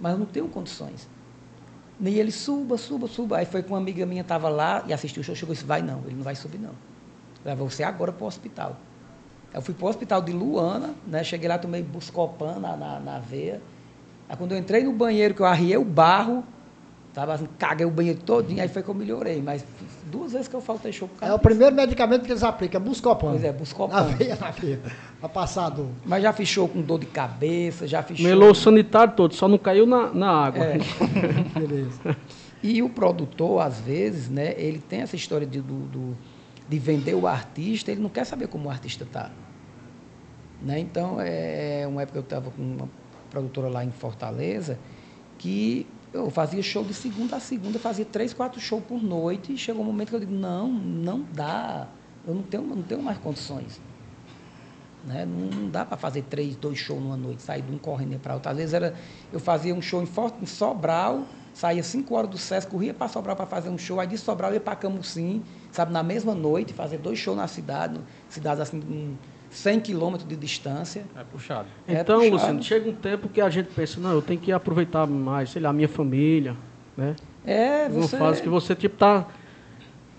Mas 0.00 0.12
eu 0.12 0.18
não 0.18 0.26
tenho 0.26 0.48
condições. 0.48 1.08
E 2.00 2.18
ele, 2.18 2.32
suba, 2.32 2.78
suba, 2.78 3.06
suba. 3.06 3.38
Aí 3.38 3.44
foi 3.44 3.62
com 3.62 3.74
uma 3.74 3.78
amiga 3.78 4.06
minha, 4.06 4.22
estava 4.22 4.48
lá 4.48 4.82
e 4.86 4.92
assistiu 4.92 5.20
o 5.20 5.24
show, 5.24 5.34
chegou 5.34 5.52
e 5.52 5.56
disse, 5.56 5.66
vai 5.66 5.82
não, 5.82 6.00
ele 6.06 6.16
não 6.16 6.22
vai 6.22 6.34
subir 6.34 6.58
não. 6.58 6.72
Leva 7.44 7.62
você 7.62 7.82
agora 7.82 8.10
para 8.10 8.24
o 8.24 8.26
hospital. 8.26 8.76
Eu 9.52 9.60
fui 9.60 9.74
para 9.74 9.86
o 9.86 9.88
hospital 9.88 10.22
de 10.22 10.32
Luana, 10.32 10.94
né? 11.06 11.24
cheguei 11.24 11.48
lá, 11.48 11.58
tomei 11.58 11.82
buscopan 11.82 12.58
na, 12.60 12.76
na, 12.76 13.00
na 13.00 13.18
veia. 13.18 13.60
Aí 14.28 14.36
quando 14.36 14.52
eu 14.52 14.58
entrei 14.58 14.84
no 14.84 14.92
banheiro, 14.92 15.34
que 15.34 15.42
eu 15.42 15.46
arriei 15.46 15.76
o 15.76 15.84
barro, 15.84 16.44
tava 17.12 17.34
assim, 17.34 17.48
caguei 17.58 17.84
o 17.84 17.90
banheiro 17.90 18.20
todinho, 18.20 18.62
aí 18.62 18.68
foi 18.68 18.80
que 18.80 18.88
eu 18.88 18.94
melhorei. 18.94 19.42
Mas 19.42 19.64
duas 20.04 20.32
vezes 20.32 20.46
que 20.46 20.54
eu 20.54 20.60
faltei 20.60 20.92
show 20.92 21.08
por 21.08 21.26
É 21.26 21.34
o 21.34 21.38
primeiro 21.38 21.74
medicamento 21.74 22.24
que 22.24 22.30
eles 22.30 22.44
aplicam, 22.44 22.80
é 22.80 22.84
Buscopan. 22.84 23.30
Pois 23.30 23.42
é, 23.42 23.52
Buscopan. 23.52 23.92
Na 23.94 24.02
veia, 24.02 24.36
na 24.40 24.50
veia. 24.52 24.80
Pra 25.18 25.28
passar 25.28 25.66
a 25.66 25.70
dor. 25.70 25.88
Mas 26.06 26.22
já 26.22 26.32
show 26.44 26.68
com 26.68 26.80
dor 26.80 27.00
de 27.00 27.06
cabeça, 27.06 27.88
já 27.88 28.04
show... 28.06 28.16
Melou 28.20 28.52
o 28.52 28.54
sanitário 28.54 29.14
todo, 29.14 29.34
só 29.34 29.48
não 29.48 29.58
caiu 29.58 29.84
na, 29.84 30.14
na 30.14 30.30
água. 30.30 30.64
É. 30.64 30.78
Beleza. 31.58 32.16
E 32.62 32.82
o 32.82 32.88
produtor, 32.88 33.62
às 33.62 33.80
vezes, 33.80 34.28
né, 34.28 34.54
ele 34.56 34.78
tem 34.78 35.00
essa 35.00 35.16
história 35.16 35.46
de, 35.46 35.60
do, 35.60 35.74
do- 35.86 36.16
de 36.70 36.78
vender 36.78 37.14
o 37.16 37.26
artista, 37.26 37.90
ele 37.90 38.00
não 38.00 38.08
quer 38.08 38.24
saber 38.24 38.46
como 38.46 38.68
o 38.68 38.70
artista 38.70 39.02
está. 39.02 39.28
Né? 40.62 40.78
Então, 40.78 41.16
é 41.20 41.84
uma 41.88 42.02
época 42.02 42.18
eu 42.18 42.22
estava 42.22 42.48
com 42.52 42.62
uma 42.62 42.88
produtora 43.28 43.68
lá 43.68 43.84
em 43.84 43.90
Fortaleza, 43.90 44.78
que 45.36 45.84
eu 46.12 46.30
fazia 46.30 46.62
show 46.62 46.84
de 46.84 46.94
segunda 46.94 47.36
a 47.36 47.40
segunda, 47.40 47.76
fazia 47.78 48.04
três, 48.04 48.32
quatro 48.32 48.60
shows 48.60 48.84
por 48.84 49.02
noite, 49.02 49.52
e 49.52 49.58
chegou 49.58 49.82
um 49.82 49.86
momento 49.86 50.10
que 50.10 50.14
eu 50.14 50.20
digo, 50.20 50.32
não, 50.32 50.70
não 50.70 51.24
dá, 51.32 51.88
eu 52.24 52.34
não 52.34 52.42
tenho, 52.42 52.62
não 52.62 52.82
tenho 52.82 53.02
mais 53.02 53.18
condições. 53.18 53.80
Né? 55.04 55.26
Não, 55.26 55.62
não 55.62 55.68
dá 55.70 55.84
para 55.84 55.96
fazer 55.96 56.22
três, 56.22 56.54
dois 56.54 56.78
shows 56.78 57.02
numa 57.02 57.16
noite, 57.16 57.42
sair 57.42 57.62
de 57.62 57.72
um 57.72 57.78
correndo 57.78 58.16
para 58.20 58.34
outro. 58.34 58.48
Às 58.48 58.56
vezes 58.56 58.74
era, 58.74 58.94
eu 59.32 59.40
fazia 59.40 59.74
um 59.74 59.82
show 59.82 60.00
em, 60.00 60.06
Fort- 60.06 60.40
em 60.40 60.46
Sobral, 60.46 61.26
saía 61.52 61.82
cinco 61.82 62.14
horas 62.14 62.30
do 62.30 62.38
SESC, 62.38 62.70
corria 62.70 62.94
para 62.94 63.08
Sobral 63.08 63.34
para 63.34 63.46
fazer 63.46 63.70
um 63.70 63.78
show, 63.78 63.98
aí 63.98 64.06
de 64.06 64.18
Sobral 64.18 64.52
ia 64.52 64.60
para 64.60 64.76
Camusim, 64.76 65.42
sabe, 65.72 65.92
na 65.92 66.02
mesma 66.02 66.34
noite, 66.34 66.72
fazer 66.72 66.98
dois 66.98 67.18
shows 67.18 67.36
na 67.36 67.46
cidade, 67.46 67.98
cidades 68.28 68.60
assim, 68.60 68.80
com 68.80 69.14
100 69.50 69.80
quilômetros 69.80 70.28
de 70.28 70.36
distância. 70.36 71.04
É 71.16 71.24
puxado. 71.24 71.68
É 71.88 72.00
Então, 72.00 72.18
puxado. 72.20 72.34
Luciano, 72.36 72.62
chega 72.62 72.90
um 72.90 72.94
tempo 72.94 73.28
que 73.28 73.40
a 73.40 73.50
gente 73.50 73.68
pensa, 73.74 74.00
não, 74.00 74.12
eu 74.12 74.22
tenho 74.22 74.40
que 74.40 74.52
aproveitar 74.52 75.06
mais, 75.06 75.50
sei 75.50 75.60
lá, 75.62 75.70
a 75.70 75.72
minha 75.72 75.88
família, 75.88 76.56
né? 76.96 77.16
É, 77.44 77.86
Uma 77.88 78.02
você... 78.02 78.16
fase 78.18 78.42
que 78.42 78.48
você, 78.48 78.74
tipo, 78.74 78.96
tá. 78.96 79.26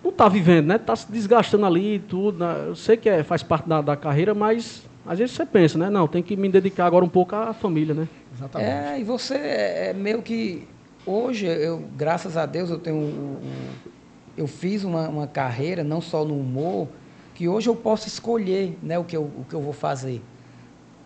Não 0.03 0.11
tá 0.11 0.27
vivendo, 0.27 0.65
né? 0.65 0.77
Tá 0.79 0.95
se 0.95 1.11
desgastando 1.11 1.65
ali 1.65 1.95
e 1.95 1.99
tudo. 1.99 2.39
né? 2.39 2.65
Eu 2.67 2.75
sei 2.75 2.97
que 2.97 3.07
é, 3.07 3.21
faz 3.23 3.43
parte 3.43 3.69
da, 3.69 3.81
da 3.81 3.95
carreira, 3.95 4.33
mas 4.33 4.83
às 5.05 5.19
vezes 5.19 5.35
você 5.35 5.45
pensa, 5.45 5.77
né? 5.77 5.89
Não, 5.91 6.07
tem 6.07 6.23
que 6.23 6.35
me 6.35 6.49
dedicar 6.49 6.87
agora 6.87 7.05
um 7.05 7.09
pouco 7.09 7.35
à 7.35 7.53
família, 7.53 7.93
né? 7.93 8.07
Exatamente. 8.35 8.69
É, 8.71 8.99
e 8.99 9.03
você 9.03 9.35
é 9.35 9.87
é 9.89 9.93
meio 9.93 10.21
que. 10.23 10.67
Hoje, 11.05 11.45
eu, 11.45 11.83
graças 11.95 12.35
a 12.35 12.45
Deus, 12.47 12.69
eu 12.71 12.79
tenho. 12.79 12.95
um- 12.95 12.99
um- 13.43 13.90
eu 14.37 14.47
fiz 14.47 14.83
uma, 14.83 15.07
uma 15.09 15.27
carreira, 15.27 15.83
não 15.83 16.01
só 16.01 16.23
no 16.23 16.37
humor, 16.37 16.87
que 17.33 17.47
hoje 17.47 17.69
eu 17.69 17.75
posso 17.75 18.07
escolher 18.07 18.77
né, 18.81 18.97
o, 18.97 19.03
que 19.03 19.15
eu, 19.15 19.23
o 19.23 19.45
que 19.47 19.53
eu 19.53 19.61
vou 19.61 19.73
fazer. 19.73 20.21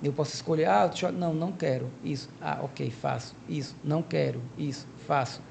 Eu 0.04 0.14
posso 0.14 0.36
escolher, 0.36 0.66
ah, 0.66 0.92
não, 1.14 1.34
não 1.34 1.52
quero. 1.52 1.90
Isso. 2.04 2.30
Ah, 2.42 2.60
ok, 2.62 2.92
faço. 2.92 3.36
Isso. 3.48 3.76
Não 3.84 4.02
quero. 4.02 4.42
Isso. 4.58 4.88
Faço. 5.08 5.42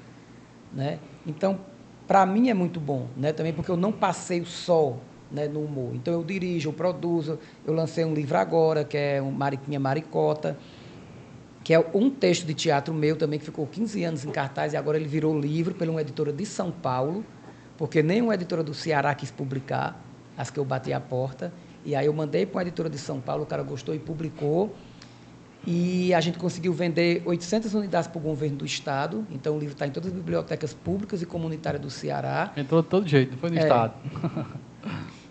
Né? 0.71 0.99
Então, 1.25 1.59
para 2.07 2.25
mim 2.25 2.49
é 2.49 2.53
muito 2.53 2.79
bom, 2.79 3.07
né? 3.17 3.33
Também 3.33 3.51
porque 3.51 3.71
eu 3.71 3.77
não 3.77 3.91
passeio 3.91 4.45
só 4.45 4.97
né, 5.31 5.47
no 5.47 5.61
humor. 5.61 5.95
Então, 5.95 6.13
eu 6.13 6.23
dirijo, 6.23 6.69
eu 6.69 6.73
produzo. 6.73 7.39
Eu 7.65 7.73
lancei 7.73 8.05
um 8.05 8.13
livro 8.13 8.37
agora, 8.37 8.83
que 8.85 8.97
é 8.97 9.21
um 9.21 9.31
Mariquinha 9.31 9.79
Maricota 9.79 10.57
que 11.65 11.73
é 11.73 11.83
um 11.95 12.11
texto 12.11 12.45
de 12.45 12.53
teatro 12.53 12.93
meu 12.93 13.15
também, 13.15 13.39
que 13.39 13.45
ficou 13.45 13.65
15 13.65 14.03
anos 14.03 14.23
em 14.23 14.29
cartaz 14.29 14.73
e 14.73 14.77
agora 14.77 14.97
ele 14.97 15.07
virou 15.07 15.37
livro 15.37 15.73
pela 15.73 15.89
uma 15.89 16.01
editora 16.01 16.31
de 16.31 16.45
São 16.45 16.69
Paulo, 16.69 17.25
porque 17.77 18.01
nenhuma 18.01 18.33
editora 18.35 18.63
do 18.63 18.73
Ceará 18.73 19.13
quis 19.13 19.31
publicar, 19.31 19.99
as 20.37 20.49
que 20.49 20.59
eu 20.59 20.65
bati 20.65 20.91
a 20.93 20.99
porta. 20.99 21.51
E 21.85 21.95
aí 21.95 22.05
eu 22.05 22.13
mandei 22.13 22.45
para 22.45 22.57
uma 22.57 22.61
editora 22.63 22.89
de 22.89 22.97
São 22.97 23.19
Paulo, 23.19 23.43
o 23.43 23.45
cara 23.45 23.63
gostou 23.63 23.93
e 23.93 23.99
publicou. 23.99 24.75
E 25.67 26.13
a 26.13 26.21
gente 26.21 26.37
conseguiu 26.37 26.73
vender 26.73 27.23
800 27.25 27.73
unidades 27.73 28.07
para 28.07 28.19
o 28.19 28.21
governo 28.21 28.57
do 28.57 28.65
Estado. 28.65 29.25
Então 29.31 29.55
o 29.55 29.59
livro 29.59 29.73
está 29.73 29.87
em 29.87 29.91
todas 29.91 30.09
as 30.11 30.15
bibliotecas 30.15 30.73
públicas 30.73 31.21
e 31.21 31.25
comunitárias 31.25 31.81
do 31.81 31.89
Ceará. 31.89 32.51
Entrou 32.55 32.81
de 32.81 32.87
todo 32.87 33.07
jeito, 33.07 33.31
não 33.31 33.37
foi 33.37 33.49
no 33.49 33.57
É. 33.57 33.61
estado. 33.63 33.93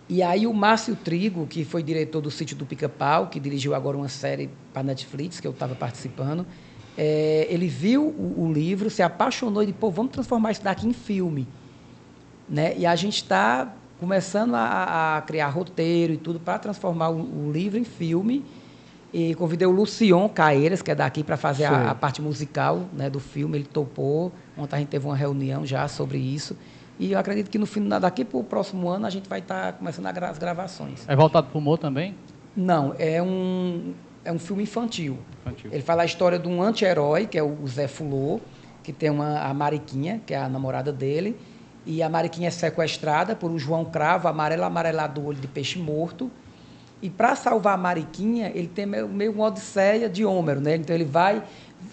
E 0.06 0.22
aí 0.22 0.46
o 0.46 0.52
Márcio 0.52 0.94
Trigo, 0.96 1.46
que 1.46 1.64
foi 1.64 1.82
diretor 1.82 2.20
do 2.20 2.30
Sítio 2.30 2.54
do 2.54 2.66
Pica-Pau, 2.66 3.28
que 3.28 3.40
dirigiu 3.40 3.74
agora 3.74 3.96
uma 3.96 4.08
série 4.08 4.50
para 4.70 4.82
Netflix, 4.82 5.40
que 5.40 5.46
eu 5.46 5.50
estava 5.52 5.74
participando, 5.74 6.46
é, 6.96 7.46
ele 7.48 7.66
viu 7.68 8.08
o, 8.08 8.42
o 8.44 8.52
livro, 8.52 8.90
se 8.90 9.02
apaixonou 9.02 9.62
e 9.62 9.66
disse, 9.66 9.78
pô, 9.78 9.90
vamos 9.90 10.12
transformar 10.12 10.52
isso 10.52 10.62
daqui 10.62 10.86
em 10.86 10.92
filme. 10.92 11.48
Né? 12.48 12.74
E 12.76 12.84
a 12.86 12.94
gente 12.96 13.16
está 13.16 13.72
começando 13.98 14.54
a, 14.54 15.16
a 15.16 15.22
criar 15.22 15.48
roteiro 15.48 16.12
e 16.12 16.16
tudo 16.16 16.38
para 16.38 16.58
transformar 16.58 17.08
o, 17.10 17.20
o 17.46 17.50
livro 17.52 17.78
em 17.78 17.84
filme. 17.84 18.44
E 19.12 19.32
convidei 19.36 19.66
o 19.66 19.70
Lucion 19.70 20.28
Caeiras, 20.28 20.82
que 20.82 20.90
é 20.90 20.94
daqui, 20.94 21.22
para 21.22 21.36
fazer 21.36 21.64
a, 21.66 21.90
a 21.90 21.94
parte 21.94 22.20
musical 22.20 22.82
né, 22.92 23.08
do 23.08 23.20
filme. 23.20 23.56
Ele 23.58 23.64
topou. 23.64 24.32
Ontem 24.58 24.74
a 24.76 24.78
gente 24.80 24.88
teve 24.88 25.06
uma 25.06 25.14
reunião 25.16 25.64
já 25.64 25.86
sobre 25.86 26.18
isso. 26.18 26.56
E 26.98 27.12
eu 27.12 27.18
acredito 27.18 27.48
que 27.48 27.56
no 27.58 27.64
final, 27.66 28.00
daqui 28.00 28.24
para 28.24 28.38
o 28.38 28.42
próximo 28.44 28.88
ano, 28.88 29.06
a 29.06 29.10
gente 29.10 29.28
vai 29.28 29.38
estar 29.38 29.74
começando 29.74 30.06
a 30.06 30.12
gra- 30.12 30.30
as 30.30 30.38
gravações. 30.38 31.04
É 31.08 31.14
voltado 31.14 31.46
pro 31.48 31.58
humor 31.58 31.78
também? 31.78 32.14
Não, 32.56 32.94
é 32.98 33.22
um, 33.22 33.94
é 34.24 34.32
um 34.32 34.38
filme 34.38 34.64
infantil. 34.64 35.18
Infantil. 35.42 35.70
Ele 35.72 35.82
fala 35.82 36.02
a 36.02 36.04
história 36.06 36.38
de 36.38 36.48
um 36.48 36.60
anti-herói, 36.62 37.26
que 37.26 37.38
é 37.38 37.42
o 37.42 37.56
Zé 37.68 37.86
Fulô, 37.88 38.40
que 38.82 38.92
tem 38.92 39.10
uma, 39.10 39.38
a 39.40 39.54
Mariquinha, 39.54 40.20
que 40.26 40.34
é 40.34 40.38
a 40.38 40.48
namorada 40.48 40.92
dele. 40.92 41.36
E 41.86 42.02
a 42.02 42.08
Mariquinha 42.08 42.48
é 42.48 42.50
sequestrada 42.50 43.36
por 43.36 43.50
um 43.50 43.58
João 43.58 43.84
Cravo, 43.84 44.28
amarelo 44.28 44.64
amarelado 44.64 45.20
do 45.20 45.26
olho 45.26 45.38
de 45.38 45.46
peixe 45.46 45.78
morto. 45.78 46.30
E 47.02 47.10
para 47.10 47.36
salvar 47.36 47.74
a 47.74 47.76
Mariquinha, 47.76 48.50
ele 48.54 48.68
tem 48.68 48.86
meio, 48.86 49.06
meio 49.06 49.32
uma 49.32 49.46
odisseia 49.46 50.08
de 50.08 50.24
Homero, 50.24 50.60
né? 50.60 50.76
Então 50.76 50.96
ele 50.96 51.04
vai 51.04 51.42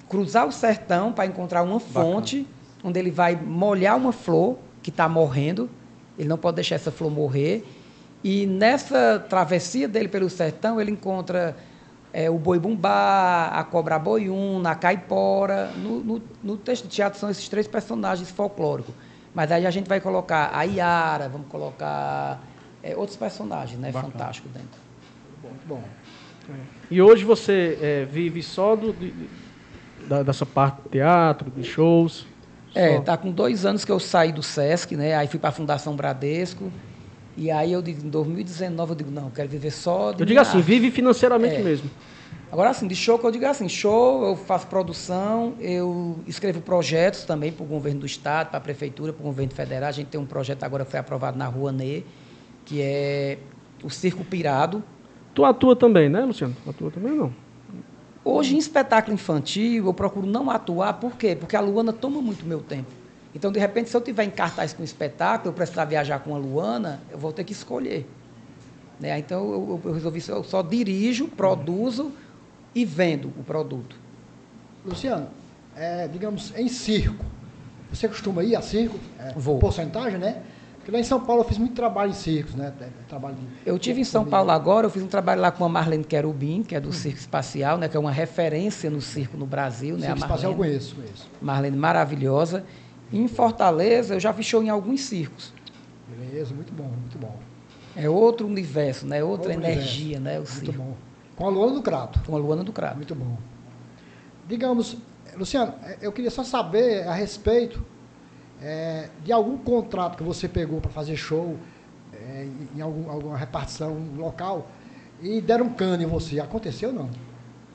cruzar 0.08 0.48
o 0.48 0.52
sertão 0.52 1.12
para 1.12 1.26
encontrar 1.26 1.64
uma 1.64 1.80
fonte, 1.80 2.48
onde 2.84 2.98
ele 2.98 3.12
vai 3.12 3.36
molhar 3.36 3.98
uma 3.98 4.14
flor 4.14 4.58
que 4.82 4.90
está 4.90 5.10
morrendo. 5.10 5.70
Ele 6.18 6.30
não 6.30 6.38
pode 6.38 6.56
deixar 6.56 6.76
essa 6.76 6.92
flor 6.92 7.12
morrer. 7.12 7.66
E 8.24 8.46
nessa 8.46 9.20
travessia 9.28 9.88
dele 9.88 10.08
pelo 10.08 10.30
sertão, 10.30 10.80
ele 10.80 10.92
encontra 10.92 11.58
é, 12.14 12.30
o 12.30 12.38
boi 12.38 12.60
bumbá, 12.60 13.48
a 13.48 13.64
cobra 13.64 13.98
boiúna, 13.98 14.72
a 14.72 14.76
caipora. 14.76 15.72
No, 15.76 16.00
no, 16.00 16.22
no 16.44 16.58
texto 16.58 16.84
de 16.84 16.90
teatro 16.90 17.20
são 17.20 17.30
esses 17.30 17.50
três 17.50 17.68
personagens 17.68 18.30
folclóricos. 18.30 18.94
Mas 19.34 19.52
aí 19.52 19.66
a 19.66 19.72
gente 19.72 19.88
vai 19.88 20.00
colocar 20.02 20.52
a 20.54 20.64
Iara, 20.64 21.30
vamos 21.30 21.48
colocar 21.48 22.42
é, 22.84 22.96
outros 22.96 23.18
personagens, 23.18 23.80
né? 23.80 23.92
Fantásticos 23.92 24.52
dentro. 24.52 24.80
Muito 25.44 25.68
bom. 25.68 25.84
E 26.90 27.02
hoje 27.02 27.24
você 27.24 27.78
é, 27.82 28.06
vive 28.06 28.44
só 28.44 28.76
do, 28.76 28.92
de- 28.92 29.14
da, 30.08 30.24
dessa 30.24 30.46
parte 30.46 30.82
de 30.84 30.90
teatro, 30.90 31.50
de 31.50 31.64
shows? 31.64 32.26
É, 32.76 32.96
Só. 32.96 33.02
tá 33.02 33.18
com 33.18 33.32
dois 33.32 33.66
anos 33.66 33.86
que 33.86 33.92
eu 33.92 34.00
saí 34.00 34.32
do 34.32 34.44
SESC, 34.44 34.96
né? 34.96 35.16
Aí 35.16 35.28
fui 35.28 35.40
para 35.40 35.50
a 35.50 35.54
Fundação 35.54 35.96
Bradesco. 35.96 36.72
E 37.38 37.50
aí 37.50 37.72
eu 37.72 37.82
digo, 37.82 38.06
em 38.06 38.10
2019 38.10 38.92
eu 38.92 38.96
digo, 38.96 39.12
não, 39.12 39.26
eu 39.26 39.32
quero 39.32 39.48
viver 39.48 39.72
só 39.72 40.12
de 40.12 40.22
Eu 40.22 40.26
digo 40.26 40.40
assim, 40.40 40.58
arte. 40.58 40.68
vive 40.68 40.92
financeiramente 40.92 41.56
É. 41.56 41.60
mesmo. 41.60 41.90
Agora, 42.52 42.70
assim, 42.70 42.86
de 42.86 42.96
show 42.96 43.18
que 43.18 43.26
eu 43.26 43.32
digo 43.32 43.46
assim, 43.46 43.70
show, 43.70 44.26
eu 44.26 44.36
faço 44.36 44.68
produção, 44.68 45.54
eu 45.60 46.20
escrevo 46.28 46.60
projetos 46.60 47.24
também 47.24 47.50
para 47.50 47.64
o 47.64 47.66
governo 47.66 48.02
do 48.02 48.06
estado, 48.06 48.50
para 48.50 48.58
a 48.58 48.62
prefeitura, 48.62 49.14
para 49.14 49.22
o 49.22 49.26
governo 49.26 49.54
federal. 49.54 49.88
A 49.88 49.92
gente 49.94 50.08
tem 50.08 50.20
um 50.20 50.26
projeto 50.26 50.64
agora 50.64 50.84
que 50.84 50.92
foi 50.92 51.00
aprovado 51.00 51.38
na 51.38 51.48
Rua 51.48 51.72
Nê, 51.72 52.04
que 52.66 52.82
é 52.82 53.38
o 53.82 53.90
Circo 53.90 54.26
Pirado. 54.26 54.84
Tu 55.34 55.46
atua 55.46 55.78
também, 55.78 56.10
né, 56.10 56.26
Luciano? 56.26 56.54
Tu 56.62 56.70
atua 56.70 56.92
também 56.92 57.14
ou 57.14 57.18
não? 57.18 57.34
Hoje, 58.24 58.54
em 58.54 58.58
espetáculo 58.58 59.14
infantil, 59.14 59.86
eu 59.86 59.94
procuro 59.94 60.28
não 60.28 60.50
atuar, 60.52 60.94
por 60.96 61.16
quê? 61.16 61.38
Porque 61.40 61.56
a 61.56 61.62
Luana 61.62 61.94
toma 61.94 62.22
muito 62.22 62.46
meu 62.46 62.60
tempo. 62.60 62.92
Então, 63.34 63.50
de 63.50 63.60
repente, 63.60 63.90
se 63.90 63.96
eu 63.96 64.02
tiver 64.02 64.26
em 64.26 64.30
cartaz 64.30 64.74
com 64.74 64.82
um 64.82 64.86
espetáculo, 64.86 65.52
eu 65.52 65.54
precisar 65.54 65.86
viajar 65.86 66.20
com 66.20 66.36
a 66.36 66.38
Luana, 66.38 67.00
eu 67.10 67.18
vou 67.18 67.32
ter 67.32 67.46
que 67.46 67.54
escolher. 67.54 68.06
Né? 69.00 69.18
Então, 69.18 69.52
eu, 69.54 69.82
eu- 69.86 69.94
resolvi, 69.94 70.22
eu 70.28 70.44
só 70.44 70.62
dirijo, 70.62 71.30
produzo 71.30 72.12
e 72.74 72.86
vendo 72.86 73.32
o 73.38 73.44
produto. 73.44 73.96
Luciano, 74.86 75.28
é, 75.76 76.08
digamos, 76.08 76.54
em 76.58 76.68
circo, 76.68 77.26
você 77.92 78.08
costuma 78.08 78.44
ir 78.44 78.56
a 78.56 78.62
circo? 78.62 78.98
É, 79.20 79.34
Vou. 79.36 79.60
Porcentagem, 79.60 80.18
né? 80.18 80.42
Porque 80.78 80.90
lá 80.92 81.00
em 81.00 81.04
São 81.04 81.20
Paulo 81.20 81.44
eu 81.44 81.48
fiz 81.48 81.60
muito 81.60 81.76
trabalho 81.76 82.10
em 82.10 82.14
circos, 82.14 82.56
né? 82.56 82.74
É, 82.82 82.88
Trabalho 83.08 83.36
de, 83.36 83.46
Eu 83.66 83.78
tive 83.78 84.02
em 84.02 84.04
São 84.04 84.26
Paulo 84.26 84.50
agora, 84.50 84.88
eu 84.88 84.90
fiz 84.90 85.04
um 85.04 85.08
trabalho 85.08 85.40
lá 85.40 85.52
com 85.52 85.64
a 85.64 85.70
Marlene 85.70 86.04
Querubim, 86.04 86.64
que 86.64 86.74
é 86.76 86.80
do 86.80 86.92
Circo 86.92 87.20
Espacial, 87.20 87.78
né, 87.78 87.88
que 87.88 87.96
é 87.96 88.00
uma 88.00 88.12
referência 88.12 88.90
no 88.90 89.00
circo 89.00 89.38
no 89.38 89.46
Brasil, 89.46 89.96
né, 89.96 90.08
Circo 90.08 90.20
espacial 90.22 90.52
eu 90.54 90.58
conheço, 90.58 90.96
conheço. 90.96 91.30
Marlene 91.40 91.78
maravilhosa. 91.78 92.66
Em 93.14 93.28
Fortaleza, 93.28 94.16
eu 94.16 94.20
já 94.20 94.34
fiz 94.34 94.46
show 94.48 94.64
em 94.64 94.70
alguns 94.70 95.02
circos. 95.02 95.54
Beleza, 96.08 96.56
muito 96.56 96.74
bom, 96.74 96.86
muito 96.86 97.18
bom. 97.20 97.38
É 97.96 98.10
outro 98.10 98.48
universo, 98.48 99.06
né, 99.06 99.24
outra 99.24 99.54
Outro 99.54 99.70
energia, 99.70 100.20
né, 100.20 100.34
o 100.34 100.38
Muito 100.38 100.50
circo. 100.50 100.74
bom. 100.82 100.96
Com 101.42 101.48
a 101.48 101.50
Luana 101.50 101.74
do 101.74 101.82
Crato. 101.82 102.20
Com 102.26 102.36
a 102.36 102.40
Luana 102.40 102.64
do 102.64 102.72
Crato. 102.72 102.96
Muito 102.98 103.16
bom. 103.16 103.36
Digamos, 104.48 104.96
Luciano, 105.36 105.74
eh, 105.84 105.98
eu 106.02 106.12
queria 106.12 106.30
só 106.30 106.44
saber 106.44 107.08
a 107.08 107.14
respeito 107.14 107.84
eh, 108.62 109.10
de 109.24 109.32
algum 109.32 109.58
contrato 109.58 110.18
que 110.18 110.24
você 110.24 110.48
pegou 110.48 110.80
para 110.80 110.92
fazer 110.92 111.16
show 111.16 111.58
eh, 112.14 112.48
em 112.76 112.82
algum- 112.82 113.10
alguma 113.10 113.36
repartição 113.38 113.98
local 114.18 114.68
e 115.20 115.42
deram 115.42 115.66
um 115.66 115.74
cano 115.74 116.04
em 116.04 116.06
você. 116.06 116.40
Aconteceu 116.40 116.90
ou 116.90 116.96
não? 116.96 117.10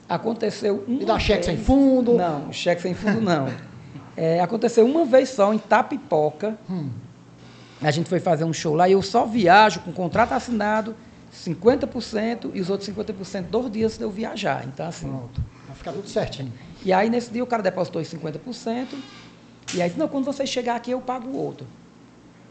Aconteceu 0.09 0.85
uma 0.87 1.03
E 1.03 1.05
dar 1.05 1.19
cheque 1.19 1.45
sem 1.45 1.57
fundo? 1.57 2.15
Não, 2.15 2.53
cheque 2.53 2.83
sem 2.83 2.95
fundo 2.95 3.21
não. 3.21 3.49
É, 4.19 4.41
aconteceu 4.41 4.87
uma 4.87 5.05
vez 5.05 5.29
só 5.29 5.53
em 5.53 5.59
Tapipoca. 5.59 6.57
Hum. 6.71 6.89
A 7.83 7.91
gente 7.91 8.09
foi 8.09 8.19
fazer 8.19 8.45
um 8.45 8.53
show 8.53 8.75
lá 8.75 8.89
e 8.89 8.93
eu 8.93 9.03
só 9.03 9.27
viajo 9.27 9.81
com 9.81 9.93
contrato 9.93 10.33
assinado, 10.33 10.97
50% 11.33 12.51
e 12.55 12.61
os 12.61 12.71
outros 12.71 12.89
50% 12.89 13.43
dois 13.45 13.71
dias 13.71 13.99
de 13.99 14.05
eu 14.05 14.11
viajar. 14.11 14.65
Então, 14.67 14.87
assim. 14.87 15.09
Pronto. 15.09 15.45
Vai 15.67 15.77
ficar 15.77 15.93
tudo 15.93 16.09
certinho. 16.09 16.53
E 16.85 16.93
aí, 16.93 17.11
nesse 17.11 17.31
dia, 17.31 17.43
o 17.43 17.47
cara 17.47 17.63
depositou 17.63 18.01
os 18.01 18.09
50%. 18.09 18.87
E 19.75 19.83
aí, 19.83 19.89
disse, 19.89 19.99
não, 19.99 20.09
quando 20.09 20.25
você 20.25 20.47
chegar 20.47 20.77
aqui, 20.77 20.91
eu 20.91 21.01
pago 21.01 21.29
o 21.29 21.37
outro. 21.37 21.67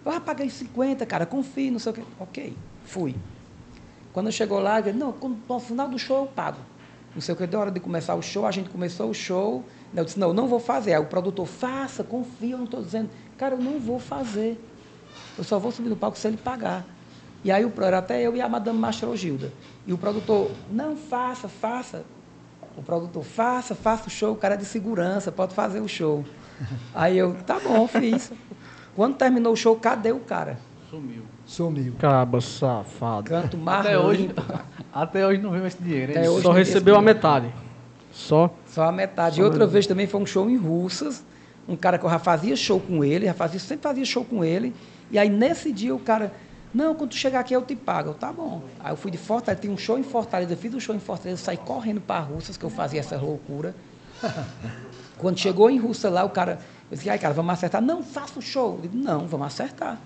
Eu 0.05 0.11
ah, 0.11 0.19
paguei 0.19 0.49
50, 0.49 1.03
cara, 1.05 1.25
confio, 1.25 1.71
não 1.71 1.79
sei 1.79 1.91
o 1.91 1.95
quê. 1.95 2.03
Ok, 2.19 2.57
fui. 2.85 3.15
Quando 4.13 4.31
chegou 4.31 4.59
lá, 4.59 4.79
ele 4.79 4.93
não, 4.93 5.15
no 5.49 5.59
final 5.59 5.89
do 5.89 5.97
show 5.97 6.21
eu 6.21 6.27
pago. 6.27 6.59
Não 7.15 7.21
sei 7.21 7.33
o 7.33 7.37
que, 7.37 7.47
deu 7.47 7.59
hora 7.59 7.71
de 7.71 7.79
começar 7.79 8.13
o 8.13 8.21
show, 8.21 8.45
a 8.45 8.51
gente 8.51 8.69
começou 8.69 9.09
o 9.09 9.13
show. 9.13 9.63
Eu 9.95 10.05
disse, 10.05 10.19
não, 10.19 10.27
eu 10.27 10.33
não 10.33 10.47
vou 10.47 10.59
fazer. 10.59 10.93
Aí 10.93 10.99
o 10.99 11.05
produtor, 11.05 11.47
faça, 11.47 12.03
confia, 12.03 12.51
eu 12.51 12.57
não 12.57 12.65
estou 12.65 12.83
dizendo. 12.83 13.09
Cara, 13.37 13.55
eu 13.55 13.59
não 13.59 13.79
vou 13.79 13.99
fazer. 13.99 14.61
Eu 15.37 15.43
só 15.43 15.57
vou 15.57 15.71
subir 15.71 15.89
no 15.89 15.95
palco 15.95 16.17
se 16.17 16.27
ele 16.27 16.37
pagar. 16.37 16.85
E 17.45 17.51
aí 17.51 17.63
o 17.63 17.71
era 17.79 17.99
até 17.99 18.19
eu 18.23 18.35
e 18.35 18.41
a 18.41 18.49
Madame 18.49 18.79
Mastrogilda. 18.79 19.53
E 19.85 19.93
o 19.93 19.99
produtor, 19.99 20.49
não, 20.71 20.97
faça, 20.97 21.47
faça. 21.47 22.03
O 22.75 22.81
produtor, 22.81 23.23
faça, 23.23 23.75
faça 23.75 24.07
o 24.07 24.09
show, 24.09 24.33
o 24.33 24.35
cara 24.35 24.55
é 24.55 24.57
de 24.57 24.65
segurança, 24.65 25.31
pode 25.31 25.53
fazer 25.53 25.79
o 25.79 25.87
show. 25.87 26.25
Aí 26.91 27.15
eu, 27.15 27.35
tá 27.45 27.59
bom, 27.59 27.87
fiz. 27.87 28.31
Quando 28.95 29.15
terminou 29.15 29.53
o 29.53 29.55
show, 29.55 29.75
cadê 29.75 30.11
o 30.11 30.19
cara? 30.21 30.57
Sumiu. 30.89 31.21
Sumiu. 31.45 31.93
Caba 31.99 32.41
safado. 32.41 33.29
Canto 33.29 33.59
mais 33.59 33.85
Até 33.85 33.99
hoje, 33.99 34.21
limpo. 34.23 34.41
até 34.91 35.27
hoje 35.27 35.39
não 35.39 35.51
viu 35.51 35.67
esse 35.67 35.77
dinheiro. 35.77 36.13
Até 36.13 36.27
hoje 36.27 36.41
Só 36.41 36.51
recebeu 36.51 36.95
a 36.95 37.01
metade. 37.01 37.53
Só. 38.11 38.51
Só 38.65 38.85
a 38.85 38.91
metade. 38.91 39.39
E 39.39 39.43
outra 39.43 39.67
vez 39.67 39.85
também 39.85 40.07
foi 40.07 40.19
um 40.19 40.25
show 40.25 40.49
em 40.49 40.57
Russas. 40.57 41.23
Um 41.69 41.75
cara 41.75 41.99
que 41.99 42.05
eu 42.05 42.09
já 42.09 42.17
fazia 42.17 42.55
show 42.55 42.79
com 42.79 43.03
ele, 43.03 43.27
já 43.27 43.35
fazia, 43.35 43.59
sempre 43.59 43.83
fazia 43.83 44.03
show 44.03 44.25
com 44.25 44.43
ele. 44.43 44.73
E 45.11 45.19
aí 45.19 45.29
nesse 45.29 45.71
dia 45.71 45.93
o 45.93 45.99
cara, 45.99 46.33
não, 46.75 46.93
quando 46.93 47.11
tu 47.11 47.15
chegar 47.15 47.39
aqui 47.39 47.53
eu 47.53 47.61
te 47.61 47.73
pago. 47.73 48.09
Eu, 48.09 48.13
tá 48.13 48.33
bom. 48.33 48.61
Aí 48.81 48.91
eu 48.91 48.97
fui 48.97 49.09
de 49.09 49.17
Fortaleza, 49.17 49.61
tinha 49.61 49.71
um 49.71 49.77
show 49.77 49.97
em 49.97 50.03
Fortaleza, 50.03 50.51
eu 50.51 50.57
fiz 50.57 50.73
um 50.73 50.79
show 50.79 50.93
em 50.93 50.99
Fortaleza, 50.99 51.41
saí 51.41 51.55
correndo 51.55 52.01
para 52.01 52.19
Russas, 52.19 52.57
que 52.57 52.65
eu 52.65 52.69
fazia 52.69 52.99
essa 52.99 53.15
loucura. 53.15 53.73
Quando 55.17 55.37
chegou 55.39 55.69
em 55.69 55.79
Russa 55.79 56.09
lá, 56.09 56.25
o 56.25 56.29
cara, 56.29 56.59
eu 56.91 56.97
disse, 56.97 57.09
ai 57.09 57.17
cara, 57.17 57.33
vamos 57.33 57.53
acertar. 57.53 57.81
Não, 57.81 58.03
faça 58.03 58.39
o 58.39 58.41
show. 58.41 58.73
Eu 58.75 58.81
digo, 58.89 58.97
não, 58.97 59.25
vamos 59.25 59.47
acertar. 59.47 59.97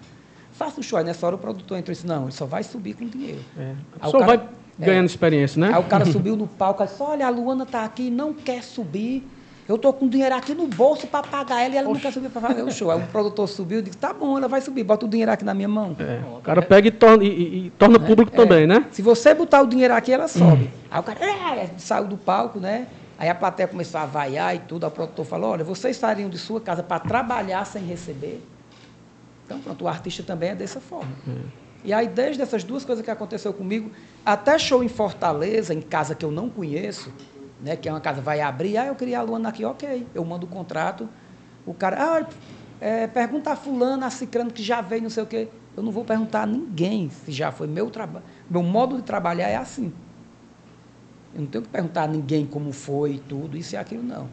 Faça 0.51 0.79
o 0.79 0.83
show. 0.83 0.99
Aí 0.99 1.03
nessa 1.05 1.25
hora 1.25 1.35
o 1.35 1.39
produtor 1.39 1.79
entrou 1.79 1.91
e 1.91 1.95
disse, 1.95 2.05
não, 2.05 2.25
ele 2.25 2.33
só 2.33 2.45
vai 2.45 2.61
subir 2.61 2.93
com 2.93 3.07
dinheiro. 3.07 3.43
É. 3.57 3.73
Só 4.05 4.19
cara- 4.19 4.25
vai 4.25 4.49
ganhando 4.77 5.07
experiência, 5.07 5.59
né? 5.59 5.73
Aí 5.73 5.81
o 5.81 5.85
cara 5.85 6.05
subiu 6.11 6.35
no 6.35 6.47
palco 6.47 6.83
e 6.83 6.85
disse, 6.85 7.01
olha, 7.01 7.25
a 7.25 7.29
Luana 7.31 7.65
tá 7.65 7.83
aqui, 7.83 8.11
não 8.11 8.31
quer 8.31 8.61
subir. 8.61 9.27
Eu 9.69 9.77
tô 9.77 9.93
com 9.93 10.09
dinheiro 10.09 10.33
aqui 10.33 10.55
no 10.55 10.65
bolso 10.65 11.05
para 11.05 11.21
pagar 11.21 11.61
ela 11.63 11.75
e 11.75 11.77
ela 11.77 11.87
não 11.87 11.95
quer 11.99 12.11
subir 12.11 12.29
para 12.29 12.41
fazer 12.41 12.63
o 12.63 12.71
show. 12.71 12.89
Aí 12.89 12.97
o 12.97 13.05
produtor 13.05 13.47
subiu 13.47 13.77
e 13.77 13.81
disse, 13.83 13.97
tá 13.97 14.11
bom, 14.11 14.35
ela 14.35 14.47
vai 14.47 14.61
subir, 14.61 14.83
bota 14.83 15.05
o 15.05 15.07
dinheiro 15.07 15.31
aqui 15.31 15.45
na 15.45 15.53
minha 15.53 15.67
mão. 15.67 15.95
É. 15.99 16.21
O 16.37 16.41
cara 16.41 16.59
pega 16.63 16.87
e 16.87 16.91
torna, 16.91 17.23
e- 17.23 17.67
e- 17.67 17.69
torna 17.77 17.99
público 17.99 18.31
também, 18.31 18.65
né? 18.65 18.87
Se 18.89 19.03
você 19.03 19.31
botar 19.35 19.61
o 19.61 19.67
dinheiro 19.67 19.93
aqui, 19.93 20.11
ela 20.11 20.27
sobe. 20.27 20.71
Aí 20.89 20.99
o 20.99 21.03
cara 21.03 21.19
é, 21.55 21.69
saiu 21.77 22.07
do 22.07 22.17
palco, 22.17 22.59
né? 22.59 22.87
Aí 23.15 23.29
a 23.29 23.35
plateia 23.35 23.67
começou 23.67 23.99
a 24.01 24.07
vaiar 24.07 24.55
e 24.55 24.59
tudo. 24.59 24.85
Aí 24.85 24.89
o 24.89 24.91
produtor 24.91 25.23
falou, 25.23 25.51
olha, 25.51 25.63
vocês 25.63 25.95
estariam 25.95 26.31
de 26.31 26.39
sua 26.39 26.59
casa 26.59 26.81
para 26.81 26.97
trabalhar 26.99 27.63
sem 27.65 27.83
receber? 27.83 28.41
Então, 29.45 29.59
pronto, 29.59 29.83
o 29.85 29.87
artista 29.87 30.23
também 30.23 30.49
é 30.49 30.55
dessa 30.55 30.79
forma. 30.79 31.11
E 31.83 31.93
aí, 31.93 32.07
desde 32.07 32.41
essas 32.41 32.63
duas 32.63 32.83
coisas 32.83 33.05
que 33.05 33.11
aconteceu 33.11 33.53
comigo, 33.53 33.91
até 34.25 34.57
show 34.57 34.83
em 34.83 34.87
Fortaleza, 34.89 35.73
em 35.75 35.81
casa 35.81 36.13
que 36.15 36.25
eu 36.25 36.31
não 36.31 36.49
conheço, 36.49 37.11
né, 37.61 37.75
que 37.75 37.87
é 37.89 37.91
uma 37.91 37.99
casa 38.01 38.21
vai 38.21 38.41
abrir, 38.41 38.77
ah, 38.77 38.85
eu 38.85 38.95
queria 38.95 39.19
a 39.19 39.21
Luana 39.21 39.49
aqui, 39.49 39.65
ok. 39.65 40.07
Eu 40.13 40.23
mando 40.25 40.45
o 40.45 40.49
contrato, 40.49 41.07
o 41.65 41.73
cara, 41.73 41.97
ah, 41.99 42.25
é, 42.81 43.07
pergunta 43.07 43.51
a 43.51 43.55
fulano, 43.55 44.05
a 44.05 44.09
cicrano 44.09 44.51
que 44.51 44.63
já 44.63 44.81
veio, 44.81 45.03
não 45.03 45.09
sei 45.09 45.23
o 45.23 45.27
quê. 45.27 45.49
Eu 45.75 45.83
não 45.83 45.91
vou 45.91 46.03
perguntar 46.03 46.43
a 46.43 46.45
ninguém 46.45 47.09
se 47.09 47.31
já 47.31 47.51
foi 47.51 47.67
meu 47.67 47.89
trabalho. 47.89 48.25
Meu 48.49 48.63
modo 48.63 48.95
de 48.97 49.03
trabalhar 49.03 49.47
é 49.49 49.55
assim. 49.55 49.93
Eu 51.33 51.41
não 51.41 51.47
tenho 51.47 51.63
que 51.63 51.69
perguntar 51.69 52.03
a 52.03 52.07
ninguém 52.07 52.45
como 52.45 52.71
foi 52.71 53.21
tudo, 53.29 53.55
isso 53.57 53.75
e 53.75 53.77
aquilo, 53.77 54.03
não. 54.03 54.27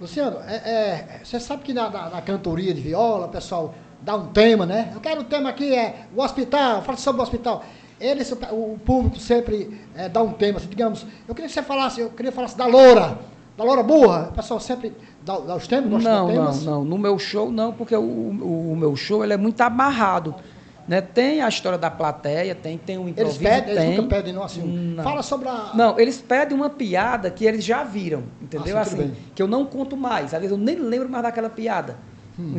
Luciano, 0.00 0.38
é, 0.46 0.56
é, 0.56 1.20
você 1.24 1.40
sabe 1.40 1.62
que 1.62 1.72
na, 1.72 1.88
na- 1.88 2.10
na 2.10 2.20
cantoria 2.22 2.74
de 2.74 2.80
viola, 2.80 3.26
o 3.26 3.30
pessoal 3.30 3.74
dá 4.02 4.14
um 4.16 4.26
tema, 4.28 4.66
né? 4.66 4.90
Eu 4.94 5.00
quero 5.00 5.22
o 5.22 5.24
tema 5.24 5.48
aqui 5.48 5.74
é 5.74 6.06
o 6.14 6.20
hospital, 6.20 6.82
fala 6.82 6.98
sobre 6.98 7.20
o 7.20 7.22
hospital. 7.22 7.64
Eles, 8.00 8.30
o, 8.32 8.78
público 8.84 9.18
sempre 9.18 9.80
é, 9.94 10.08
dá 10.08 10.22
um 10.22 10.32
tema, 10.32 10.58
assim, 10.58 10.68
digamos, 10.68 11.06
eu 11.26 11.34
queria 11.34 11.48
que 11.48 11.54
você 11.54 11.62
falasse, 11.62 12.00
eu 12.00 12.10
queria 12.10 12.30
que 12.30 12.36
falasse 12.36 12.56
da 12.56 12.66
loura, 12.66 13.18
da 13.56 13.64
loura 13.64 13.82
burra. 13.82 14.28
O 14.30 14.34
pessoal 14.34 14.60
sempre 14.60 14.92
dá, 15.24 15.38
dá 15.38 15.56
os 15.56 15.66
temas, 15.66 15.90
gosta 15.90 16.08
Não, 16.08 16.26
de 16.26 16.34
não, 16.34 16.42
temas. 16.42 16.64
não. 16.64 16.84
No 16.84 16.98
meu 16.98 17.18
show, 17.18 17.50
não, 17.50 17.72
porque 17.72 17.96
o, 17.96 18.02
o, 18.02 18.72
o 18.72 18.76
meu 18.76 18.94
show 18.96 19.24
ele 19.24 19.32
é 19.32 19.36
muito 19.36 19.60
amarrado. 19.62 20.34
Né? 20.86 21.00
Tem 21.00 21.40
a 21.42 21.48
história 21.48 21.76
da 21.76 21.90
plateia, 21.90 22.54
tem, 22.54 22.78
tem 22.78 22.96
um 22.96 23.08
Eles 23.08 23.12
improviso, 23.12 23.40
pedem, 23.40 23.74
tem. 23.74 23.84
eles 23.86 23.96
nunca 23.96 24.16
pedem, 24.16 24.32
não, 24.32 24.42
assim. 24.44 24.62
Não. 24.62 25.02
Fala 25.02 25.22
sobre 25.22 25.48
a. 25.48 25.72
Não, 25.74 25.98
eles 25.98 26.20
pedem 26.20 26.56
uma 26.56 26.70
piada 26.70 27.28
que 27.30 27.44
eles 27.44 27.64
já 27.64 27.82
viram, 27.82 28.24
entendeu? 28.40 28.76
Ah, 28.76 28.82
assim, 28.82 28.96
bem. 28.96 29.12
que 29.34 29.42
eu 29.42 29.48
não 29.48 29.64
conto 29.66 29.96
mais. 29.96 30.32
Às 30.32 30.40
vezes 30.40 30.52
eu 30.52 30.58
nem 30.58 30.76
lembro 30.76 31.08
mais 31.08 31.24
daquela 31.24 31.50
piada. 31.50 31.96
Hum, 32.38 32.54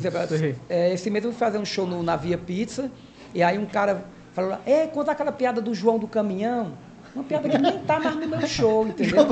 é, 0.67 0.91
esse 0.91 1.09
mês 1.09 1.23
eu 1.23 1.31
fui 1.31 1.39
fazer 1.39 1.59
um 1.59 1.65
show 1.65 1.85
no, 1.85 2.01
na 2.01 2.15
Via 2.15 2.37
Pizza, 2.37 2.91
e 3.33 3.43
aí 3.43 3.59
um 3.59 3.65
cara 3.65 4.03
falou 4.37 4.51
lá, 4.51 4.61
é, 4.67 4.85
conta 4.85 5.11
aquela 5.11 5.31
piada 5.31 5.59
do 5.59 5.73
João 5.73 5.97
do 5.97 6.07
caminhão. 6.07 6.71
Uma 7.15 7.23
piada 7.23 7.49
que 7.49 7.57
nem 7.57 7.79
tá 7.79 7.99
mais 7.99 8.15
no 8.15 8.27
meu 8.27 8.47
show, 8.47 8.85
entendeu? 8.87 9.25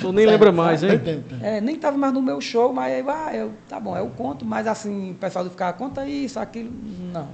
Tu 0.00 0.12
nem 0.12 0.24
lembra 0.24 0.50
mais, 0.50 0.82
hein? 0.82 0.98
É, 1.42 1.60
nem 1.60 1.74
estava 1.76 1.98
mais 1.98 2.14
no 2.14 2.22
meu 2.22 2.40
show, 2.40 2.72
mas 2.72 2.90
aí, 2.94 3.04
ah, 3.06 3.36
eu, 3.36 3.52
tá 3.68 3.78
bom, 3.78 3.94
eu 3.94 4.08
conto, 4.08 4.46
mas 4.46 4.66
assim, 4.66 5.10
o 5.10 5.14
pessoal 5.14 5.44
de 5.44 5.50
ficar, 5.50 5.74
conta 5.74 6.06
isso, 6.08 6.40
aquilo, 6.40 6.70
não. 7.12 7.28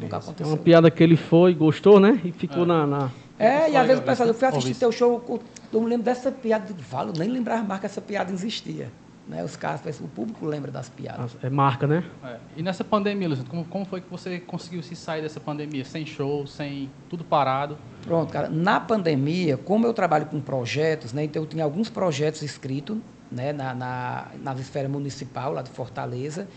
Nunca 0.00 0.16
É 0.16 0.18
aconteceu. 0.20 0.46
uma 0.54 0.56
piada 0.62 0.88
que 0.90 1.02
ele 1.02 1.16
foi, 1.16 1.52
gostou, 1.52 1.98
né? 1.98 2.20
E 2.24 2.30
ficou 2.30 2.64
na, 2.64 2.86
na- 2.86 3.10
É, 3.38 3.68
e 3.68 3.76
às 3.76 3.84
vezes 3.86 4.00
o 4.00 4.06
pessoal, 4.06 4.28
eu 4.28 4.34
fui 4.34 4.46
assistir 4.48 4.74
teu 4.76 4.92
show, 4.92 5.42
eu 5.72 5.80
me 5.80 5.88
lembro 5.88 6.04
dessa 6.04 6.30
piada, 6.30 6.66
eu 6.70 6.76
Valo, 6.78 7.12
nem 7.18 7.28
lembrava 7.28 7.64
mais 7.64 7.80
que 7.80 7.86
essa 7.86 8.00
piada 8.00 8.32
existia. 8.32 8.88
Né? 9.28 9.42
Os 9.44 9.56
caras, 9.56 10.00
o 10.00 10.08
público 10.08 10.44
lembra 10.44 10.70
das 10.70 10.88
piadas. 10.88 11.36
É 11.42 11.48
marca, 11.48 11.86
né? 11.86 12.04
É. 12.24 12.38
E 12.56 12.62
nessa 12.62 12.82
pandemia, 12.82 13.28
Luciano, 13.28 13.48
como, 13.48 13.64
como 13.64 13.84
foi 13.84 14.00
que 14.00 14.10
você 14.10 14.40
conseguiu 14.40 14.82
se 14.82 14.96
sair 14.96 15.22
dessa 15.22 15.38
pandemia? 15.38 15.84
Sem 15.84 16.04
show, 16.04 16.46
sem 16.46 16.90
tudo 17.08 17.24
parado? 17.24 17.78
Pronto, 18.02 18.32
cara. 18.32 18.48
Na 18.48 18.80
pandemia, 18.80 19.56
como 19.56 19.86
eu 19.86 19.94
trabalho 19.94 20.26
com 20.26 20.40
projetos, 20.40 21.12
né, 21.12 21.24
então 21.24 21.42
eu 21.42 21.46
tinha 21.46 21.62
alguns 21.62 21.88
projetos 21.88 22.42
escritos 22.42 22.98
né, 23.30 23.52
na, 23.52 23.74
na, 23.74 24.26
na 24.42 24.54
esfera 24.54 24.88
municipal, 24.88 25.52
lá 25.52 25.62
de 25.62 25.70
Fortaleza. 25.70 26.48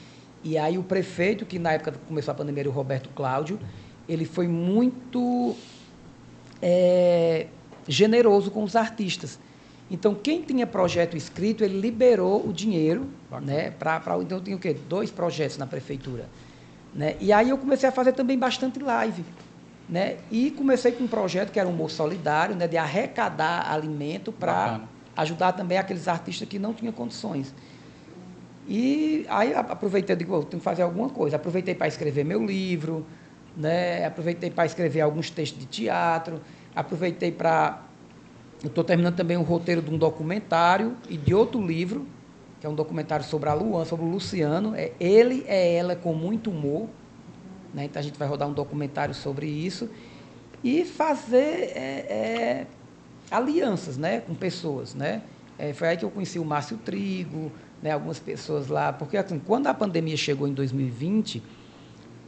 E 0.43 0.57
aí 0.57 0.78
o 0.78 0.84
prefeito, 0.84 1.45
que 1.45 1.57
na 1.57 1.74
época 1.74 1.93
começou 2.07 2.32
a 2.32 2.36
pandemia 2.36 2.63
era 2.63 2.70
o 2.70 2.72
Roberto 2.72 3.09
Cláudio, 3.09 3.59
ele 4.07 4.26
foi 4.26 4.47
muito 4.47 5.55
é, 6.61 7.47
generoso 7.88 8.51
com 8.51 8.63
os 8.63 8.76
artistas. 8.76 9.39
Então, 9.90 10.16
quem 10.16 10.42
tinha 10.42 10.66
projeto 10.66 11.16
escrito, 11.16 11.64
ele 11.64 11.80
liberou 11.80 12.48
o 12.48 12.52
dinheiro, 12.52 13.08
né, 13.42 13.70
para 13.70 14.02
então 14.22 14.40
eu 14.40 14.44
tinha 14.44 14.56
o 14.56 14.60
quê? 14.60 14.76
Dois 14.90 15.12
projetos 15.12 15.58
na 15.58 15.68
prefeitura, 15.68 16.28
né? 16.94 17.16
E 17.20 17.32
aí 17.32 17.50
eu 17.50 17.58
comecei 17.58 17.88
a 17.88 17.92
fazer 17.92 18.14
também 18.14 18.38
bastante 18.38 18.80
live, 18.80 19.24
né? 19.88 20.18
E 20.32 20.50
comecei 20.52 20.92
com 20.92 21.04
um 21.04 21.08
projeto 21.08 21.52
que 21.52 21.60
era 21.60 21.70
um 21.70 21.72
humor 21.72 21.92
solidário, 21.92 22.56
né, 22.56 22.68
de 22.68 22.78
arrecadar 22.78 23.72
alimento 23.72 24.32
para 24.32 24.82
ajudar 25.16 25.52
também 25.52 25.78
aqueles 25.78 26.08
artistas 26.08 26.48
que 26.48 26.58
não 26.58 26.74
tinham 26.74 26.92
condições. 26.92 27.54
E 28.68 29.26
aí 29.30 29.54
aproveitei, 29.54 30.16
digo, 30.16 30.32
"Pô, 30.32 30.44
tenho 30.44 30.60
que 30.60 30.64
fazer 30.64 30.82
alguma 30.82 31.10
coisa. 31.10 31.36
Aproveitei 31.36 31.76
para 31.76 31.88
escrever 31.88 32.26
meu 32.26 32.44
livro, 32.44 33.06
né? 33.56 34.04
Aproveitei 34.06 34.50
para 34.50 34.66
escrever 34.66 35.02
alguns 35.02 35.30
textos 35.30 35.60
de 35.60 35.68
teatro, 35.68 36.42
aproveitei 36.76 37.32
para 37.32 37.85
eu 38.66 38.70
estou 38.70 38.84
terminando 38.84 39.16
também 39.16 39.38
o 39.38 39.43
roteiro 39.43 39.80
de 39.80 39.93
um 39.93 39.97
documentário 39.97 40.95
e 41.07 41.16
de 41.16 41.36
outro 41.36 41.63
livro, 41.63 42.03
que 42.59 42.66
é 42.66 42.70
um 42.70 42.74
documentário 42.74 43.24
sobre 43.24 43.47
a 43.47 43.53
Luan, 43.53 43.86
sobre 43.86 44.03
o 44.03 44.09
Luciano. 44.09 44.74
É 44.76 44.91
Ele 44.99 45.45
é 45.47 45.76
Ela 45.76 45.95
com 45.95 46.16
muito 46.16 46.49
humor. 46.49 46.89
Né? 47.76 47.86
Então 47.86 47.99
a 47.99 48.03
gente 48.03 48.18
vai 48.18 48.28
rodar 48.28 48.47
um 48.47 48.53
documentário 48.53 49.13
sobre 49.13 49.45
isso. 49.45 49.88
E 50.63 50.84
fazer 50.84 51.74
é, 51.76 52.05
é, 52.09 52.68
alianças 53.30 53.97
né? 53.97 54.22
com 54.22 54.34
pessoas. 54.34 54.95
Né? 54.95 55.22
É, 55.59 55.72
foi 55.72 55.89
aí 55.89 55.97
que 55.97 56.03
eu 56.03 56.09
conheci 56.09 56.39
o 56.39 56.45
Márcio 56.45 56.78
Trigo, 56.78 57.51
né? 57.84 57.91
algumas 57.91 58.18
pessoas 58.18 58.68
lá. 58.68 58.91
Porque 58.91 59.16
assim, 59.16 59.38
quando 59.38 59.68
a 59.68 59.76
pandemia 59.76 60.18
chegou 60.18 60.47
em 60.47 60.53
2020, 60.55 61.43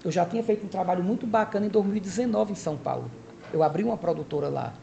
eu 0.06 0.12
já 0.12 0.24
tinha 0.24 0.44
feito 0.44 0.64
um 0.64 0.70
trabalho 0.70 1.04
muito 1.04 1.26
bacana 1.26 1.66
em 1.66 1.70
2019 1.70 2.52
em 2.52 2.56
São 2.56 2.78
Paulo. 2.78 3.10
Eu 3.52 3.64
abri 3.64 3.84
uma 3.84 3.98
produtora 3.98 4.50
lá. 4.50 4.74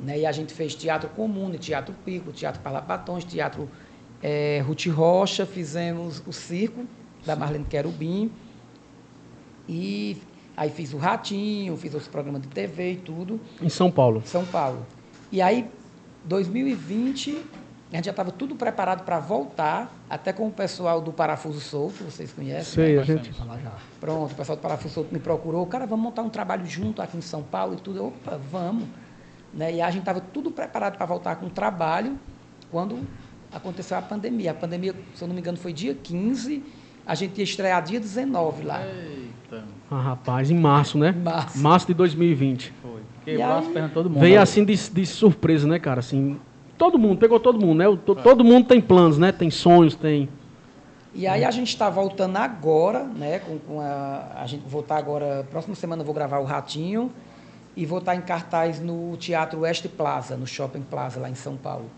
Né? 0.00 0.20
E 0.20 0.26
a 0.26 0.32
gente 0.32 0.52
fez 0.52 0.74
teatro 0.74 1.08
comum, 1.10 1.50
teatro 1.52 1.94
pico, 2.04 2.32
teatro 2.32 2.60
parlapatões, 2.60 3.24
teatro 3.24 3.68
é, 4.22 4.62
Ruth 4.66 4.86
Rocha, 4.86 5.44
fizemos 5.46 6.22
o 6.26 6.32
circo 6.32 6.84
da 7.24 7.36
Marlene 7.36 7.64
Querubim. 7.64 8.30
E 9.68 10.18
aí 10.56 10.70
fiz 10.70 10.92
o 10.92 10.98
Ratinho, 10.98 11.76
fiz 11.76 11.94
os 11.94 12.06
programas 12.06 12.42
de 12.42 12.48
TV 12.48 12.92
e 12.92 12.96
tudo, 12.96 13.40
Em 13.62 13.68
São 13.68 13.90
Paulo. 13.90 14.20
em 14.20 14.26
São 14.26 14.44
Paulo. 14.44 14.86
E 15.32 15.40
aí, 15.40 15.68
2020, 16.24 17.30
a 17.92 17.96
gente 17.96 18.04
já 18.04 18.10
estava 18.10 18.30
tudo 18.30 18.54
preparado 18.54 19.04
para 19.04 19.18
voltar, 19.18 19.92
até 20.08 20.32
com 20.32 20.46
o 20.46 20.50
pessoal 20.50 21.00
do 21.00 21.12
Parafuso 21.12 21.60
Solto, 21.60 22.04
vocês 22.04 22.32
conhecem? 22.32 22.74
Sei, 22.74 22.96
né? 22.96 23.02
a 23.02 23.04
gente. 23.04 23.32
Pronto, 24.00 24.32
o 24.32 24.34
pessoal 24.34 24.56
do 24.56 24.60
Parafuso 24.60 24.94
Solto 24.94 25.12
me 25.12 25.18
procurou, 25.20 25.66
cara, 25.66 25.86
vamos 25.86 26.04
montar 26.04 26.22
um 26.22 26.28
trabalho 26.28 26.66
junto 26.66 27.00
aqui 27.00 27.16
em 27.16 27.22
São 27.22 27.42
Paulo 27.42 27.74
e 27.74 27.80
tudo. 27.80 28.06
Opa, 28.06 28.38
vamos. 28.50 28.84
Né? 29.54 29.74
E 29.74 29.80
a 29.80 29.90
gente 29.90 30.00
estava 30.00 30.20
tudo 30.20 30.50
preparado 30.50 30.96
para 30.96 31.06
voltar 31.06 31.36
com 31.36 31.46
o 31.46 31.50
trabalho 31.50 32.18
quando 32.70 32.98
aconteceu 33.52 33.96
a 33.96 34.02
pandemia. 34.02 34.50
A 34.50 34.54
pandemia, 34.54 34.94
se 35.14 35.22
eu 35.22 35.28
não 35.28 35.34
me 35.34 35.40
engano, 35.40 35.56
foi 35.56 35.72
dia 35.72 35.94
15, 35.94 36.62
a 37.06 37.14
gente 37.14 37.38
ia 37.38 37.44
estrear 37.44 37.82
dia 37.82 38.00
19 38.00 38.64
lá. 38.64 38.80
Eita, 38.84 39.64
Ah, 39.90 40.00
rapaz, 40.00 40.50
em 40.50 40.58
março, 40.58 40.98
né? 40.98 41.12
Março. 41.12 41.58
Março 41.58 41.86
de 41.86 41.94
2020. 41.94 42.72
foi. 42.82 43.00
Quebrou 43.24 43.46
as 43.58 43.66
pernas 43.68 43.92
todo 43.92 44.10
mundo. 44.10 44.20
Veio 44.20 44.40
assim 44.40 44.64
de, 44.64 44.74
de 44.90 45.06
surpresa, 45.06 45.66
né, 45.66 45.78
cara? 45.78 46.00
Assim, 46.00 46.38
todo 46.76 46.98
mundo, 46.98 47.18
pegou 47.18 47.38
todo 47.40 47.58
mundo, 47.58 47.78
né? 47.78 47.88
O- 47.88 47.96
to- 47.96 48.14
Todo 48.16 48.44
mundo 48.44 48.66
tem 48.66 48.80
planos, 48.80 49.16
né? 49.18 49.32
Tem 49.32 49.50
sonhos, 49.50 49.94
tem. 49.94 50.28
E 51.14 51.26
aí 51.28 51.44
a 51.44 51.50
gente 51.50 51.68
está 51.68 51.88
voltando 51.88 52.36
agora, 52.36 53.04
né? 53.04 53.38
Com, 53.38 53.58
com 53.60 53.80
a, 53.80 54.32
a 54.36 54.46
gente 54.46 54.62
vou 54.68 54.80
estar 54.80 54.96
agora, 54.96 55.46
próxima 55.50 55.74
semana 55.76 56.02
eu 56.02 56.06
vou 56.06 56.14
gravar 56.14 56.38
o 56.40 56.44
Ratinho 56.44 57.10
e 57.76 57.84
vou 57.84 57.98
estar 57.98 58.14
em 58.14 58.20
cartaz 58.20 58.78
no 58.80 59.16
Teatro 59.16 59.60
West 59.60 59.86
Plaza, 59.88 60.36
no 60.36 60.46
Shopping 60.46 60.82
Plaza 60.82 61.18
lá 61.20 61.28
em 61.28 61.34
São 61.34 61.56
Paulo. 61.56 61.90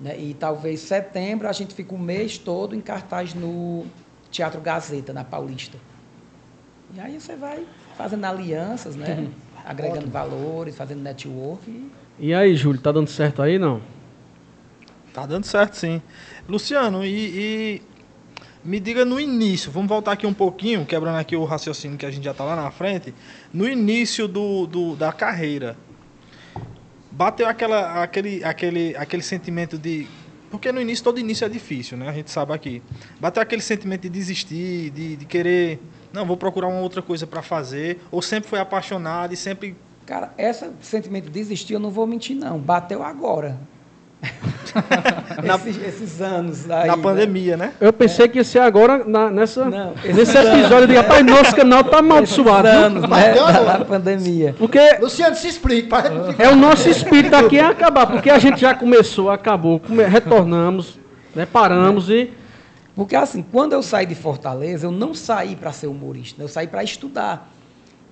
Né? 0.00 0.18
E 0.18 0.34
talvez 0.34 0.80
setembro 0.80 1.48
a 1.48 1.52
gente 1.52 1.74
fique 1.74 1.94
o 1.94 1.98
mês 1.98 2.38
todo 2.38 2.74
em 2.74 2.80
cartaz 2.80 3.34
no 3.34 3.86
Teatro 4.30 4.60
Gazeta, 4.60 5.12
na 5.12 5.24
Paulista. 5.24 5.78
E 6.94 7.00
aí 7.00 7.20
você 7.20 7.34
vai 7.36 7.66
fazendo 7.96 8.24
alianças, 8.24 8.94
né? 8.96 9.28
Agregando 9.64 9.98
Ótimo. 10.06 10.12
valores, 10.12 10.76
fazendo 10.76 11.02
network. 11.02 11.68
e- 11.70 11.90
E 12.18 12.34
aí, 12.34 12.54
Júlio, 12.54 12.80
tá 12.80 12.90
dando 12.92 13.08
certo 13.08 13.42
aí, 13.42 13.58
não? 13.58 13.80
Tá 15.12 15.26
dando 15.26 15.44
certo, 15.44 15.74
sim. 15.74 16.00
Luciano, 16.48 17.04
e, 17.04 17.08
e 17.10 17.82
me 18.64 18.78
diga 18.80 19.04
no 19.04 19.18
início, 19.20 19.70
vamos 19.70 19.88
voltar 19.88 20.12
aqui 20.12 20.26
um 20.26 20.34
pouquinho, 20.34 20.84
quebrando 20.84 21.16
aqui 21.16 21.34
o 21.36 21.44
raciocínio 21.44 21.96
que 21.96 22.04
a 22.06 22.10
gente 22.10 22.24
já 22.24 22.34
tá 22.34 22.44
lá 22.44 22.56
na 22.56 22.70
frente. 22.70 23.14
No 23.52 23.68
início 23.68 24.26
do, 24.28 24.66
do- 24.66 24.96
da 24.96 25.12
carreira, 25.12 25.76
bateu 27.10 27.46
aquela, 27.48 28.02
aquele, 28.02 28.44
aquele, 28.44 28.96
aquele 28.96 29.22
sentimento 29.22 29.78
de. 29.78 30.06
Porque 30.50 30.72
no 30.72 30.80
início, 30.80 31.04
todo 31.04 31.20
início 31.20 31.44
é 31.44 31.48
difícil, 31.48 31.96
né? 31.98 32.08
A 32.08 32.12
gente 32.12 32.30
sabe 32.30 32.52
aqui. 32.54 32.82
Bateu 33.20 33.42
aquele 33.42 33.60
sentimento 33.60 34.02
de 34.02 34.08
desistir, 34.08 34.90
de, 34.90 35.16
de 35.16 35.24
querer. 35.26 35.78
Não, 36.10 36.24
vou 36.24 36.38
procurar 36.38 36.68
uma 36.68 36.80
outra 36.80 37.02
coisa 37.02 37.26
para 37.26 37.42
fazer. 37.42 38.00
Ou 38.10 38.22
sempre 38.22 38.48
foi 38.48 38.58
apaixonado 38.58 39.34
e 39.34 39.36
sempre. 39.36 39.76
Cara, 40.06 40.32
esse 40.38 40.70
sentimento 40.80 41.24
de 41.24 41.30
desistir, 41.30 41.74
eu 41.74 41.78
não 41.80 41.90
vou 41.90 42.06
mentir, 42.06 42.34
não. 42.34 42.58
Bateu 42.58 43.02
agora. 43.02 43.58
Na- 45.44 45.54
esses, 45.56 45.76
esses 45.82 46.20
anos 46.20 46.70
aí. 46.70 46.88
na 46.88 46.96
né? 46.96 47.02
pandemia, 47.02 47.56
né? 47.56 47.72
Eu 47.80 47.92
pensei 47.92 48.28
que 48.28 48.38
ia 48.38 48.44
ser 48.44 48.58
agora 48.60 49.04
na- 49.04 49.30
nessa, 49.30 49.64
Não, 49.64 49.94
nesse 50.04 50.36
anos. 50.36 50.58
episódio 50.58 50.88
de 50.88 50.94
rapaz, 50.96 51.24
nosso 51.24 51.54
canal 51.56 51.84
tá 51.84 51.98
amaldiçoado. 51.98 52.68
Anos, 52.68 53.08
né? 53.08 53.34
Da, 53.34 53.78
da 53.78 53.84
pandemia. 53.84 54.54
Porque 54.58 54.78
Luciano, 55.00 55.34
se 55.36 55.48
explique. 55.48 55.88
Para... 55.88 56.10
é 56.38 56.48
o 56.48 56.56
nosso 56.56 56.88
espírito 56.88 57.34
aqui 57.34 57.58
a 57.58 57.70
acabar. 57.70 58.06
Porque 58.06 58.28
a 58.30 58.38
gente 58.38 58.60
já 58.60 58.74
começou, 58.74 59.30
acabou, 59.30 59.80
come- 59.80 60.04
retornamos, 60.04 60.98
né, 61.34 61.46
paramos 61.46 62.10
e. 62.10 62.30
Porque 62.94 63.14
assim, 63.14 63.42
quando 63.52 63.74
eu 63.74 63.82
saí 63.82 64.06
de 64.06 64.16
Fortaleza, 64.16 64.86
eu 64.86 64.90
não 64.90 65.14
saí 65.14 65.54
para 65.54 65.70
ser 65.72 65.86
humorista, 65.86 66.42
eu 66.42 66.48
saí 66.48 66.66
para 66.66 66.82
estudar. 66.82 67.48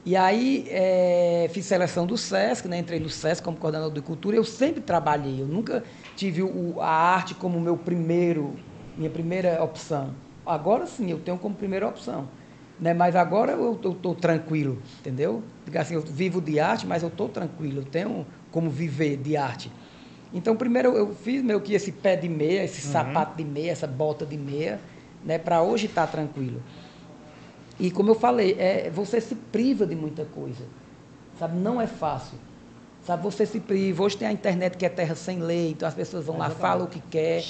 E 0.07 0.14
aí 0.14 0.68
eh, 0.70 1.50
fiz 1.52 1.66
seleção 1.66 2.07
do 2.07 2.16
SESC, 2.16 2.68
né? 2.68 2.78
entrei 2.78 3.00
no 3.00 3.11
SESC 3.11 3.42
como 3.42 3.57
coordenador 3.57 3.92
de 3.92 4.00
cultura. 4.00 4.36
Eu 4.36 4.44
sempre 4.44 4.80
trabalhei, 4.80 5.42
eu 5.42 5.46
nunca 5.48 5.82
tive 6.14 6.44
o- 6.44 6.80
a 6.80 6.86
arte 6.88 7.34
como 7.34 7.59
meu 7.61 7.76
primeiro, 7.76 8.54
minha 8.96 9.11
primeira 9.11 9.61
opção. 9.64 10.14
Agora 10.46 10.86
sim, 10.86 11.11
eu 11.11 11.18
tenho 11.18 11.36
como 11.36 11.57
primeira 11.57 11.88
opção. 11.88 12.28
Né? 12.78 12.94
Mas 12.94 13.16
agora 13.16 13.50
eu 13.52 13.72
estou 13.74 14.14
tranquilo, 14.14 14.80
entendeu? 15.00 15.42
Digo 15.64 15.76
assim, 15.76 15.94
eu 15.94 16.02
vivo 16.02 16.40
de 16.40 16.61
arte, 16.61 16.86
mas 16.86 17.02
eu 17.02 17.09
estou 17.09 17.28
tranquilo, 17.28 17.80
eu 17.80 17.84
tenho 17.84 18.24
como 18.52 18.70
viver 18.70 19.16
de 19.16 19.36
arte. 19.36 19.72
Então, 20.32 20.54
primeiro 20.54 20.90
eu 20.96 21.12
fiz 21.16 21.42
meio 21.42 21.61
que 21.61 21.74
esse 21.74 21.90
pé 21.90 22.14
de 22.14 22.28
meia, 22.28 22.62
esse 22.62 22.80
sapato 22.92 23.36
de 23.38 23.44
meia, 23.44 23.72
essa 23.72 23.86
bota 23.88 24.24
de 24.24 24.36
meia, 24.36 24.78
né, 25.24 25.36
para 25.36 25.62
hoje 25.62 25.86
estar 25.86 26.07
tranquilo. 26.07 26.62
E 27.79 27.91
como 27.91 28.11
eu 28.11 28.14
falei, 28.14 28.57
é, 28.59 28.91
você 28.91 29.20
se 29.20 29.35
priva 29.35 29.87
de 29.87 29.95
muita 29.95 30.24
coisa, 30.24 30.64
sabe? 31.39 31.59
Não 31.59 31.81
é 31.81 31.87
fácil, 31.87 32.39
sabe? 33.05 33.22
Você 33.22 33.45
se 33.45 33.61
priva. 33.61 34.03
Hoje 34.03 34.16
tem 34.16 34.29
a 34.29 34.33
internet 34.33 34.77
que 34.77 34.87
é 34.87 34.89
terra 34.89 35.14
sem 35.14 35.41
lei, 35.41 35.70
então 35.70 35.87
as 35.87 35.95
pessoas 35.95 36.24
vão 36.24 36.39
lá, 36.39 36.49
falam 36.51 36.87
o 36.87 36.89
que 36.89 37.01
quer, 37.01 37.45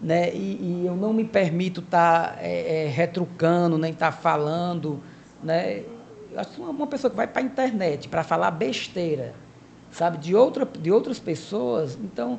né? 0.00 0.30
E, 0.34 0.58
e 0.60 0.86
eu 0.86 0.96
não 0.96 1.12
me 1.12 1.24
permito 1.24 1.80
estar 1.80 2.38
retrucando, 2.92 3.78
nem 3.78 3.92
estar 3.92 4.12
falando, 4.12 5.00
né? 5.42 5.84
Eu 6.32 6.40
acho 6.40 6.50
que 6.50 6.60
uma, 6.60 6.70
uma 6.70 6.86
pessoa 6.86 7.10
que 7.10 7.16
vai 7.16 7.26
para 7.26 7.40
a 7.40 7.44
internet 7.44 8.08
para 8.08 8.24
falar 8.24 8.50
besteira, 8.50 9.34
sabe, 9.90 10.18
de, 10.18 10.34
outra, 10.34 10.66
de 10.66 10.90
outras 10.90 11.18
pessoas, 11.18 11.96
então 12.02 12.38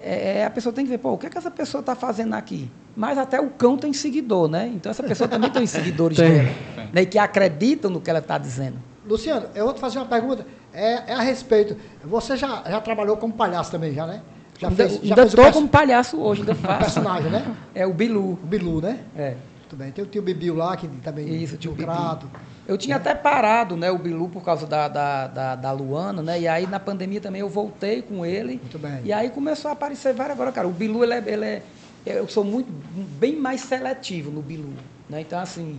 é, 0.00 0.44
a 0.44 0.50
pessoa 0.50 0.72
tem 0.72 0.84
que 0.84 0.90
ver, 0.90 0.98
pô, 0.98 1.12
o 1.12 1.18
que, 1.18 1.26
é 1.26 1.30
que 1.30 1.38
essa 1.38 1.50
pessoa 1.50 1.80
está 1.80 1.94
fazendo 1.94 2.34
aqui? 2.34 2.68
Mas 2.94 3.16
até 3.18 3.40
o 3.40 3.48
cão 3.50 3.76
tem 3.76 3.92
seguidor, 3.92 4.48
né? 4.48 4.70
Então 4.74 4.90
essa 4.90 5.02
pessoa 5.02 5.28
também 5.28 5.50
tem 5.50 5.64
seguidores 5.66 6.16
Tem. 6.18 6.30
dela, 6.30 6.48
né? 6.92 7.02
E 7.02 7.06
que 7.06 7.18
acreditam 7.18 7.90
no 7.90 8.00
que 8.00 8.10
ela 8.10 8.18
está 8.18 8.36
dizendo. 8.38 8.76
Luciano, 9.06 9.46
eu 9.54 9.64
vou 9.64 9.74
te 9.74 9.80
fazer 9.80 9.98
uma 9.98 10.06
pergunta. 10.06 10.46
É, 10.72 11.12
é 11.12 11.14
a 11.14 11.20
respeito. 11.22 11.76
Você 12.04 12.36
já, 12.36 12.62
já 12.68 12.80
trabalhou 12.80 13.16
como 13.16 13.32
palhaço 13.32 13.70
também, 13.70 13.92
já, 13.94 14.06
né? 14.06 14.20
Já 14.58 14.68
ainda 14.68 14.88
fez, 14.88 14.92
já 14.96 15.00
ainda 15.02 15.22
fez 15.22 15.34
perso- 15.34 15.52
como 15.54 15.68
palhaço 15.68 16.20
hoje, 16.20 16.40
ainda 16.42 16.54
faço. 16.54 16.78
personagem, 16.80 17.30
né? 17.30 17.54
É 17.74 17.86
o 17.86 17.92
Bilu. 17.92 18.32
O 18.42 18.46
Bilu, 18.46 18.80
né? 18.80 19.00
É. 19.16 19.34
Muito 19.58 19.76
bem. 19.76 19.90
Tem 19.90 20.04
o 20.04 20.06
tio 20.06 20.22
Bibiu 20.22 20.54
lá, 20.54 20.76
que 20.76 20.86
também 20.86 21.26
Isso, 21.42 21.56
tio 21.56 21.72
do 21.72 21.76
Bibi. 21.76 21.90
Crato. 21.90 22.30
Eu 22.68 22.78
tinha 22.78 22.96
até 22.96 23.12
parado, 23.14 23.76
né, 23.76 23.90
o 23.90 23.98
Bilu 23.98 24.28
por 24.28 24.42
causa 24.44 24.66
da, 24.66 24.86
da, 24.86 25.26
da, 25.26 25.54
da 25.56 25.72
Luana, 25.72 26.22
né? 26.22 26.38
E 26.40 26.46
aí 26.46 26.66
na 26.66 26.78
pandemia 26.78 27.20
também 27.20 27.40
eu 27.40 27.48
voltei 27.48 28.02
com 28.02 28.24
ele. 28.24 28.60
Muito 28.62 28.78
bem. 28.78 29.00
E 29.04 29.12
aí 29.12 29.30
começou 29.30 29.70
a 29.70 29.72
aparecer 29.72 30.12
várias 30.14 30.36
agora, 30.36 30.52
cara. 30.52 30.68
O 30.68 30.70
Bilu, 30.70 31.02
ele 31.02 31.14
é, 31.14 31.22
ele 31.26 31.44
é- 31.44 31.62
Eu 32.04 32.28
sou 32.28 32.44
muito, 32.44 32.70
bem 33.18 33.36
mais 33.36 33.60
seletivo 33.60 34.30
no 34.30 34.42
Bilu. 34.42 34.72
Né? 35.08 35.20
Então, 35.20 35.38
assim, 35.38 35.76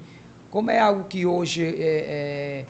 como 0.49 0.71
é 0.71 0.80
algo 0.80 1.05
que 1.05 1.26
hoje 1.26 1.65
é, 1.65 1.76
é, 1.80 2.65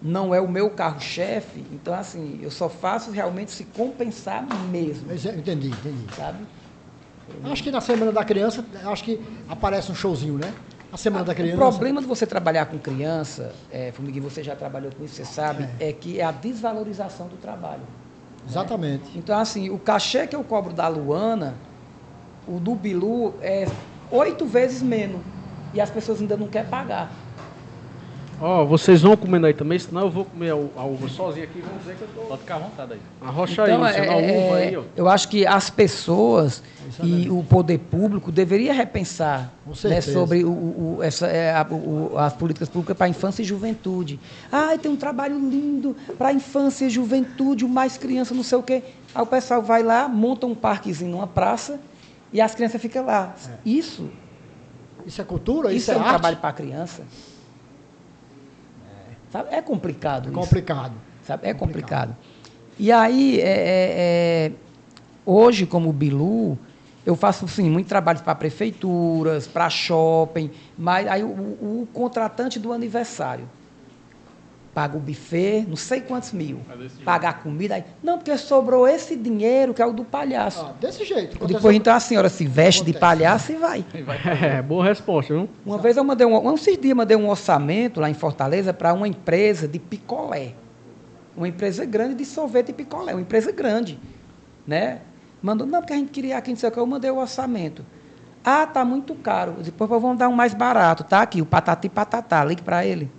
não 0.00 0.34
é 0.34 0.40
o 0.40 0.46
meu 0.46 0.70
carro-chefe, 0.70 1.64
então, 1.72 1.94
assim, 1.94 2.38
eu 2.42 2.50
só 2.50 2.68
faço 2.68 3.10
realmente 3.10 3.50
se 3.50 3.64
compensar 3.64 4.46
mesmo, 4.70 5.10
é, 5.10 5.14
Entendi, 5.14 5.68
entendi. 5.68 6.14
sabe? 6.14 6.44
Acho 7.44 7.62
que 7.62 7.70
na 7.70 7.80
Semana 7.80 8.12
da 8.12 8.22
Criança, 8.22 8.64
acho 8.84 9.02
que 9.02 9.20
aparece 9.48 9.90
um 9.90 9.94
showzinho, 9.94 10.34
né? 10.34 10.52
A 10.92 10.96
Semana 10.96 11.24
da 11.24 11.32
O 11.32 11.34
Criança. 11.34 11.56
problema 11.56 12.00
de 12.00 12.06
você 12.06 12.26
trabalhar 12.26 12.66
com 12.66 12.78
criança, 12.78 13.52
é, 13.72 13.90
Formiguinho, 13.90 14.22
você 14.22 14.44
já 14.44 14.54
trabalhou 14.54 14.92
com 14.92 15.04
isso, 15.04 15.14
você 15.14 15.24
sabe, 15.24 15.68
é. 15.80 15.92
que 15.92 16.20
é 16.20 16.24
a 16.24 16.30
desvalorização 16.30 17.26
do 17.26 17.36
trabalho. 17.36 17.82
Exatamente. 18.48 19.04
Então, 19.16 19.38
assim, 19.38 19.70
o 19.70 19.78
cachê 19.78 20.26
que 20.26 20.36
eu 20.36 20.44
cobro 20.44 20.72
da 20.72 20.86
Luana, 20.86 21.54
o 22.46 22.58
do 22.60 22.74
Bilu, 22.74 23.34
é 23.40 23.66
oito 24.10 24.46
vezes 24.46 24.82
menos. 24.82 25.20
E 25.72 25.80
as 25.80 25.90
pessoas 25.90 26.20
ainda 26.20 26.36
não 26.36 26.46
querem 26.46 26.68
pagar. 26.68 27.10
Ó, 28.40 28.64
vocês 28.64 29.02
vão 29.02 29.16
comendo 29.16 29.46
aí 29.46 29.54
também, 29.54 29.78
senão 29.78 30.02
eu 30.02 30.10
vou 30.10 30.24
comer 30.24 30.50
a, 30.50 30.56
uva 30.56 31.08
sozinho 31.08 31.44
aqui 31.44 31.58
e 31.58 31.62
vão 31.62 31.78
dizer 31.78 31.94
que 31.96 32.02
eu 32.02 32.08
tô. 32.08 32.20
Pode 32.22 32.40
ficar 32.40 32.56
à 32.56 32.58
vontade 32.58 32.92
aí. 32.94 32.98
Arrocha 33.22 33.52
Então, 33.52 33.64
aí, 33.64 33.72
Luciano, 33.76 34.10
a 34.10 34.14
é- 34.20 34.38
uva 34.46 34.58
é- 34.60 34.68
aí, 34.68 34.76
ó. 34.76 34.82
eu 34.96 35.08
acho 35.08 35.28
que 35.28 35.46
as 35.46 35.70
pessoas 35.70 36.62
e 37.02 37.30
o 37.30 37.44
poder 37.44 37.78
público 37.78 38.32
deveria 38.32 38.72
repensar 38.72 39.52
né, 39.84 40.00
sobre 40.00 40.44
o, 40.44 40.50
o- 40.50 40.98
essa, 41.00 41.26
é, 41.28 41.52
a- 41.54 41.66
o- 41.70 42.18
as 42.18 42.32
políticas 42.34 42.68
públicas 42.68 42.96
para 42.96 43.06
a 43.06 43.08
infância 43.08 43.40
e 43.40 43.44
juventude. 43.44 44.18
Ah, 44.50 44.76
tem 44.78 44.90
um 44.90 44.96
trabalho 44.96 45.38
lindo 45.38 45.96
para 46.18 46.28
a 46.28 46.32
infância 46.32 46.86
e 46.86 46.90
juventude, 46.90 47.64
mais 47.66 47.96
criança, 47.96 48.34
não 48.34 48.42
sei 48.42 48.58
o 48.58 48.62
quê. 48.62 48.82
Aí 49.14 49.22
o 49.22 49.26
pessoal 49.26 49.62
vai 49.62 49.82
lá, 49.84 50.08
monta 50.08 50.44
um 50.44 50.54
parquezinho 50.56 51.12
numa 51.12 51.26
praça 51.26 51.78
e 52.34 52.40
as 52.40 52.52
crianças 52.52 52.82
ficam 52.82 53.06
lá. 53.06 53.32
Isso, 53.64 54.10
Isso 55.06 55.20
é 55.20 55.24
cultura? 55.24 55.68
isso, 55.68 55.76
Isso, 55.78 55.92
é, 55.92 55.94
é, 55.94 55.98
um 55.98 56.00
arte? 56.00 56.10
trabalho 56.10 56.36
para 56.38 56.50
a 56.50 56.52
criança. 56.52 57.04
Sabe? 59.30 59.54
É 59.54 59.62
complicado 59.62 60.24
isso. 60.26 60.34
Complicado. 60.34 60.94
Sabe? 61.22 61.46
É 61.46 61.54
complicado. 61.54 62.16
E 62.76 62.90
aí, 62.90 63.40
é, 63.40 63.44
é, 63.44 64.46
é, 64.48 64.52
hoje, 65.24 65.64
como 65.64 65.92
Bilu, 65.92 66.58
eu 67.06 67.14
faço 67.14 67.44
assim, 67.44 67.70
muito 67.70 67.86
trabalho 67.86 68.20
para 68.20 68.34
prefeituras, 68.34 69.46
para 69.46 69.70
shopping, 69.70 70.50
mas 70.76 71.06
aí 71.06 71.22
o, 71.22 71.28
o 71.28 71.88
contratante 71.92 72.58
do 72.58 72.72
aniversário 72.72 73.48
paga 74.74 74.96
o 74.96 75.00
buffet, 75.00 75.64
não 75.68 75.76
sei 75.76 76.00
quantos 76.00 76.32
mil, 76.32 76.60
paga 77.04 77.28
a 77.28 77.32
comida, 77.32 77.76
aí, 77.76 77.84
não, 78.02 78.18
porque 78.18 78.36
sobrou 78.36 78.88
esse 78.88 79.14
dinheiro 79.14 79.72
que 79.72 79.80
é 79.80 79.86
o 79.86 79.92
do 79.92 80.04
palhaço. 80.04 80.66
Ah, 80.68 80.74
desse 80.80 81.04
jeito. 81.04 81.46
Depois, 81.46 81.76
então, 81.76 81.94
a 81.94 82.00
senhora 82.00 82.28
se 82.28 82.44
veste 82.44 82.82
de 82.82 82.90
Acontece. 82.90 83.00
palhaço 83.00 83.52
e 83.52 83.56
vai. 83.56 83.84
É, 84.42 84.60
boa 84.60 84.84
resposta, 84.84 85.32
viu? 85.32 85.48
Uma 85.64 85.78
vez 85.78 85.96
eu 85.96 86.02
mandei 86.02 86.26
um, 86.26 86.54
esses 86.54 86.76
dias 86.76 86.90
eu 86.90 86.96
mandei 86.96 87.16
um 87.16 87.28
orçamento 87.28 88.00
lá 88.00 88.10
em 88.10 88.14
Fortaleza 88.14 88.74
para 88.74 88.92
uma 88.92 89.06
empresa 89.06 89.68
de 89.68 89.78
picolé. 89.78 90.54
Uma 91.36 91.48
empresa 91.48 91.84
grande 91.84 92.16
de 92.16 92.24
sorvete 92.24 92.70
e 92.70 92.72
picolé, 92.72 93.12
uma 93.12 93.20
empresa 93.20 93.52
grande, 93.52 93.98
né? 94.66 95.00
Mandou, 95.40 95.66
não, 95.66 95.80
porque 95.80 95.92
a 95.92 95.96
gente 95.96 96.10
queria 96.10 96.38
aqui, 96.38 96.50
não 96.50 96.56
sei 96.56 96.68
o 96.68 96.72
que, 96.72 96.78
eu 96.78 96.86
mandei 96.86 97.10
o 97.10 97.18
orçamento. 97.18 97.84
Ah, 98.44 98.66
tá 98.66 98.84
muito 98.84 99.14
caro. 99.14 99.56
Depois 99.60 99.88
vamos 99.88 100.18
dar 100.18 100.28
um 100.28 100.32
mais 100.32 100.54
barato, 100.54 101.04
tá 101.04 101.22
aqui, 101.22 101.40
o 101.40 101.46
patati 101.46 101.88
patatá, 101.88 102.44
ligue 102.44 102.62
para 102.62 102.84
ele. 102.84 103.10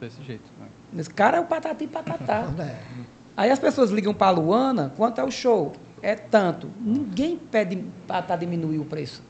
Desse 0.00 0.22
jeito. 0.22 0.44
né? 0.60 0.66
Esse 0.98 1.10
cara 1.10 1.38
é 1.38 1.40
o 1.40 1.44
patati 1.44 1.86
patatá. 1.86 2.48
É. 2.58 2.76
Aí 3.36 3.50
as 3.50 3.58
pessoas 3.58 3.90
ligam 3.90 4.14
para 4.14 4.28
a 4.28 4.30
Luana, 4.30 4.92
quanto 4.96 5.20
é 5.20 5.24
o 5.24 5.30
show? 5.30 5.74
É 6.00 6.14
tanto. 6.14 6.70
Ninguém 6.80 7.36
pede 7.36 7.84
para 8.06 8.34
diminuir 8.36 8.78
o 8.78 8.84
preço. 8.84 9.22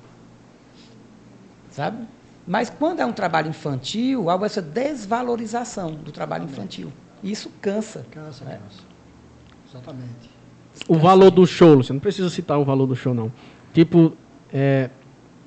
Sabe? 1.70 2.06
Mas 2.46 2.70
quando 2.70 3.00
é 3.00 3.06
um 3.06 3.12
trabalho 3.12 3.48
infantil, 3.48 4.30
há 4.30 4.38
essa 4.44 4.62
desvalorização 4.62 5.92
do 5.92 6.12
trabalho 6.12 6.44
infantil. 6.44 6.92
E 7.22 7.32
isso 7.32 7.50
cansa. 7.60 8.06
Cansa, 8.10 8.44
né? 8.44 8.60
cansa. 8.62 8.82
Exatamente. 9.68 10.30
O 10.88 10.96
valor 10.96 11.30
do 11.30 11.44
show, 11.46 11.78
você 11.78 11.92
não 11.92 12.00
precisa 12.00 12.30
citar 12.30 12.58
o 12.58 12.64
valor 12.64 12.86
do 12.86 12.94
show, 12.94 13.12
não. 13.12 13.32
Tipo, 13.72 14.12
é, 14.52 14.90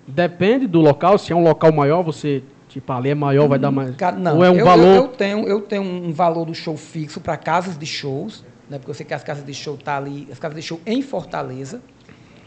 depende 0.07 0.67
do 0.67 0.81
local, 0.81 1.17
se 1.17 1.31
é 1.31 1.35
um 1.35 1.43
local 1.43 1.71
maior, 1.71 2.03
você, 2.03 2.43
tipo, 2.69 2.93
ali 2.93 3.09
é 3.09 3.15
maior, 3.15 3.47
vai 3.47 3.59
dar 3.59 3.71
mais. 3.71 3.93
Não, 4.17 4.37
Ou 4.37 4.45
é 4.45 4.51
um 4.51 4.55
eu, 4.55 4.65
valor. 4.65 4.85
Eu, 4.85 4.95
eu 4.95 5.07
tenho, 5.09 5.47
eu 5.47 5.61
tenho 5.61 5.81
um 5.81 6.13
valor 6.13 6.45
do 6.45 6.53
show 6.53 6.77
fixo 6.77 7.19
para 7.19 7.35
casas 7.35 7.77
de 7.77 7.85
shows, 7.85 8.45
né? 8.69 8.77
Porque 8.77 8.91
eu 8.91 8.95
sei 8.95 9.05
que 9.05 9.13
as 9.13 9.23
casas 9.23 9.43
de 9.43 9.53
show 9.53 9.75
tá 9.75 9.97
ali, 9.97 10.27
as 10.31 10.39
casas 10.39 10.55
de 10.55 10.61
show 10.61 10.79
em 10.85 11.01
Fortaleza. 11.01 11.81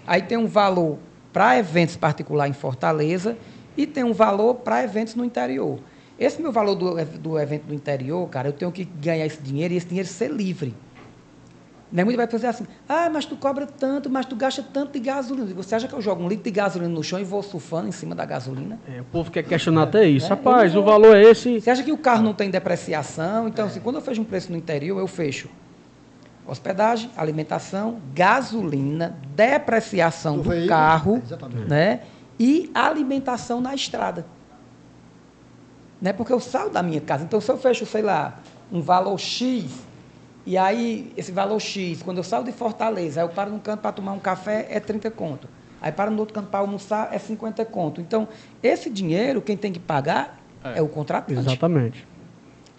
Aí 0.07 0.23
tem 0.23 0.39
um 0.39 0.47
valor 0.47 0.99
para 1.33 1.59
eventos 1.59 1.97
particular 1.97 2.49
em 2.49 2.53
Fortaleza 2.53 3.37
e 3.77 3.87
tem 3.87 4.05
um 4.05 4.13
valor 4.13 4.57
para 4.57 4.83
eventos 4.83 5.15
no 5.15 5.25
interior. 5.25 5.79
Esse 6.19 6.41
meu 6.41 6.53
valor 6.53 6.75
do, 6.75 7.05
do 7.19 7.39
evento 7.39 7.65
do 7.65 7.75
interior, 7.75 8.29
cara, 8.29 8.49
eu 8.49 8.53
tenho 8.53 8.71
que 8.71 8.85
ganhar 8.85 9.27
esse 9.27 9.43
dinheiro 9.43 9.75
e 9.75 9.77
esse 9.77 9.87
dinheiro 9.87 10.09
ser 10.09 10.31
livre. 10.31 10.75
Né? 11.93 12.05
Muita 12.05 12.17
vai 12.17 12.27
dizer 12.27 12.47
assim, 12.47 12.67
ah, 12.89 13.11
mas 13.13 13.27
tu 13.27 13.37
cobra 13.37 13.67
tanto, 13.67 14.09
mas 14.09 14.25
tu 14.25 14.35
gasta 14.35 14.63
tanto 14.63 14.93
de 14.93 15.01
gasolina. 15.01 15.53
Você 15.55 15.75
acha 15.75 15.87
que 15.87 15.95
eu 15.95 16.01
jogo 16.01 16.25
um 16.25 16.29
litro 16.29 16.45
de 16.45 16.51
gasolina 16.51 16.91
no 16.91 17.05
chão 17.05 17.21
e 17.21 17.25
vou 17.25 17.43
surfando 17.43 17.87
em 17.87 17.93
cima 17.93 18.15
da 18.15 18.25
gasolina? 18.25 18.81
É, 18.89 19.03
o 19.03 19.05
povo 19.05 19.31
quer 19.31 19.43
questionar 19.43 19.83
até 19.83 20.09
isso. 20.09 20.27
É, 20.27 20.31
Rapaz, 20.31 20.75
o 20.75 20.83
valor 20.83 21.15
é 21.15 21.23
esse. 21.23 21.61
Você 21.61 21.71
acha 21.71 21.83
que 21.83 21.93
o 21.93 21.99
carro 21.99 22.23
não 22.23 22.33
tem 22.33 22.51
depreciação? 22.51 23.47
Então, 23.47 23.67
assim, 23.67 23.81
quando 23.81 23.97
eu 23.97 24.03
fecho 24.03 24.23
um 24.23 24.25
preço 24.25 24.51
no 24.51 24.57
interior, 24.57 24.99
eu 24.99 25.07
fecho 25.07 25.51
hospedagem, 26.47 27.11
alimentação, 27.17 28.01
gasolina, 28.15 29.17
depreciação 29.37 30.39
Do 30.39 30.43
do, 30.43 30.49
veículo, 30.51 30.69
carro, 30.69 31.23
né? 31.69 32.01
E 32.41 32.71
alimentação 32.75 33.61
na 33.61 33.75
estrada. 33.75 34.27
Né? 36.01 36.13
Porque 36.13 36.33
eu 36.33 36.41
saio 36.41 36.71
da 36.71 36.83
minha 36.83 37.01
casa. 37.01 37.23
Então, 37.23 37.41
se 37.41 37.51
eu 37.51 37.59
fecho, 37.59 37.87
sei 37.87 38.03
lá, 38.03 38.41
um 38.73 38.81
valor 38.81 39.17
X, 39.19 39.67
e 40.45 40.59
aí 40.59 41.13
esse 41.17 41.31
valor 41.33 41.61
X, 41.61 42.03
quando 42.03 42.19
eu 42.19 42.25
saio 42.25 42.45
de 42.45 42.53
Fortaleza, 42.53 43.21
aí 43.21 43.27
eu 43.27 43.31
paro 43.31 43.51
num 43.51 43.59
canto 43.59 43.81
para 43.81 43.93
tomar 43.93 44.13
um 44.13 44.19
café, 44.19 44.67
é 44.71 44.81
30 44.81 45.11
conto. 45.11 45.49
Aí 45.81 45.91
paro 45.93 46.11
no 46.11 46.19
outro 46.19 46.35
canto 46.35 46.49
para 46.49 46.61
almoçar, 46.61 47.09
é 47.13 47.19
50 47.19 47.65
conto. 47.65 48.01
Então, 48.01 48.29
esse 48.63 48.89
dinheiro, 48.89 49.41
quem 49.43 49.57
tem 49.57 49.73
que 49.73 49.81
pagar 49.81 50.41
é, 50.65 50.79
É. 50.79 50.83
o 50.83 50.89
contratante. 50.89 51.41
Exatamente. 51.41 52.07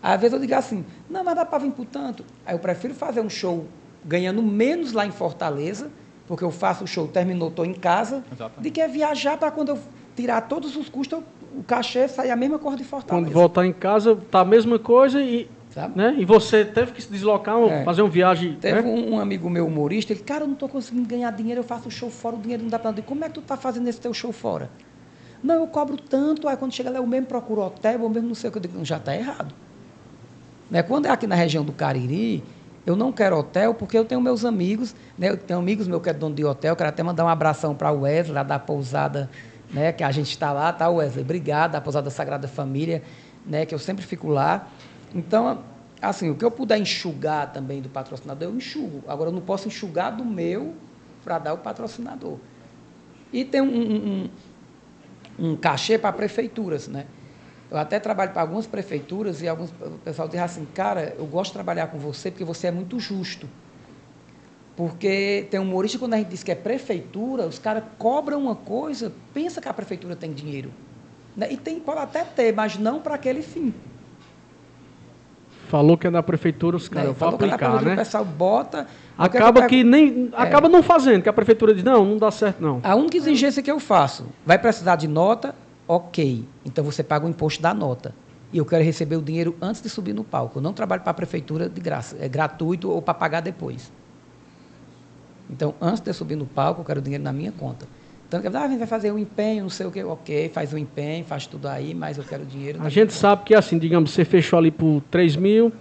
Às 0.02 0.20
vezes 0.20 0.34
eu 0.34 0.40
digo 0.40 0.54
assim, 0.56 0.86
não, 1.10 1.24
mas 1.24 1.36
dá 1.36 1.46
para 1.46 1.60
vir 1.60 1.72
por 1.72 1.86
tanto. 1.86 2.24
Aí 2.46 2.54
eu 2.56 2.60
prefiro 2.60 2.94
fazer 2.94 3.22
um 3.22 3.30
show 3.30 3.66
ganhando 4.06 4.42
menos 4.42 4.92
lá 4.94 5.06
em 5.06 5.12
Fortaleza, 5.12 5.90
porque 6.28 6.44
eu 6.44 6.52
faço 6.52 6.84
o 6.84 6.88
show, 6.88 7.08
terminou, 7.08 7.50
estou 7.50 7.66
em 7.66 7.74
casa, 7.74 8.24
Exatamente. 8.32 8.62
de 8.62 8.72
que 8.72 8.86
viajar 8.88 9.38
para 9.38 9.52
quando 9.52 9.70
eu 9.70 9.80
tirar 10.16 10.42
todos 10.42 10.76
os 10.78 10.88
custos, 10.90 11.20
eu- 11.20 11.24
o 11.60 11.64
cachê 11.64 12.08
sair 12.08 12.32
a 12.32 12.36
mesma 12.36 12.58
cor 12.60 12.76
de 12.76 12.84
Fortaleza. 12.84 13.26
Quando 13.28 13.34
voltar 13.34 13.66
em 13.66 13.74
casa, 13.74 14.16
tá 14.32 14.40
a 14.42 14.46
mesma 14.46 14.78
coisa 14.80 15.22
e, 15.22 15.50
Sabe? 15.74 15.98
né? 15.98 16.16
e 16.20 16.24
você 16.24 16.64
teve 16.64 16.92
que 16.92 17.02
se 17.02 17.12
deslocar, 17.12 17.58
É. 17.58 17.84
fazer 17.84 18.04
uma 18.04 18.10
viagem. 18.10 18.54
Teve 18.62 18.82
né? 18.82 18.88
um, 18.88 19.20
amigo 19.20 19.50
meu 19.50 19.66
humorista, 19.66 20.14
ele, 20.14 20.22
cara, 20.22 20.44
eu 20.44 20.48
não 20.48 20.54
estou 20.54 20.70
conseguindo 20.70 21.08
ganhar 21.08 21.32
dinheiro, 21.32 21.62
eu 21.62 21.64
faço 21.64 21.90
show 21.90 22.12
fora, 22.12 22.36
o 22.36 22.40
dinheiro 22.40 22.62
não 22.62 22.70
dá 22.70 22.78
para 22.78 22.92
nada. 22.92 23.02
Como 23.02 23.24
é 23.26 23.28
que 23.28 23.34
tu 23.34 23.40
está 23.40 23.58
fazendo 23.58 23.88
esse 23.88 24.00
teu 24.00 24.14
show 24.14 24.32
fora? 24.32 24.70
Não, 25.44 25.56
eu 25.56 25.68
cobro 25.68 25.98
tanto, 25.98 26.48
aí 26.48 26.56
quando 26.56 26.72
chega 26.74 26.90
lá 26.92 27.00
eu 27.00 27.08
mesmo 27.08 27.26
procuro 27.26 27.62
hotel, 27.62 28.00
eu 28.00 28.10
mesmo 28.10 28.28
não 28.28 28.36
sei 28.36 28.50
o 28.50 28.52
que 28.52 28.60
eu 28.60 28.62
digo, 28.62 28.78
"Não, 28.78 28.86
já 28.86 28.98
está 28.98 29.16
errado. 29.16 29.54
Né? 30.70 30.82
Quando 30.84 31.08
é 31.08 31.10
aqui 31.10 31.28
na 31.28 31.36
região 31.36 31.66
do 31.66 31.72
Cariri, 31.72 32.44
eu 32.86 32.96
não 32.96 33.12
quero 33.12 33.38
hotel 33.38 33.74
porque 33.74 33.98
eu 33.98 34.06
tenho 34.06 34.22
meus 34.22 34.46
amigos, 34.46 34.96
né? 35.18 35.30
eu 35.30 35.38
tenho 35.38 35.60
amigos 35.60 35.88
meus 35.88 36.02
que 36.02 36.10
é 36.10 36.14
dono 36.14 36.36
de 36.36 36.46
hotel, 36.46 36.76
quero 36.76 36.90
até 36.90 37.02
mandar 37.04 37.26
um 37.26 37.30
abração 37.30 37.74
para 37.74 37.92
o 37.92 38.02
Wesley, 38.02 38.34
lá 38.34 38.44
da 38.44 38.60
pousada, 38.60 39.30
né? 39.72 39.92
que 39.92 40.04
a 40.04 40.12
gente 40.12 40.30
está 40.30 40.54
lá, 40.54 40.72
tá, 40.72 40.88
Wesley? 40.90 41.24
Obrigado, 41.24 41.72
da 41.72 41.82
pousada 41.82 42.10
Sagrada 42.10 42.48
Família, 42.48 43.02
né? 43.46 43.66
que 43.66 43.74
eu 43.74 43.80
sempre 43.80 44.06
fico 44.06 44.28
lá. 44.30 44.68
Então, 45.14 45.64
assim, 46.02 46.30
o 46.30 46.36
que 46.36 46.44
eu 46.44 46.52
puder 46.52 46.78
enxugar 46.78 47.52
também 47.52 47.82
do 47.82 47.90
patrocinador, 47.90 48.50
eu 48.50 48.56
enxugo. 48.56 49.04
Agora, 49.08 49.30
eu 49.30 49.34
não 49.34 49.42
posso 49.42 49.68
enxugar 49.68 50.16
do 50.16 50.26
meu 50.26 50.74
para 51.24 51.40
dar 51.40 51.52
ao 51.52 51.58
patrocinador. 51.58 52.38
E 53.32 53.46
tem 53.46 53.62
um, 53.62 53.68
um, 53.68 54.30
um, 55.40 55.56
cachê 55.56 55.98
para 55.98 56.12
prefeituras, 56.12 56.88
né? 56.88 57.06
Eu 57.72 57.78
até 57.78 58.00
trabalho 58.00 58.32
para 58.32 58.42
algumas 58.42 58.68
prefeituras 58.68 59.42
e 59.42 59.48
alguns 59.48 59.72
o 59.72 59.98
pessoal 60.04 60.28
diz 60.28 60.40
assim, 60.40 60.66
cara, 60.66 61.16
eu 61.18 61.26
gosto 61.26 61.52
de 61.52 61.54
trabalhar 61.54 61.88
com 61.88 61.98
você 61.98 62.30
porque 62.30 62.44
você 62.44 62.68
é 62.68 62.72
muito 62.72 63.00
justo. 63.00 63.50
Porque 64.76 65.48
tem 65.50 65.60
um 65.60 65.64
humorista, 65.64 65.98
quando 65.98 66.14
a 66.14 66.18
gente 66.18 66.30
diz 66.30 66.44
que 66.44 66.52
é 66.52 66.56
prefeitura, 66.56 67.48
os 67.48 67.58
caras 67.58 67.84
cobram 67.98 68.40
uma 68.40 68.56
coisa, 68.56 69.12
pensa 69.34 69.62
que 69.62 69.68
a 69.68 69.74
prefeitura 69.74 70.16
tem 70.16 70.34
dinheiro. 70.34 70.72
Né? 71.36 71.52
E 71.52 71.58
tem, 71.58 71.80
pode 71.80 72.00
até 72.00 72.24
ter, 72.24 72.54
mas 72.54 72.78
não 72.78 73.00
para 73.00 73.16
aquele 73.16 73.42
fim. 73.42 73.74
Falou 75.74 75.98
que 75.98 76.06
é 76.06 76.12
da 76.12 76.22
prefeitura, 76.22 76.78
os 76.78 76.88
caras 76.88 77.10
né? 77.10 77.16
vão 77.18 77.32
que 77.36 77.46
na 77.48 77.56
aplicar, 77.56 77.58
prefeitura 77.58 77.86
né? 77.90 77.94
O 77.96 78.06
pessoal 78.06 78.24
bota. 78.26 78.86
que 78.86 79.22
é 79.24 79.26
Acaba 79.26 79.62
que 79.64 79.78
pego? 79.78 79.90
nem. 79.90 80.30
Acaba 80.34 80.70
não 80.70 80.84
fazendo, 80.84 81.24
que 81.24 81.30
a 81.30 81.34
prefeitura 81.34 81.74
diz, 81.74 81.84
não, 81.84 82.06
não 82.06 82.18
dá 82.20 82.30
certo, 82.30 82.62
não. 82.62 82.80
A 82.84 82.94
única 82.94 83.18
exigência 83.18 83.64
que 83.64 83.72
eu 83.72 83.80
faço, 83.80 84.28
vai 84.46 84.60
precisar 84.60 84.98
de 84.98 85.08
nota, 85.08 85.56
Ok, 85.88 86.48
então 86.64 86.84
você 86.84 87.02
paga 87.04 87.26
o 87.26 87.30
imposto 87.30 87.60
da 87.60 87.74
nota. 87.74 88.14
E 88.54 88.60
eu 88.60 88.66
quero 88.66 88.84
receber 88.84 89.16
o 89.16 89.22
dinheiro 89.22 89.56
antes 89.60 89.82
de 89.82 89.90
subir 89.90 90.14
no 90.14 90.24
palco. 90.24 90.60
Eu 90.60 90.62
não 90.62 90.74
trabalho 90.74 91.02
para 91.02 91.10
a 91.10 91.16
prefeitura 91.16 91.68
de 91.68 91.82
graça, 91.82 92.18
é 92.20 92.30
gratuito 92.30 92.92
ou 92.92 93.02
para 93.02 93.16
pagar 93.16 93.42
depois. 93.42 93.92
Então, 95.50 95.74
antes 95.82 96.02
de 96.02 96.10
eu 96.12 96.14
subir 96.14 96.36
no 96.36 96.46
palco, 96.46 96.82
eu 96.82 96.86
quero 96.86 97.00
o 97.00 97.04
dinheiro 97.04 97.24
na 97.24 97.34
minha 97.34 97.52
conta. 97.52 97.88
Então, 98.40 98.62
ah, 98.62 98.66
a 98.66 98.68
gente 98.68 98.80
vai 98.80 98.88
fazer 98.88 99.12
um 99.12 99.18
empenho, 99.18 99.64
não 99.64 99.70
sei 99.70 99.86
o 99.86 99.92
quê. 99.92 100.04
Ok, 100.04 100.50
faz 100.50 100.74
o 100.74 100.78
empenho, 100.78 101.24
faz 101.26 101.46
tudo 101.46 101.68
aí, 101.68 101.94
mas 101.94 102.18
eu 102.18 102.24
quero 102.24 102.44
dinheiro. 102.46 102.80
A 102.82 102.90
gente 102.90 103.14
sabe 103.14 103.44
que, 103.44 103.54
assim, 103.54 103.78
digamos, 103.78 104.12
você 104.12 104.26
fechou 104.26 104.58
ali 104.58 104.72
por 104.72 105.02
3 105.12 105.36
mil, 105.36 105.72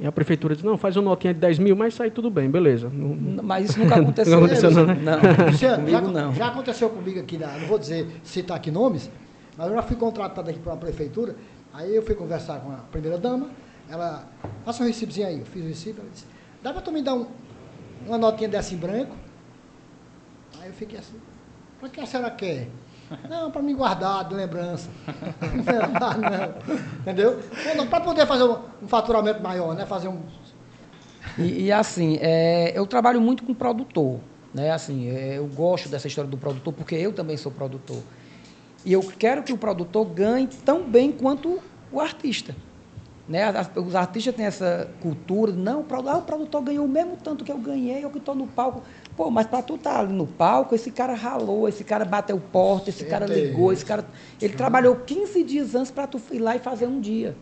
e 0.00 0.06
a 0.06 0.10
prefeitura 0.12 0.54
diz, 0.54 0.64
não, 0.64 0.78
faz 0.78 0.96
uma 0.96 1.02
notinha 1.04 1.34
de 1.34 1.40
10 1.40 1.58
mil, 1.58 1.76
mas 1.76 1.94
sai 1.94 2.10
tudo 2.10 2.30
bem, 2.30 2.50
beleza. 2.50 2.88
Não- 2.92 3.42
Mas 3.42 3.70
isso 3.70 3.78
nunca 3.78 3.96
aconteceu. 4.00 4.32
Não 4.32 4.38
aconteceu 4.44 4.70
não, 4.70 4.86
né? 4.86 4.96
Não, 5.00 5.20
Luciano, 5.46 5.88
já, 5.88 6.00
comigo 6.00 6.18
não. 6.18 6.34
já 6.34 6.48
aconteceu 6.48 6.90
comigo 6.90 7.20
aqui, 7.20 7.36
na, 7.36 7.58
não 7.58 7.66
vou 7.66 7.78
dizer, 7.78 8.06
citar 8.24 8.56
aqui 8.56 8.70
nomes, 8.70 9.10
mas 9.56 9.68
eu 9.68 9.74
já 9.74 9.82
fui 9.82 9.96
contratado 9.96 10.48
aqui 10.50 10.58
para 10.58 10.72
uma 10.72 10.78
prefeitura, 10.78 11.36
aí 11.72 11.94
eu 11.94 12.02
fui 12.02 12.14
conversar 12.14 12.60
com 12.60 12.72
a 12.72 12.76
primeira 12.90 13.18
dama, 13.18 13.50
ela, 13.88 14.26
faça 14.64 14.82
um 14.82 14.86
recibozinho 14.86 15.26
aí, 15.26 15.38
eu 15.40 15.46
fiz 15.46 15.62
o 15.62 15.68
recibo, 15.68 16.00
ela 16.00 16.08
disse, 16.12 16.24
dá 16.62 16.72
para 16.72 16.80
tu 16.80 16.90
me 16.90 17.02
dar 17.02 17.14
um- 17.14 17.26
uma 18.06 18.16
notinha 18.18 18.48
dessa 18.48 18.74
em 18.74 18.78
branco? 18.78 19.14
Aí 20.60 20.68
eu 20.68 20.74
fiquei 20.74 20.98
assim, 20.98 21.16
para 21.82 21.90
que 21.90 22.00
a 22.00 22.06
senhora 22.06 22.30
quer? 22.30 22.68
Não, 23.28 23.50
para 23.50 23.60
me 23.60 23.74
guardar 23.74 24.28
de 24.28 24.36
lembrança. 24.36 24.88
não, 25.42 26.30
não. 26.30 27.00
Entendeu? 27.00 27.40
Para 27.90 28.00
poder 28.00 28.24
fazer 28.24 28.44
um, 28.44 28.86
faturamento 28.86 29.42
maior, 29.42 29.74
né? 29.74 29.84
Fazer 29.84 30.06
um. 30.06 30.20
E, 31.36 31.64
e, 31.64 31.72
assim, 31.72 32.18
é, 32.20 32.72
eu 32.78 32.86
trabalho 32.86 33.20
muito 33.20 33.42
com 33.42 33.52
produtor. 33.52 34.20
Né? 34.54 34.70
Assim, 34.70 35.08
é, 35.08 35.38
eu 35.38 35.46
gosto 35.48 35.88
dessa 35.88 36.06
história 36.06 36.30
do 36.30 36.38
produtor, 36.38 36.72
porque 36.72 36.94
eu 36.94 37.12
também 37.12 37.36
sou 37.36 37.50
produtor. 37.50 38.00
E 38.84 38.92
eu 38.92 39.02
quero 39.18 39.42
que 39.42 39.52
o 39.52 39.58
produtor 39.58 40.06
ganhe 40.06 40.46
tão 40.64 40.88
bem 40.88 41.10
quanto 41.10 41.60
o 41.90 42.00
artista. 42.00 42.54
Né? 43.28 43.42
Os 43.74 43.96
artistas 43.96 44.34
têm 44.36 44.46
essa 44.46 44.88
cultura, 45.00 45.50
não, 45.52 45.80
o 45.80 46.08
ah, 46.08 46.18
o 46.18 46.22
produtor 46.22 46.62
ganhou 46.62 46.84
o 46.84 46.88
mesmo 46.88 47.16
tanto 47.16 47.44
que 47.44 47.50
eu 47.50 47.58
ganhei, 47.58 48.04
eu 48.04 48.10
que 48.10 48.18
estou 48.18 48.36
no 48.36 48.46
palco. 48.46 48.82
Pô, 49.16 49.30
mas 49.30 49.46
para 49.46 49.62
tu 49.62 49.74
estar 49.74 50.00
ali 50.00 50.12
no 50.12 50.26
palco, 50.26 50.74
esse 50.74 50.90
cara 50.90 51.14
ralou, 51.14 51.68
esse 51.68 51.84
cara 51.84 52.04
bateu 52.04 52.38
porta, 52.40 52.88
esse 52.90 53.04
cara 53.04 53.26
ligou, 53.26 53.72
esse 53.72 53.84
cara. 53.84 54.04
Ele 54.40 54.54
trabalhou 54.54 54.96
15 54.96 55.44
dias 55.44 55.74
antes 55.74 55.90
para 55.90 56.06
tu 56.06 56.20
ir 56.32 56.38
lá 56.38 56.56
e 56.56 56.58
fazer 56.58 56.86
um 56.86 56.98
dia. 57.00 57.34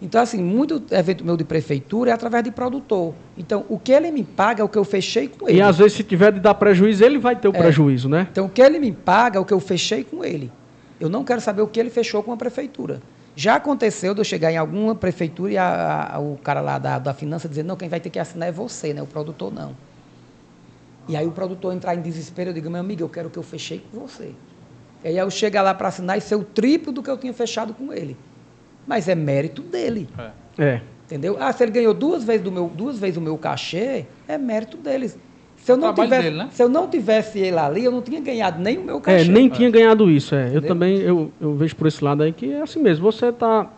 Então, 0.00 0.20
assim, 0.20 0.42
muito 0.42 0.82
evento 0.90 1.24
meu 1.24 1.38
de 1.38 1.44
prefeitura 1.44 2.10
é 2.10 2.12
através 2.12 2.44
de 2.44 2.50
produtor. 2.50 3.14
Então, 3.38 3.64
o 3.70 3.78
que 3.78 3.90
ele 3.92 4.10
me 4.10 4.22
paga 4.22 4.60
é 4.60 4.64
o 4.64 4.68
que 4.68 4.76
eu 4.76 4.84
fechei 4.84 5.26
com 5.26 5.48
ele. 5.48 5.56
E 5.58 5.62
às 5.62 5.78
vezes, 5.78 5.94
se 5.94 6.04
tiver 6.04 6.32
de 6.32 6.40
dar 6.40 6.52
prejuízo, 6.54 7.02
ele 7.02 7.18
vai 7.18 7.34
ter 7.34 7.48
o 7.48 7.54
É. 7.56 7.58
prejuízo, 7.58 8.06
né? 8.06 8.28
Então, 8.30 8.44
o 8.44 8.48
que 8.50 8.60
ele 8.60 8.78
me 8.78 8.92
paga 8.92 9.38
é 9.38 9.40
o 9.40 9.44
que 9.44 9.54
eu 9.54 9.60
fechei 9.60 10.04
com 10.04 10.22
ele. 10.22 10.52
Eu 11.00 11.08
não 11.08 11.24
quero 11.24 11.40
saber 11.40 11.62
o 11.62 11.66
que 11.66 11.80
ele 11.80 11.88
fechou 11.88 12.22
com 12.22 12.30
a 12.30 12.36
prefeitura. 12.36 13.00
Já 13.34 13.54
aconteceu 13.56 14.12
de 14.12 14.20
eu 14.20 14.24
chegar 14.24 14.52
em 14.52 14.56
alguma 14.58 14.94
prefeitura 14.94 15.52
e 15.52 15.56
a- 15.58 16.10
a- 16.14 16.18
o 16.18 16.38
cara 16.42 16.60
lá 16.60 16.78
da, 16.78 16.98
da 16.98 17.14
finança 17.14 17.48
dizer, 17.48 17.62
não, 17.64 17.76
quem 17.76 17.88
vai 17.88 18.00
ter 18.00 18.10
que 18.10 18.18
assinar 18.18 18.48
é 18.48 18.52
você, 18.52 18.92
né? 18.92 19.02
O 19.02 19.06
produtor 19.06 19.52
não. 19.52 19.74
E 21.08 21.16
aí 21.16 21.26
o 21.26 21.30
produtor 21.30 21.72
entrar 21.72 21.94
em 21.94 22.00
desespero, 22.00 22.50
eu 22.50 22.54
digo, 22.54 22.68
meu 22.68 22.80
amigo, 22.80 23.02
eu 23.02 23.08
quero 23.08 23.30
que 23.30 23.38
eu 23.38 23.42
fechei 23.42 23.82
com 23.90 24.00
você. 24.00 24.32
E 25.04 25.08
aí 25.08 25.18
eu 25.18 25.30
chegar 25.30 25.62
lá 25.62 25.72
para 25.72 25.88
assinar 25.88 26.18
e 26.18 26.20
ser 26.20 26.34
o 26.34 26.42
triplo 26.42 26.92
do 26.92 27.02
que 27.02 27.10
eu 27.10 27.16
tinha 27.16 27.32
fechado 27.32 27.72
com 27.74 27.92
ele. 27.92 28.16
Mas 28.86 29.08
é 29.08 29.14
mérito 29.14 29.62
dele. 29.62 30.08
É. 30.58 30.80
Entendeu? 31.04 31.36
Ah, 31.38 31.52
se 31.52 31.62
ele 31.62 31.70
ganhou 31.70 31.94
duas 31.94 32.24
vezes, 32.24 32.42
do 32.42 32.50
meu, 32.50 32.68
duas 32.68 32.98
vezes 32.98 33.16
o 33.16 33.20
meu 33.20 33.38
cachê, 33.38 34.06
é 34.26 34.36
mérito 34.36 34.76
deles. 34.76 35.16
Se 35.56 35.72
eu, 35.72 35.76
não 35.76 35.94
trabalho 35.94 36.08
tivesse, 36.08 36.22
dele, 36.24 36.36
né? 36.36 36.48
se 36.50 36.62
eu 36.62 36.68
não 36.68 36.88
tivesse 36.88 37.38
ele 37.38 37.58
ali, 37.58 37.84
eu 37.84 37.92
não 37.92 38.02
tinha 38.02 38.20
ganhado 38.20 38.60
nem 38.60 38.78
o 38.78 38.84
meu 38.84 39.00
cachê. 39.00 39.28
É, 39.28 39.32
nem 39.32 39.48
tinha 39.48 39.70
ganhado 39.70 40.10
isso. 40.10 40.34
É. 40.34 40.50
Eu 40.52 40.62
também 40.62 40.98
eu, 40.98 41.32
eu 41.40 41.54
vejo 41.54 41.74
por 41.76 41.86
esse 41.86 42.02
lado 42.02 42.22
aí 42.22 42.32
que 42.32 42.52
é 42.52 42.62
assim 42.62 42.80
mesmo. 42.80 43.10
Você 43.10 43.32
tá, 43.32 43.70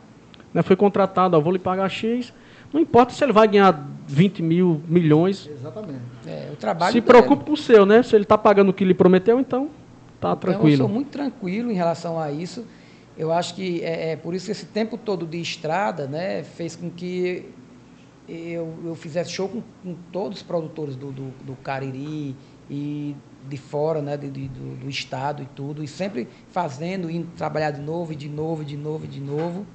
né, 0.52 0.62
foi 0.62 0.76
contratado, 0.76 1.36
ó, 1.36 1.40
vou 1.40 1.52
lhe 1.52 1.58
pagar 1.58 1.88
X. 1.88 2.32
Não 2.72 2.80
importa 2.80 3.12
se 3.14 3.24
ele 3.24 3.32
vai 3.32 3.48
ganhar 3.48 3.88
20 4.06 4.42
mil, 4.42 4.80
milhões. 4.88 5.48
Exatamente. 5.50 6.00
É, 6.26 6.50
o 6.52 6.56
trabalho 6.56 6.92
Se 6.92 7.00
preocupe 7.00 7.44
com 7.44 7.52
o 7.52 7.56
seu, 7.56 7.84
né? 7.86 8.02
Se 8.02 8.14
ele 8.14 8.24
está 8.24 8.36
pagando 8.38 8.70
o 8.70 8.72
que 8.72 8.84
lhe 8.84 8.94
prometeu, 8.94 9.38
então 9.40 9.68
tá 10.20 10.28
Então, 10.28 10.30
eu 10.32 10.36
tranquilo. 10.36 10.76
sou 10.78 10.88
muito 10.88 11.08
tranquilo 11.10 11.70
em 11.70 11.74
relação 11.74 12.18
a 12.18 12.30
isso. 12.30 12.66
Eu 13.16 13.32
acho 13.32 13.54
que 13.54 13.80
é, 13.82 14.12
é 14.12 14.16
por 14.16 14.34
isso 14.34 14.46
que 14.46 14.52
esse 14.52 14.66
tempo 14.66 14.96
todo 14.96 15.26
de 15.26 15.40
estrada 15.40 16.06
né, 16.06 16.42
fez 16.44 16.76
com 16.76 16.88
que 16.90 17.46
eu, 18.28 18.74
eu 18.84 18.94
fizesse 18.94 19.30
show 19.30 19.48
com, 19.48 19.62
com 19.82 19.96
todos 20.12 20.38
os 20.38 20.42
produtores 20.44 20.94
do, 20.94 21.10
do, 21.10 21.32
do 21.44 21.56
Cariri 21.56 22.36
e 22.70 23.16
de 23.48 23.56
fora, 23.56 24.02
né, 24.02 24.16
de, 24.16 24.30
de- 24.30 24.48
do, 24.48 24.76
do 24.76 24.90
estado 24.90 25.42
e 25.42 25.46
tudo, 25.46 25.82
e 25.82 25.88
sempre 25.88 26.28
fazendo, 26.50 27.10
indo 27.10 27.28
trabalhar 27.36 27.70
de 27.70 27.80
novo, 27.80 28.12
e 28.12 28.16
de 28.16 28.28
novo, 28.28 28.62
e 28.62 28.66
de 28.66 28.76
novo, 28.76 29.04
e 29.06 29.08
de 29.08 29.20
novo. 29.20 29.66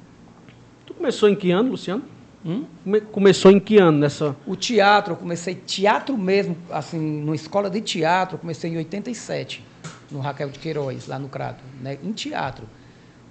Tu 0.86 0.94
começou 0.94 1.28
em 1.28 1.36
que 1.36 1.50
ano, 1.52 1.72
Luciano? 1.72 2.04
Hum? 2.46 2.66
Come- 2.84 3.02
começou 3.02 3.52
em 3.52 3.60
que 3.60 3.78
ano 3.78 4.00
nessa. 4.00 4.36
O 4.46 4.56
teatro, 4.56 5.14
eu 5.14 5.18
comecei 5.18 5.56
teatro 5.56 6.18
mesmo, 6.18 6.58
assim, 6.70 7.00
numa 7.00 7.36
escola 7.36 7.70
de 7.70 7.80
teatro, 7.82 8.36
eu 8.36 8.40
comecei 8.40 8.72
em 8.72 8.78
87, 8.78 9.64
no 10.12 10.20
Raquel 10.20 10.50
de 10.50 10.60
Queiroz, 10.60 11.08
lá 11.08 11.18
no 11.18 11.30
Crato, 11.30 11.64
né, 11.82 11.98
em 12.04 12.12
teatro. 12.12 12.68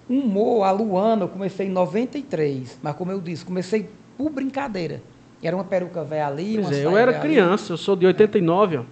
Humor, 0.09 0.65
a 0.65 0.71
Luana, 0.71 1.25
eu 1.25 1.29
comecei 1.29 1.67
em 1.67 1.71
93, 1.71 2.79
mas 2.83 2.97
como 2.97 3.11
eu 3.13 3.21
disse, 3.21 3.45
comecei 3.45 3.89
por 4.17 4.31
brincadeira. 4.31 5.03
Era 5.43 5.57
uma 5.57 5.65
peruca 5.65 6.03
velha 6.05 6.27
ali, 6.27 6.55
Pois 6.55 6.67
uma 6.67 6.75
é, 6.75 6.85
eu 6.85 6.97
era 6.97 7.13
velha 7.13 7.23
ali. 7.23 7.33
criança, 7.35 7.73
eu 7.73 7.77
sou 7.77 7.97
de 7.97 8.07
89, 8.07 8.79
ó. 8.79 8.83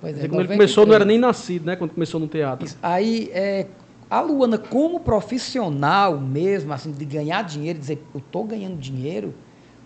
Pois 0.00 0.16
é, 0.18 0.28
quando 0.28 0.40
ele 0.40 0.48
começou, 0.48 0.84
não 0.86 0.94
era 0.94 1.04
93. 1.04 1.06
nem 1.06 1.18
nascido, 1.18 1.66
né? 1.66 1.76
Quando 1.76 1.92
começou 1.92 2.20
no 2.20 2.28
teatro. 2.28 2.64
Isso. 2.66 2.76
Aí, 2.82 3.30
é, 3.32 3.66
a 4.10 4.20
Luana, 4.20 4.58
como 4.58 5.00
profissional 5.00 6.18
mesmo, 6.18 6.72
assim, 6.72 6.92
de 6.92 7.04
ganhar 7.04 7.42
dinheiro, 7.42 7.78
dizer, 7.78 8.02
eu 8.14 8.18
estou 8.18 8.44
ganhando 8.44 8.76
dinheiro 8.76 9.34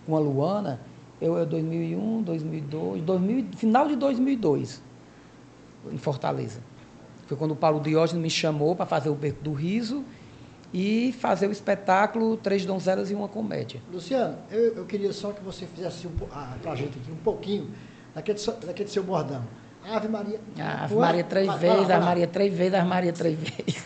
com 0.09 0.15
a 0.15 0.19
Luana, 0.19 0.79
eu, 1.21 1.37
eu 1.37 1.45
2001, 1.45 2.23
2002, 2.23 3.01
2000, 3.03 3.45
final 3.55 3.87
de 3.87 3.95
2002, 3.95 4.81
em 5.91 5.97
Fortaleza. 5.97 6.61
Foi 7.27 7.37
quando 7.37 7.51
o 7.51 7.55
Paulo 7.55 7.79
Diógenes 7.79 8.21
me 8.21 8.29
chamou 8.29 8.75
para 8.75 8.87
fazer 8.87 9.09
o 9.09 9.15
Beco 9.15 9.43
do 9.43 9.53
Riso 9.53 10.03
e 10.73 11.13
fazer 11.19 11.47
o 11.47 11.51
espetáculo 11.51 12.35
Três 12.37 12.65
Donzelas 12.65 13.11
e 13.11 13.13
uma 13.13 13.27
Comédia. 13.27 13.81
Luciano, 13.93 14.35
eu, 14.49 14.77
eu 14.77 14.85
queria 14.85 15.13
só 15.13 15.31
que 15.31 15.43
você 15.43 15.67
fizesse 15.67 16.07
um, 16.07 16.11
ah, 16.31 16.55
pra 16.59 16.75
gente 16.75 16.97
aqui 16.97 17.11
um 17.11 17.17
pouquinho 17.17 17.69
daquele, 18.15 18.39
daquele 18.65 18.89
seu 18.89 19.03
bordão. 19.03 19.43
Ave 19.87 20.07
Maria. 20.07 20.39
A 20.59 20.83
Ave 20.83 20.95
é? 20.95 20.97
Maria 20.97 21.23
três 21.23 21.53
vezes, 21.53 21.89
a 21.89 21.97
lá. 21.99 22.05
Maria 22.05 22.27
três 22.27 22.53
vezes, 22.53 22.73
a 22.73 22.85
Maria 22.85 23.13
três 23.13 23.37
vezes. 23.37 23.85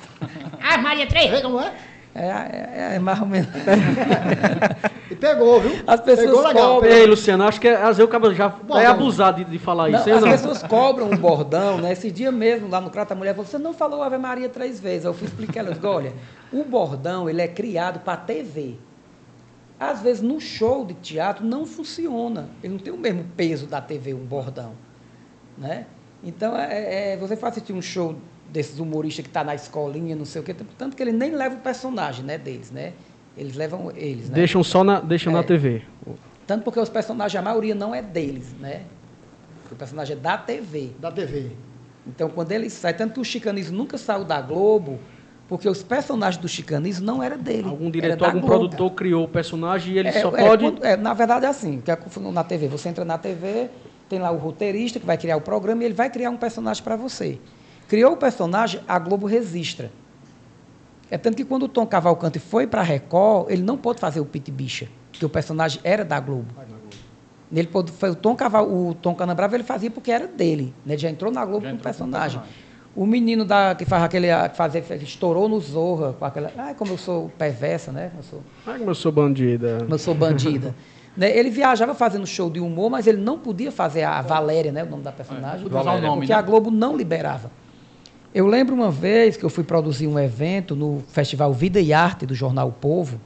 Ah, 0.65 0.78
Maria 0.78 1.05
Três. 1.05 1.30
Vê 1.30 1.41
como 1.41 1.59
é? 1.59 1.74
É, 2.16 2.28
é, 2.28 2.95
é 2.95 2.99
mais 2.99 3.20
ou 3.20 3.28
menos. 3.28 3.49
E 5.14 5.16
pegou, 5.16 5.61
viu? 5.61 5.84
As 5.86 5.99
pessoas 6.01 6.28
pegou 6.28 6.47
legal. 6.47 6.76
cobram. 6.76 6.91
Ei, 6.91 7.05
Luciano, 7.05 7.43
acho 7.43 7.61
que 7.61 7.68
às 7.68 7.97
vezes 7.97 8.03
o 8.03 8.07
cara 8.07 8.34
já 8.34 8.47
vai 8.47 8.86
bom. 8.86 8.91
abusar 8.91 9.34
de, 9.34 9.43
de 9.43 9.59
falar 9.59 9.89
Não, 9.89 9.99
isso, 9.99 10.09
hein, 10.09 10.16
as 10.16 10.22
não? 10.22 10.32
pessoas 10.32 10.64
cobram 10.64 11.11
um 11.11 11.16
bordão, 11.16 11.78
né? 11.78 11.91
Esse 11.91 12.09
dia 12.09 12.32
mesmo, 12.32 12.68
lá 12.68 12.82
no 12.82 12.89
Crata, 12.89 13.14
a 13.14 13.18
mulher 13.18 13.36
falou, 13.36 13.45
você 13.45 13.59
não 13.59 13.74
falou 13.74 14.01
Ave 14.01 14.18
Maria 14.18 14.49
três 14.49 14.80
vezes. 14.80 15.05
Eu 15.05 15.14
fui 15.14 15.28
explicar, 15.28 15.59
ela 15.59 15.78
olha, 15.84 16.14
o 16.51 16.64
bordão, 16.64 17.30
ele 17.30 17.41
é 17.41 17.47
criado 17.47 17.99
para 17.99 18.18
TV. 18.18 18.78
Às 19.80 20.01
vezes, 20.01 20.22
no 20.24 20.39
show 20.39 20.84
de 20.84 20.95
teatro, 20.95 21.45
não 21.45 21.66
funciona. 21.66 22.49
Ele 22.64 22.74
não 22.74 22.80
tem 22.80 22.91
o 22.93 22.97
mesmo 22.97 23.26
peso 23.36 23.68
da 23.68 23.82
TV, 23.82 24.16
um 24.16 24.26
bordão. 24.26 24.72
Né? 25.57 25.86
Então, 26.24 26.57
é, 26.57 27.14
é, 27.14 27.18
você 27.18 27.36
for 27.36 27.47
assistir 27.47 27.74
um 27.74 27.82
show 27.82 28.16
desses 28.54 28.78
humoristas 28.80 29.24
que 29.24 29.30
está 29.30 29.43
na 29.43 29.56
escolinha, 29.56 30.16
não 30.16 30.26
sei 30.26 30.39
o 30.39 30.43
quê, 30.43 30.56
tanto 30.78 30.95
que 30.95 31.01
ele 31.01 31.12
nem 31.12 31.32
leva 31.32 31.56
o 31.56 31.58
personagem 31.60 32.24
né, 32.24 32.38
deles, 32.38 32.70
né? 32.70 32.93
Eles 33.36 33.56
levam 33.56 33.91
eles, 33.95 34.30
né? 34.30 34.36
Deixam 34.36 34.64
só 34.64 34.84
na, 34.84 34.99
deixam 34.99 35.34
na 35.34 35.39
É. 35.39 35.43
TV. 35.43 35.82
Tanto 36.45 36.64
porque 36.64 36.80
os 36.80 36.88
personagens, 36.89 37.36
a 37.38 37.41
maioria 37.41 37.74
não 37.74 37.95
é 37.95 38.01
deles, 38.01 38.54
né? 38.60 38.84
O 39.72 39.76
personagem 39.76 40.16
é 40.16 40.20
da 40.20 40.38
TV. 40.38 40.91
Da 40.99 41.12
TV. 41.12 41.49
Então, 42.06 42.30
quando 42.30 42.51
ele 42.51 42.70
sai, 42.70 42.93
tanto 42.93 43.16
que 43.16 43.20
o 43.22 43.26
Chicanismo 43.26 43.76
nunca 43.76 43.97
saiu 43.97 44.24
da 44.24 44.39
Globo, 44.39 44.99
porque 45.47 45.68
os 45.68 45.82
personagens 45.82 46.39
do 46.39 46.47
Chicanismo 46.47 47.04
não 47.06 47.24
eram 47.24 47.38
dele. 47.39 47.68
Algum 47.68 47.89
diretor, 47.89 48.26
algum 48.26 48.39
Globo. 48.41 48.54
produtor 48.60 48.91
criou 48.91 49.24
o 49.24 49.28
personagem 49.28 49.95
e 49.95 49.97
ele 49.97 50.10
É, 50.10 50.22
só 50.22 50.28
é, 50.38 50.47
pode. 50.47 50.64
quando- 50.64 50.86
é, 50.86 50.95
na 50.95 51.14
verdade 51.16 51.45
é 51.47 51.49
assim, 51.49 51.82
que 51.82 51.89
é 51.89 51.97
na 52.32 52.43
TV. 52.43 52.68
Você 52.68 52.89
entra 52.89 53.04
na 53.04 53.18
TV, 53.18 53.70
tem 54.08 54.20
lá 54.20 54.30
o 54.30 54.38
roteirista 54.38 54.99
que 54.99 55.06
vai 55.08 55.18
criar 55.18 55.38
o 55.38 55.41
programa 55.41 55.82
e 55.82 55.86
ele 55.86 55.95
vai 55.95 56.10
criar 56.12 56.30
um 56.30 56.38
personagem 56.38 56.84
para 56.84 56.95
você. 56.95 57.39
Criou 57.94 58.14
o 58.14 58.18
personagem, 58.18 58.82
a 58.88 58.98
Globo 58.98 59.28
registra. 59.28 59.91
É 61.12 61.16
tanto 61.16 61.38
que 61.38 61.46
quando 61.46 61.64
o 61.66 61.68
Tom 61.68 61.86
Cavalcante 61.86 62.39
foi 62.39 62.66
para 62.66 62.82
a 62.82 62.84
Record, 62.84 63.52
ele 63.52 63.62
não 63.62 63.78
pôde 63.78 64.00
fazer 64.00 64.20
o 64.20 64.26
Pit 64.26 64.50
Bicha, 64.50 64.88
porque 65.12 65.24
o 65.24 65.30
personagem 65.30 65.80
era 65.84 66.04
da 66.04 66.20
Globo. 66.20 66.48
Ele 67.54 67.68
pôde, 67.68 67.91
foi 67.91 68.10
o 68.10 68.16
Tom 68.16 68.36
Caval, 68.36 68.68
o 68.68 68.96
Tom 68.96 69.14
Canabrava 69.14 69.56
ele 69.56 69.64
fazia 69.64 69.91
porque 69.91 70.12
era 70.12 70.26
dele, 70.26 70.74
né? 70.84 70.96
Ele 70.96 71.02
já 71.04 71.08
entrou 71.08 71.32
na 71.32 71.46
Globo 71.46 71.62
com 71.62 71.68
o 71.68 71.70
entrou 71.70 71.78
com 71.78 71.82
o 71.82 71.84
personagem. 71.84 72.41
O 72.96 73.06
menino 73.06 73.46
da, 73.46 73.76
que 73.76 73.86
faz 73.86 74.02
aquele, 74.02 74.26
que 74.50 74.58
fazia, 74.58 74.82
que 74.82 74.96
estourou 75.04 75.48
no 75.48 75.60
Zorra, 75.60 76.14
com 76.14 76.26
aquela, 76.26 76.52
ai 76.58 76.74
como 76.74 76.94
eu 76.94 76.98
sou 76.98 77.30
perversa, 77.38 77.91
né? 77.91 78.10
Eu 78.18 78.24
sou 78.24 78.41
Ai, 78.66 78.80
como 78.80 78.89
eu 78.89 78.96
sou 78.96 79.12
bandida. 79.12 79.78
como 79.82 79.94
eu 79.94 80.00
sou 80.00 80.16
bandida. 80.16 80.74
Né, 81.16 81.30
Ele 81.38 81.52
viajava 81.52 81.94
fazendo 81.94 82.26
show 82.26 82.50
de 82.50 82.60
humor, 82.60 82.89
mas 82.89 83.06
ele 83.06 83.22
não 83.22 83.38
podia 83.38 83.72
fazer 83.72 84.02
a 84.02 84.20
Valéria, 84.24 84.72
né, 84.72 84.84
o 84.84 84.89
nome 84.89 85.04
da 85.04 85.12
personagem, 85.12 85.68
Valéria, 85.68 86.02
nome, 86.02 86.22
porque 86.22 86.34
né? 86.34 86.39
a 86.39 86.41
Globo 86.41 86.72
não 86.72 86.98
liberava. 86.98 87.52
Eu 88.34 88.48
lembro 88.48 88.74
uma 88.74 88.90
vez 88.90 89.38
que 89.38 89.44
eu 89.44 89.50
fui 89.50 89.64
produzir 89.64 90.08
um 90.08 90.18
evento 90.18 90.76
no 90.76 91.04
Festival 91.10 91.54
Vida 91.54 91.80
e 91.80 91.94
Arte 91.94 92.26
do 92.26 92.34
Jornal 92.34 92.70
o 92.70 92.72
Povo, 92.72 93.22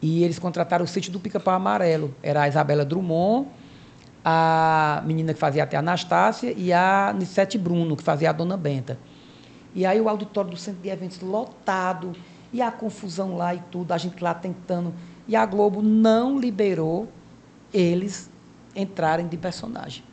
e 0.00 0.22
eles 0.22 0.38
contrataram 0.38 0.84
o 0.84 0.88
sítio 0.88 1.10
do 1.10 1.18
Pica-Pau 1.18 1.52
Amarelo. 1.52 2.14
Era 2.22 2.42
a 2.42 2.48
Isabela 2.48 2.84
Drummond, 2.84 3.48
a 4.24 5.02
menina 5.04 5.34
que 5.34 5.40
fazia 5.40 5.64
até 5.64 5.76
a 5.76 5.80
Anastácia 5.80 6.54
e 6.56 6.72
a 6.72 7.12
Nissete 7.18 7.58
Bruno, 7.58 7.96
que 7.96 8.04
fazia 8.04 8.30
a 8.30 8.32
Dona 8.32 8.56
Benta. 8.56 8.96
E 9.74 9.84
aí 9.84 10.00
o 10.00 10.08
auditório 10.08 10.52
do 10.52 10.56
centro 10.56 10.80
de 10.80 10.90
eventos 10.90 11.18
lotado, 11.18 12.12
e 12.52 12.62
a 12.62 12.70
confusão 12.70 13.36
lá 13.36 13.52
e 13.52 13.60
tudo, 13.72 13.90
a 13.90 13.98
gente 13.98 14.22
lá 14.22 14.32
tentando. 14.32 14.94
E 15.26 15.34
a 15.34 15.44
Globo 15.44 15.82
não 15.82 16.38
liberou 16.38 17.08
eles 17.74 18.30
entrarem 18.76 19.26
de 19.26 19.36
personagem. 19.36 20.04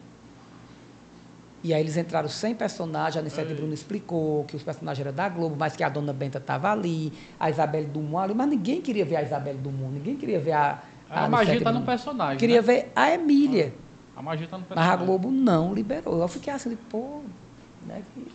E 1.64 1.74
aí 1.74 1.80
eles 1.82 1.95
entraram 1.95 2.28
sem 2.28 2.53
personagem, 2.53 3.20
a 3.20 3.22
Anicete 3.22 3.53
Bruno 3.53 3.74
explicou 3.74 4.43
que 4.43 4.55
os 4.55 4.61
personagens 4.64 5.05
eram 5.05 5.16
da 5.16 5.30
Globo, 5.30 5.55
mas 5.57 5.76
que 5.78 5.84
a 5.84 5.88
Dona 5.88 6.11
Benta 6.11 6.38
estava 6.38 6.70
ali, 6.70 7.14
a 7.39 7.49
Isabelle 7.49 7.86
Dumont 7.88 8.26
ali, 8.26 8.34
mas 8.34 8.49
ninguém 8.49 8.82
queria 8.82 9.05
ver 9.05 9.16
a 9.16 9.24
Isabelle 9.24 9.57
Dumont, 9.57 9.93
ninguém 9.93 10.18
queria 10.18 10.39
ver 10.41 10.51
a. 10.51 10.84
A, 11.09 11.30
magia 11.30 11.55
está 11.55 11.72
no 11.72 11.84
personagem. 11.84 12.38
Queria 12.38 12.57
né? 12.57 12.61
ver 12.61 12.91
a 12.95 13.11
Emília. 13.11 13.74
A 14.16 14.22
magia 14.22 14.45
está 14.45 14.57
no 14.57 14.64
Mas 14.68 14.72
a 14.72 14.76
personagem. 14.76 15.05
Globo 15.05 15.32
não 15.32 15.74
liberou. 15.74 16.20
Eu 16.20 16.28
fiquei 16.28 16.51
assim, 16.51 16.76
pô, 16.89 17.22
né? 17.88 18.01
que- 18.14 18.28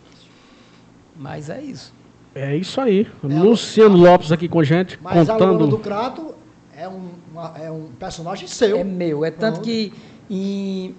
Mas 1.15 1.49
é 1.49 1.61
isso. 1.61 1.93
É 2.33 2.55
isso 2.55 2.79
aí. 2.81 3.07
Luciano 3.21 3.97
Lopes 3.97 4.31
aqui 4.31 4.47
com 4.47 4.59
a 4.59 4.63
gente, 4.63 4.97
Mas 5.01 5.29
a 5.29 5.35
Luana 5.35 5.53
do 5.53 5.65
contando. 5.65 5.79
Crato 5.79 6.35
é 6.75 6.87
um, 6.87 7.09
uma- 7.31 7.53
é 7.59 7.69
um 7.69 7.89
personagem 7.99 8.47
seu. 8.47 8.77
É 8.77 8.83
meu. 8.83 9.25
É 9.25 9.29
tanto 9.31 9.55
Pronto. 9.55 9.65
que 9.65 9.93
em- 10.29 10.95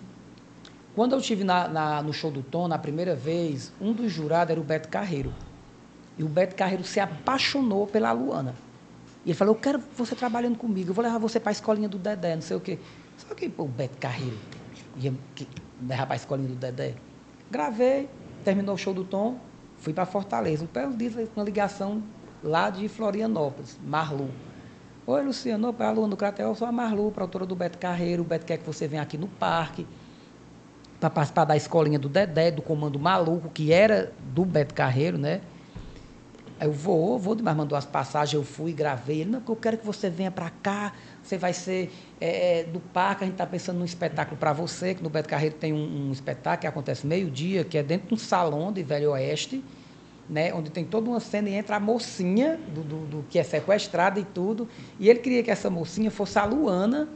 quando 0.95 1.13
eu 1.13 1.19
estive 1.19 1.45
na- 1.45 1.69
na- 1.69 2.03
no 2.03 2.13
show 2.13 2.31
do 2.31 2.43
Tom, 2.43 2.67
na 2.67 2.79
primeira 2.79 3.15
vez, 3.15 3.73
um 3.81 3.93
dos 3.93 4.11
jurados 4.11 4.51
era 4.51 4.61
o 4.61 4.65
Beto 4.65 4.89
Carreiro. 4.89 5.33
E 6.19 6.25
o 6.25 6.29
Beto 6.29 6.57
Carreiro 6.57 6.85
se 6.85 6.99
apaixonou 7.01 7.87
pela 7.87 8.13
Luana. 8.13 8.55
E 9.25 9.31
ele 9.31 9.37
falou, 9.37 9.55
eu 9.55 9.61
quero 9.61 9.81
você 9.97 10.15
trabalhando 10.15 10.59
comigo, 10.59 10.91
eu 10.91 10.95
vou 10.95 11.05
levar 11.05 11.19
você 11.19 11.39
para 11.39 11.51
a 11.51 11.53
escolinha 11.53 11.89
do 11.89 11.99
Dedé, 11.99 12.35
não 12.35 12.43
sei 12.43 12.57
o 12.57 12.61
quê. 12.61 12.79
Só 13.17 13.35
que 13.35 13.49
pô, 13.49 13.65
o 13.65 13.69
Beto 13.69 13.99
Carreiro 13.99 14.37
ia 14.97 15.15
levar 15.81 16.07
para 16.07 16.15
a 16.15 16.17
escolinha 16.17 16.49
do 16.49 16.57
Dedé. 16.57 16.95
Gravei, 17.51 18.09
terminou 18.45 18.75
o 18.75 18.79
show 18.79 18.93
do 18.95 19.05
Tom, 19.05 19.39
fui 19.79 19.93
para 19.93 20.07
Fortaleza. 20.07 20.65
Um 20.65 20.67
belo 20.67 20.95
dia, 20.95 21.29
uma 21.37 21.45
ligação 21.45 22.03
lá 22.43 22.69
de 22.71 22.89
Florianópolis, 22.89 23.79
Marlu. 23.85 24.31
Oi, 25.07 25.23
Luciano, 25.23 25.73
para 25.73 25.89
a 25.89 25.93
Luana 25.93 26.11
do 26.11 26.17
Cratel, 26.17 26.49
eu 26.49 26.55
sou 26.55 26.67
a 26.67 26.73
Marlu, 26.73 27.11
produtora 27.11 27.47
do 27.47 27.55
Beto 27.55 27.79
Carreiro. 27.79 28.23
O 28.23 28.25
Beto 28.25 28.47
quer 28.47 28.59
que 28.59 28.67
você 28.67 28.87
venha 28.89 29.03
aqui 29.03 29.17
no 29.19 29.29
parque 29.29 29.87
para 31.01 31.09
participar 31.09 31.47
da 31.47 31.57
escolinha 31.57 31.99
do 31.99 32.09
Dedé, 32.11 32.51
do 32.51 32.61
Comando 32.61 32.99
Maluco, 32.99 33.49
que 33.49 33.73
era 33.73 34.13
do 34.35 34.45
Beto 34.45 34.75
Carreiro, 34.75 35.17
né? 35.17 35.41
Eu 36.61 36.71
vou, 36.71 37.19
vou 37.19 37.35
demais, 37.35 37.57
mandou 37.57 37.77
as 37.77 37.87
passagens, 37.87 38.35
eu 38.35 38.45
fui, 38.45 38.71
gravei. 38.75 39.23
Ele, 39.23 39.31
não, 39.31 39.43
eu 39.49 39.57
quero 39.57 39.79
que 39.79 39.87
você 39.87 40.11
venha 40.11 40.31
para 40.31 40.51
cá, 40.51 40.93
você 41.23 41.39
vai 41.39 41.55
ser 41.55 41.91
é, 42.21 42.61
é, 42.61 42.65
do 42.65 42.79
parque, 42.81 43.25
a 43.25 43.27
gente 43.27 43.33
está 43.35 43.47
pensando 43.47 43.79
num 43.79 43.85
espetáculo 43.87 44.37
para 44.37 44.53
você, 44.53 44.95
que 44.95 45.03
no 45.03 45.09
Beto 45.09 45.27
Carreiro 45.27 45.55
tem 45.55 45.73
um, 45.73 46.09
um 46.09 46.13
espetáculo 46.13 46.61
que 46.61 46.67
acontece 46.67 47.07
meio-dia, 47.07 47.65
que 47.65 47.79
é 47.79 47.83
dentro 47.83 48.09
de 48.09 48.15
um 48.15 48.19
salão 48.19 48.71
de 48.71 48.83
Velho 48.83 49.13
Oeste, 49.13 49.65
né, 50.29 50.53
onde 50.53 50.71
tem 50.71 50.85
toda 50.85 51.09
uma 51.09 51.19
cena 51.19 51.49
e 51.49 51.55
entra 51.55 51.77
a 51.77 51.81
mocinha, 51.81 52.61
do, 52.75 52.83
do- 52.83 53.07
do 53.07 53.25
que 53.31 53.39
é 53.39 53.43
sequestrada 53.43 54.21
e 54.21 54.25
tudo, 54.25 54.69
e 54.99 55.09
ele 55.09 55.19
queria 55.21 55.43
que 55.43 55.51
essa 55.51 55.71
mocinha 55.71 56.11
fosse 56.11 56.39
a 56.39 56.45
Luana, 56.45 57.09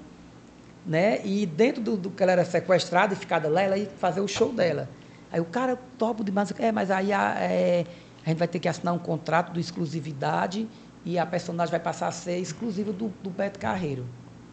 né? 0.87 1.21
E 1.25 1.47
dentro 1.47 1.83
do, 1.83 1.97
do 1.97 2.11
que 2.11 2.23
ela 2.23 2.33
era 2.33 2.45
sequestrada 2.45 3.15
e 3.15 3.17
ficada 3.17 3.49
lá, 3.49 3.63
ela 3.63 3.77
ia 3.77 3.89
fazer 3.99 4.21
o 4.21 4.29
show 4.29 4.53
dela. 4.53 4.89
Aí 5.33 5.41
o 5.41 5.45
cara, 5.45 5.79
topo 5.99 6.23
demais. 6.23 6.53
É, 6.59 6.71
mas 6.71 6.91
aí 6.91 7.13
a, 7.13 7.35
é, 7.41 7.85
a 8.25 8.29
gente 8.29 8.39
vai 8.39 8.49
ter 8.49 8.59
que 8.59 8.69
assinar 8.69 8.95
um 8.95 8.99
contrato 8.99 9.53
de 9.53 9.61
exclusividade 9.61 10.69
e 11.05 11.19
a 11.19 11.27
personagem 11.27 11.71
vai 11.71 11.81
passar 11.81 12.09
a 12.09 12.13
ser 12.13 12.39
exclusiva 12.39 12.93
do, 12.93 13.13
do 13.23 13.31
Beto 13.31 13.59
Carreiro. 13.59 14.05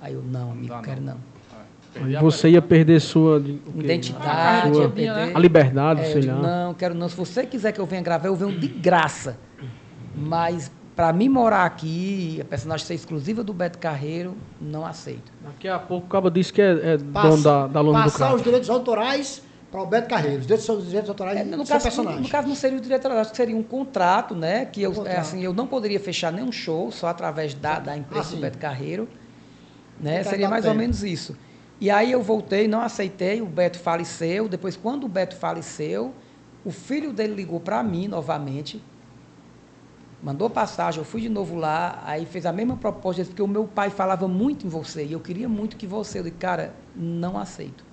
Aí 0.02 0.14
eu, 0.14 0.24
não, 0.24 0.52
amigo, 0.52 0.74
não 0.74 0.82
quero 0.82 1.02
não. 1.02 1.18
Você 2.22 2.50
ia 2.50 2.62
perder 2.62 3.02
sua? 3.02 3.44
Identidade, 3.76 4.74
Sua- 4.74 4.90
perder. 4.90 5.36
a 5.36 5.40
liberdade, 5.40 6.02
É, 6.02 6.06
sei 6.06 6.22
lá. 6.22 6.36
Não, 6.36 6.74
quero 6.74 6.96
não. 6.96 7.10
Se 7.10 7.18
você 7.18 7.46
quiser 7.46 7.74
que 7.74 7.82
eu 7.82 7.86
venha 7.86 8.02
gravar, 8.02 8.28
eu 8.28 8.36
venho 8.36 8.58
de 8.58 8.68
graça. 8.68 9.38
Mas 10.16 10.72
para 10.96 11.12
mim 11.14 11.30
morar 11.30 11.66
aqui, 11.66 12.40
a 12.42 12.46
personagem 12.46 12.86
ser 12.86 12.94
exclusiva 12.96 13.44
do 13.44 13.54
Beto 13.54 13.78
Carreiro, 13.80 14.36
não 14.60 14.86
aceito. 14.86 15.32
Daqui 15.44 15.68
a 15.68 15.80
pouco 15.80 16.08
o 16.08 16.10
Cabo 16.10 16.30
disse 16.30 16.52
que 16.52 16.62
é, 16.62 16.94
é 16.94 16.98
Passa- 16.98 17.30
dono 17.30 17.44
da, 17.44 17.68
da 17.68 17.82
Lona 17.82 18.00
do 18.04 18.12
Passar 18.12 18.36
os 18.36 18.42
direitos 18.44 18.70
autorais 18.70 19.42
para 19.72 19.82
o 19.82 19.86
Beto 19.86 20.10
Carreiro. 20.10 20.40
Os 20.40 20.46
direitos, 20.46 20.68
os 20.70 20.86
direitos 20.86 21.10
autorais 21.10 21.40
É, 21.40 21.44
no, 21.46 21.66
caso, 21.66 21.84
personagem. 21.84 22.22
no 22.22 22.28
caso 22.30 22.48
não 22.48 22.56
seria 22.56 22.78
o 22.78 22.82
diretor, 22.82 23.12
acho 23.14 23.32
que 23.32 23.38
seria 23.38 23.56
um 23.56 23.64
contrato, 23.64 24.36
né? 24.36 24.66
Que 24.66 24.82
eu, 24.82 24.92
Um 24.92 24.96
contrato. 24.96 25.16
é, 25.16 25.20
assim, 25.20 25.42
eu 25.44 25.54
não 25.54 25.66
poderia 25.66 26.00
fechar 26.00 26.32
nenhum 26.32 26.52
show 26.52 26.92
só 26.92 27.08
através 27.08 27.54
da, 27.54 27.80
da 27.80 27.96
empresa 27.98 28.30
Ah, 28.34 28.36
do. 28.36 28.42
Beto 28.42 28.58
Carreiro. 28.58 29.08
Né? 30.00 30.24
Seria 30.24 30.50
mais 30.50 30.66
ou 30.66 30.72
tempo. 30.72 30.82
menos 30.82 31.04
isso. 31.04 31.38
E 31.80 31.90
aí 31.90 32.12
eu 32.12 32.22
voltei, 32.22 32.68
não 32.68 32.82
aceitei, 32.82 33.42
o 33.42 33.46
Beto 33.46 33.80
faleceu. 33.80 34.48
Depois, 34.50 34.76
quando 34.76 35.06
o 35.06 35.08
Beto 35.08 35.36
faleceu, 35.36 36.14
o 36.66 36.72
filho 36.72 37.12
dele 37.14 37.34
ligou 37.34 37.60
para 37.60 37.82
mim 37.82 38.08
novamente, 38.08 38.84
mandou 40.24 40.50
passagem, 40.50 41.00
eu 41.00 41.06
fui 41.06 41.22
de 41.22 41.30
novo 41.30 41.56
lá, 41.56 42.02
aí 42.06 42.26
fez 42.26 42.46
a 42.46 42.52
mesma 42.54 42.76
proposta, 42.78 43.24
porque 43.26 43.42
o 43.42 43.48
meu 43.48 43.66
pai 43.66 43.90
falava 43.90 44.28
muito 44.28 44.66
em 44.66 44.70
você, 44.70 45.04
e 45.06 45.14
eu 45.14 45.20
queria 45.20 45.50
muito 45.50 45.76
que 45.78 45.88
você. 45.88 46.20
Eu 46.20 46.24
disse, 46.24 46.36
cara, 46.36 46.74
não 46.96 47.38
aceito. 47.38 47.84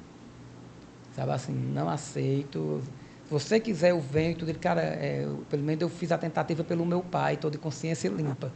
Sabe 1.14 1.32
assim, 1.32 1.52
não 1.52 1.88
aceito. 1.88 2.80
Se 3.26 3.30
você 3.30 3.58
quiser, 3.58 3.90
eu 3.90 4.00
venho 4.00 4.32
e 4.32 4.34
tudo. 4.34 4.48
Ele, 4.50 4.58
cara, 4.58 4.80
é, 4.82 5.24
eu- 5.24 5.44
pelo 5.50 5.62
menos 5.62 5.82
eu 5.82 5.88
fiz 5.88 6.12
a 6.12 6.18
tentativa 6.18 6.62
pelo 6.62 6.86
meu 6.86 7.00
pai, 7.00 7.34
estou 7.34 7.50
de 7.50 7.58
consciência 7.58 8.08
limpa. 8.08 8.52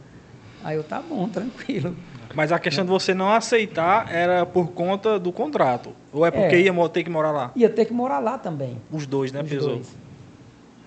Aí 0.63 0.77
eu, 0.77 0.83
tá 0.83 1.01
bom, 1.01 1.27
tranquilo. 1.29 1.95
Mas 2.33 2.51
a 2.51 2.57
questão 2.57 2.85
de 2.85 2.89
você 2.89 3.13
não 3.13 3.31
aceitar 3.31 4.11
era 4.11 4.45
por 4.45 4.71
conta 4.71 5.19
do 5.19 5.31
contrato. 5.31 5.91
Ou 6.11 6.25
é 6.25 6.31
porque 6.31 6.55
É. 6.55 6.61
ia 6.61 6.89
ter 6.89 7.03
que 7.03 7.09
morar 7.09 7.31
lá? 7.31 7.51
Ia 7.55 7.69
ter 7.69 7.85
que 7.85 7.93
morar 7.93 8.19
lá 8.19 8.37
também. 8.37 8.81
Os 8.91 9.05
dois, 9.05 9.31
né, 9.31 9.43
os 9.43 9.49
pesou? 9.49 9.75
dois. 9.75 10.02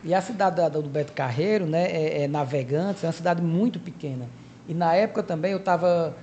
E 0.05 0.15
a 0.15 0.21
cidade 0.21 0.57
da- 0.57 0.69
do 0.69 0.83
Beto 0.83 1.13
Carreiro, 1.13 1.67
né, 1.67 1.85
é, 1.91 2.23
é 2.23 2.29
Navegantes, 2.29 3.03
é 3.03 3.07
uma 3.07 3.13
cidade 3.13 3.43
muito 3.43 3.79
pequena. 3.81 4.27
E 4.69 4.75
na 4.75 4.95
época 4.95 5.23
também 5.23 5.53
eu 5.53 5.59
estava 5.59 6.17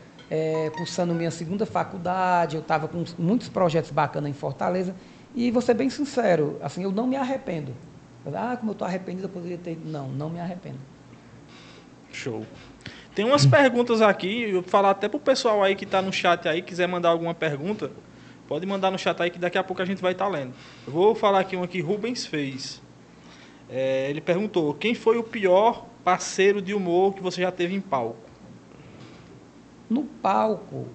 cursando 0.78 1.14
minha 1.14 1.30
segunda 1.30 1.64
faculdade, 1.66 2.56
eu 2.56 2.62
estava 2.62 2.88
com 2.88 3.04
muitos 3.20 3.50
projetos 3.50 3.92
bacanas 3.92 4.30
em 4.32 4.34
Fortaleza. 4.34 4.96
E 5.36 5.52
vou 5.52 5.62
ser 5.62 5.74
bem 5.76 5.90
sincero, 5.90 6.58
assim, 6.62 6.84
eu 6.84 6.92
não 6.92 7.06
me 7.06 7.16
arrependo. 7.16 7.76
Ah, 8.34 8.56
como 8.58 8.72
eu 8.72 8.74
estou 8.74 8.88
arrependido, 8.88 9.26
eu 9.26 9.30
poderia 9.30 9.58
ter. 9.58 9.78
Não, 9.84 10.08
não 10.08 10.30
me 10.30 10.40
arrependo. 10.40 10.78
Show. 12.12 12.46
Tem 13.14 13.26
umas 13.26 13.46
perguntas 13.46 14.02
aqui, 14.02 14.44
eu 14.44 14.62
vou 14.62 14.64
falar 14.64 14.92
até 14.92 15.08
pro 15.08 15.20
pessoal 15.20 15.62
aí 15.62 15.76
que 15.76 15.84
está 15.86 16.02
no 16.02 16.12
chat 16.12 16.48
aí, 16.48 16.62
quiser 16.62 16.88
mandar 16.88 17.10
alguma 17.10 17.34
pergunta, 17.34 17.92
pode 18.48 18.66
mandar 18.66 18.90
no 18.92 18.98
chat 18.98 19.22
aí 19.22 19.30
que 19.30 19.38
daqui 19.38 19.58
a 19.58 19.64
pouco 19.64 19.82
a 19.82 19.86
gente 19.86 20.02
vai 20.02 20.14
estar 20.14 20.28
lendo. 20.28 20.54
Eu 20.88 20.94
vou 20.94 21.14
falar 21.14 21.42
aqui 21.42 21.56
uma 21.56 21.68
que 21.68 21.80
Rubens 21.82 22.26
fez. 22.26 22.82
É, 23.76 24.08
ele 24.08 24.22
perguntou: 24.22 24.72
quem 24.76 24.94
foi 24.94 25.18
o 25.18 25.24
pior 25.24 25.88
parceiro 26.04 26.62
de 26.62 26.76
humor 26.76 27.16
que 27.16 27.24
você 27.24 27.42
já 27.42 27.52
teve 27.52 27.74
em 27.74 27.82
palco? 27.82 28.18
No 29.90 30.04
palco, 30.04 30.86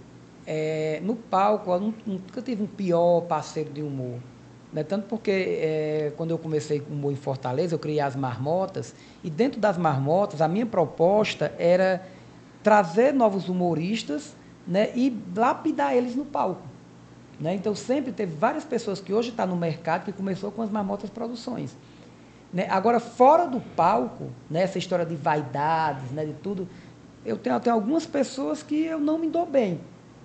é, 0.47 1.01
no 1.03 1.17
palco, 1.17 1.73
eu 1.73 1.81
nu- 1.81 1.95
nunca 2.07 2.41
tive 2.41 2.63
um 2.63 2.67
pior 2.69 3.23
parceiro 3.23 3.71
de 3.71 3.83
humor. 3.83 4.21
Né? 4.73 4.85
Tanto 4.85 5.09
porque 5.09 5.31
é, 5.31 6.13
quando 6.17 6.31
eu 6.31 6.39
comecei 6.39 6.79
com 6.79 6.95
humor 6.95 7.13
em 7.13 7.17
Fortaleza, 7.17 7.75
eu 7.75 7.81
criei 7.81 7.99
as 7.99 8.15
marmotas, 8.15 8.95
e 9.25 9.31
dentro 9.31 9.59
das 9.59 9.77
marmotas, 9.77 10.41
a 10.41 10.47
minha 10.47 10.67
proposta 10.67 11.53
era 11.59 12.07
trazer 12.63 13.13
novos 13.13 13.49
humoristas 13.49 14.37
né, 14.67 14.91
e 14.95 15.17
lapidar 15.35 15.97
eles 15.97 16.15
no 16.15 16.25
palco. 16.25 16.63
Né? 17.41 17.55
Então, 17.55 17.75
sempre 17.75 18.13
teve 18.13 18.35
várias 18.37 18.65
pessoas 18.65 19.01
que 19.01 19.13
hoje 19.13 19.31
estão 19.31 19.47
no 19.47 19.57
mercado 19.57 20.05
que 20.05 20.13
começou 20.13 20.53
com 20.53 20.63
as 20.63 20.71
marmotas 20.71 21.11
produções. 21.11 21.75
Né? 22.53 22.67
Agora, 22.71 22.99
fora 22.99 23.47
do 23.47 23.61
palco, 23.61 24.31
né, 24.51 24.63
essa 24.63 24.79
história 24.79 25.05
de 25.05 25.15
vaidades, 25.15 26.11
né, 26.11 26.25
de 26.25 26.33
tudo, 26.33 26.69
eu 27.25 27.37
tenho, 27.37 27.57
eu 27.57 27.61
tenho 27.61 27.75
algumas 27.75 28.07
pessoas 28.07 28.63
que 28.63 28.85
eu 28.85 28.99
não 28.99 29.19
me 29.19 29.29
dou 29.29 29.45
bem. 29.45 29.81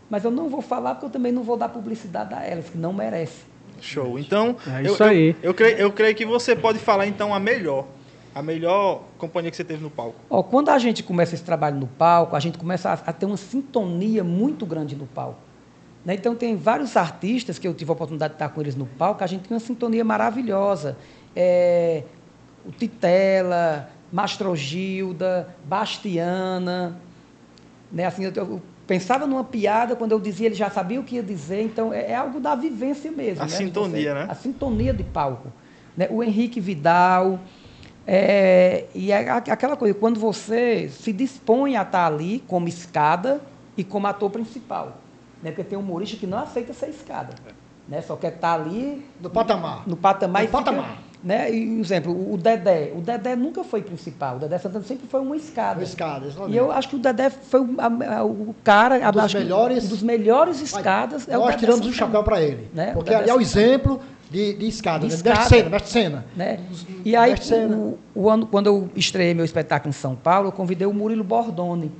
Mas 0.09 0.24
eu 0.24 0.32
não 0.32 0.49
vou 0.49 0.61
falar 0.61 0.95
porque 0.95 1.07
eu 1.07 1.09
também 1.09 1.32
não 1.32 1.43
vou 1.43 1.57
dar 1.57 1.69
publicidade 1.69 2.34
a 2.34 2.43
elas, 2.43 2.69
que 2.69 2.78
não 2.78 2.93
merecem. 2.93 3.45
Show. 3.82 4.17
Então, 4.17 4.55
É 4.65 4.82
eu, 4.82 4.93
isso 4.93 5.03
aí. 5.03 5.36
Eu, 5.41 5.49
eu, 5.49 5.53
creio, 5.53 5.78
eu 5.78 5.91
creio 5.91 6.15
que 6.15 6.26
você 6.26 6.55
pode 6.55 6.80
falar 6.80 7.07
então 7.07 7.34
a 7.34 7.39
melhor. 7.39 7.86
A 8.34 8.41
melhor 8.41 9.03
companhia 9.17 9.51
que 9.51 9.57
você 9.57 9.63
teve 9.63 9.84
no 9.84 9.89
palco. 9.89 10.15
Ó, 10.30 10.41
quando 10.41 10.69
a 10.69 10.80
gente 10.80 11.03
começa 11.03 11.36
esse 11.36 11.43
trabalho 11.43 11.78
no 11.78 11.88
palco, 11.88 12.36
a 12.36 12.39
gente 12.39 12.57
começa 12.57 12.89
a, 12.89 12.93
a 12.93 13.13
ter 13.13 13.26
uma 13.26 13.38
sintonia 13.38 14.24
muito 14.24 14.65
grande 14.65 14.95
no 14.95 15.05
palco. 15.05 15.39
Né? 16.05 16.15
Então, 16.15 16.36
tem 16.36 16.55
vários 16.55 16.97
artistas 16.97 17.59
que 17.59 17.67
eu 17.67 17.74
tive 17.74 17.91
a 17.91 17.93
oportunidade 17.93 18.34
de 18.34 18.36
estar 18.36 18.49
com 18.49 18.61
eles 18.61 18.76
no 18.76 18.86
palco, 18.86 19.24
a 19.24 19.28
gente 19.28 19.47
tem 19.47 19.55
uma 19.55 19.59
sintonia 19.59 20.03
maravilhosa. 20.03 20.97
É, 21.36 22.03
o 22.66 22.72
Titela, 22.72 23.89
Mastrogilda, 24.11 25.47
Bastiana. 25.66 26.97
Né? 27.91 28.05
Assim, 28.05 28.24
eu, 28.26 28.32
eu 28.36 28.61
pensava 28.88 29.26
numa 29.28 29.43
piada, 29.43 29.95
quando 29.95 30.11
eu 30.11 30.20
dizia, 30.20 30.47
ele 30.47 30.55
já 30.55 30.70
sabia 30.70 30.99
o 30.99 31.03
que 31.03 31.16
ia 31.16 31.24
dizer. 31.24 31.61
Então, 31.64 31.93
é, 31.93 32.11
é 32.11 32.16
algo 32.16 32.39
da 32.39 32.55
vivência 32.55 33.11
mesmo. 33.11 33.41
A 33.43 33.45
né? 33.45 33.51
Sintonia, 33.51 34.14
né? 34.14 34.26
A 34.30 34.36
sintonia 34.36 34.93
de 34.93 35.03
palco. 35.03 35.49
Né? 35.95 36.07
O 36.09 36.24
Henrique 36.24 36.59
Vidal, 36.59 37.39
É, 38.05 38.86
e 38.93 39.14
é 39.14 39.30
aquela 39.30 39.78
coisa, 39.78 39.93
quando 39.93 40.20
você 40.20 40.89
se 40.89 41.14
dispõe 41.14 41.78
a 41.78 41.84
estar 41.84 42.05
ali 42.05 42.43
como 42.47 42.68
escada 42.68 43.39
e 43.78 43.84
como 43.84 44.07
ator 44.07 44.30
principal. 44.30 44.97
Né? 45.41 45.51
Porque 45.51 45.64
tem 45.64 45.78
humorista 45.78 46.18
que 46.18 46.28
não 46.28 46.38
aceita 46.39 46.74
ser 46.74 46.89
escada. 46.89 47.34
Né? 47.88 48.01
Só 48.01 48.16
quer 48.18 48.34
estar 48.34 48.53
ali 48.55 49.05
No 49.22 49.30
patamar. 49.30 49.88
no 49.88 49.95
patamar. 49.95 50.41
No 50.41 50.45
e 50.45 50.47
fica- 50.51 50.57
patamar. 50.64 50.97
Né? 51.24 51.53
E, 51.53 51.67
um 51.69 51.80
exemplo, 51.80 52.34
o 52.34 52.38
Dedé. 52.38 52.91
O 52.95 53.01
Dedé 53.01 53.36
nunca 53.36 53.63
foi 53.63 53.82
principal. 53.82 54.36
O 54.36 54.39
Dedé 54.39 54.57
Santana 54.57 54.84
sempre 54.84 55.07
foi 55.07 55.21
uma 55.21 55.36
escada. 55.38 55.80
Uma 55.80 55.84
escada, 55.84 56.26
exatamente. 56.28 56.53
E 56.53 56.57
eu 56.57 56.71
acho 56.71 56.89
que 56.89 56.95
o 56.95 56.99
Dedé 56.99 57.30
foi 57.30 57.61
o, 57.61 57.76
a- 57.80 58.24
o 58.26 58.53
cara... 58.63 58.95
Um 59.09 59.11
dos 59.11 59.34
melhores- 59.34 59.86
Um 59.86 59.88
dos 59.88 60.03
melhores 60.03 60.61
escadas. 60.61 61.28
é 61.30 61.38
o 61.38 61.41
Nós 61.41 61.55
tiramos 61.55 61.80
o 61.80 61.84
Santana. 61.84 61.97
chapéu 61.97 62.24
para 62.24 62.41
ele. 62.41 62.69
Né? 62.74 62.91
Porque 62.93 63.13
ali 63.13 63.30
é 63.30 63.34
o 63.34 63.39
exemplo 63.41 64.01
de, 64.30 64.53
de 64.55 64.67
escada. 64.67 64.99
De 65.07 65.07
né? 65.11 65.15
escada. 65.15 65.39
Mestre 65.39 65.57
cena, 65.57 65.69
mestre 65.69 65.91
cena. 65.91 66.26
né? 66.36 66.59
E 67.05 67.15
aí, 67.15 67.34
o, 67.69 67.97
o 68.15 68.30
ano, 68.30 68.45
quando 68.45 68.67
eu 68.67 68.89
estreiei 68.95 69.34
meu 69.34 69.45
espetáculo 69.45 69.89
em 69.89 69.93
São 69.93 70.15
Paulo, 70.15 70.49
eu 70.49 70.51
convidei 70.51 70.86
o 70.88 70.93
Murilo 70.93 71.24
Bordoni, 71.24 71.91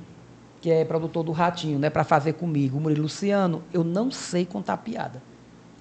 que 0.60 0.70
é 0.70 0.84
produtor 0.84 1.22
do 1.22 1.30
Ratinho, 1.32 1.78
né, 1.78 1.88
para 1.90 2.04
fazer 2.04 2.32
comigo. 2.34 2.76
O 2.78 2.80
Murilo 2.80 3.02
Luciano, 3.02 3.62
eu 3.72 3.84
não 3.84 4.10
sei 4.10 4.44
contar 4.44 4.76
piada. 4.78 5.22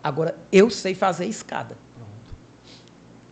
Agora, 0.04 0.36
eu 0.52 0.70
sei 0.70 0.94
fazer 0.94 1.26
escada. 1.26 1.76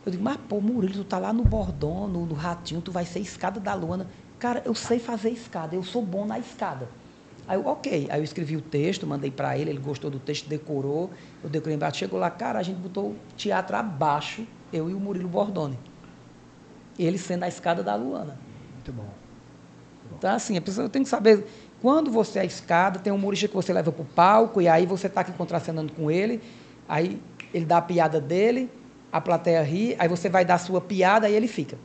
Eu 0.06 0.12
digo, 0.12 0.24
mas 0.24 0.38
pô, 0.49 0.60
Murilo, 0.60 0.93
tu 0.93 1.04
tá 1.04 1.20
lá 1.20 1.32
no 1.32 1.43
Bordon, 1.43 2.08
no, 2.08 2.26
no 2.26 2.34
Ratinho, 2.34 2.82
tu 2.82 2.91
vai 2.91 3.06
ser 3.06 3.20
escada 3.20 3.60
da 3.60 3.74
Luana. 3.74 4.08
Cara, 4.39 4.62
eu 4.66 4.74
sei 4.74 4.97
fazer 4.97 5.30
escada, 5.30 5.76
eu 5.76 5.84
sou 5.84 6.04
bom 6.04 6.26
na 6.26 6.39
escada. 6.39 6.88
Aí 7.47 7.58
eu, 7.58 7.66
ok. 7.68 8.08
Aí 8.10 8.20
eu 8.20 8.24
escrevi 8.24 8.56
o 8.56 8.62
texto, 8.62 9.06
mandei 9.06 9.30
para 9.30 9.58
ele, 9.58 9.70
ele 9.70 9.80
gostou 9.80 10.10
do 10.10 10.20
texto, 10.20 10.47
decorou. 10.47 11.12
Eu 11.43 11.49
decorei 11.49 11.76
embaixo, 11.76 11.99
chegou 11.99 12.20
lá, 12.20 12.32
cara, 12.32 12.58
a 12.58 12.64
gente 12.64 12.78
botou 12.78 13.10
o 13.10 13.16
teatro 13.38 13.76
abaixo, 13.76 14.45
eu 14.74 14.89
e 14.89 14.93
o 14.93 14.99
Murilo 14.99 15.30
Bordoni. 15.30 15.78
Ele 16.97 17.18
sendo 17.18 17.43
a 17.43 17.47
escada 17.47 17.84
da 17.84 17.93
Luana. 17.95 18.38
Muito 18.74 18.91
bom. 18.91 19.10
Então, 20.18 20.32
assim, 20.32 20.58
a 20.58 20.62
pessoa 20.62 20.89
tem 20.89 21.04
que 21.04 21.10
saber. 21.10 21.45
Quando 21.82 22.12
você 22.12 22.39
é 22.39 22.41
a 22.43 22.45
escada, 22.45 22.99
tem 22.99 23.12
um 23.12 23.16
humorista 23.16 23.47
que 23.47 23.56
você 23.56 23.74
leva 23.74 23.91
para 23.91 24.02
o 24.02 24.06
palco, 24.06 24.62
e 24.62 24.68
aí 24.68 24.86
você 24.86 25.08
está 25.08 25.22
aqui 25.22 25.32
contracenando 25.32 25.91
com 25.93 26.12
ele, 26.12 26.41
aí 26.88 27.20
ele 27.54 27.66
dá 27.66 27.78
a 27.78 27.82
piada 27.82 28.22
dele, 28.22 28.70
a 29.12 29.20
plateia 29.22 29.62
ri, 29.62 29.95
aí 29.99 30.07
você 30.07 30.30
vai 30.30 30.45
dar 30.45 30.55
a 30.55 30.57
sua 30.59 30.80
piada 30.82 31.30
e 31.30 31.34
ele 31.34 31.47
fica. 31.47 31.78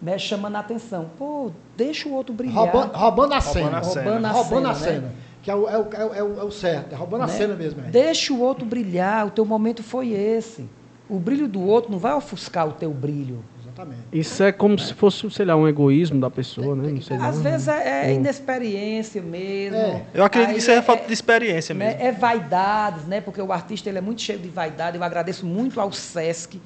Né, 0.00 0.18
chamando 0.18 0.56
a 0.56 0.60
atenção. 0.60 1.10
Pô, 1.18 1.50
deixa 1.76 2.08
o 2.08 2.12
outro 2.12 2.34
brilhar. 2.34 2.56
Roubando, 2.56 2.92
roubando 2.94 3.32
a 3.34 3.40
cena. 3.40 3.78
a 3.78 3.82
cena. 3.82 4.04
Roubando 4.04 4.24
a 4.26 4.30
roubando 4.30 4.68
a 4.68 4.74
cena, 4.74 4.92
cena. 4.92 5.06
né? 5.08 5.12
Que 5.42 5.50
é 5.50 5.54
o, 5.54 5.68
é, 5.68 5.78
o, 5.78 5.88
é, 5.92 6.04
o, 6.04 6.14
é 6.14 6.22
o- 6.22 6.40
é 6.40 6.44
o 6.44 6.50
certo. 6.50 6.92
É 6.92 6.96
roubando 6.96 7.22
a 7.22 7.26
né? 7.26 7.32
cena 7.32 7.54
mesmo. 7.54 7.80
É. 7.80 7.84
Deixa 7.90 8.32
o 8.32 8.40
outro 8.40 8.66
brilhar, 8.66 9.26
o 9.26 9.30
teu 9.30 9.44
momento 9.44 9.82
foi 9.82 10.10
esse. 10.10 10.68
O 11.08 11.18
brilho 11.18 11.46
do 11.48 11.62
outro 11.62 11.90
não 11.90 11.98
vai 11.98 12.12
ofuscar 12.14 12.68
o 12.68 12.72
teu 12.72 12.90
brilho. 12.92 13.42
Exatamente. 13.76 14.00
Isso 14.12 14.42
é 14.42 14.52
como 14.52 14.78
se 14.78 14.94
fosse, 14.94 15.30
sei 15.30 15.44
lá, 15.44 15.54
um 15.54 15.68
egoísmo 15.68 16.18
da 16.18 16.30
pessoa, 16.30 16.74
né? 16.74 16.90
Não 16.90 17.02
sei 17.02 17.16
Às 17.18 17.36
não. 17.36 17.42
vezes 17.42 17.68
é, 17.68 18.06
é 18.06 18.12
Hum. 18.12 18.16
inexperiência 18.16 19.20
mesmo. 19.20 19.76
É. 19.76 20.06
Eu 20.14 20.24
acredito 20.24 20.48
Aí 20.50 20.54
que 20.54 20.60
isso 20.60 20.70
é 20.70 20.76
é- 20.76 20.82
falta 20.82 21.06
de 21.06 21.12
experiência 21.12 21.74
né, 21.74 21.88
mesmo. 21.88 22.02
É 22.02 22.12
vaidades, 22.12 23.04
né? 23.06 23.20
Porque 23.20 23.40
o 23.40 23.52
artista 23.52 23.88
ele 23.88 23.98
é 23.98 24.00
muito 24.00 24.22
cheio 24.22 24.38
de 24.38 24.48
vaidade. 24.48 24.96
Eu 24.96 25.02
agradeço 25.04 25.44
muito 25.44 25.78
ao 25.80 25.92
Sesc, 25.92 26.60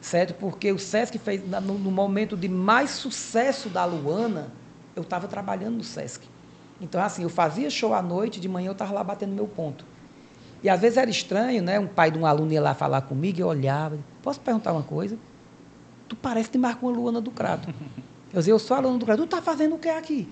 certo? 0.00 0.34
Porque 0.34 0.72
o 0.72 0.78
Sesc 0.78 1.16
fez, 1.18 1.40
no, 1.48 1.60
no 1.78 1.90
momento 1.90 2.36
de 2.36 2.48
mais 2.48 2.90
sucesso 2.90 3.68
da 3.68 3.84
Luana, 3.84 4.48
eu 4.96 5.02
estava 5.02 5.28
trabalhando 5.28 5.76
no 5.76 5.84
Sesc. 5.84 6.26
Então, 6.80 7.00
assim, 7.02 7.22
eu 7.22 7.28
fazia 7.28 7.70
show 7.70 7.94
à 7.94 8.02
noite, 8.02 8.40
de 8.40 8.48
manhã 8.48 8.68
eu 8.68 8.72
estava 8.72 8.92
lá 8.92 9.04
batendo 9.04 9.32
meu 9.32 9.46
ponto. 9.46 9.84
E 10.62 10.68
às 10.68 10.80
vezes 10.80 10.96
era 10.98 11.08
estranho, 11.10 11.62
né? 11.62 11.78
Um 11.78 11.86
pai 11.86 12.10
de 12.10 12.18
um 12.18 12.26
aluno 12.26 12.52
ia 12.52 12.60
lá 12.60 12.74
falar 12.74 13.02
comigo 13.02 13.38
e 13.38 13.42
eu 13.42 13.46
olhava. 13.46 13.96
Posso 14.22 14.40
perguntar 14.40 14.72
uma 14.72 14.82
coisa? 14.82 15.16
Tu 16.08 16.16
parece 16.16 16.50
demais 16.50 16.74
com 16.76 16.88
a 16.88 16.92
Luana 16.92 17.20
do 17.20 17.30
Crato. 17.30 17.68
Eu 18.32 18.40
dizia, 18.40 18.52
eu 18.52 18.58
sou 18.58 18.76
a 18.76 18.80
Luana 18.80 18.98
do 18.98 19.04
Crato. 19.04 19.22
Tu 19.22 19.28
tá 19.28 19.42
fazendo 19.42 19.74
o 19.74 19.78
que 19.78 19.88
aqui? 19.88 20.28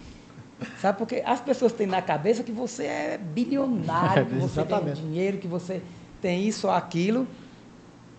Sabe, 0.81 0.97
porque 0.99 1.23
as 1.25 1.41
pessoas 1.41 1.73
têm 1.73 1.87
na 1.87 2.01
cabeça 2.01 2.43
que 2.43 2.53
você 2.53 2.85
é 2.85 3.19
bilionário, 3.19 4.25
que 4.27 4.35
você 4.35 4.65
tem 4.65 4.93
dinheiro, 4.95 5.39
que 5.39 5.47
você 5.47 5.83
tem 6.21 6.47
isso 6.47 6.67
ou 6.67 6.73
aquilo. 6.73 7.27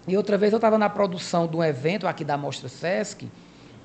E 0.07 0.15
outra 0.15 0.37
vez 0.37 0.53
eu 0.53 0.57
estava 0.57 0.77
na 0.77 0.89
produção 0.89 1.47
de 1.47 1.57
um 1.57 1.63
evento 1.63 2.07
aqui 2.07 2.23
da 2.23 2.37
Mostra 2.37 2.69
Sesc 2.69 3.27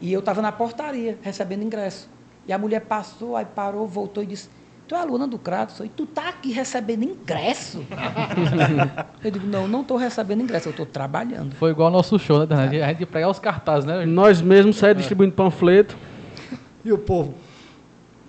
e 0.01 0.12
eu 0.12 0.20
estava 0.20 0.43
na 0.43 0.53
portaria, 0.53 1.18
recebendo 1.23 1.62
ingresso. 1.62 2.09
E 2.47 2.53
a 2.53 2.59
mulher 2.59 2.81
passou, 2.83 3.37
aí 3.37 3.45
parou, 3.45 3.87
voltou 3.87 4.23
e 4.23 4.27
disse, 4.27 4.49
tu 4.93 4.97
é 4.97 5.01
aluna 5.01 5.26
do 5.26 5.38
Crato, 5.38 5.72
sou, 5.72 5.86
e 5.86 5.88
tu 5.88 6.05
tá 6.05 6.28
aqui 6.28 6.53
recebendo 6.53 7.03
ingresso? 7.03 7.82
eu 9.24 9.30
digo, 9.30 9.47
não, 9.47 9.66
não 9.66 9.80
estou 9.80 9.97
recebendo 9.97 10.43
ingresso, 10.43 10.68
eu 10.68 10.72
estou 10.72 10.84
trabalhando. 10.84 11.55
Foi 11.55 11.70
igual 11.70 11.86
ao 11.86 11.93
nosso 11.93 12.18
show, 12.18 12.38
né? 12.38 12.45
Dana? 12.45 12.64
A 12.64 12.68
gente 12.68 13.01
ia 13.01 13.07
pregar 13.07 13.30
os 13.30 13.38
cartazes, 13.38 13.86
né? 13.86 14.05
Nós 14.05 14.43
mesmos 14.43 14.76
saímos 14.76 14.99
distribuindo 14.99 15.34
panfleto. 15.34 15.97
E 16.84 16.93
o 16.93 16.99
povo? 16.99 17.34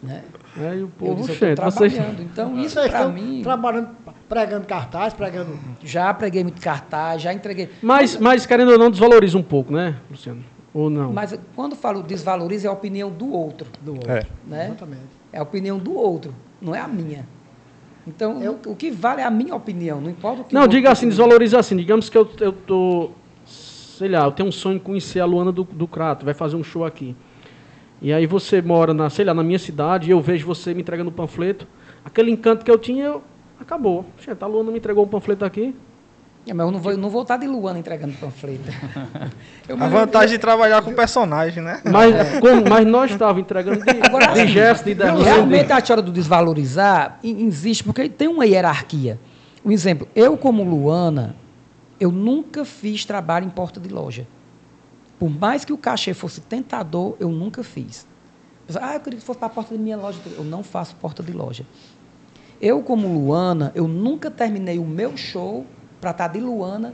Né? 0.02 0.24
É, 0.58 0.76
e 0.76 0.78
o 0.78 0.82
Eu 0.84 0.88
povo, 0.88 1.16
disse, 1.16 1.32
eu 1.32 1.36
gente, 1.36 1.50
estou 1.50 1.72
vocês... 1.72 1.94
trabalhando. 1.94 2.22
Então, 2.22 2.60
isso 2.60 2.76
Vocês 2.76 2.86
estão 2.86 3.12
mim... 3.12 3.42
trabalhando, 3.44 3.90
pregando 4.30 4.66
cartaz, 4.66 5.14
pregando. 5.14 5.60
Já 5.84 6.14
preguei 6.14 6.44
muito 6.44 6.62
cartaz, 6.62 7.22
já 7.22 7.34
entreguei. 7.34 7.70
Mas, 7.82 8.16
mas, 8.18 8.46
querendo 8.46 8.72
ou 8.72 8.78
não, 8.78 8.90
desvaloriza 8.90 9.38
um 9.38 9.44
pouco, 9.44 9.74
né, 9.74 9.98
Luciano? 10.10 10.42
Ou 10.74 10.90
não? 10.90 11.12
Mas 11.12 11.38
quando 11.56 11.76
falo 11.76 12.02
desvaloriza, 12.02 12.68
é 12.68 12.70
a 12.70 12.74
opinião 12.74 13.12
do 13.12 13.32
outro. 13.34 13.68
Do 13.82 13.96
outro. 13.96 14.12
É. 14.12 14.26
Né? 14.48 14.68
Exatamente. 14.68 15.24
É 15.34 15.40
a 15.40 15.44
opinião 15.44 15.78
do 15.78 15.96
outro, 15.96 16.34
não 16.64 16.74
é 16.74 16.80
a 16.80 16.88
minha. 16.88 17.28
Então, 18.08 18.42
Eu- 18.42 18.60
o, 18.66 18.72
o 18.72 18.76
que 18.76 18.90
vale 18.92 19.22
é 19.22 19.26
a 19.26 19.32
minha 19.32 19.56
opinião, 19.56 20.02
não 20.02 20.10
importa 20.10 20.42
o 20.42 20.44
que 20.46 20.56
o 20.56 20.60
Não, 20.60 20.68
diga 20.68 20.92
assim, 20.92 21.08
desvaloriza 21.08 21.60
assim. 21.60 21.76
Digamos 21.76 22.10
que 22.10 22.18
eu, 22.18 22.30
eu 22.40 22.52
tô. 22.52 23.12
Sei 23.46 24.10
lá, 24.10 24.26
eu 24.26 24.32
tenho 24.32 24.50
um 24.50 24.52
sonho 24.52 24.80
de 24.80 24.84
conhecer 24.84 25.20
a 25.20 25.26
Luana 25.26 25.52
do, 25.52 25.64
do 25.64 25.88
Crato, 25.88 26.26
vai 26.26 26.34
fazer 26.34 26.56
um 26.56 26.64
show 26.64 26.84
aqui. 26.84 27.16
E 28.02 28.12
aí 28.12 28.26
você 28.26 28.62
mora, 28.62 28.94
na, 28.94 29.10
sei 29.10 29.24
lá, 29.24 29.34
na 29.34 29.44
minha 29.44 29.60
cidade, 29.60 30.10
e 30.10 30.12
eu 30.12 30.20
vejo 30.20 30.46
você 30.46 30.74
me 30.74 30.82
entregando 30.82 31.10
um 31.10 31.14
panfleto. 31.14 31.66
Aquele 32.04 32.32
encanto 32.32 32.66
que 32.66 32.72
eu 32.72 32.78
tinha, 32.78 33.06
eu, 33.06 33.24
acabou. 33.60 34.06
Gente, 34.20 34.44
a 34.44 34.48
Luana 34.48 34.72
me 34.72 34.78
entregou 34.78 35.06
um 35.06 35.08
panfleto 35.08 35.46
aqui. 35.46 35.74
É, 36.46 36.54
mas 36.54 36.66
eu 36.66 36.72
não 36.72 36.80
vou, 36.80 36.92
eu 36.92 36.98
não 36.98 37.10
vou 37.10 37.22
estar 37.22 37.38
de 37.38 37.48
Luana 37.48 37.80
entregando 37.80 38.14
panfleto. 38.18 38.64
Eu 39.68 39.78
A 39.78 39.84
lembro- 39.86 40.00
vantagem 40.00 40.32
de 40.32 40.38
trabalhar 40.40 40.82
com 40.82 40.94
personagem, 40.94 41.64
né? 41.64 41.82
Mas, 41.86 42.40
como, 42.40 42.70
mas 42.70 42.86
nós 42.86 43.12
estávamos 43.12 43.42
entregando 43.42 43.82
de, 43.82 43.90
Agora, 44.06 44.34
de 44.34 44.48
gesto, 44.48 44.84
de 44.84 44.94
derrame. 44.94 45.24
realmente 45.24 45.72
a 45.72 45.78
história 45.80 46.04
do 46.04 46.12
desvalorizar 46.12 47.18
existe, 47.24 47.82
porque 47.86 48.10
tem 48.10 48.28
uma 48.28 48.46
hierarquia. 48.46 49.18
Um 49.64 49.72
exemplo, 49.72 50.06
eu 50.14 50.36
como 50.38 50.64
Luana, 50.66 51.34
eu 51.98 52.12
nunca 52.12 52.66
fiz 52.66 53.06
trabalho 53.06 53.46
em 53.46 53.50
porta 53.50 53.80
de 53.80 53.88
loja. 53.88 54.28
Por 55.18 55.30
mais 55.30 55.64
que 55.64 55.72
o 55.72 55.78
cachê 55.78 56.14
fosse 56.14 56.42
tentador, 56.42 57.16
eu 57.22 57.30
nunca 57.30 57.64
fiz. 57.64 58.06
Ah, 58.82 58.96
eu 58.96 59.00
queria 59.00 59.20
que 59.20 59.26
fosse 59.26 59.40
para 59.40 59.48
a 59.48 59.52
porta 59.52 59.74
da 59.74 59.82
minha 59.82 59.96
loja. 59.96 60.20
Eu 60.38 60.44
não 60.44 60.62
faço 60.62 60.94
porta 60.98 61.24
de 61.24 61.32
loja. 61.32 61.66
Eu, 62.60 62.82
como 62.82 63.08
Luana, 63.08 63.72
eu 63.76 63.88
nunca 63.88 64.30
terminei 64.30 64.78
o 64.78 64.86
meu 64.86 65.16
show 65.16 65.66
para 66.04 66.12
estar 66.12 66.28
de 66.28 66.40
Luana, 66.42 66.94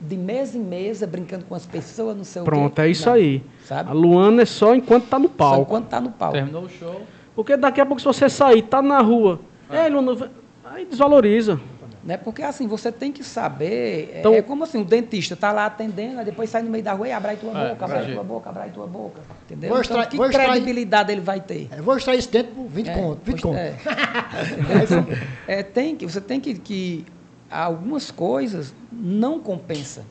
de 0.00 0.16
mesa 0.16 0.56
em 0.56 0.60
mesa, 0.60 1.04
brincando 1.04 1.44
com 1.46 1.54
as 1.56 1.66
pessoas, 1.66 2.16
não 2.16 2.22
sei 2.22 2.42
o 2.42 2.44
quê. 2.44 2.50
Pronto, 2.50 2.78
é 2.78 2.88
isso 2.88 3.06
Não, 3.08 3.14
aí. 3.16 3.42
Sabe? 3.64 3.90
A 3.90 3.92
Luana 3.92 4.42
é 4.42 4.46
só 4.46 4.72
enquanto 4.72 5.08
tá 5.08 5.18
no 5.18 5.26
Só 5.26 5.34
palco. 5.36 5.62
enquanto 5.62 5.84
está 5.86 6.00
no 6.00 6.10
palco. 6.12 6.34
Terminou 6.34 6.62
o 6.62 6.68
show. 6.68 7.02
Porque 7.34 7.56
daqui 7.56 7.80
a 7.80 7.86
pouco, 7.86 8.00
se 8.00 8.06
você 8.06 8.28
sair, 8.28 8.62
tá 8.62 8.80
na 8.80 9.00
rua. 9.00 9.40
É, 9.68 9.88
Luana, 9.88 10.30
aí 10.64 10.84
desvaloriza. 10.84 11.60
Né? 12.04 12.16
Porque 12.16 12.40
assim, 12.40 12.68
você 12.68 12.92
tem 12.92 13.10
que 13.10 13.24
saber. 13.24 14.12
é- 14.14 14.20
Então- 14.20 14.32
é 14.32 14.40
como 14.40 14.62
assim, 14.62 14.80
o 14.80 14.84
dentista 14.84 15.34
está 15.34 15.50
lá 15.50 15.66
atendendo, 15.66 16.20
aí 16.20 16.24
depois 16.24 16.48
sai 16.48 16.62
no 16.62 16.70
meio 16.70 16.84
da 16.84 16.92
rua 16.92 17.08
e 17.08 17.12
abre 17.12 17.32
aí 17.32 17.36
tua 17.36 17.50
É, 17.50 17.68
boca, 17.70 17.84
abre 17.84 17.98
aí 17.98 18.14
tua 18.14 18.22
boca, 18.22 18.48
abre 18.50 18.62
aí 18.62 18.70
tua 18.70 18.86
boca. 18.86 19.20
Entendeu? 19.44 19.70
Vou 19.70 19.80
então, 19.80 19.96
extrair- 19.96 20.08
que 20.10 20.16
vou 20.16 20.26
extrair- 20.26 20.50
credibilidade 20.50 21.10
ele 21.10 21.20
vai 21.20 21.40
ter? 21.40 21.68
É, 21.72 21.82
vou 21.82 21.96
extrair 21.96 22.20
isso 22.20 22.30
dentro 22.30 22.52
por 22.54 22.68
20 22.68 22.90
É, 22.90 22.94
conto. 22.94 23.18
20 23.24 23.40
pois 23.40 23.42
conto. 23.42 23.56
é. 23.58 23.74
É, 25.48 25.62
tem 25.64 25.96
que, 25.96 26.06
você 26.06 26.20
tem 26.20 26.38
que, 26.40 26.54
que. 26.54 27.04
Algumas 27.50 28.10
coisas 28.10 28.74
não 28.90 29.40
compensa. 29.40 30.04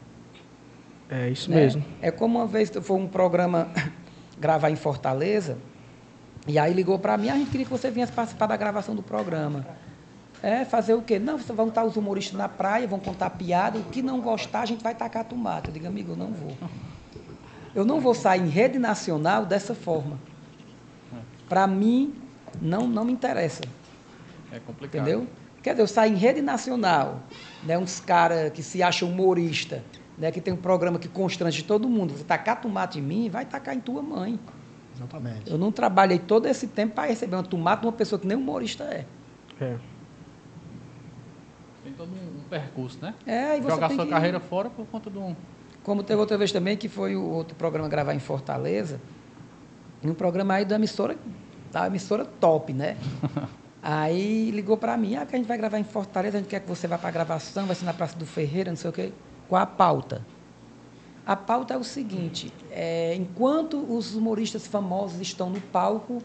É 1.09 1.29
isso 1.29 1.49
né? 1.49 1.57
mesmo. 1.57 1.83
É 2.01 2.11
como 2.11 2.39
uma 2.39 2.47
vez 2.47 2.71
foi 2.81 2.97
um 2.97 3.07
programa 3.07 3.67
gravar 4.39 4.69
em 4.69 4.75
Fortaleza, 4.75 5.57
e 6.47 6.57
aí 6.57 6.73
ligou 6.73 6.97
para 6.99 7.17
mim, 7.17 7.29
"Ah, 7.29 7.33
a 7.33 7.37
gente 7.37 7.51
queria 7.51 7.65
que 7.65 7.71
você 7.71 7.89
viesse 7.91 8.11
participar 8.11 8.47
da 8.47 8.57
gravação 8.57 8.95
do 8.95 9.03
programa. 9.03 9.65
É, 10.43 10.63
fazer 10.63 10.93
o 10.93 11.01
quê? 11.01 11.17
Não, 11.17 11.37
vão 11.37 11.69
estar 11.69 11.83
os 11.83 11.95
humoristas 11.95 12.37
na 12.37 12.47
praia, 12.47 12.87
vão 12.87 12.99
contar 12.99 13.31
piada, 13.31 13.79
o 13.79 13.83
que 13.85 14.01
não 14.01 14.21
gostar, 14.21 14.61
a 14.61 14.65
gente 14.65 14.83
vai 14.83 14.93
tacar 14.93 15.25
tomate. 15.25 15.69
Eu 15.69 15.73
digo, 15.73 15.87
amigo, 15.87 16.11
eu 16.11 16.15
não 16.15 16.31
vou. 16.31 16.55
Eu 17.73 17.83
não 17.83 17.99
vou 17.99 18.13
sair 18.13 18.41
em 18.41 18.47
rede 18.47 18.77
nacional 18.77 19.45
dessa 19.45 19.73
forma. 19.73 20.19
Para 21.49 21.65
mim, 21.67 22.13
não, 22.61 22.87
não 22.87 23.03
me 23.03 23.11
interessa. 23.11 23.63
É 24.51 24.59
complicado. 24.59 25.01
Entendeu? 25.01 25.27
Quer 25.65 25.71
dizer, 25.71 25.81
eu 25.81 25.87
saio 25.87 26.13
em 26.13 26.15
rede 26.15 26.43
nacional, 26.43 27.23
né, 27.63 27.75
uns 27.75 27.99
caras 27.99 28.51
que 28.53 28.61
se 28.61 28.83
acham 28.83 29.09
humorista, 29.09 29.83
né, 30.15 30.31
que 30.31 30.39
tem 30.39 30.53
um 30.53 30.57
programa 30.57 30.99
que 30.99 31.07
constrange 31.07 31.63
todo 31.63 31.89
mundo. 31.89 32.15
Você 32.15 32.23
tacar 32.23 32.61
tomate 32.61 32.99
em 32.99 33.01
mim, 33.01 33.29
vai 33.31 33.45
tacar 33.45 33.75
em 33.75 33.79
tua 33.79 34.03
mãe. 34.03 34.39
Exatamente. 34.95 35.49
Eu 35.49 35.57
não 35.57 35.71
trabalhei 35.71 36.19
todo 36.19 36.45
esse 36.45 36.67
tempo 36.67 36.93
para 36.93 37.09
receber 37.09 37.35
uma 37.35 37.41
tomate 37.41 37.81
de 37.81 37.87
uma 37.87 37.93
pessoa 37.93 38.19
que 38.19 38.27
nem 38.27 38.37
humorista 38.37 38.83
é. 38.83 39.05
É. 39.59 39.75
Tem 41.83 41.93
todo 41.93 42.11
um, 42.11 42.41
um 42.41 42.43
percurso, 42.47 42.99
né? 43.01 43.15
É, 43.25 43.57
e 43.57 43.61
você 43.61 43.71
Jogar 43.71 43.87
tem 43.87 43.95
sua 43.95 44.05
que... 44.05 44.11
carreira 44.11 44.39
fora 44.39 44.69
por 44.69 44.85
conta 44.85 45.09
de 45.09 45.17
um. 45.17 45.35
Como 45.81 46.03
teve 46.03 46.19
outra 46.19 46.37
vez 46.37 46.51
também, 46.51 46.77
que 46.77 46.87
foi 46.87 47.15
o 47.15 47.23
outro 47.23 47.55
programa 47.55 47.89
gravar 47.89 48.13
em 48.13 48.19
Fortaleza, 48.19 49.01
um 50.03 50.13
programa 50.13 50.53
aí 50.53 50.63
da 50.63 50.75
emissora, 50.75 51.17
da 51.71 51.87
emissora 51.87 52.23
top, 52.23 52.71
né? 52.71 52.97
aí 53.87 54.49
ligou 54.49 54.75
para 54.77 54.97
mim, 54.97 55.15
ah, 55.15 55.27
que 55.27 55.35
a 55.35 55.37
gente 55.37 55.47
vai 55.47 55.57
gravar 55.57 55.77
em 55.77 55.83
Fortaleza, 55.83 56.37
a 56.37 56.41
gente 56.41 56.49
quer 56.49 56.59
que 56.59 56.67
você 56.67 56.87
vá 56.87 56.97
para 56.97 57.09
a 57.09 57.11
gravação, 57.11 57.67
vai 57.67 57.75
ser 57.75 57.85
na 57.85 57.93
Praça 57.93 58.17
do 58.17 58.25
Ferreira, 58.25 58.71
não 58.71 58.77
sei 58.77 58.89
o 58.89 58.93
quê. 58.93 59.13
Qual 59.47 59.61
a 59.61 59.65
pauta? 59.65 60.25
A 61.23 61.35
pauta 61.35 61.75
é 61.75 61.77
o 61.77 61.83
seguinte: 61.83 62.51
é, 62.71 63.13
enquanto 63.13 63.77
os 63.77 64.15
humoristas 64.15 64.65
famosos 64.65 65.21
estão 65.21 65.51
no 65.51 65.61
palco, 65.61 66.19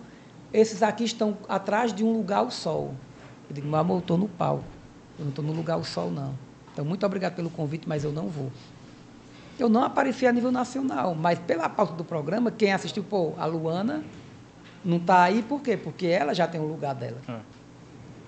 esses 0.55 0.83
aqui 0.83 1.05
estão 1.05 1.37
atrás 1.49 1.93
de 1.93 2.03
um 2.03 2.13
lugar 2.13 2.39
ao 2.39 2.51
sol. 2.51 2.95
Eu 3.49 3.55
digo, 3.55 3.69
meu 3.69 3.79
amor, 3.79 3.97
eu 3.97 4.01
estou 4.01 4.17
no 4.17 4.29
palco. 4.29 4.65
Eu 5.19 5.25
não 5.25 5.31
estou 5.31 5.45
no 5.45 5.53
lugar 5.53 5.75
ao 5.75 5.85
sol, 5.85 6.11
não. 6.11 6.35
Então, 6.73 6.83
muito 6.83 7.05
obrigado 7.05 7.35
pelo 7.35 7.51
convite, 7.51 7.87
mas 7.87 8.05
eu 8.05 8.13
não 8.13 8.29
vou. 8.29 8.51
Eu 9.59 9.69
não 9.69 9.85
apareci 9.85 10.27
a 10.27 10.33
nível 10.33 10.51
nacional, 10.51 11.15
mas 11.15 11.39
pela 11.39 11.69
pauta 11.69 11.93
do 11.93 12.05
programa, 12.05 12.51
quem 12.51 12.73
assistiu, 12.73 13.05
pô, 13.05 13.35
a 13.37 13.45
Luana 13.45 14.03
não 14.83 14.97
está 14.97 15.25
aí, 15.25 15.43
por 15.43 15.61
quê? 15.61 15.77
Porque 15.77 16.07
ela 16.07 16.35
já 16.35 16.47
tem 16.47 16.59
um 16.59 16.67
lugar 16.67 16.95
dela. 16.95 17.19
É. 17.29 17.39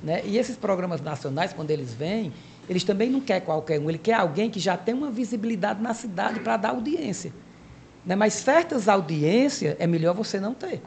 Né? 0.02 0.22
E 0.24 0.36
esses 0.36 0.56
programas 0.56 1.00
nacionais, 1.00 1.52
quando 1.52 1.70
eles 1.70 1.94
vêm, 1.94 2.32
eles 2.68 2.84
também 2.84 3.08
não 3.08 3.20
querem 3.20 3.42
qualquer 3.42 3.78
um, 3.78 3.88
ele 3.88 3.98
quer 3.98 4.14
alguém 4.14 4.50
que 4.50 4.58
já 4.58 4.76
tem 4.76 4.94
uma 4.94 5.10
visibilidade 5.10 5.80
na 5.80 5.94
cidade 5.94 6.40
para 6.40 6.56
dar 6.56 6.70
audiência. 6.70 7.32
Né? 8.04 8.16
Mas 8.16 8.34
certas 8.34 8.88
audiências 8.88 9.76
é 9.78 9.86
melhor 9.86 10.14
você 10.14 10.40
não 10.40 10.54
ter. 10.54 10.82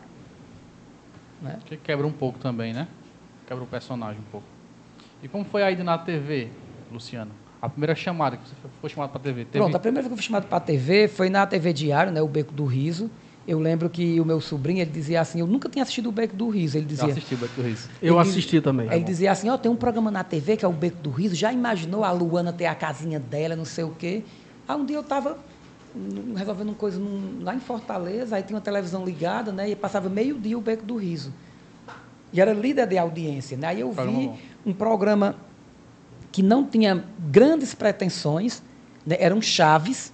Né? 1.41 1.59
Que 1.65 1.77
quebra 1.77 2.05
um 2.05 2.11
pouco 2.11 2.39
também, 2.39 2.73
né? 2.73 2.87
Quebra 3.47 3.63
o 3.63 3.67
personagem 3.67 4.19
um 4.19 4.31
pouco. 4.31 4.47
E 5.23 5.27
como 5.27 5.45
foi 5.45 5.63
aí 5.63 5.81
na 5.81 5.97
TV, 5.97 6.49
Luciano? 6.91 7.31
A 7.61 7.69
primeira 7.69 7.95
chamada 7.95 8.37
que 8.37 8.47
você 8.47 8.55
foi 8.81 8.89
chamado 8.89 9.09
para 9.09 9.19
a 9.19 9.23
TV? 9.23 9.45
Teve... 9.45 9.57
Pronto, 9.59 9.75
a 9.75 9.79
primeira 9.79 10.01
vez 10.01 10.07
que 10.07 10.13
eu 10.13 10.17
fui 10.17 10.25
chamado 10.25 10.47
para 10.47 10.57
a 10.57 10.61
TV 10.61 11.07
foi 11.07 11.29
na 11.29 11.47
TV 11.47 11.73
Diário, 11.73 12.11
né, 12.11 12.21
o 12.21 12.27
Beco 12.27 12.53
do 12.53 12.65
Riso. 12.65 13.09
Eu 13.47 13.59
lembro 13.59 13.89
que 13.89 14.19
o 14.19 14.25
meu 14.25 14.41
sobrinho, 14.41 14.81
ele 14.81 14.89
dizia 14.89 15.21
assim, 15.21 15.39
eu 15.39 15.45
nunca 15.45 15.69
tinha 15.69 15.83
assistido 15.83 16.09
o 16.09 16.11
Beco 16.11 16.35
do 16.35 16.49
Riso. 16.49 16.77
Ele 16.77 16.85
Eu 16.85 16.89
dizia, 16.89 17.05
assisti 17.05 17.35
o 17.35 17.37
Beco 17.37 17.55
do 17.55 17.61
Riso. 17.61 17.89
Eu 18.01 18.19
Ele 18.19 18.29
assisti 18.29 18.59
também. 18.61 18.89
Aí 18.89 18.97
ele 18.97 19.05
dizia 19.05 19.31
assim, 19.31 19.49
ó, 19.49 19.57
tem 19.57 19.71
um 19.71 19.75
programa 19.75 20.09
na 20.09 20.23
TV 20.23 20.57
que 20.57 20.65
é 20.65 20.67
o 20.67 20.73
Beco 20.73 20.97
do 21.03 21.11
Riso, 21.11 21.35
já 21.35 21.53
imaginou 21.53 22.03
a 22.03 22.11
Luana 22.11 22.51
ter 22.51 22.65
a 22.65 22.73
casinha 22.73 23.19
dela, 23.19 23.55
não 23.55 23.65
sei 23.65 23.83
o 23.83 23.91
quê? 23.91 24.23
Aí 24.67 24.75
um 24.75 24.83
dia 24.85 24.97
eu 24.97 25.01
estava 25.01 25.37
resolvendo 26.35 26.69
uma 26.69 26.75
coisa 26.75 26.99
num- 26.99 27.39
lá 27.43 27.55
em 27.55 27.59
Fortaleza, 27.59 28.35
aí 28.35 28.43
tinha 28.43 28.55
uma 28.55 28.61
televisão 28.61 29.05
ligada, 29.05 29.51
né, 29.51 29.69
e 29.69 29.75
passava 29.75 30.09
meio-dia 30.09 30.57
o 30.57 30.61
Beco 30.61 30.83
do 30.83 30.95
Riso. 30.95 31.31
E 32.33 32.41
era 32.41 32.51
líder 32.51 32.87
de 32.87 32.97
audiência, 32.97 33.55
né? 33.55 33.67
Aí 33.67 33.79
eu 33.79 33.91
vi 33.91 34.29
um 34.65 34.73
programa 34.73 35.35
que 36.31 36.41
não 36.43 36.65
tinha 36.65 37.05
grandes 37.31 37.73
pretensões, 37.73 38.61
né, 39.05 39.15
eram 39.19 39.41
chaves, 39.41 40.11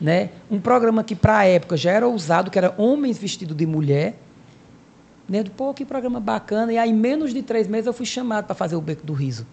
né? 0.00 0.30
Um 0.50 0.60
programa 0.60 1.02
que 1.02 1.14
para 1.14 1.38
a 1.38 1.44
época 1.44 1.76
já 1.76 1.90
era 1.90 2.06
ousado, 2.06 2.50
que 2.50 2.58
era 2.58 2.74
homens 2.78 3.18
vestidos 3.18 3.56
de 3.56 3.66
mulher, 3.66 4.16
né? 5.28 5.40
Eu, 5.40 5.44
Pô, 5.56 5.74
que 5.74 5.84
programa 5.84 6.20
bacana. 6.20 6.72
E 6.72 6.78
aí, 6.78 6.90
em 6.90 6.94
menos 6.94 7.34
de 7.34 7.42
três 7.42 7.66
meses, 7.68 7.86
eu 7.86 7.92
fui 7.92 8.06
chamado 8.06 8.46
para 8.46 8.54
fazer 8.54 8.76
o 8.76 8.80
Beco 8.80 9.04
do 9.04 9.12
Riso. 9.12 9.46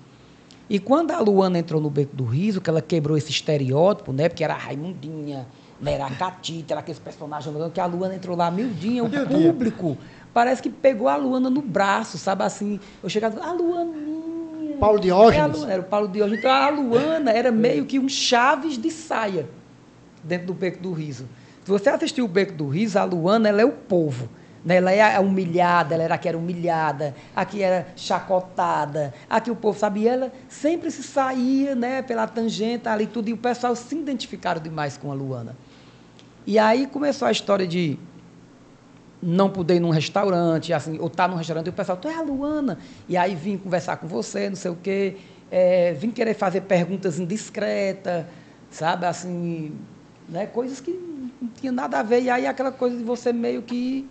E 0.69 0.79
quando 0.79 1.11
a 1.11 1.19
Luana 1.19 1.59
entrou 1.59 1.81
no 1.81 1.89
Beco 1.89 2.15
do 2.15 2.23
Riso, 2.23 2.61
que 2.61 2.69
ela 2.69 2.81
quebrou 2.81 3.17
esse 3.17 3.29
estereótipo, 3.29 4.11
né? 4.11 4.29
Porque 4.29 4.43
era 4.43 4.53
a 4.53 4.57
Raimundinha, 4.57 5.45
né? 5.79 5.93
era 5.93 6.05
a 6.05 6.11
Catita, 6.11 6.73
era 6.73 6.79
aqueles 6.79 6.99
personagens, 6.99 7.53
que 7.71 7.79
a 7.79 7.85
Luana 7.85 8.15
entrou 8.15 8.35
lá 8.35 8.49
mildinha, 8.49 9.03
o 9.03 9.09
público 9.09 9.97
parece 10.33 10.61
que 10.61 10.69
pegou 10.69 11.07
a 11.07 11.15
Luana 11.15 11.49
no 11.49 11.61
braço, 11.61 12.17
sabe 12.17 12.43
assim? 12.43 12.79
Eu 13.03 13.09
chegava, 13.09 13.39
a 13.41 13.53
Luaninha. 13.53 14.77
Paulo 14.79 14.97
a 14.97 15.01
Diógenes. 15.01 15.57
Luana, 15.57 15.73
era 15.73 15.81
o 15.81 15.85
Paulo 15.85 16.07
Diógenes. 16.07 16.39
Então, 16.39 16.51
a 16.51 16.69
Luana 16.69 17.31
era 17.31 17.51
meio 17.51 17.85
que 17.85 17.99
um 17.99 18.09
Chaves 18.09 18.77
de 18.77 18.89
saia 18.91 19.47
dentro 20.25 20.47
do 20.47 20.53
Beco 20.53 20.81
do 20.81 20.91
Riso. 20.91 21.27
Se 21.63 21.71
você 21.71 21.89
assistiu 21.89 22.25
o 22.25 22.27
Beco 22.27 22.53
do 22.53 22.67
Riso, 22.67 22.99
a 22.99 23.03
Luana 23.03 23.49
ela 23.49 23.61
é 23.61 23.65
o 23.65 23.71
povo. 23.71 24.29
Né? 24.63 24.77
Ela 24.77 24.91
é 24.91 25.19
humilhada, 25.19 25.93
ela 25.93 26.03
era 26.03 26.17
que 26.17 26.27
era 26.27 26.37
humilhada, 26.37 27.15
a 27.35 27.45
que 27.45 27.61
era 27.61 27.87
chacotada, 27.95 29.13
a 29.29 29.39
que 29.39 29.51
o 29.51 29.55
povo 29.55 29.77
sabia. 29.77 30.13
Ela 30.13 30.31
sempre 30.49 30.89
se 30.89 31.03
saía 31.03 31.75
né, 31.75 32.01
pela 32.01 32.27
tangente 32.27 32.89
ali 32.89 33.05
tudo, 33.05 33.29
e 33.29 33.33
o 33.33 33.37
pessoal 33.37 33.75
se 33.75 33.95
identificaram 33.95 34.61
demais 34.61 34.97
com 34.97 35.11
a 35.11 35.13
Luana. 35.13 35.55
E 36.47 36.59
aí 36.59 36.87
começou 36.87 37.27
a 37.27 37.31
história 37.31 37.67
de 37.67 37.97
não 39.21 39.49
poder 39.49 39.75
ir 39.75 39.79
num 39.79 39.89
restaurante, 39.89 40.73
assim, 40.73 40.99
ou 40.99 41.07
estar 41.07 41.27
num 41.27 41.35
restaurante, 41.35 41.67
e 41.67 41.69
o 41.69 41.73
pessoal, 41.73 41.97
tu 41.97 42.07
é 42.07 42.15
a 42.15 42.21
Luana. 42.21 42.77
E 43.07 43.17
aí 43.17 43.35
vim 43.35 43.57
conversar 43.57 43.97
com 43.97 44.07
você, 44.07 44.49
não 44.49 44.55
sei 44.55 44.71
o 44.71 44.75
quê. 44.75 45.17
É, 45.51 45.93
vim 45.93 46.09
querer 46.11 46.33
fazer 46.33 46.61
perguntas 46.61 47.19
indiscretas, 47.19 48.25
sabe? 48.69 49.05
Assim, 49.05 49.73
né? 50.29 50.45
coisas 50.45 50.79
que 50.79 50.91
não 51.41 51.49
tinha 51.49 51.71
nada 51.71 51.99
a 51.99 52.03
ver. 52.03 52.21
E 52.21 52.29
aí 52.29 52.45
aquela 52.45 52.71
coisa 52.71 52.97
de 52.97 53.03
você 53.03 53.31
meio 53.31 53.61
que 53.61 54.07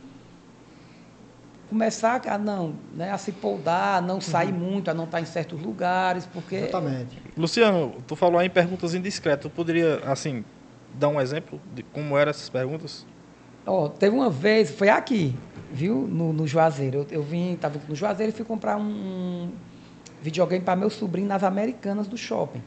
começar 1.69 2.23
a 2.29 2.39
não, 2.39 2.75
né, 2.95 3.11
a 3.11 3.19
se 3.19 3.33
poldar, 3.33 3.99
a 3.99 4.01
não 4.01 4.21
sair 4.21 4.53
muito, 4.53 4.91
a 4.91 4.95
não 4.95 5.05
estar 5.05 5.21
em 5.21 5.25
certos 5.25 5.61
lugares, 5.61 6.25
porque 6.27 6.57
Exatamente. 6.57 7.21
Luciano, 7.37 7.95
tu 8.07 8.15
falou 8.15 8.39
aí 8.39 8.47
em 8.47 8.51
perguntas 8.51 8.95
indiscretas. 8.95 9.51
Tu 9.51 9.55
poderia, 9.55 9.97
assim, 10.05 10.45
dar 10.95 11.09
um 11.09 11.21
exemplo 11.21 11.61
de 11.75 11.83
como 11.83 12.17
eram 12.17 12.31
essas 12.31 12.49
perguntas? 12.49 13.05
Ó, 13.67 13.89
teve 13.89 14.15
uma 14.15 14.31
vez, 14.31 14.71
foi 14.71 14.89
aqui, 14.89 15.35
viu? 15.73 16.07
No, 16.07 16.33
no 16.33 16.47
Juazeiro. 16.47 16.99
Eu, 16.99 17.07
eu 17.11 17.23
vim, 17.23 17.55
estava 17.55 17.81
no 17.89 17.95
Juazeiro 17.97 18.31
e 18.31 18.35
fui 18.35 18.45
comprar 18.45 18.77
um, 18.77 18.83
um 18.83 19.53
videogame 20.23 20.65
para 20.65 20.77
meu 20.77 20.91
sobrinho 20.91 21.27
nas 21.27 21.43
Americanas 21.43 22.07
do 22.07 22.17
shopping. 22.17 22.63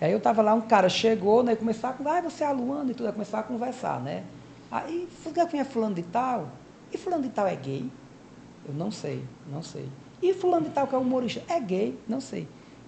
E 0.00 0.04
aí 0.04 0.12
eu 0.12 0.18
estava 0.18 0.42
lá, 0.42 0.54
um 0.54 0.60
cara 0.62 0.88
chegou, 0.88 1.42
né? 1.42 1.56
Começou 1.56 1.88
a 1.88 1.92
conversar, 1.92 2.18
ah, 2.18 2.30
você 2.30 2.44
é 2.44 2.46
a 2.46 2.52
Luana 2.52 2.90
e 2.90 2.94
tudo, 2.94 3.06
aí 3.06 3.12
começar 3.12 3.38
a 3.40 3.42
conversar, 3.42 4.00
né? 4.00 4.24
Aí, 4.70 5.08
você 5.22 5.46
quem 5.46 5.60
é 5.60 5.64
fulano 5.64 5.94
de 5.94 6.02
tal? 6.02 6.48
E 6.92 6.98
fulano 6.98 7.22
de 7.22 7.30
tal 7.30 7.46
é 7.46 7.56
gay? 7.56 7.90
Eu 8.66 8.74
não 8.74 8.90
sei, 8.90 9.22
não 9.50 9.62
sei. 9.62 9.88
E 10.20 10.34
fulano 10.34 10.66
de 10.66 10.70
tal 10.72 10.86
que 10.86 10.94
é 10.94 10.98
humorista? 10.98 11.42
É 11.48 11.60
gay? 11.60 11.98
Não 12.08 12.20
sei. 12.20 12.46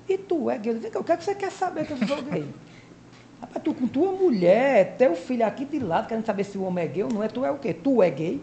E 0.09 0.18
tu 0.18 0.50
é 0.50 0.59
gay? 0.59 0.74
Eu 0.74 0.78
digo, 0.78 0.98
o 0.98 1.04
que 1.04 1.12
é 1.12 1.16
que 1.16 1.24
você 1.24 1.34
quer 1.34 1.52
saber 1.52 1.86
que 1.86 1.92
eu 1.92 2.06
sou 2.06 2.22
gay? 2.22 2.44
Rapaz, 3.40 3.62
tu 3.64 3.72
com 3.72 3.86
tua 3.86 4.12
mulher, 4.12 4.96
teu 4.98 5.14
filho 5.14 5.46
aqui 5.46 5.64
de 5.64 5.78
lado, 5.78 6.09
querendo 6.09 6.26
saber 6.26 6.44
se 6.44 6.59
o 6.59 6.62
homem 6.64 6.84
é 6.84 6.88
gay 6.88 7.04
ou 7.04 7.12
não 7.12 7.22
é, 7.22 7.28
tu 7.28 7.44
é 7.44 7.50
o 7.50 7.56
quê? 7.59 7.72
Tu 7.72 8.02
é 8.02 8.11
gay? 8.11 8.40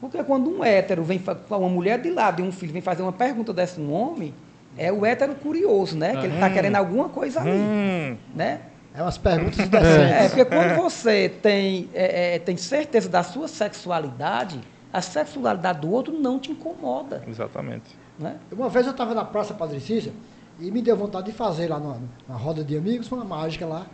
Porque 0.00 0.22
quando 0.22 0.50
um 0.50 0.62
hétero 0.62 1.02
vem, 1.02 1.18
fa- 1.18 1.36
uma 1.50 1.68
mulher 1.68 2.00
de 2.00 2.10
lado 2.10 2.40
e 2.40 2.44
um 2.44 2.52
filho 2.52 2.72
vem 2.72 2.82
fazer 2.82 3.02
uma 3.02 3.12
pergunta 3.12 3.52
dessa 3.52 3.80
um 3.80 3.92
homem, 3.92 4.32
é 4.76 4.92
o 4.92 5.04
hétero 5.06 5.34
curioso, 5.36 5.96
né? 5.96 6.12
Que 6.16 6.26
ele 6.26 6.34
está 6.34 6.50
querendo 6.50 6.76
alguma 6.76 7.08
coisa 7.08 7.40
ali, 7.40 7.50
Hum, 7.52 8.16
né? 8.34 8.60
É 8.96 9.02
umas 9.02 9.18
perguntas 9.18 9.58
É, 9.60 9.64
indecentes. 9.64 10.26
porque 10.28 10.44
quando 10.44 10.76
você 10.76 11.28
tem, 11.28 11.88
é, 11.92 12.36
é, 12.36 12.38
tem 12.38 12.56
certeza 12.56 13.08
da 13.08 13.22
sua 13.22 13.48
sexualidade, 13.48 14.60
a 14.92 15.00
sexualidade 15.00 15.80
do 15.80 15.90
outro 15.90 16.12
não 16.12 16.38
te 16.38 16.52
incomoda, 16.52 17.22
exatamente. 17.28 17.96
né? 18.18 18.36
Uma 18.52 18.68
vez 18.68 18.86
eu 18.86 18.92
estava 18.92 19.12
na 19.14 19.24
Praça 19.24 19.52
Padre 19.54 19.80
Cícero 19.80 20.14
e 20.60 20.70
me 20.70 20.80
deu 20.80 20.96
vontade 20.96 21.26
de 21.26 21.32
fazer 21.32 21.68
lá 21.68 21.80
na, 21.80 21.96
na 22.28 22.36
roda 22.36 22.62
de 22.62 22.76
amigos 22.76 23.10
uma 23.10 23.24
mágica 23.24 23.66
lá. 23.66 23.86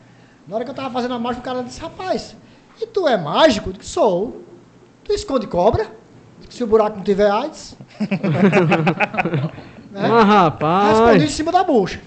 Na 0.47 0.57
hora 0.57 0.65
que 0.65 0.71
eu 0.71 0.75
estava 0.75 0.91
fazendo 0.93 1.15
a 1.15 1.19
mágica, 1.19 1.41
o 1.41 1.45
cara 1.55 1.65
disse, 1.65 1.81
rapaz, 1.81 2.37
e 2.81 2.87
tu 2.87 3.09
é 3.09 3.17
mágico? 3.17 3.71
Eu 3.71 3.73
disse, 3.75 3.91
sou. 3.91 4.43
Tu 5.05 5.13
esconde 5.15 5.47
cobra? 5.47 5.87
Se 6.51 6.63
o 6.63 6.67
buraco 6.67 6.97
não 6.99 7.05
tiver 7.05 7.31
AIDS. 7.31 7.77
né? 9.91 10.09
Mas, 10.09 10.27
rapaz. 10.27 10.99
Respondi 10.99 11.25
em 11.25 11.29
cima 11.29 11.53
da 11.53 11.65
bucha. 11.65 12.01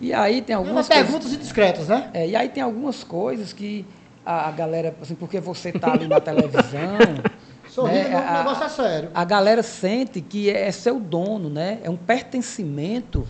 E 0.00 0.12
aí 0.12 0.42
tem 0.42 0.54
Algumas 0.56 0.88
coisas... 0.88 1.04
perguntas 1.06 1.32
indiscretas, 1.32 1.88
né? 1.88 2.10
É, 2.12 2.28
e 2.28 2.34
aí 2.36 2.48
tem 2.48 2.62
algumas 2.62 3.04
coisas 3.04 3.52
que 3.52 3.84
a, 4.26 4.48
a 4.48 4.50
galera, 4.50 4.94
assim, 5.00 5.14
porque 5.14 5.40
você 5.40 5.68
está 5.70 5.92
ali 5.92 6.08
na 6.08 6.20
televisão, 6.20 6.96
Sorrindo, 7.68 8.08
né, 8.10 8.28
o 8.30 8.38
negócio 8.38 8.64
é 8.64 8.68
sério. 8.68 9.10
a 9.14 9.24
galera 9.24 9.62
sente 9.62 10.20
que 10.20 10.50
é 10.50 10.70
seu 10.70 11.00
dono, 11.00 11.48
né? 11.48 11.78
É 11.82 11.88
um 11.88 11.96
pertencimento 11.96 13.26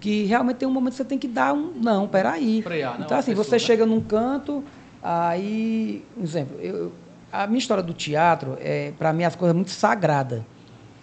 que 0.00 0.24
realmente 0.24 0.56
tem 0.58 0.68
um 0.68 0.70
momento 0.72 0.92
que 0.92 0.96
você 0.98 1.04
tem 1.04 1.18
que 1.18 1.28
dar 1.28 1.54
um. 1.54 1.72
Não, 1.74 2.06
peraí. 2.06 2.60
Frear, 2.62 2.98
né, 2.98 3.04
Então, 3.06 3.16
assim, 3.16 3.30
pessoa, 3.30 3.44
você 3.44 3.54
né? 3.54 3.58
chega 3.60 3.86
num 3.86 4.00
canto, 4.00 4.62
aí. 5.02 6.04
Um 6.16 6.22
exemplo, 6.22 6.58
eu, 6.60 6.92
a 7.32 7.46
minha 7.46 7.58
história 7.58 7.82
do 7.82 7.92
teatro, 7.94 8.58
é, 8.60 8.92
para 8.98 9.12
mim, 9.12 9.24
as 9.24 9.34
coisas 9.36 9.54
muito 9.54 9.70
sagrada. 9.70 10.44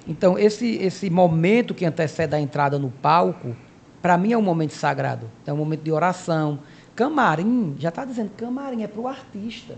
Então, 0.07 0.37
esse, 0.37 0.75
esse 0.75 1.09
momento 1.09 1.73
que 1.73 1.85
antecede 1.85 2.35
a 2.35 2.39
entrada 2.39 2.77
no 2.77 2.91
palco, 2.91 3.55
para 4.01 4.17
mim 4.17 4.33
é 4.33 4.37
um 4.37 4.41
momento 4.41 4.73
sagrado. 4.73 5.29
É 5.45 5.51
um 5.51 5.57
momento 5.57 5.81
de 5.81 5.91
oração. 5.91 6.59
Camarim, 6.95 7.75
já 7.79 7.89
está 7.89 8.05
dizendo, 8.05 8.31
camarim 8.37 8.83
é 8.83 8.87
para 8.87 9.01
o 9.01 9.07
artista. 9.07 9.75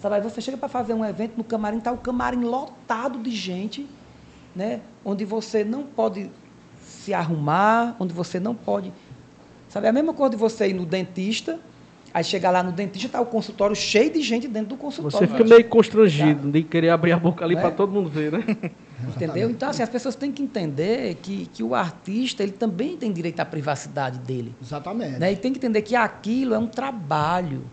Sabe, 0.00 0.20
você 0.20 0.40
chega 0.40 0.56
para 0.56 0.68
fazer 0.68 0.94
um 0.94 1.04
evento 1.04 1.36
no 1.36 1.44
camarim, 1.44 1.78
está 1.78 1.92
o 1.92 1.98
camarim 1.98 2.44
lotado 2.44 3.18
de 3.18 3.30
gente, 3.30 3.86
né? 4.54 4.80
onde 5.04 5.24
você 5.24 5.64
não 5.64 5.84
pode 5.84 6.30
se 6.82 7.14
arrumar, 7.14 7.96
onde 7.98 8.12
você 8.12 8.38
não 8.38 8.54
pode. 8.54 8.92
Sabe, 9.68 9.86
é 9.86 9.90
a 9.90 9.92
mesma 9.92 10.14
coisa 10.14 10.30
de 10.30 10.36
você 10.36 10.68
ir 10.68 10.74
no 10.74 10.86
dentista, 10.86 11.58
aí 12.16 12.24
chegar 12.24 12.50
lá 12.50 12.62
no 12.62 12.72
dentista, 12.72 13.08
está 13.08 13.20
o 13.20 13.26
consultório 13.26 13.76
cheio 13.76 14.10
de 14.10 14.22
gente 14.22 14.48
dentro 14.48 14.70
do 14.70 14.76
consultório. 14.78 15.18
Você 15.18 15.26
fica 15.26 15.44
meio 15.44 15.68
constrangido 15.68 16.50
de 16.50 16.62
querer 16.62 16.88
abrir 16.88 17.12
a 17.12 17.18
boca 17.18 17.44
ali 17.44 17.54
Né? 17.54 17.60
para 17.60 17.70
todo 17.70 17.92
mundo 17.92 18.08
ver, 18.08 18.32
né? 18.32 18.42
Entendeu? 19.14 19.50
Então, 19.50 19.68
assim, 19.68 19.82
as 19.82 19.88
pessoas 19.90 20.14
têm 20.14 20.32
que 20.32 20.42
entender 20.42 21.16
que, 21.16 21.44
que 21.52 21.62
o 21.62 21.74
artista 21.74 22.42
ele 22.42 22.52
também 22.52 22.96
tem 22.96 23.12
direito 23.12 23.38
à 23.40 23.44
privacidade 23.44 24.18
dele. 24.20 24.54
Exatamente. 24.62 25.18
Né? 25.18 25.32
E 25.32 25.36
tem 25.36 25.52
que 25.52 25.58
entender 25.58 25.82
que 25.82 25.94
aquilo 25.94 26.54
é 26.54 26.58
um 26.58 26.66
trabalho. 26.66 27.64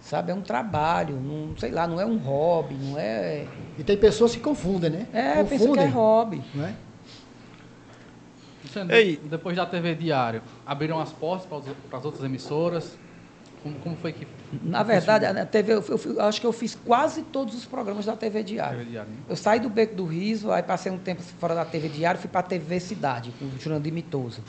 Sabe? 0.00 0.30
É 0.30 0.34
um 0.34 0.42
trabalho. 0.42 1.16
Não, 1.20 1.56
sei 1.58 1.72
lá, 1.72 1.88
não 1.88 2.00
é 2.00 2.06
um 2.06 2.18
hobby, 2.18 2.76
não 2.76 2.96
é. 2.96 3.46
E 3.76 3.82
tem 3.82 3.96
pessoas 3.96 4.36
que 4.36 4.40
confundem, 4.40 4.90
né? 4.90 5.06
É, 5.12 5.42
pensa 5.42 5.68
que 5.68 5.78
é 5.80 5.86
hobby. 5.86 6.40
Não 6.54 6.64
é? 6.64 6.74
Ei. 8.90 9.16
depois 9.24 9.56
da 9.56 9.66
TV 9.66 9.96
Diário, 9.96 10.42
abriram 10.64 11.00
as 11.00 11.12
portas 11.12 11.48
para 11.90 11.98
as 11.98 12.04
outras 12.04 12.22
emissoras? 12.24 12.96
Como, 13.66 13.78
como 13.80 13.96
foi 13.96 14.12
que... 14.12 14.26
Na 14.62 14.82
verdade, 14.82 15.24
a 15.26 15.44
TV, 15.44 15.74
eu, 15.74 15.84
eu- 15.88 16.00
eu 16.14 16.20
acho 16.22 16.40
que 16.40 16.46
eu 16.46 16.52
fiz 16.52 16.74
quase 16.74 17.22
todos 17.22 17.54
os 17.54 17.64
programas 17.64 18.04
da 18.06 18.14
TV 18.16 18.42
Diário. 18.42 18.78
TV 18.78 18.90
Diário, 18.90 19.10
né? 19.10 19.16
Eu 19.28 19.36
saí 19.36 19.58
do 19.60 19.68
Beco 19.68 19.94
do 19.96 20.04
Riso, 20.06 20.52
aí 20.52 20.62
passei 20.62 20.90
um 20.92 20.98
tempo 20.98 21.20
fora 21.22 21.54
da 21.54 21.64
TV 21.64 21.88
Diário, 21.88 22.20
fui 22.20 22.30
para 22.30 22.40
a 22.40 22.44
TV 22.44 22.78
Cidade, 22.80 23.32
com 23.38 23.44
o 23.46 23.50
Jurandir 23.58 23.92
Mitoso. 23.92 24.40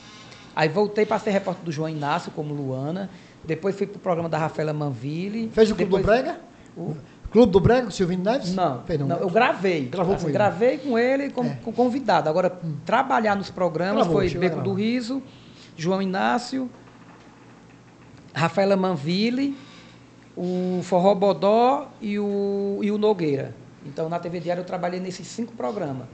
Aí 0.54 0.68
voltei 0.68 1.04
para 1.04 1.18
ser 1.18 1.30
repórter 1.30 1.64
do 1.64 1.72
João 1.72 1.88
Inácio, 1.88 2.30
como 2.32 2.54
Luana. 2.54 3.10
Depois 3.44 3.76
fui 3.76 3.86
para 3.86 3.96
o 3.96 4.00
programa 4.00 4.28
da 4.28 4.38
Rafaela 4.38 4.72
Manville. 4.72 5.50
Fez 5.50 5.70
o 5.70 5.74
Clube 5.74 5.90
do 5.90 5.96
Depois- 5.98 6.20
Brega? 6.22 6.40
O- 6.76 6.96
Clube 7.30 7.52
do 7.52 7.60
Brega, 7.60 7.82
com 7.82 7.88
o 7.88 7.92
Silvino 7.92 8.22
Neves? 8.24 8.54
Não, 8.54 8.82
Fez 8.84 8.98
não. 8.98 9.06
né? 9.06 9.18
eu 9.20 9.28
gravei. 9.28 9.84
Gravou 9.86 10.14
Assim, 10.14 10.22
com 10.24 10.28
ele. 10.30 10.32
Gravei 10.38 10.78
com 10.78 10.98
ele 10.98 11.28
como, 11.30 11.54
como 11.56 11.76
convidado. 11.76 12.26
Agora, 12.28 12.48
trabalhar 12.86 13.36
nos 13.36 13.50
programas 13.50 14.06
Gravou, 14.06 14.14
foi 14.14 14.30
Beco 14.30 14.62
do. 14.62 14.72
Riso, 14.72 15.22
João 15.76 16.00
Inácio, 16.00 16.70
Rafaela 18.38 18.76
Manville, 18.76 19.56
o 20.36 20.80
Forró 20.82 21.14
Bodó 21.14 21.88
e 22.00 22.18
o, 22.18 22.78
e 22.82 22.90
o 22.90 22.96
Nogueira. 22.98 23.54
Então, 23.84 24.08
na 24.08 24.18
TV 24.18 24.40
Diário, 24.40 24.60
eu 24.60 24.64
trabalhei 24.64 25.00
nesses 25.00 25.26
cinco 25.26 25.52
programas. 25.52 26.06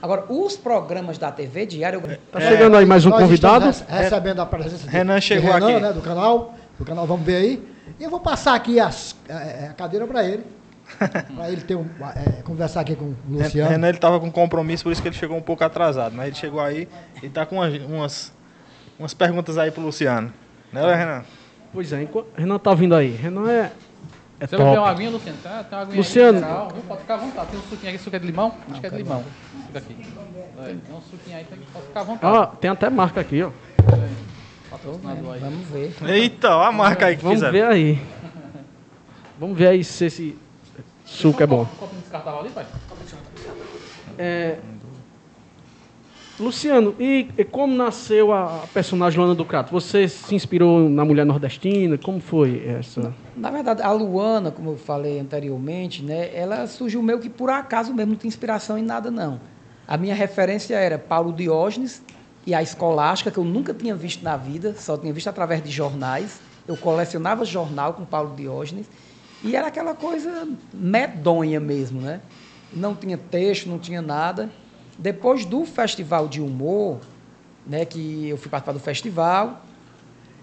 Agora, 0.00 0.24
os 0.32 0.56
programas 0.56 1.18
da 1.18 1.30
TV 1.32 1.66
Diário... 1.66 2.00
eu- 2.04 2.18
Tá 2.32 2.40
chegando 2.40 2.76
aí 2.76 2.86
mais 2.86 3.04
um 3.06 3.10
convidado. 3.10 3.66
recebendo 3.88 4.40
a 4.40 4.46
presença 4.46 4.84
de, 4.84 4.90
Renan 4.90 5.18
de 5.18 5.24
chegou 5.24 5.52
Renan, 5.52 5.70
aqui. 5.70 5.80
né, 5.80 5.92
do 5.92 6.00
canal. 6.00 6.54
Do 6.78 6.84
canal, 6.84 7.06
vamos 7.06 7.24
ver 7.26 7.36
aí. 7.36 7.68
E 7.98 8.04
eu 8.04 8.10
vou 8.10 8.20
passar 8.20 8.54
aqui 8.54 8.78
as, 8.78 9.16
eh, 9.28 9.68
a 9.70 9.72
cadeira 9.74 10.06
para 10.06 10.24
ele. 10.24 10.44
para 11.36 11.50
ele 11.50 11.60
ter 11.62 11.74
um, 11.74 11.84
eh, 12.16 12.42
conversar 12.44 12.80
aqui 12.80 12.94
com 12.96 13.06
o 13.06 13.16
Luciano. 13.28 13.70
Renan 13.70 13.88
ele 13.88 13.98
tava 13.98 14.18
com 14.20 14.30
compromisso, 14.30 14.84
por 14.84 14.92
isso 14.92 15.02
que 15.02 15.08
ele 15.08 15.16
chegou 15.16 15.36
um 15.36 15.42
pouco 15.42 15.64
atrasado. 15.64 16.14
Mas 16.14 16.28
ele 16.28 16.36
chegou 16.36 16.60
aí 16.60 16.88
e 17.22 17.28
tá 17.28 17.44
com 17.44 17.56
umas, 17.56 17.74
umas, 17.82 18.32
umas 18.98 19.14
perguntas 19.14 19.58
aí 19.58 19.70
pro 19.70 19.82
Luciano. 19.82 20.32
Né, 20.72 20.94
Renan? 20.94 21.24
Pois 21.72 21.92
é, 21.92 22.02
enquanto- 22.02 22.28
Renan 22.36 22.58
tá 22.58 22.74
vindo 22.74 22.94
aí. 22.94 23.10
Renan 23.10 23.48
é, 23.50 23.72
é 24.40 24.46
Você 24.46 24.56
vai 24.56 24.66
beber 24.66 24.78
uma 24.78 24.86
top. 24.86 24.90
aguinha, 24.90 25.10
Luciano? 25.10 25.38
Tem, 25.42 25.52
tem 25.52 25.62
uma 25.72 25.80
aguinha 25.82 25.96
Luciano. 25.98 26.32
mineral, 26.40 26.68
viu? 26.72 26.82
Pode 26.88 27.00
ficar 27.02 27.14
à 27.14 27.16
vontade. 27.18 27.50
Tem 27.50 27.58
um 27.60 27.62
suquinho 27.62 27.88
aqui, 27.94 28.02
suco 28.02 28.16
é 28.16 28.18
de 28.18 28.26
limão? 28.26 28.54
Acho 28.70 28.80
que 28.80 28.86
é 28.86 28.90
de 28.90 28.96
limão. 28.96 29.24
Fica 29.66 29.78
aqui. 29.78 29.94
Tem 29.94 30.96
um 30.96 31.00
suquinho 31.02 31.36
aí, 31.36 31.44
tem, 31.44 31.58
pode 31.72 31.86
ficar 31.86 32.00
à 32.00 32.04
vontade. 32.04 32.36
Ó, 32.36 32.46
tem 32.46 32.70
até 32.70 32.90
marca 32.90 33.20
aqui, 33.20 33.42
ó. 33.42 33.50
Vamos 34.70 35.66
ver. 35.68 35.92
Eita, 36.08 36.56
ó 36.56 36.62
a 36.64 36.72
marca 36.72 37.06
aí 37.06 37.16
que 37.16 37.22
Vamos 37.22 37.38
fizeram. 37.38 37.52
ver 37.52 37.64
aí. 37.64 38.02
Vamos 39.38 39.56
ver 39.58 39.68
aí 39.68 39.84
se 39.84 40.04
esse 40.04 40.38
suco 41.04 41.42
é 41.42 41.46
bom. 41.46 41.64
Copinho 41.78 42.00
descartável 42.02 42.40
ali, 42.40 42.50
pai? 42.50 42.66
É, 44.18 44.58
Luciano, 46.40 46.94
e, 47.00 47.28
e 47.36 47.44
como 47.44 47.74
nasceu 47.74 48.32
a, 48.32 48.64
personagem 48.72 49.18
Luana 49.18 49.34
do 49.34 49.44
Crato? 49.44 49.72
Você 49.72 50.06
se 50.06 50.34
inspirou 50.36 50.88
na 50.88 51.04
mulher 51.04 51.26
nordestina? 51.26 51.98
Como 51.98 52.20
foi 52.20 52.64
essa? 52.64 53.12
Na 53.36 53.50
verdade, 53.50 53.82
a 53.82 53.90
Luana, 53.90 54.52
como 54.52 54.70
eu 54.70 54.76
falei 54.76 55.18
anteriormente, 55.18 56.02
né, 56.02 56.30
ela 56.32 56.66
surgiu 56.68 57.02
meio 57.02 57.18
que 57.18 57.28
por 57.28 57.50
acaso 57.50 57.92
mesmo, 57.92 58.12
não 58.12 58.18
tem 58.18 58.28
inspiração 58.28 58.78
em 58.78 58.82
nada, 58.82 59.10
não. 59.10 59.40
A 59.86 59.96
minha 59.96 60.14
referência 60.14 60.76
era 60.76 60.96
Paulo 60.96 61.32
Diógenes 61.32 62.02
e 62.46 62.54
a 62.54 62.62
Escolástica, 62.62 63.32
que 63.32 63.38
eu 63.38 63.44
nunca 63.44 63.74
tinha 63.74 63.94
visto 63.96 64.22
na 64.22 64.36
vida, 64.36 64.74
só 64.78 64.96
tinha 64.96 65.12
visto 65.12 65.28
através 65.28 65.62
de 65.62 65.70
jornais. 65.70 66.40
Eu 66.68 66.76
colecionava 66.76 67.44
jornal 67.44 67.94
com 67.94 68.04
Paulo 68.04 68.36
Diógenes 68.36 68.86
e 69.42 69.56
era 69.56 69.66
aquela 69.66 69.94
coisa 69.94 70.46
medonha 70.72 71.58
mesmo, 71.58 72.00
né? 72.00 72.20
Não 72.72 72.94
tinha 72.94 73.16
texto, 73.16 73.68
não 73.68 73.78
tinha 73.78 74.00
nada. 74.00 74.50
Depois 74.98 75.44
do 75.44 75.64
festival 75.64 76.26
de 76.26 76.40
humor, 76.40 76.98
né, 77.64 77.84
que 77.84 78.28
eu 78.28 78.36
fui 78.36 78.50
participar 78.50 78.72
do 78.72 78.80
festival, 78.80 79.62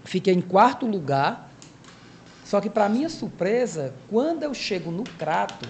fiquei 0.04 0.32
em 0.32 0.40
quarto 0.40 0.86
lugar. 0.86 1.50
Só 2.44 2.60
que, 2.60 2.70
para 2.70 2.88
minha 2.88 3.10
surpresa, 3.10 3.92
quando 4.08 4.44
eu 4.44 4.54
chego 4.54 4.90
no 4.90 5.02
Crato, 5.02 5.68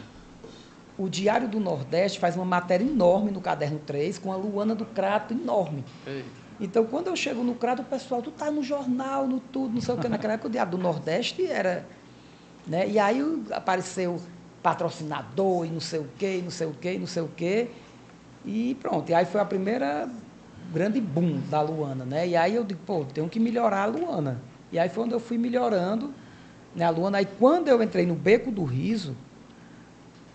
o 0.96 1.08
Diário 1.08 1.48
do 1.48 1.58
Nordeste 1.58 2.20
faz 2.20 2.36
uma 2.36 2.44
matéria 2.44 2.84
enorme 2.84 3.30
no 3.30 3.40
caderno 3.40 3.80
3, 3.84 4.18
com 4.18 4.32
a 4.32 4.36
Luana 4.36 4.74
do 4.74 4.84
Crato 4.84 5.34
enorme. 5.34 5.84
Ei. 6.06 6.24
Então, 6.60 6.84
quando 6.86 7.08
eu 7.08 7.16
chego 7.16 7.42
no 7.42 7.54
Crato, 7.54 7.82
o 7.82 7.84
pessoal, 7.84 8.22
tu 8.22 8.30
tá 8.30 8.50
no 8.50 8.62
jornal, 8.62 9.26
no 9.26 9.40
tudo, 9.40 9.74
não 9.74 9.80
sei 9.80 9.94
o 9.94 9.98
que. 9.98 10.08
Naquela 10.08 10.34
época, 10.34 10.48
o 10.48 10.50
Diário 10.50 10.72
do 10.72 10.78
Nordeste 10.78 11.44
era... 11.46 11.86
Né? 12.66 12.88
E 12.88 12.98
aí 12.98 13.22
apareceu 13.50 14.20
patrocinador 14.62 15.64
e 15.64 15.68
não 15.68 15.80
sei 15.80 16.00
o 16.00 16.08
quê, 16.18 16.40
não 16.42 16.50
sei 16.50 16.66
o 16.66 16.72
quê, 16.72 16.98
não 16.98 17.06
sei 17.06 17.22
o 17.22 17.28
quê. 17.28 17.70
E 18.46 18.76
pronto. 18.80 19.10
E 19.10 19.14
aí 19.14 19.26
foi 19.26 19.40
a 19.40 19.44
primeira 19.44 20.08
grande 20.72 21.00
boom 21.00 21.40
da 21.50 21.60
Luana, 21.60 22.04
né? 22.04 22.28
E 22.28 22.36
aí 22.36 22.54
eu 22.54 22.64
digo, 22.64 22.80
pô, 22.86 23.04
tenho 23.04 23.28
que 23.28 23.40
melhorar 23.40 23.82
a 23.82 23.86
Luana. 23.86 24.40
E 24.70 24.78
aí 24.78 24.88
foi 24.88 25.04
onde 25.04 25.14
eu 25.14 25.20
fui 25.20 25.36
melhorando 25.36 26.14
né, 26.74 26.84
a 26.84 26.90
Luana. 26.90 27.18
Aí 27.18 27.26
quando 27.38 27.68
eu 27.68 27.82
entrei 27.82 28.06
no 28.06 28.14
Beco 28.14 28.50
do 28.50 28.64
Riso, 28.64 29.16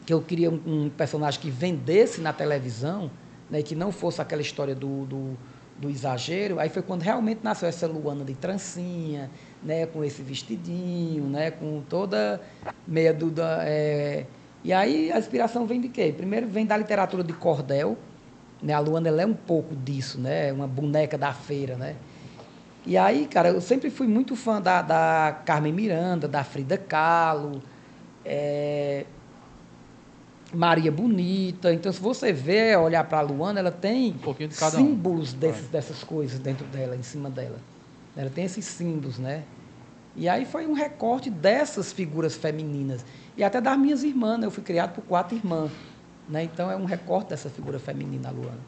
que 0.06 0.14
eu 0.14 0.22
queria 0.22 0.50
um, 0.50 0.62
um 0.66 0.90
personagem 0.90 1.40
que 1.40 1.50
vendesse 1.50 2.20
na 2.22 2.34
televisão, 2.34 3.10
né, 3.50 3.62
que 3.62 3.76
não 3.76 3.92
fosse 3.92 4.22
aquela 4.22 4.42
história 4.42 4.74
do, 4.74 5.06
do, 5.06 5.38
do 5.78 5.90
exagero, 5.90 6.60
aí 6.60 6.70
foi 6.70 6.82
quando 6.82 7.02
realmente 7.02 7.42
nasceu 7.44 7.70
essa 7.70 7.88
Luana 7.88 8.26
de 8.26 8.34
trancinha, 8.34 9.30
né, 9.64 9.86
com 9.86 10.04
esse 10.04 10.22
vestidinho, 10.22 11.26
né, 11.26 11.52
com 11.52 11.82
toda 11.88 12.42
meia 12.88 13.14
do... 13.14 13.30
Da, 13.30 13.64
é, 13.64 14.26
e 14.64 14.72
aí 14.72 15.12
a 15.12 15.20
inspiração 15.20 15.66
vem 15.66 15.82
de 15.82 15.90
quê? 15.90 16.14
Primeiro 16.16 16.48
vem 16.48 16.66
da 16.66 16.78
literatura 16.78 17.24
de 17.24 17.34
cordel, 17.34 17.98
né, 18.62 18.74
a 18.74 18.80
Luana 18.80 19.08
ela 19.08 19.22
é 19.22 19.26
um 19.26 19.34
pouco 19.34 19.76
disso, 19.76 20.20
né, 20.20 20.52
uma 20.54 20.68
boneca 20.68 21.18
da 21.18 21.34
feira, 21.34 21.76
né, 21.76 21.96
e 22.86 22.98
aí, 22.98 23.28
cara, 23.28 23.50
eu 23.50 23.62
sempre 23.62 23.90
fui 23.90 24.08
muito 24.08 24.36
fã 24.36 24.60
da, 24.60 24.82
da 24.82 25.42
Carmen 25.46 25.72
Miranda, 25.72 26.28
da 26.28 26.44
Frida 26.44 26.78
Kahlo, 26.78 27.62
é, 28.26 29.06
Maria 30.52 30.92
Bonita. 30.92 31.72
Então, 31.72 31.92
se 31.92 32.00
você 32.00 32.34
vê, 32.34 32.76
olhar 32.76 33.04
para 33.04 33.20
a 33.20 33.22
Luana, 33.22 33.60
ela 33.60 33.72
tem 33.72 34.14
pouquinho 34.14 34.50
de 34.50 34.56
cada 34.56 34.78
um. 34.78 34.88
símbolos 34.88 35.34
desses, 35.34 35.68
dessas 35.68 36.04
coisas 36.04 36.40
dentro 36.40 36.66
dela, 36.68 36.96
em 36.96 37.04
cima 37.04 37.30
dela. 37.30 37.60
Ela 38.16 38.30
tem 38.30 38.46
esses 38.46 38.66
símbolos, 38.66 39.20
né? 39.20 39.44
E 40.16 40.28
aí 40.28 40.44
foi 40.44 40.66
um 40.66 40.74
recorte 40.74 41.30
dessas 41.30 41.94
figuras 41.94 42.36
femininas. 42.36 43.06
E 43.38 43.44
até 43.44 43.62
das 43.62 43.78
minhas 43.78 44.04
irmãs, 44.04 44.38
né? 44.40 44.46
Eu 44.46 44.52
fui 44.52 44.64
criado 44.64 44.94
por 44.94 45.04
quatro 45.04 45.36
irmãs. 45.36 45.72
Né? 46.28 46.44
Então, 46.44 46.72
é 46.72 46.76
um 46.76 46.86
recorte 46.86 47.30
dessa 47.30 47.50
figura 47.50 47.80
feminina, 47.80 48.30
a 48.30 48.32
Luana. 48.32 48.60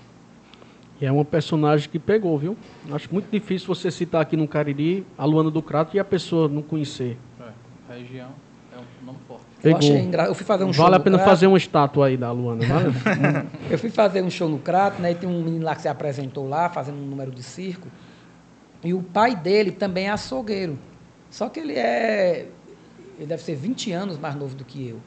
E 1.02 1.06
é 1.06 1.12
uma 1.12 1.26
personagem 1.26 1.90
que 1.90 2.00
pegou, 2.00 2.38
viu? 2.38 2.58
Acho 2.92 3.12
muito 3.12 3.30
difícil 3.30 3.68
você 3.68 3.92
citar 3.92 4.22
aqui 4.22 4.38
no 4.38 4.48
Cariri 4.48 5.06
a 5.18 5.26
Luana 5.26 5.50
do 5.50 5.62
Crato 5.62 5.96
e 5.98 6.00
a 6.00 6.06
pessoa 6.06 6.48
não 6.48 6.62
conhecer. 6.62 7.18
É, 7.90 7.94
região 7.94 8.30
é 8.72 8.78
um 8.78 9.06
nome 9.06 9.20
forte. 9.28 9.44
Eu 9.64 9.78
achei 9.78 10.00
engra... 10.00 10.26
Eu 10.26 10.36
fui 10.36 10.46
fazer 10.46 10.64
um 10.64 10.74
show 10.74 10.84
Vale 10.84 10.96
a 10.96 11.00
pena 11.00 11.18
Crato. 11.18 11.30
fazer 11.30 11.48
uma 11.48 11.58
estátua 11.58 12.08
aí 12.08 12.18
da 12.18 12.32
Luana, 12.32 12.66
vale? 12.66 12.94
Eu 13.70 13.78
fui 13.78 13.90
fazer 13.90 14.22
um 14.22 14.30
show 14.30 14.48
no 14.48 14.60
Crato, 14.60 15.02
né? 15.02 15.12
E 15.12 15.16
tem 15.16 15.28
um 15.28 15.44
menino 15.44 15.66
lá 15.66 15.76
que 15.76 15.82
se 15.82 15.88
apresentou 15.88 16.48
lá, 16.48 16.70
fazendo 16.70 16.98
um 16.98 17.06
número 17.06 17.32
de 17.32 17.44
circo. 17.44 17.88
E 18.84 18.94
o 18.94 19.02
pai 19.02 19.36
dele 19.36 19.72
também 19.72 20.08
é 20.08 20.12
açougueiro. 20.12 20.78
Só 21.30 21.50
que 21.50 21.60
ele 21.60 21.74
é. 21.74 22.48
Ele 23.18 23.28
deve 23.28 23.44
ser 23.44 23.56
20 23.56 23.92
anos 23.92 24.18
mais 24.18 24.36
novo 24.36 24.56
do 24.56 24.64
que 24.64 24.90
eu. 24.90 25.00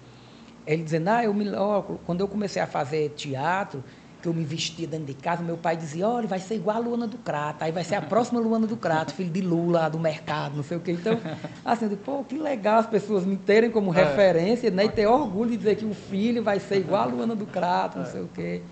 Ele 0.67 0.83
dizendo, 0.83 1.09
ah, 1.09 1.25
eu 1.25 1.33
me, 1.33 1.49
ó, 1.55 1.83
quando 1.83 2.21
eu 2.21 2.29
comecei 2.29 2.61
a 2.61 2.67
fazer 2.67 3.11
teatro, 3.11 3.85
que 4.21 4.29
eu 4.29 4.35
me 4.35 4.45
vestia 4.45 4.87
dentro 4.87 5.07
de 5.07 5.15
casa, 5.15 5.43
meu 5.43 5.57
pai 5.57 5.77
dizia, 5.77 6.09
olha, 6.09 6.27
vai 6.27 6.41
ser 6.41 6.57
igual 6.57 6.77
a 6.77 6.81
Luana 6.81 7.07
do 7.07 7.19
Crato, 7.19 7.63
aí 7.63 7.71
vai 7.71 7.85
ser 7.85 7.95
a 7.95 8.03
próxima 8.03 8.41
Luana 8.41 8.67
do 8.67 8.77
Crato, 8.77 9.15
filho 9.15 9.31
de 9.31 9.41
Lula, 9.41 9.81
lá 9.83 9.89
do 9.89 10.01
mercado, 10.01 10.57
não 10.57 10.65
sei 10.65 10.77
o 10.77 10.81
quê. 10.81 10.93
Então, 10.93 11.19
assim, 11.65 11.85
eu 11.85 11.91
digo, 11.91 12.03
pô, 12.03 12.25
que 12.25 12.37
legal 12.37 12.81
as 12.81 12.87
pessoas 12.87 13.25
me 13.25 13.37
terem 13.37 13.71
como 13.71 13.91
referência, 13.91 14.71
né? 14.71 14.87
E 14.87 14.89
ter 14.89 15.07
orgulho 15.07 15.51
de 15.51 15.59
dizer 15.59 15.77
que 15.77 15.85
o 15.85 15.95
filho 15.95 16.43
vai 16.43 16.59
ser 16.59 16.79
igual 16.79 17.03
a 17.03 17.07
Luana 17.07 17.37
do 17.37 17.47
Crato, 17.47 17.99
não 17.99 18.07
sei 18.07 18.23
o 18.23 18.29
quê. 18.29 18.63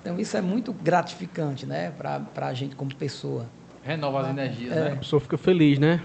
Então, 0.00 0.18
isso 0.20 0.36
é 0.36 0.40
muito 0.40 0.72
gratificante, 0.72 1.66
né, 1.66 1.92
para 1.96 2.46
a 2.46 2.54
gente 2.54 2.76
como 2.76 2.94
pessoa. 2.94 3.46
Renova 3.82 4.22
as 4.22 4.28
energias, 4.28 4.72
A 4.76 4.80
né? 4.80 4.96
pessoa 4.96 5.20
fica 5.20 5.36
feliz, 5.36 5.78
né? 5.78 6.00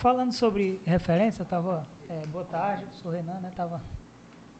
Falando 0.00 0.32
sobre 0.32 0.80
referência, 0.86 1.42
eu 1.42 1.46
tava, 1.46 1.86
é, 2.08 2.26
boa 2.28 2.42
tarde, 2.42 2.86
sou 3.02 3.12
Renan, 3.12 3.38
né? 3.38 3.52
Tava 3.54 3.82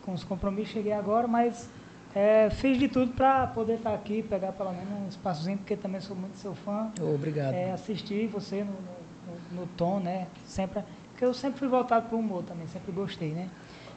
com 0.03 0.12
os 0.12 0.23
compromissos, 0.23 0.75
cheguei 0.75 0.93
agora, 0.93 1.27
mas 1.27 1.67
é, 2.15 2.51
fiz 2.51 2.79
de 2.79 2.89
tudo 2.89 3.15
para 3.15 3.47
poder 3.47 3.77
estar 3.77 3.95
aqui, 3.95 4.23
pegar 4.23 4.53
pelo 4.53 4.71
menos 4.71 4.93
um 4.93 5.09
espaçozinho, 5.09 5.57
porque 5.57 5.77
também 5.77 5.99
sou 6.03 6.15
muito 6.15 6.37
seu 6.37 6.55
fã. 6.55 6.93
Obrigado. 7.01 7.55
É, 7.55 7.73
assistir 7.73 8.27
você 8.27 8.62
no, 8.62 8.73
no, 8.73 9.62
no 9.62 9.67
tom, 9.79 9.99
né? 9.99 10.27
Sempre, 10.45 10.83
porque 11.11 11.25
eu 11.25 11.33
sempre 11.33 11.59
fui 11.59 11.69
voltado 11.69 12.07
para 12.07 12.17
o 12.17 12.19
humor 12.19 12.43
também, 12.43 12.69
sempre 12.69 12.93
gostei, 12.93 13.31
né? 13.31 13.49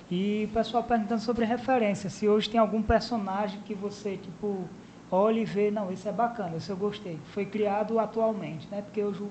E 0.10 0.48
o 0.50 0.54
pessoal 0.54 0.82
perguntando 0.82 1.20
sobre 1.20 1.44
referência, 1.44 2.10
se 2.10 2.26
hoje 2.26 2.50
tem 2.50 2.58
algum 2.58 2.82
personagem 2.82 3.60
que 3.66 3.74
você, 3.74 4.16
tipo, 4.16 4.64
olha 5.12 5.42
e 5.42 5.46
vê, 5.46 5.70
não, 5.70 5.92
esse 5.92 6.08
é 6.08 6.12
bacana, 6.14 6.56
esse 6.56 6.70
eu 6.70 6.78
gostei. 6.78 7.20
Foi 7.34 7.46
criado 7.46 8.00
atualmente, 8.00 8.66
né? 8.72 8.82
Porque 8.82 9.04
hoje 9.04 9.28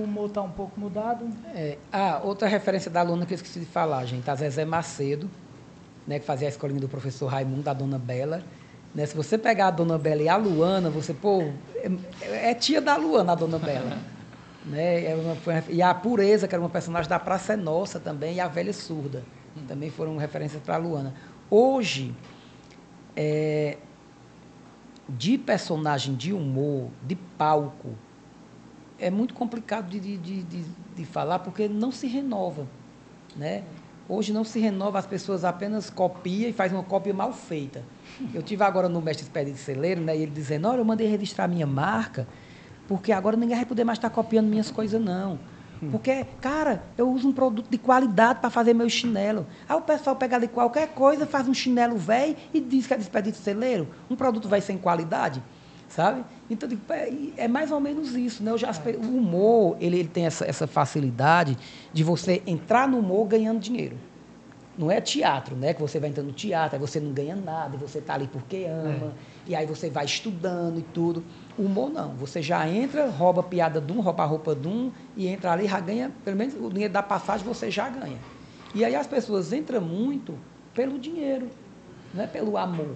o 0.00 0.04
humor 0.04 0.28
está 0.28 0.42
um 0.42 0.50
pouco 0.50 0.78
mudado. 0.78 1.26
É, 1.54 1.78
ah, 1.92 2.20
outra 2.22 2.46
referência 2.48 2.90
da 2.90 3.00
aluna 3.00 3.24
que 3.26 3.32
eu 3.32 3.36
esqueci 3.36 3.60
de 3.60 3.66
falar, 3.66 4.04
gente, 4.04 4.28
a 4.30 4.34
Zezé 4.34 4.64
Macedo, 4.64 5.30
né, 6.06 6.18
que 6.18 6.26
fazia 6.26 6.48
a 6.48 6.50
escolinha 6.50 6.80
do 6.80 6.88
professor 6.88 7.26
Raimundo, 7.26 7.62
da 7.62 7.72
Dona 7.72 7.98
Bela. 7.98 8.42
Né, 8.94 9.06
se 9.06 9.16
você 9.16 9.36
pegar 9.36 9.68
a 9.68 9.70
Dona 9.70 9.98
Bela 9.98 10.22
e 10.22 10.28
a 10.28 10.36
Luana, 10.36 10.90
você, 10.90 11.12
pô, 11.12 11.42
é, 12.22 12.50
é 12.50 12.54
tia 12.54 12.80
da 12.80 12.96
Luana, 12.96 13.32
a 13.32 13.34
Dona 13.34 13.58
Bela. 13.58 13.98
né, 14.66 15.04
é 15.04 15.14
uma, 15.14 15.64
e 15.68 15.82
a 15.82 15.94
Pureza, 15.94 16.46
que 16.46 16.54
era 16.54 16.62
uma 16.62 16.70
personagem 16.70 17.08
da 17.08 17.18
Praça 17.18 17.54
é 17.54 17.56
Nossa 17.56 17.98
também, 17.98 18.36
e 18.36 18.40
a 18.40 18.48
Velha 18.48 18.72
Surda. 18.72 19.24
Também 19.66 19.90
foram 19.90 20.16
referências 20.16 20.62
para 20.62 20.74
a 20.74 20.78
Luana. 20.78 21.14
Hoje, 21.50 22.14
é, 23.16 23.78
de 25.08 25.38
personagem 25.38 26.14
de 26.14 26.32
humor, 26.32 26.90
de 27.02 27.16
palco, 27.16 27.94
é 28.98 29.10
muito 29.10 29.34
complicado 29.34 29.88
de, 29.88 30.00
de, 30.00 30.42
de, 30.42 30.64
de, 30.96 31.04
falar 31.04 31.40
porque 31.40 31.68
não 31.68 31.92
se 31.92 32.06
renova. 32.06 32.66
Né? 33.34 33.64
Hoje 34.08 34.32
não 34.32 34.44
se 34.44 34.58
renova, 34.58 34.98
as 34.98 35.06
pessoas 35.06 35.44
apenas 35.44 35.90
copiam 35.90 36.48
e 36.48 36.52
fazem 36.52 36.76
uma 36.76 36.84
cópia 36.84 37.12
mal 37.12 37.32
feita. 37.32 37.82
Eu 38.32 38.42
tive 38.42 38.62
agora 38.62 38.88
no 38.88 39.02
mestre 39.02 39.24
expedito 39.24 39.58
celeiro, 39.58 40.00
né, 40.00 40.16
e 40.16 40.22
ele 40.22 40.30
dizendo, 40.30 40.68
olha, 40.68 40.78
eu 40.78 40.84
mandei 40.84 41.08
registrar 41.08 41.48
minha 41.48 41.66
marca, 41.66 42.26
porque 42.86 43.12
agora 43.12 43.36
ninguém 43.36 43.56
vai 43.56 43.66
poder 43.66 43.84
mais 43.84 43.98
estar 43.98 44.10
copiando 44.10 44.46
minhas 44.46 44.70
coisas, 44.70 45.02
não. 45.02 45.38
Porque, 45.90 46.24
cara, 46.40 46.82
eu 46.96 47.10
uso 47.10 47.28
um 47.28 47.32
produto 47.32 47.68
de 47.68 47.76
qualidade 47.76 48.40
para 48.40 48.48
fazer 48.48 48.72
meu 48.72 48.88
chinelo. 48.88 49.46
Aí 49.68 49.76
o 49.76 49.82
pessoal 49.82 50.16
pega 50.16 50.36
ali 50.36 50.48
qualquer 50.48 50.88
coisa, 50.88 51.26
faz 51.26 51.46
um 51.46 51.52
chinelo 51.52 51.98
velho 51.98 52.34
e 52.54 52.60
diz 52.60 52.86
que 52.86 52.94
é 52.94 52.96
despedito 52.96 53.36
celeiro. 53.36 53.86
Um 54.08 54.16
produto 54.16 54.48
vai 54.48 54.62
sem 54.62 54.78
qualidade 54.78 55.42
sabe? 55.88 56.24
Então, 56.50 56.68
é, 56.90 57.12
é 57.36 57.48
mais 57.48 57.70
ou 57.70 57.80
menos 57.80 58.14
isso, 58.14 58.42
né? 58.42 58.56
Já, 58.56 58.70
o 58.70 59.16
humor, 59.16 59.76
ele, 59.80 59.98
ele 59.98 60.08
tem 60.08 60.26
essa, 60.26 60.44
essa 60.44 60.66
facilidade 60.66 61.56
de 61.92 62.04
você 62.04 62.42
entrar 62.46 62.88
no 62.88 62.98
humor 62.98 63.26
ganhando 63.26 63.60
dinheiro. 63.60 63.96
Não 64.78 64.90
é 64.90 65.00
teatro, 65.00 65.56
né? 65.56 65.72
Que 65.72 65.80
você 65.80 65.98
vai 65.98 66.10
entrando 66.10 66.26
no 66.26 66.32
teatro, 66.32 66.76
aí 66.76 66.80
você 66.80 67.00
não 67.00 67.12
ganha 67.12 67.34
nada, 67.34 67.78
você 67.78 67.98
está 67.98 68.14
ali 68.14 68.28
porque 68.30 68.66
ama, 68.68 69.06
é. 69.06 69.50
e 69.50 69.54
aí 69.54 69.64
você 69.64 69.88
vai 69.88 70.04
estudando 70.04 70.78
e 70.78 70.82
tudo. 70.82 71.24
O 71.56 71.62
humor 71.62 71.90
não, 71.90 72.10
você 72.14 72.42
já 72.42 72.68
entra, 72.68 73.08
rouba 73.08 73.40
a 73.40 73.44
piada 73.44 73.80
de 73.80 73.90
um, 73.90 74.00
rouba 74.00 74.22
a 74.22 74.26
roupa 74.26 74.54
de 74.54 74.68
um, 74.68 74.92
e 75.16 75.26
entra 75.28 75.52
ali, 75.52 75.66
já 75.66 75.80
ganha, 75.80 76.12
pelo 76.24 76.36
menos 76.36 76.54
o 76.54 76.68
dinheiro 76.68 76.92
da 76.92 77.02
passagem 77.02 77.46
você 77.46 77.70
já 77.70 77.88
ganha. 77.88 78.18
E 78.74 78.84
aí 78.84 78.94
as 78.94 79.06
pessoas 79.06 79.50
entram 79.54 79.80
muito 79.80 80.38
pelo 80.74 80.98
dinheiro, 80.98 81.48
não 82.12 82.24
é 82.24 82.26
pelo 82.26 82.58
amor. 82.58 82.94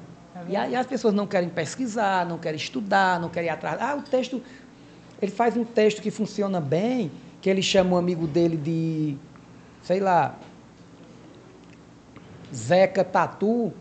E 0.49 0.57
aí 0.57 0.75
as 0.75 0.87
pessoas 0.87 1.15
não 1.15 1.27
querem 1.27 1.49
pesquisar, 1.49 2.27
não 2.27 2.39
querem 2.39 2.57
estudar, 2.57 3.21
não 3.21 3.29
querem 3.29 3.49
ir 3.49 3.53
atrás. 3.53 3.81
Ah, 3.81 3.95
o 3.97 4.03
texto. 4.03 4.43
Ele 5.21 5.31
faz 5.31 5.57
um 5.57 5.65
texto 5.65 6.01
que 6.01 6.11
funciona 6.11 6.61
bem, 6.61 7.11
que 7.43 7.51
ele 7.51 7.62
chama 7.62 7.95
um 7.95 7.99
amigo 7.99 8.27
dele 8.27 8.57
de, 8.57 9.17
sei 9.83 10.01
lá, 10.01 10.35
Zeca 12.55 13.05
Tatu. 13.05 13.73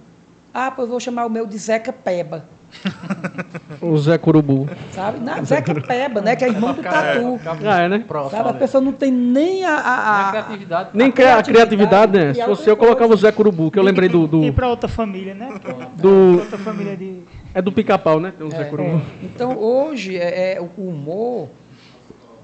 Ah, 0.53 0.69
pois 0.69 0.89
vou 0.89 0.99
chamar 0.99 1.25
o 1.25 1.29
meu 1.29 1.45
de 1.45 1.57
Zeca 1.57 1.93
Peba. 1.93 2.45
o 3.81 3.97
Zé 3.97 4.17
Curubu. 4.17 4.69
Sabe? 4.91 5.19
Não, 5.19 5.43
Zeca 5.43 5.73
Peba, 5.81 6.21
né? 6.21 6.35
Que 6.35 6.45
é 6.45 6.49
irmão 6.49 6.73
do 6.73 6.81
Tatu. 6.81 7.39
Ah, 7.65 7.81
é, 7.81 7.89
né? 7.89 8.05
Sabe? 8.29 8.49
A 8.49 8.53
pessoa 8.53 8.81
não 8.81 8.91
tem 8.91 9.11
nem 9.11 9.65
a. 9.65 9.75
a, 9.75 10.27
a 10.27 10.31
criatividade. 10.31 10.89
Nem 10.93 11.07
a 11.07 11.11
criatividade, 11.11 11.75
criatividade 11.75 12.11
né? 12.11 12.33
Se 12.33 12.45
fosse 12.45 12.69
eu, 12.69 12.77
colocava 12.77 13.13
o 13.13 13.17
Zé 13.17 13.31
Curubu, 13.31 13.71
que 13.71 13.79
eu 13.79 13.83
lembrei 13.83 14.07
do. 14.07 14.27
do... 14.27 14.43
E 14.43 14.51
para 14.51 14.67
outra 14.67 14.87
família, 14.87 15.33
né? 15.33 15.49
Do... 15.95 16.39
Outra 16.39 16.57
família 16.57 16.95
de. 16.95 17.21
É 17.53 17.61
do 17.61 17.71
pica-pau, 17.71 18.19
né? 18.19 18.33
Tem 18.37 18.45
o 18.45 18.53
é, 18.53 18.57
Zé 18.57 18.63
Curubu. 18.65 18.97
É. 18.97 19.01
Então, 19.23 19.57
hoje, 19.57 20.17
é, 20.17 20.53
é, 20.53 20.61
o 20.61 20.69
humor, 20.77 21.49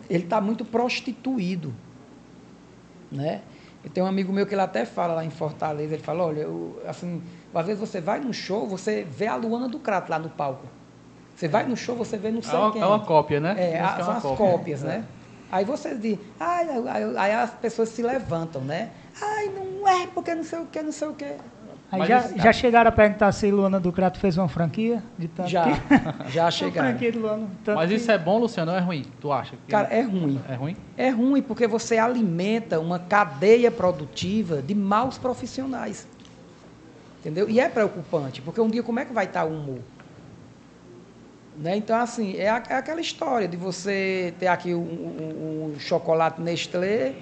ele 0.10 0.23
está 0.23 0.41
muito 0.41 0.65
prostituído. 0.65 1.73
Né? 3.11 3.41
Eu 3.84 3.91
tenho 3.91 4.06
um 4.06 4.10
amigo 4.10 4.34
meu 4.34 4.47
que 4.47 4.56
ele 4.56 4.61
até 4.61 4.84
fala 4.84 5.14
lá 5.14 5.23
em 5.23 5.30
Fortaleza, 5.30 5.93
ele 5.93 6.02
fala, 6.02 6.26
olha, 6.26 6.41
eu, 6.41 6.81
assim, 6.88 7.22
às 7.60 7.65
vezes 7.65 7.80
você 7.80 8.02
vai 8.02 8.19
no 8.19 8.34
show, 8.34 8.68
você 8.68 9.03
vê 9.03 9.27
a 9.27 9.36
Luana 9.36 9.68
do 9.68 9.80
Crato 9.80 10.11
lá 10.11 10.19
no 10.19 10.30
palco. 10.30 10.65
Você 11.36 11.48
vai 11.48 11.65
no 11.65 11.76
show, 11.76 11.95
você 11.95 12.18
vê 12.18 12.32
não 12.32 12.41
sei 12.41 12.56
é 12.56 12.57
uma, 12.57 12.72
quem. 12.72 12.82
É 12.82 12.86
uma 12.86 12.99
cópia, 12.99 13.40
né? 13.40 13.56
É, 13.57 13.80
a, 13.80 13.98
é 13.99 14.03
são 14.03 14.14
as 14.14 14.22
cópia. 14.22 14.38
cópias, 14.38 14.84
né? 14.84 15.03
Aí 15.52 15.64
você 15.64 15.95
diz, 15.95 16.18
ai, 16.40 16.68
aí, 16.69 17.18
aí, 17.18 17.32
as 17.34 17.52
pessoas 17.52 17.90
se 17.90 18.02
levantam, 18.02 18.61
né? 18.61 18.90
Ai, 19.22 19.49
não 19.49 19.88
é, 19.88 20.07
porque 20.07 20.34
não 20.34 20.44
sei 20.44 20.60
o 20.60 20.65
que, 20.65 20.82
não 20.82 20.91
sei 20.91 21.07
o 21.07 21.14
que. 21.14 21.36
Aí 21.91 22.06
já, 22.07 22.27
já 22.36 22.52
chegaram 22.52 22.90
a 22.90 22.91
perguntar 22.91 23.32
se 23.32 23.49
Luana 23.52 23.80
do 23.80 23.91
Crato 23.91 24.19
fez 24.19 24.38
uma 24.38 24.48
franquia? 24.48 25.03
De 25.18 25.27
tanto 25.27 25.49
já, 25.49 25.65
que... 25.65 26.32
já 26.32 26.49
chegaram. 26.49 26.90
franquia 26.90 27.11
do 27.11 27.19
Luana, 27.19 27.48
Mas 27.68 27.91
isso 27.91 28.11
é 28.11 28.18
bom, 28.18 28.40
Luciano, 28.40 28.72
ou 28.72 28.77
é 28.77 28.82
ruim? 28.82 29.06
Tu 29.22 29.32
acha? 29.32 29.56
Que... 29.56 29.72
Cara, 29.72 29.88
é 29.90 30.02
ruim. 30.02 30.41
É 30.49 30.56
ruim? 30.56 30.77
É 30.98 31.10
ruim 31.10 31.41
porque 31.41 31.68
você 31.68 31.98
alimenta 31.98 32.80
uma 32.80 32.98
cadeia 32.98 33.69
produtiva 33.69 34.61
de 34.61 34.73
maus 34.73 35.18
profissionais. 35.18 36.07
Entendeu? 37.26 37.49
E 37.49 37.60
é 37.60 37.68
preocupante, 37.68 38.39
porque 38.39 38.61
um 38.61 38.69
dia 38.69 38.84
como 38.84 38.99
é 38.99 39.06
que 39.06 39.11
vai 39.11 39.26
estar 39.26 39.45
o 39.45 39.47
humor? 39.47 39.80
Né? 41.57 41.76
Então, 41.76 41.99
assim, 41.99 42.38
é, 42.38 42.49
a, 42.49 42.61
é, 42.69 42.76
aquela 42.76 43.02
história 43.02 43.47
de 43.47 43.57
você 43.57 44.31
ter 44.38 44.45
aqui 44.45 44.76
um, 44.76 44.80
um, 44.80 45.73
um, 45.73 45.80
chocolate 45.80 46.39
Nestlé 46.39 47.15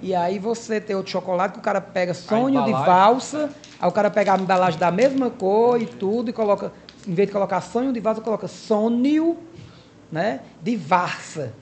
e 0.00 0.14
aí 0.14 0.38
você 0.38 0.80
ter 0.80 0.94
outro 0.94 1.10
chocolate 1.10 1.54
que 1.54 1.58
o 1.58 1.62
cara 1.62 1.80
pega 1.80 2.14
sonho 2.14 2.64
de 2.66 2.70
valsa, 2.70 3.50
aí 3.80 3.88
o 3.88 3.90
cara 3.90 4.08
pega 4.08 4.32
a 4.34 4.38
embalagem 4.38 4.78
da 4.78 4.92
mesma 4.92 5.28
cor 5.28 5.82
e 5.82 5.86
tudo 5.86 6.30
e 6.30 6.32
coloca, 6.32 6.72
em 7.04 7.12
vez 7.12 7.26
de 7.26 7.32
colocar 7.32 7.60
sonho 7.60 7.92
de 7.92 7.98
valsa, 7.98 8.20
coloca 8.20 8.46
sonho 8.46 9.38
né, 10.12 10.38
de 10.62 10.76
varsa. 10.76 11.52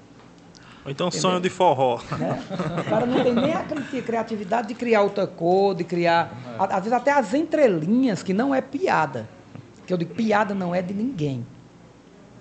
Ou 0.86 0.92
então 0.92 1.08
Entendeu? 1.08 1.20
sonho 1.20 1.40
de 1.40 1.50
forró. 1.50 2.00
Né? 2.16 2.40
O 2.78 2.88
cara 2.88 3.06
não 3.06 3.22
tem 3.24 3.34
nem 3.34 3.52
a 3.52 3.64
criatividade 4.02 4.68
de 4.68 4.74
criar 4.74 5.02
outra 5.02 5.26
cor, 5.26 5.74
de 5.74 5.82
criar. 5.82 6.56
Às 6.56 6.84
vezes 6.84 6.92
até 6.92 7.10
as 7.10 7.34
entrelinhas, 7.34 8.22
que 8.22 8.32
não 8.32 8.54
é 8.54 8.60
piada. 8.60 9.28
Que 9.84 9.92
eu 9.92 9.98
digo, 9.98 10.14
piada 10.14 10.54
não 10.54 10.72
é 10.72 10.80
de 10.80 10.94
ninguém. 10.94 11.44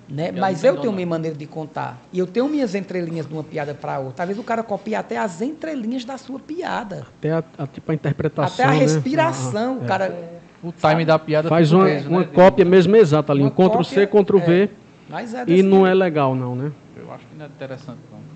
Né? 0.07 0.31
Mas 0.31 0.63
eu 0.63 0.79
tenho 0.79 0.93
minha 0.93 1.07
maneira 1.07 1.35
de 1.35 1.47
contar. 1.47 1.99
E 2.13 2.19
eu 2.19 2.27
tenho 2.27 2.47
minhas 2.47 2.75
entrelinhas 2.75 3.25
de 3.25 3.33
uma 3.33 3.43
piada 3.43 3.73
para 3.73 3.97
outra. 3.97 4.17
Talvez 4.17 4.37
o 4.37 4.43
cara 4.43 4.61
copie 4.61 4.93
até 4.93 5.17
as 5.17 5.41
entrelinhas 5.41 6.05
da 6.05 6.15
sua 6.15 6.39
piada. 6.39 7.07
Até 7.17 7.31
a, 7.31 7.43
a 7.57 7.65
tipo, 7.65 7.91
a 7.91 7.95
interpretação. 7.95 8.53
Até 8.53 8.63
a 8.63 8.77
né? 8.77 8.85
respiração. 8.85 9.75
Né? 9.77 9.81
o 9.83 9.87
cara. 9.87 10.05
É. 10.05 10.35
O 10.61 10.67
time 10.71 10.79
sabe? 10.79 11.05
da 11.05 11.17
piada 11.17 11.49
faz 11.49 11.71
uma, 11.73 11.85
mesmo, 11.85 12.09
uma 12.11 12.19
né? 12.21 12.29
cópia 12.31 12.63
mesmo 12.63 12.95
exata 12.95 13.33
ali. 13.33 13.41
Uma 13.41 13.49
um 13.49 13.51
Ctrl 13.51 13.83
C, 13.83 14.05
Ctrl 14.05 14.37
V. 14.37 14.63
É. 14.63 14.69
Mas 15.09 15.33
é 15.33 15.43
e 15.47 15.63
não 15.63 15.85
é 15.85 15.93
legal, 15.93 16.35
não, 16.35 16.55
né? 16.55 16.71
Eu 16.95 17.11
acho 17.11 17.25
que 17.25 17.35
não 17.35 17.45
é 17.45 17.47
interessante, 17.47 17.99
não. 18.11 18.34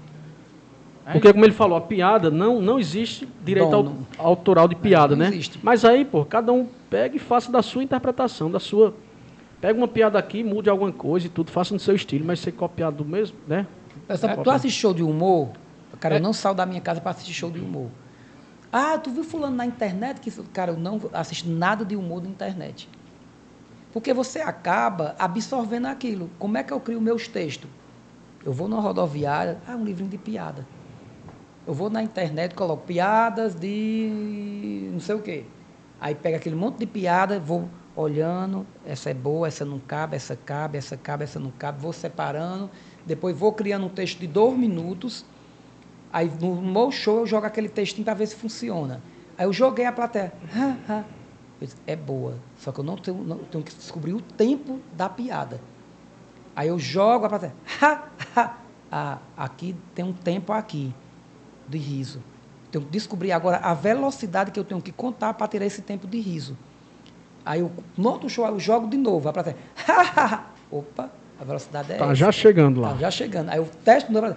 Porque, 1.13 1.31
como 1.31 1.45
ele 1.45 1.53
falou, 1.53 1.77
a 1.77 1.81
piada 1.81 2.29
não, 2.29 2.61
não 2.61 2.79
existe 2.79 3.27
direito 3.43 3.69
Bom, 3.69 3.83
não, 3.83 4.07
autoral 4.17 4.67
de 4.67 4.75
piada, 4.75 5.15
não 5.15 5.25
né? 5.25 5.29
Existe. 5.29 5.59
Mas 5.63 5.83
aí, 5.83 6.05
pô, 6.05 6.23
cada 6.25 6.51
um 6.51 6.67
pega 6.89 7.15
e 7.15 7.19
faça 7.19 7.51
da 7.51 7.61
sua 7.61 7.83
interpretação, 7.83 8.51
da 8.51 8.59
sua 8.59 8.93
Pega 9.61 9.77
uma 9.77 9.87
piada 9.87 10.17
aqui, 10.17 10.41
mude 10.41 10.69
alguma 10.69 10.91
coisa 10.91 11.27
e 11.27 11.29
tudo, 11.29 11.51
faça 11.51 11.73
no 11.73 11.79
seu 11.79 11.93
estilo, 11.93 12.25
mas 12.25 12.39
ser 12.39 12.53
copiado 12.53 12.97
do 12.97 13.05
mesmo, 13.05 13.37
né? 13.45 13.67
Essa, 14.07 14.27
é, 14.27 14.37
tu 14.37 14.49
assiste 14.49 14.79
show 14.79 14.93
de 14.93 15.03
humor? 15.03 15.49
Cara, 15.99 16.15
é. 16.15 16.17
eu 16.17 16.21
não 16.21 16.31
saio 16.31 16.55
da 16.55 16.65
minha 16.65 16.79
casa 16.79 17.01
para 17.01 17.11
assistir 17.11 17.33
show 17.33 17.51
de 17.51 17.59
humor. 17.59 17.89
Ah, 18.71 18.97
tu 18.97 19.09
viu 19.09 19.23
fulano 19.23 19.55
na 19.55 19.65
internet? 19.65 20.21
que 20.21 20.31
Cara, 20.53 20.71
eu 20.71 20.77
não 20.77 21.01
assisto 21.11 21.49
nada 21.49 21.83
de 21.83 21.95
humor 21.95 22.23
na 22.23 22.29
internet. 22.29 22.87
Porque 23.91 24.13
você 24.13 24.39
acaba 24.39 25.15
absorvendo 25.19 25.87
aquilo. 25.87 26.29
Como 26.39 26.57
é 26.57 26.63
que 26.63 26.71
eu 26.71 26.79
crio 26.79 27.01
meus 27.01 27.27
textos? 27.27 27.69
Eu 28.45 28.53
vou 28.53 28.69
na 28.69 28.79
rodoviária, 28.79 29.57
ah, 29.67 29.75
um 29.75 29.83
livrinho 29.83 30.09
de 30.09 30.17
piada. 30.17 30.65
Eu 31.67 31.73
vou 31.73 31.89
na 31.89 32.01
internet, 32.01 32.55
coloco 32.55 32.85
piadas 32.85 33.53
de 33.53 34.89
não 34.91 34.99
sei 34.99 35.15
o 35.15 35.21
quê. 35.21 35.45
Aí 35.99 36.15
pega 36.15 36.37
aquele 36.37 36.55
monte 36.55 36.77
de 36.79 36.85
piada, 36.85 37.39
vou 37.39 37.69
olhando, 37.95 38.65
essa 38.85 39.09
é 39.09 39.13
boa, 39.13 39.47
essa 39.47 39.65
não 39.65 39.79
cabe, 39.79 40.15
essa 40.15 40.35
cabe, 40.35 40.77
essa 40.77 40.95
cabe, 40.95 41.25
essa 41.25 41.39
não 41.39 41.51
cabe, 41.51 41.81
vou 41.81 41.91
separando, 41.91 42.69
depois 43.05 43.35
vou 43.35 43.51
criando 43.51 43.85
um 43.85 43.89
texto 43.89 44.19
de 44.19 44.27
dois 44.27 44.57
minutos, 44.57 45.25
aí 46.11 46.31
no 46.39 46.61
meu 46.61 46.91
show 46.91 47.19
eu 47.19 47.27
jogo 47.27 47.45
aquele 47.45 47.67
textinho 47.67 48.05
para 48.05 48.13
ver 48.13 48.27
se 48.27 48.35
funciona. 48.35 49.01
Aí 49.37 49.45
eu 49.45 49.51
joguei 49.51 49.85
a 49.85 49.91
plateia, 49.91 50.33
é 51.85 51.95
boa, 51.95 52.35
só 52.57 52.71
que 52.71 52.79
eu 52.79 52.83
não 52.83 52.95
tenho, 52.95 53.21
não 53.21 53.37
tenho, 53.39 53.63
que 53.63 53.75
descobrir 53.75 54.13
o 54.13 54.21
tempo 54.21 54.79
da 54.93 55.09
piada. 55.09 55.59
Aí 56.55 56.69
eu 56.69 56.79
jogo 56.79 57.25
a 57.25 57.29
plateia, 57.29 57.53
ha, 57.81 58.05
ha. 58.35 58.57
Ah, 58.91 59.19
aqui 59.37 59.75
tem 59.93 60.03
um 60.03 60.13
tempo 60.13 60.51
aqui 60.51 60.91
de 61.69 61.77
riso. 61.77 62.21
Tenho 62.71 62.83
que 62.85 62.91
descobrir 62.91 63.31
agora 63.31 63.57
a 63.57 63.73
velocidade 63.73 64.51
que 64.51 64.59
eu 64.59 64.63
tenho 64.63 64.81
que 64.81 64.91
contar 64.91 65.33
para 65.33 65.47
tirar 65.47 65.65
esse 65.65 65.81
tempo 65.81 66.05
de 66.07 66.19
riso. 66.19 66.57
Aí 67.45 67.61
eu, 67.61 67.71
no 67.97 68.09
outro 68.09 68.29
show 68.29 68.45
eu 68.45 68.59
jogo 68.59 68.87
de 68.87 68.97
novo, 68.97 69.27
a 69.29 69.33
plateia. 69.33 69.55
Opa, 70.69 71.09
a 71.39 71.43
velocidade 71.43 71.91
é 71.93 71.95
Tá 71.95 72.05
essa. 72.05 72.15
já 72.15 72.31
chegando 72.31 72.81
lá. 72.81 72.89
Tá 72.91 72.97
já 72.97 73.11
chegando. 73.11 73.49
Aí 73.49 73.57
eu 73.57 73.67
testo 73.83 74.07
de 74.07 74.13
novo, 74.13 74.35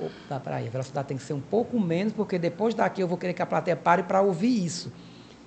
Opa, 0.00 0.40
peraí, 0.40 0.66
a 0.66 0.70
velocidade 0.70 1.06
tem 1.08 1.16
que 1.16 1.22
ser 1.22 1.34
um 1.34 1.40
pouco 1.40 1.78
menos, 1.78 2.12
porque 2.12 2.36
depois 2.38 2.74
daqui 2.74 3.00
eu 3.00 3.06
vou 3.06 3.16
querer 3.16 3.32
que 3.32 3.42
a 3.42 3.46
plateia 3.46 3.76
pare 3.76 4.02
para 4.02 4.20
ouvir 4.20 4.64
isso. 4.64 4.92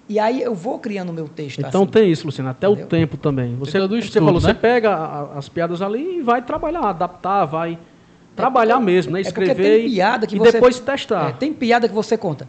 E 0.07 0.19
aí 0.19 0.41
eu 0.41 0.55
vou 0.55 0.79
criando 0.79 1.09
o 1.09 1.13
meu 1.13 1.27
texto 1.27 1.59
Então 1.59 1.83
assim. 1.83 1.91
tem 1.91 2.09
isso, 2.09 2.25
Luciano, 2.25 2.49
até 2.49 2.65
Entendeu? 2.65 2.85
o 2.85 2.89
tempo 2.89 3.17
também. 3.17 3.57
Você, 3.57 3.77
do 3.77 3.89
você 3.89 3.97
estudo, 3.99 4.23
falou, 4.25 4.39
você 4.39 4.47
né? 4.47 4.53
pega 4.53 4.95
as 5.35 5.49
piadas 5.49 5.81
ali 5.81 6.19
e 6.19 6.21
vai 6.21 6.41
trabalhar, 6.41 6.79
adaptar, 6.79 7.43
vai 7.43 7.77
trabalhar 8.37 8.79
mesmo, 8.79 9.11
né? 9.11 9.21
É 9.21 9.23
porque 9.23 9.43
Escrever 9.45 9.79
tem 9.79 9.89
piada 9.89 10.27
que 10.27 10.35
e 10.35 10.39
você- 10.39 10.51
depois 10.53 10.79
testar. 10.79 11.29
É, 11.29 11.33
tem 11.33 11.53
piada 11.53 11.89
que 11.89 11.93
você 11.93 12.17
conta. 12.17 12.47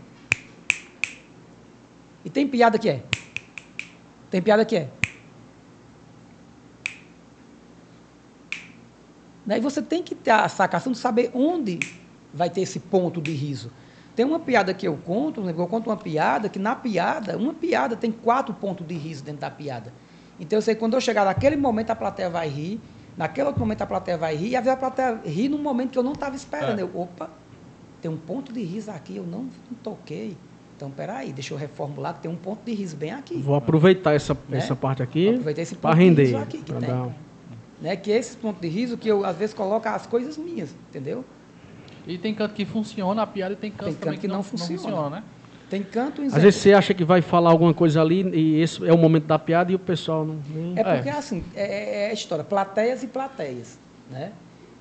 E 2.25 2.31
tem 2.31 2.47
piada 2.47 2.79
que 2.79 2.89
é. 2.89 3.03
Tem 4.31 4.43
piada 4.43 4.65
que 4.65 4.77
é. 4.77 4.91
Né? 9.47 9.57
E 9.59 9.61
você 9.61 9.81
tem 9.81 10.03
que 10.03 10.15
ter 10.15 10.31
a 10.31 10.49
sacação 10.49 10.93
de 10.93 10.99
saber 10.99 11.31
onde 11.33 11.87
vai 12.33 12.51
ter 12.51 12.61
esse 12.61 12.79
ponto 12.81 13.21
de 13.21 13.33
riso. 13.33 13.73
Tem 14.15 14.27
uma 14.27 14.41
piada 14.41 14.75
que 14.75 14.87
eu 14.87 14.97
conto, 14.99 15.41
exemplo, 15.41 15.63
eu 15.63 15.67
conto 15.69 15.89
uma 15.89 15.97
piada 15.97 16.49
que 16.49 16.59
na 16.59 16.77
piada, 16.77 17.39
uma 17.39 17.55
piada 17.55 17.97
tem 17.97 18.13
quatro 18.13 18.53
pontos 18.55 18.87
de 18.87 18.95
riso 18.95 19.25
dentro 19.25 19.41
da 19.41 19.51
piada. 19.51 19.95
Então 20.39 20.59
eu 20.59 20.63
sei 20.63 20.75
que 20.75 20.81
quando 20.81 20.95
eu 20.95 21.01
chegar 21.01 21.25
naquele 21.25 21.57
momento 21.57 21.91
a 21.91 21.97
plateia 21.97 22.29
vai 22.29 22.49
rir, 22.49 22.81
naquele 23.19 23.47
outro 23.49 23.61
momento 23.61 23.83
a 23.83 23.87
plateia 23.87 24.17
vai 24.17 24.35
rir, 24.37 24.51
e 24.51 24.57
às 24.57 24.65
vezes 24.65 24.77
a 24.77 24.81
plateia 24.81 25.21
ri 25.27 25.49
num 25.49 25.59
momento 25.59 25.91
que 25.91 25.99
eu 25.99 26.03
não 26.03 26.13
estava 26.13 26.35
esperando. 26.37 26.79
É. 26.79 26.83
Eu, 26.83 26.91
opa, 26.95 27.29
tem 28.01 28.11
um 28.11 28.17
ponto 28.17 28.53
de 28.53 28.63
riso 28.63 28.91
aqui, 28.91 29.17
eu 29.17 29.25
não, 29.25 29.41
não 29.43 29.77
toquei. 29.83 30.37
Então, 30.77 30.89
peraí, 30.91 31.33
deixa 31.33 31.53
eu 31.53 31.59
reformular 31.59 32.15
que 32.15 32.21
tem 32.21 32.31
um 32.31 32.37
ponto 32.37 32.61
de 32.65 32.73
riso 32.73 32.97
bem 32.97 33.11
aqui. 33.11 33.35
Vou 33.39 33.57
aproveitar 33.57 34.15
essa, 34.15 34.33
Né? 34.49 34.59
essa 34.59 34.77
parte 34.77 34.99
Vou 34.99 35.05
aqui 35.05 35.29
aproveitar 35.31 35.63
esse 35.63 35.75
para 35.75 35.95
render. 35.97 36.23
riso 36.27 36.37
aqui 36.39 36.59
que 36.59 36.73
tem. 36.73 36.89
dar- 36.89 37.11
Né? 37.83 37.97
Que 37.97 38.11
esse 38.13 38.37
ponto 38.37 38.61
de 38.61 38.69
riso 38.69 38.97
que 38.97 39.09
eu, 39.09 39.25
às 39.25 39.37
vezes, 39.37 39.53
coloco 39.55 39.89
as 39.89 40.07
coisas 40.07 40.39
minhas, 40.39 40.71
entendeu? 40.89 41.25
E 42.07 42.17
tem 42.17 42.33
canto 42.35 42.55
que 42.55 42.65
funciona 42.65 43.23
a 43.23 43.27
piada 43.27 43.53
e 43.55 43.57
tem 43.57 43.71
canto 43.73 43.85
Tem 43.87 43.95
também 43.95 44.13
canto 44.15 44.21
que 44.21 44.29
não 44.29 44.43
funciona. 44.43 45.11
né? 45.11 45.23
Tem 45.69 45.83
canto 45.83 46.23
em 46.23 46.27
Às 46.27 46.43
vezes 46.43 46.61
você 46.61 46.73
acha 46.73 46.95
que 46.95 47.05
vai 47.05 47.21
falar 47.21 47.51
alguma 47.51 47.75
coisa 47.75 48.01
ali 48.01 48.23
e 48.35 48.61
esse 48.61 48.87
é 48.87 48.93
o 48.93 48.97
momento 48.97 49.27
da 49.27 49.39
piada 49.39 49.71
e 49.71 49.75
o 49.75 49.79
pessoal 49.79 50.25
não. 50.25 50.41
É 50.75 50.83
porque, 50.83 51.11
assim, 51.11 51.45
é, 51.55 52.07
é 52.07 52.11
a 52.11 52.13
história, 52.13 52.43
plateias 52.43 53.03
e 53.03 53.07
plateias, 53.07 53.79
né? 54.11 54.33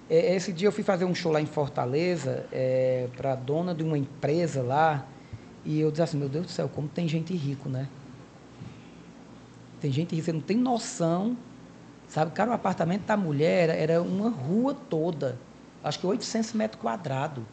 É, 0.09 0.35
Esse 0.35 0.53
dia 0.53 0.69
eu 0.69 0.71
fui 0.71 0.85
fazer 0.85 1.03
um 1.03 1.13
show 1.13 1.31
lá 1.31 1.41
em 1.41 1.45
Fortaleza, 1.45 2.45
para 3.17 3.33
a 3.33 3.35
dona 3.35 3.75
de 3.75 3.83
uma 3.83 3.97
empresa 3.97 4.61
lá, 4.61 5.05
e 5.65 5.81
eu 5.81 5.91
disse 5.91 6.03
assim, 6.03 6.17
meu 6.17 6.29
Deus 6.29 6.45
do 6.45 6.51
céu, 6.51 6.69
como 6.73 6.87
tem 6.87 7.05
gente 7.07 7.35
rico, 7.35 7.67
né? 7.67 7.89
Tem 9.81 9.91
gente 9.91 10.15
rica, 10.15 10.25
você 10.25 10.31
não 10.31 10.39
tem 10.39 10.55
noção, 10.55 11.35
sabe? 12.07 12.31
Cara, 12.31 12.51
o 12.51 12.53
apartamento 12.53 13.01
da 13.05 13.17
mulher 13.17 13.69
era 13.69 14.01
uma 14.01 14.29
rua 14.29 14.73
toda, 14.89 15.37
acho 15.83 15.99
que 15.99 16.07
800 16.07 16.53
metros 16.53 16.81
quadrados, 16.81 17.43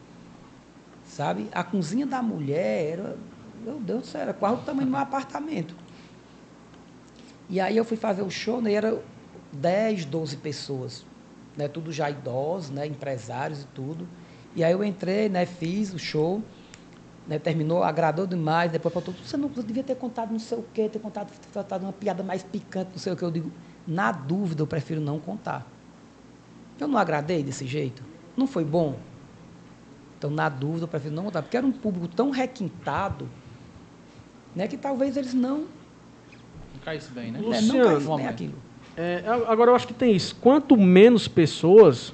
sabe? 1.05 1.47
A 1.51 1.63
cozinha 1.63 2.05
da 2.05 2.21
mulher 2.21 2.93
era, 2.93 3.17
meu 3.63 3.79
Deus 3.79 4.01
do 4.01 4.07
céu, 4.07 4.21
era 4.21 4.33
quase 4.33 4.55
o 4.55 4.65
tamanho 4.65 4.87
do 4.87 4.91
meu 4.91 4.99
apartamento. 4.99 5.75
E 7.47 7.59
aí 7.59 7.77
eu 7.77 7.85
fui 7.85 7.97
fazer 7.97 8.23
o 8.23 8.29
show, 8.29 8.61
né? 8.61 8.73
Era 8.73 8.99
10, 9.53 10.05
12 10.05 10.37
pessoas, 10.37 11.05
né? 11.55 11.67
Tudo 11.67 11.91
já 11.91 12.09
idosos, 12.09 12.71
né? 12.71 12.87
Empresários 12.87 13.61
e 13.61 13.67
tudo. 13.67 14.07
E 14.55 14.63
aí 14.63 14.71
eu 14.71 14.83
entrei, 14.83 15.29
né? 15.29 15.45
Fiz 15.45 15.93
o 15.93 15.99
show, 15.99 16.41
né? 17.27 17.37
Terminou, 17.37 17.83
agradou 17.83 18.25
demais. 18.25 18.71
Depois 18.71 18.93
falou, 18.93 19.13
você 19.23 19.37
não 19.37 19.49
devia 19.49 19.83
ter 19.83 19.95
contado 19.95 20.31
não 20.31 20.39
sei 20.39 20.57
o 20.57 20.65
quê, 20.73 20.89
ter 20.89 20.99
contado, 20.99 21.29
ter 21.29 21.49
contado 21.53 21.83
uma 21.83 21.93
piada 21.93 22.23
mais 22.23 22.41
picante, 22.41 22.91
não 22.91 22.99
sei 22.99 23.13
o 23.13 23.15
que. 23.15 23.23
Eu 23.23 23.31
digo, 23.31 23.51
na 23.87 24.11
dúvida 24.11 24.63
eu 24.63 24.67
prefiro 24.67 24.99
não 24.99 25.19
contar. 25.19 25.67
Eu 26.79 26.87
não 26.87 26.97
agradei 26.97 27.43
desse 27.43 27.67
jeito? 27.67 28.03
Não 28.35 28.47
foi 28.47 28.65
bom? 28.65 28.97
Então, 30.25 30.35
na 30.35 30.49
dúvida, 30.49 30.85
eu 30.85 30.87
prefiro 30.87 31.13
não 31.13 31.23
contar. 31.25 31.43
Porque 31.43 31.55
era 31.55 31.65
um 31.65 31.71
público 31.71 32.07
tão 32.07 32.31
requintado, 32.31 33.29
né? 34.55 34.67
Que 34.67 34.75
talvez 34.75 35.15
eles 35.15 35.33
não 35.35 35.59
Não 36.73 36.79
cai 36.83 36.97
isso 36.97 37.11
bem, 37.13 37.31
né? 37.31 37.39
né, 37.39 37.45
Luciano, 37.45 37.77
não 37.77 37.85
caísse 37.85 38.15
bem 38.15 38.27
aquilo. 38.27 38.53
É, 38.97 39.23
agora 39.47 39.69
eu 39.71 39.75
acho 39.75 39.85
que 39.85 39.93
tem 39.93 40.15
isso. 40.15 40.35
Quanto 40.37 40.75
menos 40.77 41.27
pessoas 41.27 42.11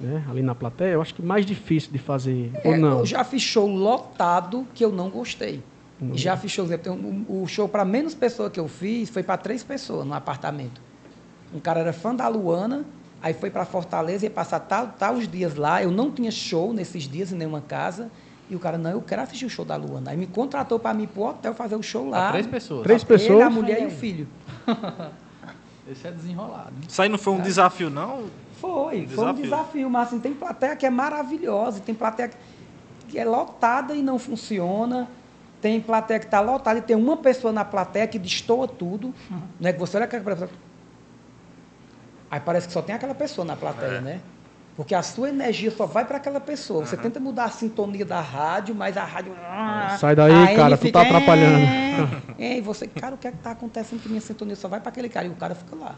né, 0.00 0.24
ali 0.30 0.40
na 0.40 0.54
plateia, 0.54 0.92
eu 0.94 1.02
acho 1.02 1.14
que 1.14 1.20
mais 1.20 1.44
difícil 1.44 1.92
de 1.92 1.98
fazer. 1.98 2.50
ou 2.64 2.72
É, 2.72 2.78
não? 2.78 3.00
Eu 3.00 3.06
já 3.06 3.22
fiz 3.22 3.42
show 3.42 3.66
lotado 3.68 4.66
que 4.74 4.82
eu 4.84 4.90
não 4.90 5.10
gostei. 5.10 5.62
E 6.14 6.18
Já 6.18 6.36
fiz 6.36 6.50
show, 6.50 6.64
por 6.64 6.72
exemplo, 6.72 6.84
tem 6.84 6.92
um- 7.10 7.42
o 7.42 7.46
show 7.46 7.68
para 7.68 7.84
menos 7.84 8.12
pessoas 8.14 8.50
que 8.50 8.58
eu 8.58 8.66
fiz 8.66 9.08
foi 9.10 9.22
para 9.22 9.36
três 9.36 9.62
pessoas 9.62 10.04
no 10.06 10.14
apartamento. 10.14 10.80
Um 11.54 11.60
cara 11.60 11.80
era 11.80 11.92
fã 11.92 12.14
da 12.14 12.26
Luana, 12.28 12.84
aí 13.22 13.32
foi 13.34 13.50
para 13.50 13.64
Fortaleza, 13.64 14.24
ia 14.26 14.30
passar 14.30 14.60
tal, 14.60 14.88
tal 14.98 15.14
os 15.14 15.28
dias 15.28 15.54
lá. 15.54 15.82
Eu 15.82 15.90
não 15.90 16.10
tinha 16.10 16.30
show 16.30 16.72
nesses 16.72 17.04
dias 17.04 17.32
em 17.32 17.36
nenhuma 17.36 17.60
casa. 17.60 18.10
E 18.50 18.56
o 18.56 18.58
cara, 18.58 18.76
não, 18.76 18.90
eu 18.90 19.00
quero 19.00 19.22
assistir 19.22 19.46
o 19.46 19.50
show 19.50 19.64
da 19.64 19.76
Luana. 19.76 20.10
Aí 20.10 20.16
me 20.16 20.26
contratou 20.26 20.78
para 20.78 20.92
mim 20.92 21.06
pro 21.06 21.22
hotel 21.22 21.54
fazer 21.54 21.76
o 21.76 21.82
show 21.82 22.08
lá. 22.08 22.24
Pra 22.24 22.32
três 22.32 22.46
pessoas. 22.46 22.82
Três 22.82 23.02
Ele, 23.02 23.08
pessoas? 23.08 23.42
a 23.42 23.48
mulher 23.50 23.82
e 23.82 23.86
o 23.86 23.90
filho. 23.90 24.28
Esse 25.90 26.06
é 26.06 26.10
desenrolado. 26.12 26.70
hein? 26.76 26.82
Isso 26.88 27.00
aí 27.02 27.08
não 27.08 27.18
foi 27.18 27.32
um 27.32 27.40
desafio, 27.40 27.90
não? 27.90 28.26
Foi, 28.60 29.06
foi 29.06 29.24
um 29.24 29.34
Desafio. 29.34 29.42
desafio, 29.42 29.90
mas 29.90 30.08
assim, 30.08 30.20
tem 30.20 30.32
plateia 30.32 30.76
que 30.76 30.86
é 30.86 30.90
maravilhosa, 30.90 31.80
tem 31.80 31.94
plateia 31.94 32.30
que 33.08 33.18
é 33.18 33.24
lotada 33.24 33.92
e 33.94 34.00
não 34.02 34.18
funciona, 34.18 35.08
tem 35.60 35.80
plateia 35.80 36.20
que 36.20 36.26
está 36.26 36.40
lotada 36.40 36.78
e 36.78 36.82
tem 36.82 36.94
uma 36.94 37.16
pessoa 37.16 37.52
na 37.52 37.64
plateia 37.64 38.06
que 38.06 38.18
destoa 38.20 38.68
tudo, 38.68 39.12
né? 39.58 39.72
Que 39.72 39.80
você 39.80 39.96
olha 39.96 40.04
aquela 40.04 40.22
pessoa. 40.22 40.48
Aí 42.32 42.40
parece 42.40 42.66
que 42.66 42.72
só 42.72 42.80
tem 42.80 42.94
aquela 42.94 43.14
pessoa 43.14 43.44
na 43.44 43.54
plateia, 43.54 44.00
né? 44.00 44.18
Porque 44.74 44.94
a 44.94 45.02
sua 45.02 45.28
energia 45.28 45.70
só 45.70 45.84
vai 45.84 46.02
para 46.06 46.16
aquela 46.16 46.40
pessoa. 46.40 46.86
Você 46.86 46.96
tenta 46.96 47.20
mudar 47.20 47.44
a 47.44 47.50
sintonia 47.50 48.06
da 48.06 48.22
rádio, 48.22 48.74
mas 48.74 48.96
a 48.96 49.04
rádio. 49.04 49.34
Sai 49.98 50.16
daí, 50.16 50.32
a 50.32 50.56
cara, 50.56 50.74
M 50.74 50.78
tu 50.78 50.90
tá 50.90 51.02
atrapalhando. 51.02 51.66
É, 52.38 52.56
e 52.56 52.60
você, 52.62 52.86
cara, 52.86 53.14
o 53.14 53.18
que 53.18 53.28
é 53.28 53.30
que 53.30 53.36
está 53.36 53.50
acontecendo 53.50 54.00
que 54.00 54.08
minha 54.08 54.20
sintonia 54.22 54.56
só 54.56 54.66
vai 54.66 54.80
para 54.80 54.88
aquele 54.88 55.10
cara? 55.10 55.26
E 55.26 55.30
o 55.30 55.34
cara 55.34 55.54
fica 55.54 55.76
lá. 55.76 55.94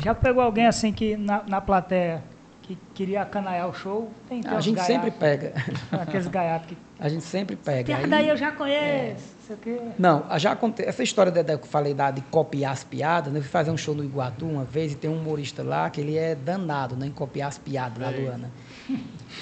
Já 0.00 0.14
pegou 0.14 0.44
alguém 0.44 0.68
assim 0.68 0.92
que 0.92 1.16
na, 1.16 1.42
na 1.42 1.60
plateia 1.60 2.22
que 2.62 2.78
queria 2.94 3.22
acanaiar 3.22 3.68
o 3.68 3.74
show? 3.74 4.10
Tem, 4.28 4.40
tem 4.40 4.50
A 4.50 4.60
gente 4.60 4.80
sempre 4.82 5.10
pega. 5.10 5.52
Aqueles 5.90 6.26
gaiatos 6.26 6.68
que. 6.68 6.76
A 6.98 7.08
gente 7.08 7.24
sempre 7.24 7.56
pega. 7.56 7.84
Piada 7.84 8.04
Aí- 8.04 8.10
daí 8.10 8.28
eu 8.28 8.36
já 8.36 8.52
conheço. 8.52 9.40
Sei 9.46 9.56
o 9.56 9.58
quê. 9.58 9.80
Não, 9.98 10.24
já 10.38 10.52
aconteceu. 10.52 10.88
Essa 10.88 11.02
história 11.02 11.32
da, 11.32 11.42
da 11.42 11.56
que 11.58 11.64
eu 11.64 11.68
falei 11.68 11.94
da, 11.94 12.10
de 12.10 12.20
copiar 12.22 12.72
as 12.72 12.84
piadas, 12.84 13.32
né? 13.32 13.38
Eu 13.38 13.42
fui 13.42 13.50
fazer 13.50 13.70
um 13.70 13.76
show 13.76 13.94
no 13.94 14.04
Iguatu 14.04 14.46
uma 14.46 14.64
vez 14.64 14.92
e 14.92 14.94
tem 14.94 15.10
um 15.10 15.18
humorista 15.18 15.62
lá 15.62 15.88
que 15.88 16.00
ele 16.00 16.16
é 16.16 16.34
danado 16.34 16.94
né, 16.94 17.06
em 17.06 17.10
copiar 17.10 17.48
as 17.48 17.58
piadas 17.58 17.98
da 17.98 18.10
Luana. 18.10 18.50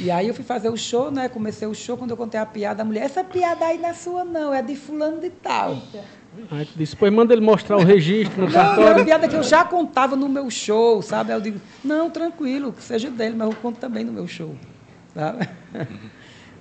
E 0.01 0.11
aí 0.11 0.29
eu 0.29 0.35
fui 0.35 0.45
fazer 0.45 0.69
o 0.69 0.77
show, 0.77 1.11
né? 1.11 1.29
Comecei 1.29 1.67
o 1.67 1.75
show, 1.75 1.97
quando 1.97 2.13
eu 2.13 2.17
contei 2.17 2.39
a 2.39 2.47
piada, 2.47 2.83
a 2.83 2.85
mulher, 2.85 3.05
essa 3.05 3.25
piada 3.25 3.67
aí 3.67 3.79
não 3.79 3.89
é 3.89 3.95
sua, 3.95 4.25
não, 4.25 4.55
é 4.55 4.63
de 4.63 4.77
fulano 4.77 5.21
de 5.21 5.31
tal. 5.31 5.77
Aí 6.51 6.65
tu 6.67 6.73
disse, 6.77 6.93
depois 6.95 7.13
manda 7.13 7.33
ele 7.33 7.43
mostrar 7.43 7.77
o 7.77 7.85
registro 7.85 8.43
no 8.47 8.51
Não, 8.51 8.59
era 8.59 8.69
uma 8.71 8.77
cartório. 8.77 9.05
piada 9.05 9.29
que 9.29 9.37
eu 9.37 9.43
já 9.43 9.65
contava 9.65 10.17
no 10.17 10.29
meu 10.29 10.51
show, 10.51 11.01
sabe? 11.03 11.33
Aí 11.33 11.39
eu 11.39 11.43
digo, 11.43 11.61
não, 11.85 12.11
tranquilo, 12.11 12.73
que 12.73 12.83
seja 12.83 13.11
dele, 13.11 13.35
mas 13.37 13.49
eu 13.51 13.57
conto 13.57 13.79
também 13.79 14.05
no 14.05 14.13
meu 14.13 14.27
show. 14.27 14.55
Sabe? 15.15 15.49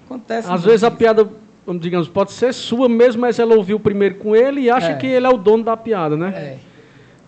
Acontece. 0.05 0.51
Às 0.51 0.63
vezes 0.63 0.83
a 0.83 0.87
isso. 0.87 0.97
piada, 0.97 1.29
vamos, 1.65 1.81
digamos, 1.81 2.07
pode 2.07 2.31
ser 2.31 2.53
sua 2.53 2.87
mesmo, 2.87 3.21
mas 3.21 3.39
ela 3.39 3.55
ouviu 3.55 3.79
primeiro 3.79 4.15
com 4.15 4.35
ele 4.35 4.61
e 4.61 4.69
acha 4.69 4.91
É. 4.91 4.95
que 4.95 5.07
ele 5.07 5.25
é 5.25 5.29
o 5.29 5.37
dono 5.37 5.63
da 5.63 5.75
piada, 5.75 6.15
né? 6.15 6.57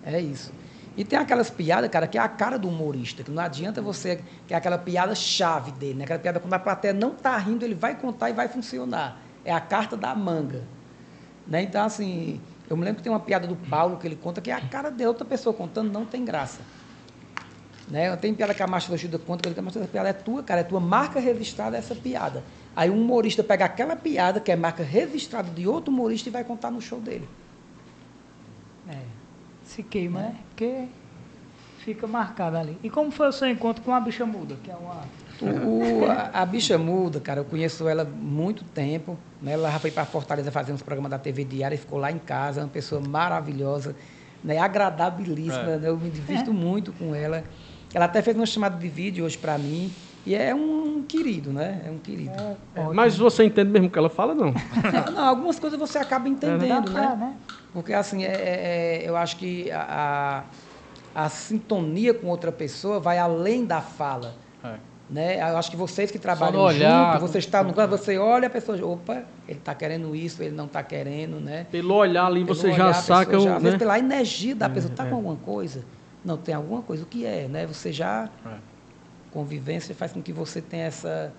É, 0.05 0.15
é 0.15 0.21
isso. 0.21 0.51
E 0.97 1.03
tem 1.05 1.17
aquelas 1.17 1.49
piadas, 1.49 1.89
cara, 1.89 2.07
que 2.07 2.17
é 2.17 2.21
a 2.21 2.27
cara 2.27 2.57
do 2.57 2.67
humorista, 2.67 3.23
que 3.23 3.31
não 3.31 3.41
adianta 3.41 3.81
você, 3.81 4.19
que 4.47 4.53
é 4.53 4.57
aquela 4.57 4.77
piada 4.77 5.15
chave 5.15 5.71
dele, 5.71 5.93
né? 5.95 6.03
Aquela 6.03 6.19
piada 6.19 6.39
quando 6.39 6.53
a 6.53 6.59
plateia 6.59 6.93
não 6.93 7.11
tá 7.11 7.38
rindo, 7.38 7.63
ele 7.63 7.76
vai 7.76 7.95
contar 7.95 8.30
e 8.30 8.34
vai 8.34 8.47
funcionar. 8.49 9.17
É 9.45 9.53
a 9.53 9.61
carta 9.61 9.95
da 9.95 10.13
manga. 10.13 10.63
Né? 11.49 11.63
Então, 11.63 11.84
assim, 11.84 12.39
eu 12.69 12.77
me 12.77 12.85
lembro 12.85 12.97
que 12.97 13.03
tem 13.03 13.11
uma 13.11 13.19
piada 13.19 13.47
do 13.47 13.55
Paulo 13.55 13.97
que 13.97 14.07
ele 14.07 14.15
conta 14.15 14.39
que 14.39 14.51
é 14.51 14.53
a 14.53 14.61
cara 14.61 14.91
de 14.91 15.05
outra 15.05 15.26
pessoa 15.26 15.53
contando, 15.53 15.91
não 15.91 16.05
tem 16.05 16.23
graça. 16.23 16.61
Né? 17.88 18.15
Tem 18.17 18.34
piada 18.35 18.53
que 18.53 18.61
a 18.61 18.67
Márcia 18.67 18.93
ajuda 18.93 19.17
conta, 19.17 19.41
que 19.41 19.49
eu 19.49 19.53
digo, 19.53 19.63
"Márcia, 19.63 19.80
essa 19.80 19.88
piada 19.89 20.09
é 20.09 20.13
tua, 20.13 20.43
cara, 20.43 20.61
é 20.61 20.63
tua 20.63 20.80
marca 20.80 21.19
registrada 21.19 21.76
essa 21.76 21.95
piada. 21.95 22.43
Aí 22.76 22.89
um 22.89 23.01
humorista 23.01 23.43
pega 23.43 23.65
aquela 23.65 23.95
piada, 23.95 24.39
que 24.39 24.51
é 24.51 24.55
marca 24.55 24.84
registrada 24.84 25.49
de 25.49 25.67
outro 25.67 25.91
humorista, 25.91 26.30
e 26.30 26.31
vai 26.31 26.43
contar 26.43 26.69
no 26.69 26.80
show 26.80 27.01
dele. 27.01 27.27
É, 28.88 29.01
se 29.65 29.81
queima, 29.81 30.21
né? 30.21 30.35
Porque 30.49 30.85
fica 31.80 32.05
marcado 32.05 32.57
ali. 32.57 32.77
E 32.84 32.89
como 32.89 33.09
foi 33.09 33.27
o 33.27 33.31
seu 33.31 33.49
encontro 33.49 33.84
com 33.84 33.93
a 33.93 33.99
bicha 33.99 34.26
muda? 34.26 34.55
Que 34.63 34.69
é 34.69 34.76
uma. 34.76 35.03
O- 35.45 36.02
o- 36.02 36.06
a, 36.11 36.41
a 36.41 36.45
bicha 36.45 36.78
muda, 36.78 37.20
cara, 37.20 37.40
eu 37.40 37.45
conheço 37.45 37.88
ela 37.88 38.03
há 38.03 38.06
muito 38.06 38.64
tempo. 38.64 39.18
Né? 39.41 39.53
Ela 39.53 39.72
já 39.72 39.80
foi 39.80 39.91
para 39.91 40.06
Fortaleza 40.06 40.52
fazer 40.52 40.74
uns 40.74 40.82
programas 40.82 41.11
da 41.11 41.18
TV 41.20 41.44
Diária 41.44 41.76
e 41.76 41.78
ficou 41.78 41.98
lá 41.99 42.11
em 42.11 42.18
casa, 42.20 42.61
uma 42.61 42.68
pessoa 42.68 42.99
maravilhosa, 43.02 43.95
né? 44.44 44.57
agradabilíssima. 44.57 45.72
É. 45.72 45.78
né? 45.78 45.90
Eu 45.90 45.98
me 45.98 46.10
divirto 46.10 46.53
muito 46.53 46.91
com 46.94 47.16
ela. 47.16 47.44
Ela 47.94 48.06
até 48.06 48.22
fez 48.22 48.36
uma 48.36 48.45
chamada 48.45 48.78
de 48.78 48.88
vídeo 48.88 49.26
hoje 49.26 49.38
para 49.38 49.57
mim. 49.57 49.94
E 50.26 50.36
é 50.36 50.53
um 50.53 51.03
querido, 51.07 51.52
né? 51.52 51.82
É 51.88 51.90
um 51.90 51.98
querido. 51.98 52.32
É, 52.76 52.84
mas 52.94 53.18
você 53.18 53.45
entende 53.45 53.72
mesmo 53.72 53.88
o 53.88 53.91
que 53.91 53.98
ela 53.98 54.10
fala, 54.10 54.36
não? 54.36 54.53
Não, 55.06 55.11
não, 55.11 55.24
algumas 55.26 55.57
coisas 55.60 55.80
você 55.80 55.98
acaba 55.98 56.26
Dá 56.26 56.30
entendendo, 56.30 56.91
pra, 56.91 57.16
né? 57.16 57.16
né? 57.16 57.36
Porque, 57.74 57.94
assim, 57.94 58.24
é, 58.24 58.28
é- 58.28 59.03
é- 59.06 59.10
eu 59.10 59.16
acho 59.16 59.38
que 59.38 59.72
a, 59.72 60.44
a, 61.16 61.24
a 61.26 61.30
sintonia 61.30 62.14
com 62.14 62.28
outra 62.28 62.52
pessoa 62.52 62.99
vai 62.99 63.18
além 63.18 63.66
da 63.66 63.82
fala. 63.82 64.36
É. 64.64 64.76
Né? 65.10 65.40
Eu 65.40 65.57
acho 65.57 65.72
que 65.72 65.77
vocês 65.77 66.11
que 66.11 66.19
trabalham 66.19 66.61
olhar, 66.61 67.14
junto, 67.14 67.27
você 67.27 67.40
está 67.40 67.64
no 67.64 67.73
canto, 67.73 67.90
você 67.98 68.18
olha 68.19 68.45
a 68.45 68.49
pessoa, 68.49 68.77
opa, 68.86 69.23
ele 69.48 69.57
está 69.57 69.73
querendo 69.73 70.15
isso, 70.15 70.44
ele 70.44 70.56
não 70.56 70.65
está 70.65 70.84
querendo, 70.84 71.40
né? 71.40 71.65
Pelo 71.72 71.95
olhar 71.95 72.26
ali, 72.27 72.45
Pelo 72.45 72.53
você 72.56 72.68
olhar, 72.68 72.77
já 72.77 72.94
saca. 72.94 73.40
já, 73.40 73.52
o- 73.53 73.56
às 73.56 73.64
vezes 73.64 73.73
né? 73.73 73.80
pela 73.80 73.98
energia 73.98 74.53
da 74.53 74.69
pessoa, 74.69 74.91
está 74.91 75.06
com 75.07 75.15
alguma 75.15 75.36
coisa? 75.38 75.84
Não, 76.23 76.38
tem 76.38 76.53
alguma 76.53 76.84
coisa, 76.84 77.02
o 77.02 77.06
que 77.07 77.26
é, 77.26 77.48
né? 77.48 77.65
Você 77.65 77.91
já, 77.91 78.30
É. 78.45 78.49
convivência 79.31 79.95
faz 79.95 80.11
com 80.11 80.22
que 80.22 80.31
você 80.31 80.61
tenha 80.61 80.86
essa, 80.86 81.34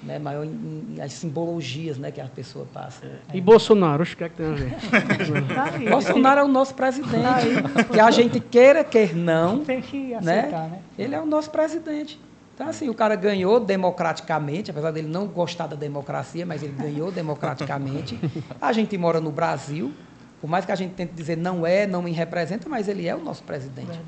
né, 0.00 0.20
maior, 0.20 0.44
em- 0.44 0.94
em- 0.96 1.00
as 1.00 1.12
simbologias, 1.14 1.98
né, 1.98 2.12
que 2.12 2.20
a 2.20 2.26
pessoa 2.26 2.64
passa. 2.72 3.04
E 3.34 3.40
Bolsonaro, 3.40 4.02
acho 4.02 4.16
que 4.16 4.22
é 4.22 4.28
que 4.28 4.36
tem 4.36 4.46
a 4.46 4.50
ver. 4.52 4.70
Tá 5.52 5.64
aí. 5.74 5.88
Bolsonaro 5.88 6.40
é 6.40 6.44
o 6.44 6.48
nosso 6.48 6.74
presidente, 6.76 7.88
que 7.92 7.98
a 7.98 8.10
gente 8.12 8.38
queira, 8.38 8.84
quer 8.84 9.16
não, 9.16 9.64
Tem 9.64 9.80
que 9.80 10.16
né? 10.22 10.40
aceitar, 10.42 10.68
né? 10.68 10.78
Ele 10.96 11.12
é 11.16 11.20
o 11.20 11.26
nosso 11.26 11.50
presidente. 11.50 12.20
Então, 12.62 12.70
assim, 12.70 12.88
o 12.88 12.94
cara 12.94 13.16
ganhou 13.16 13.58
democraticamente, 13.58 14.70
apesar 14.70 14.92
dele 14.92 15.08
não 15.08 15.26
gostar 15.26 15.66
da 15.66 15.74
democracia, 15.74 16.46
mas 16.46 16.62
ele 16.62 16.72
ganhou 16.72 17.10
democraticamente. 17.10 18.20
A 18.60 18.72
gente 18.72 18.96
mora 18.96 19.20
no 19.20 19.32
Brasil, 19.32 19.92
por 20.40 20.48
mais 20.48 20.64
que 20.64 20.70
a 20.70 20.76
gente 20.76 20.92
tente 20.94 21.12
dizer 21.12 21.36
não 21.36 21.66
é, 21.66 21.88
não 21.88 22.00
me 22.02 22.12
representa, 22.12 22.68
mas 22.68 22.86
ele 22.86 23.08
é 23.08 23.16
o 23.16 23.18
nosso 23.18 23.42
presidente. 23.42 23.98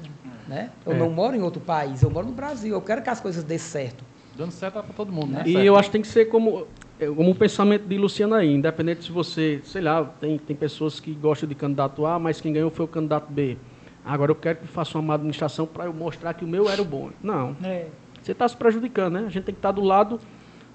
Né? 0.47 0.71
Eu 0.87 0.93
É. 0.93 0.99
não 0.99 1.11
moro 1.11 1.35
em 1.35 1.43
outro 1.43 1.61
país, 1.61 2.03
eu 2.03 2.11
moro 2.11 2.27
no 2.29 2.33
Brasil. 2.33 2.73
Eu 2.73 2.81
quero 2.81 3.03
que 3.03 3.11
as 3.11 3.21
coisas 3.21 3.43
dê 3.43 3.59
certo. 3.59 4.05
Dando 4.37 4.53
certo 4.53 4.79
é 4.79 4.83
pra 4.83 4.93
todo 4.95 5.11
mundo, 5.11 5.33
né? 5.33 5.43
E 5.47 5.53
Certo. 5.53 5.67
eu 5.67 5.77
acho 5.77 5.89
que 5.89 5.93
tem 5.93 6.03
que 6.03 6.09
ser 6.09 6.27
como, 6.27 6.67
é, 7.01 7.07
como 7.07 7.31
o 7.31 7.35
pensamento 7.35 7.89
de 7.89 7.99
Luciano 7.99 8.35
aí, 8.35 8.55
independente 8.55 9.05
se 9.05 9.11
você, 9.11 9.61
sei 9.65 9.83
lá, 9.83 10.05
tem, 10.05 10.39
tem 10.39 10.55
pessoas 10.55 11.01
que 11.01 11.13
gostam 11.13 11.49
de 11.49 11.57
candidato 11.57 12.07
A, 12.07 12.19
mas 12.21 12.41
quem 12.41 12.53
ganhou 12.53 12.71
foi 12.71 12.85
o 12.85 12.89
candidato 12.89 13.33
B. 13.33 13.57
Agora 14.05 14.31
eu 14.31 14.37
quero 14.37 14.59
que 14.59 14.67
faça 14.67 14.99
uma 14.99 15.03
má 15.09 15.15
administração 15.15 15.67
para 15.67 15.87
eu 15.87 15.93
mostrar 15.93 16.35
que 16.35 16.45
o 16.45 16.49
meu 16.49 16.69
era 16.69 16.81
o 16.81 16.85
bom. 16.85 17.11
Não, 17.23 17.57
É. 17.65 17.87
você 18.25 18.33
está 18.33 18.49
se 18.49 18.57
prejudicando, 18.57 19.15
né? 19.15 19.21
A 19.27 19.31
gente 19.31 19.45
tem 19.45 19.55
que 19.55 19.59
estar 19.59 19.73
do 19.73 19.83
lado 19.83 20.21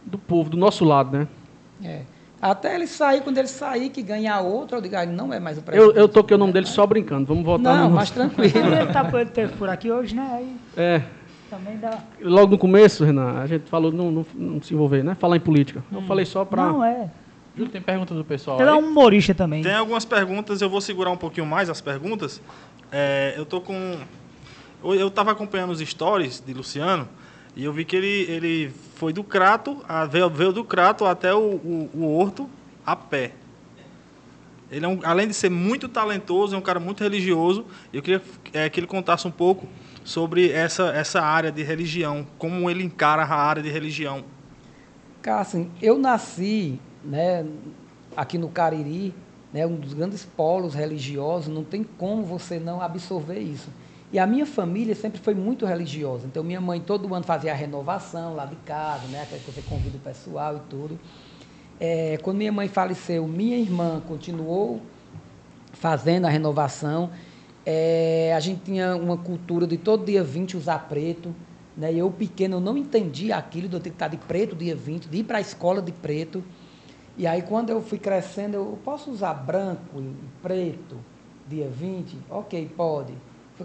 do 0.06 0.18
povo, 0.18 0.50
do 0.50 0.58
nosso 0.58 0.86
lado, 0.86 1.18
né? 1.18 1.28
É. 1.84 2.02
Até 2.42 2.76
ele 2.76 2.88
sair, 2.88 3.22
quando 3.22 3.38
ele 3.38 3.48
sair, 3.50 3.90
que 3.90 4.02
ganhar 4.02 4.40
outro, 4.40 4.78
eu 4.78 4.82
digo, 4.82 4.96
ah, 4.96 5.06
não 5.06 5.34
é 5.34 5.40
mais 5.40 5.58
o 5.58 5.60
Eu, 5.60 5.64
presidente. 5.64 5.98
eu 5.98 6.08
toquei 6.08 6.36
o 6.36 6.38
nome 6.38 6.54
dele 6.54 6.68
só 6.68 6.86
brincando, 6.88 7.26
vamos 7.26 7.44
voltar 7.44 7.76
Não, 7.76 7.90
no... 7.90 7.96
mas 7.96 8.12
tranquilo. 8.12 8.74
Ele 8.74 8.94
tá 8.94 9.04
teve 9.26 9.54
por 9.58 9.68
aqui 9.68 9.92
hoje, 9.92 10.16
né? 10.16 10.30
Aí 10.32 10.56
É, 10.78 11.02
também 11.50 11.78
dá. 11.78 12.00
logo 12.22 12.52
no 12.52 12.58
começo, 12.58 13.04
Renan, 13.04 13.40
a 13.42 13.46
gente 13.48 13.70
falou 13.70 13.92
não, 13.92 14.10
não, 14.10 14.26
não 14.34 14.62
se 14.62 14.74
envolver, 14.74 15.04
né? 15.04 15.16
Falar 15.20 15.36
em 15.36 15.42
política. 15.42 15.84
Eu 15.92 16.02
falei 16.04 16.24
só 16.24 16.46
para... 16.46 16.64
Não, 16.66 16.84
é. 16.84 17.10
Júlio, 17.58 17.72
tem 17.72 17.82
pergunta 17.82 18.14
do 18.14 18.24
pessoal 18.24 18.58
Ele 18.62 18.70
é 18.70 18.74
um 18.74 18.88
humorista 18.88 19.34
também. 19.36 19.62
Tem 19.62 19.74
algumas 19.74 20.06
perguntas, 20.06 20.62
eu 20.62 20.70
vou 20.70 20.80
segurar 20.80 21.12
um 21.12 21.18
pouquinho 21.18 21.46
mais 21.46 21.70
as 21.70 21.82
perguntas. 21.82 22.42
É, 22.90 23.34
eu 23.36 23.46
tô 23.46 23.60
com. 23.60 23.98
Eu 24.82 24.96
eu 24.96 25.12
tava 25.12 25.32
acompanhando 25.32 25.72
os 25.72 25.80
stories 25.80 26.40
de 26.46 26.54
Luciano 26.54 27.06
e 27.56 27.64
eu 27.64 27.74
vi 27.74 27.84
que 27.86 27.96
ele, 27.96 28.32
ele 28.32 28.70
foi 28.96 29.12
do 29.12 29.24
Crato, 29.24 29.84
a- 29.88 30.06
veio, 30.06 30.30
veio 30.30 30.52
do 30.54 30.64
Crato 30.64 31.06
até 31.06 31.34
o, 31.34 31.40
o, 31.40 31.90
o 31.94 32.18
Horto 32.18 32.50
a 32.86 32.96
pé. 32.96 33.34
Ele 34.72 34.86
é 34.86 34.88
um, 34.88 35.00
além 35.04 35.28
de 35.28 35.34
ser 35.34 35.50
muito 35.50 35.90
talentoso, 35.90 36.56
é 36.56 36.58
um 36.58 36.62
cara 36.62 36.80
muito 36.80 37.04
religioso. 37.04 37.66
Eu 37.92 38.02
queria 38.02 38.22
é, 38.54 38.70
que 38.70 38.80
ele 38.80 38.88
contasse 38.88 39.28
um 39.28 39.32
pouco 39.32 39.68
sobre 40.04 40.52
essa, 40.52 40.90
essa 40.90 41.22
área 41.22 41.52
de 41.52 41.64
religião, 41.64 42.26
como 42.38 42.70
ele 42.70 42.84
encara 42.84 43.24
a 43.24 43.36
área 43.36 43.64
de 43.64 43.70
religião. 43.70 44.24
Cara, 45.22 45.42
assim, 45.42 45.70
eu 45.82 45.98
nasci 45.98 46.80
né, 47.04 47.46
aqui 48.16 48.38
no 48.38 48.50
Cariri, 48.50 49.14
né, 49.52 49.66
um 49.66 49.76
dos 49.76 49.94
grandes 49.94 50.24
polos 50.24 50.74
religiosos, 50.76 51.54
não 51.54 51.64
tem 51.64 51.84
como 51.84 52.24
você 52.24 52.60
não 52.60 52.80
absorver 52.82 53.40
isso. 53.40 53.70
E 54.12 54.18
a 54.18 54.26
minha 54.26 54.46
família 54.46 54.96
sempre 54.96 55.20
foi 55.20 55.36
muito 55.36 55.66
religiosa. 55.66 56.26
Então, 56.26 56.44
minha 56.44 56.60
mãe 56.60 56.82
todo 56.82 57.14
ano 57.14 57.24
fazia 57.24 57.52
a 57.52 57.56
renovação 57.56 58.36
lá 58.36 58.46
de 58.46 58.56
casa, 58.58 59.08
né, 59.08 59.22
aquela 59.22 59.40
que 59.40 59.52
você 59.52 59.62
convida 59.62 59.98
o 59.98 60.00
pessoal 60.00 60.58
e 60.58 60.60
tudo. 60.70 61.00
É, 61.80 62.18
quando 62.24 62.38
minha 62.38 62.52
mãe 62.52 62.68
faleceu, 62.68 63.28
minha 63.28 63.58
irmã 63.58 64.02
continuou 64.08 64.82
fazendo 65.74 66.26
a 66.26 66.30
renovação. 66.30 67.12
É, 67.64 68.34
a 68.36 68.40
gente 68.40 68.62
tinha 68.64 68.96
uma 68.96 69.16
cultura 69.16 69.68
de 69.68 69.78
todo 69.78 70.06
dia 70.06 70.24
20 70.24 70.58
usar 70.58 70.90
preto. 70.90 71.34
Né? 71.78 71.94
Eu, 71.94 72.10
pequeno, 72.10 72.58
eu 72.58 72.60
não 72.60 72.76
entendia 72.76 73.38
aquilo 73.38 73.70
de 73.70 73.76
eu 73.76 73.80
ter 73.80 73.92
que 73.92 73.96
estar 73.96 74.08
de 74.08 74.18
preto 74.18 74.56
dia 74.56 74.76
20, 74.76 75.08
de 75.08 75.20
ir 75.20 75.24
para 75.24 75.38
a 75.38 75.42
escola 75.42 75.84
de 75.84 75.92
preto. 75.92 76.44
E 77.16 77.28
aí, 77.28 77.44
quando 77.44 77.70
eu 77.70 77.80
fui 77.82 78.00
crescendo, 78.00 78.56
eu 78.56 78.80
posso 78.84 79.12
usar 79.12 79.36
branco 79.36 80.02
e 80.02 80.16
preto 80.42 80.98
dia 81.48 81.70
20? 81.70 82.18
Ok, 82.30 82.72
pode. 82.76 83.14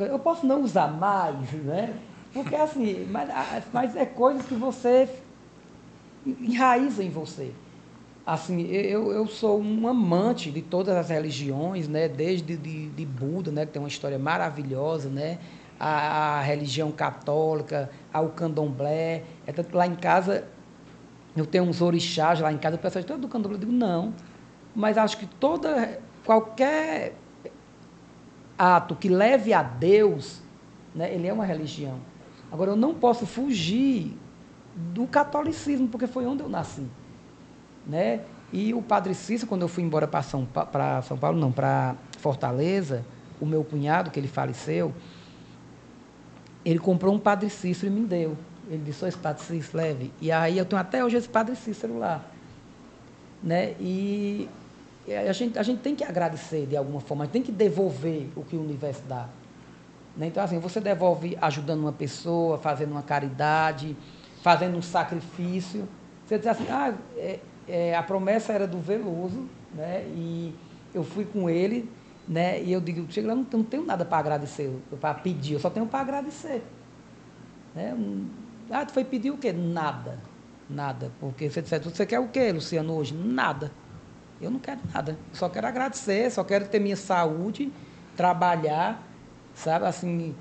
Eu 0.01 0.19
posso 0.19 0.47
não 0.47 0.63
usar 0.63 0.89
mais, 0.89 1.53
né? 1.53 1.97
Porque 2.33 2.57
assim, 2.57 3.07
mas, 3.11 3.29
mas 3.73 3.97
é 3.97 4.05
coisas 4.05 4.45
que 4.45 4.55
você 4.55 5.09
enraiza 6.27 7.03
em 7.03 7.11
você. 7.11 7.53
Assim, 8.27 8.63
eu, 8.63 9.13
eu 9.13 9.27
sou 9.27 9.61
um 9.61 9.87
amante 9.87 10.51
de 10.51 10.63
todas 10.63 10.97
as 10.97 11.11
religiões, 11.11 11.87
né? 11.87 12.09
Desde 12.09 12.57
de, 12.57 12.89
de 12.89 13.07
Buda, 13.07 13.53
né? 13.53 13.67
Que 13.67 13.73
tem 13.73 13.83
uma 13.83 13.89
história 13.89 14.19
maravilhosa, 14.19 15.09
né? 15.09 15.39
A, 15.79 16.39
a 16.39 16.41
religião 16.41 16.91
católica, 16.91 17.91
ao 18.13 18.31
candomblé. 18.31 19.23
É 19.47 19.53
tanto 19.53 19.77
lá 19.77 19.87
em 19.87 19.95
casa, 19.95 20.45
eu 21.37 21.47
tenho 21.47 21.65
uns 21.65 21.83
orixás 21.83 22.41
lá 22.41 22.51
em 22.51 22.59
casa, 22.59 22.77
o 22.77 22.79
pessoal 22.79 23.03
diz, 23.03 23.07
"Tu 23.07 23.13
é 23.13 23.19
do 23.19 23.29
candomblé? 23.29 23.57
Eu 23.57 23.61
digo, 23.61 23.73
não. 23.73 24.15
Mas 24.75 24.99
acho 24.99 25.19
que 25.19 25.27
toda, 25.27 26.01
qualquer 26.25 27.15
ato 28.59 28.95
que 28.95 29.09
leve 29.09 29.53
a 29.53 29.63
Deus, 29.63 30.41
né? 30.95 31.13
Ele 31.13 31.27
é 31.27 31.33
uma 31.33 31.45
religião. 31.45 31.99
Agora, 32.51 32.71
eu 32.71 32.77
não 32.77 32.95
posso 32.95 33.27
fugir 33.27 34.17
do 34.77 35.07
catolicismo, 35.07 35.89
porque 35.89 36.07
foi 36.07 36.27
onde 36.27 36.43
eu 36.43 36.49
nasci 36.49 36.87
né? 37.87 38.21
E 38.53 38.73
o 38.73 38.81
Padre 38.81 39.15
Cícero, 39.15 39.49
quando 39.49 39.63
eu 39.63 39.69
fui 39.69 39.83
embora 39.83 40.07
para 40.07 40.23
São, 40.23 40.45
pra 40.45 41.03
São 41.03 41.17
Paulo, 41.17 41.39
não, 41.39 41.51
para 41.51 41.97
Fortaleza, 42.19 43.05
o 43.41 43.47
meu 43.47 43.65
cunhado, 43.65 44.11
que 44.11 44.19
ele 44.19 44.29
faleceu, 44.29 44.95
ele 46.65 46.79
comprou 46.79 47.15
um 47.15 47.19
Padre 47.19 47.51
Cícero 47.51 47.93
e 47.93 47.95
me 47.95 48.07
deu. 48.07 48.37
Ele 48.71 48.83
disse, 48.85 49.05
"Ó, 49.05 49.09
esse 49.09 49.19
Padre 49.19 49.43
Cícero, 49.43 49.77
leve. 49.77 50.13
E 50.21 50.33
aí 50.33 50.57
eu 50.57 50.65
tenho 50.65 50.81
até 50.81 51.05
hoje 51.05 51.17
esse 51.17 51.29
Padre 51.29 51.57
Cícero 51.57 51.99
lá. 51.99 52.25
Né? 53.43 53.75
E 53.79 54.49
a 55.13 55.33
gente, 55.33 55.59
a 55.59 55.63
gente 55.63 55.81
tem 55.81 55.95
que 55.95 56.05
agradecer 56.05 56.67
de 56.67 56.77
alguma 56.77 57.01
forma, 57.01 57.25
a 57.25 57.27
gente 57.27 57.33
tem 57.33 57.43
que 57.43 57.53
devolver 57.53 58.29
o 58.35 58.43
que 58.43 58.57
o 58.57 58.61
universo 58.61 59.03
dá. 59.07 59.29
Né? 60.17 60.29
Então, 60.29 60.43
assim, 60.43 60.59
você 60.59 60.81
devolve 60.81 61.37
ajudando 61.41 61.81
uma 61.81 61.93
pessoa, 61.93 62.59
fazendo 62.59 62.93
uma 62.93 63.03
caridade, 63.03 63.97
fazendo 64.43 64.77
um 64.77 64.83
sacrifício. 64.83 65.89
Você 66.25 66.39
diz 66.39 66.47
assim, 66.47 66.67
ah, 66.71 66.95
é, 67.17 67.41
é, 67.69 67.97
a 67.97 68.03
promessa 68.03 68.53
era 68.53 68.67
do 68.67 68.79
Veloso, 68.79 69.49
né? 69.75 70.05
E 70.15 70.55
eu 70.95 71.03
fui 71.03 71.25
com 71.25 71.51
ele, 71.51 71.91
né? 72.27 72.63
E 72.63 72.73
eu 72.73 72.81
digo, 72.81 73.11
chega 73.11 73.29
lá, 73.29 73.35
não, 73.35 73.47
não 73.53 73.65
tenho 73.65 73.85
nada 73.85 74.05
para 74.05 74.19
agradecer, 74.19 74.71
para 75.01 75.15
pedir, 75.15 75.55
eu 75.55 75.61
só 75.61 75.69
tenho 75.69 75.87
para 75.87 76.01
agradecer. 76.01 76.63
Né? 77.75 77.95
Ah, 78.71 78.87
tu 78.87 78.93
foi 78.93 79.05
pedir 79.05 79.31
o 79.31 79.37
quê? 79.37 79.53
Nada. 79.53 80.19
Nada. 80.71 81.11
Porque 81.21 81.51
você 81.51 81.61
disse, 81.61 81.79
você 81.79 82.07
quer 82.07 82.21
o 82.21 82.29
quê, 82.29 82.53
Luciano, 82.53 82.95
hoje? 82.95 83.13
Nada. 83.13 83.71
Eu 84.41 84.51
não 84.51 84.59
quero 84.59 84.81
nada. 84.93 85.13
Eu 85.13 85.37
só 85.37 85.49
quero 85.49 85.67
agradecer, 85.67 86.31
só 86.31 86.45
quero 86.45 86.67
ter 86.69 86.79
minha 86.81 86.97
saúde, 86.97 87.73
trabalhar, 88.17 89.03
sabe? 89.55 89.87
Assim, 89.87 90.35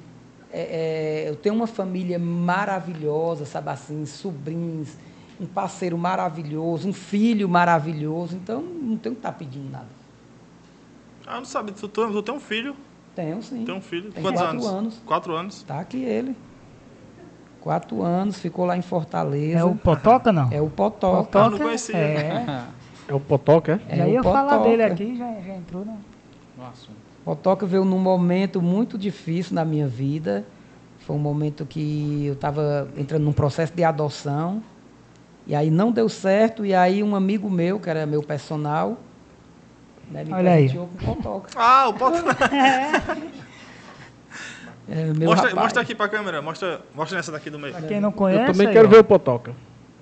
é, 0.52 1.26
é, 1.26 1.30
eu 1.30 1.36
tenho 1.36 1.56
uma 1.56 1.68
família 1.68 2.20
maravilhosa, 2.20 3.46
sabe 3.46 3.70
assim, 3.70 4.06
sobrinhos, 4.06 4.96
um 5.40 5.46
parceiro 5.46 5.98
maravilhoso, 5.98 6.88
um 6.88 6.94
filho 6.94 7.48
maravilhoso. 7.48 8.36
Então, 8.36 8.62
não 8.62 8.98
tenho 8.98 9.16
que 9.16 9.20
estar 9.20 9.32
pedindo 9.32 9.70
nada. 9.72 9.88
Ah, 11.26 11.38
não 11.38 11.46
sabe, 11.46 11.72
tu, 11.72 11.88
tu, 11.88 12.12
tu 12.12 12.22
tem 12.22 12.36
um 12.36 12.40
filho, 12.40 12.76
Tenho 13.16 13.42
sim. 13.42 13.64
tem 13.64 13.74
um 13.74 13.82
filho. 13.82 14.12
Tem 14.12 14.22
Quantos 14.22 14.42
quatro 14.42 14.58
anos? 14.58 14.68
anos. 14.68 15.02
Quatro 15.06 15.36
anos. 15.36 15.64
Tá 15.64 15.80
aqui 15.80 16.04
ele. 16.04 16.36
Quatro 17.62 18.02
anos, 18.02 18.40
ficou 18.40 18.66
lá 18.66 18.76
em 18.76 18.82
Fortaleza. 18.82 19.60
É 19.60 19.64
o 19.64 19.76
Potoca, 19.76 20.34
não? 20.34 20.52
É 20.52 20.62
o 20.62 20.70
Potoca. 20.70 21.44
Ah, 21.44 21.50
não 21.50 21.58
conhecia. 21.58 21.96
É. 21.96 22.64
É 23.08 23.14
o 23.14 23.20
Potoca, 23.20 23.82
é? 23.90 23.94
É 23.94 23.98
já 23.98 24.06
o 24.06 24.10
ia 24.10 24.24
falar 24.24 24.50
Potoca. 24.58 24.70
dele 24.70 24.84
aqui, 24.84 25.16
já, 25.18 25.26
já 25.42 25.54
entrou, 25.56 25.84
né? 25.86 25.98
No 26.58 26.66
assunto. 26.66 26.98
Potoca 27.26 27.66
veio 27.66 27.86
num 27.86 28.00
momento 28.00 28.62
muito 28.62 28.98
difícil 28.98 29.56
na 29.56 29.64
minha 29.66 29.88
vida. 29.88 30.46
Foi 31.00 31.16
um 31.16 31.20
momento 31.20 31.66
que 31.66 32.26
eu 32.28 32.34
estava 32.34 32.88
entrando 32.98 33.24
num 33.24 33.34
processo 33.34 33.74
de 33.74 33.84
adoção. 33.84 34.62
E 35.46 35.54
aí 35.56 35.70
não 35.70 35.92
deu 35.92 36.08
certo. 36.08 36.66
E 36.66 36.74
aí 36.74 37.04
um 37.04 37.16
amigo 37.16 37.50
meu, 37.50 37.80
que 37.80 37.90
era 37.90 38.06
meu 38.06 38.22
personal, 38.24 38.98
né, 40.10 40.24
me 40.24 40.34
Olha 40.34 40.52
aí. 40.54 40.70
presenteou 40.70 40.88
com 41.00 41.16
Potoca. 41.16 41.50
Ah, 41.60 41.88
o 41.90 41.94
Potter. 41.94 42.24
É, 44.90 45.06
meu 45.14 45.30
mostra, 45.30 45.48
rapaz. 45.48 45.64
mostra 45.64 45.82
aqui 45.82 45.96
pra 45.96 46.10
câmera, 46.10 46.42
mostra, 46.42 46.82
mostra 46.94 47.16
nessa 47.16 47.32
daqui 47.32 47.50
do 47.50 47.58
meio. 47.58 47.74
Pra 47.74 47.84
quem 47.88 48.02
não 48.02 48.12
conhece, 48.12 48.42
Eu 48.50 48.52
também 48.52 48.68
aí, 48.68 48.74
quero 48.74 48.88
ó, 48.90 48.92
ver 48.92 49.00
o 49.00 49.04
Potoca. 49.06 49.56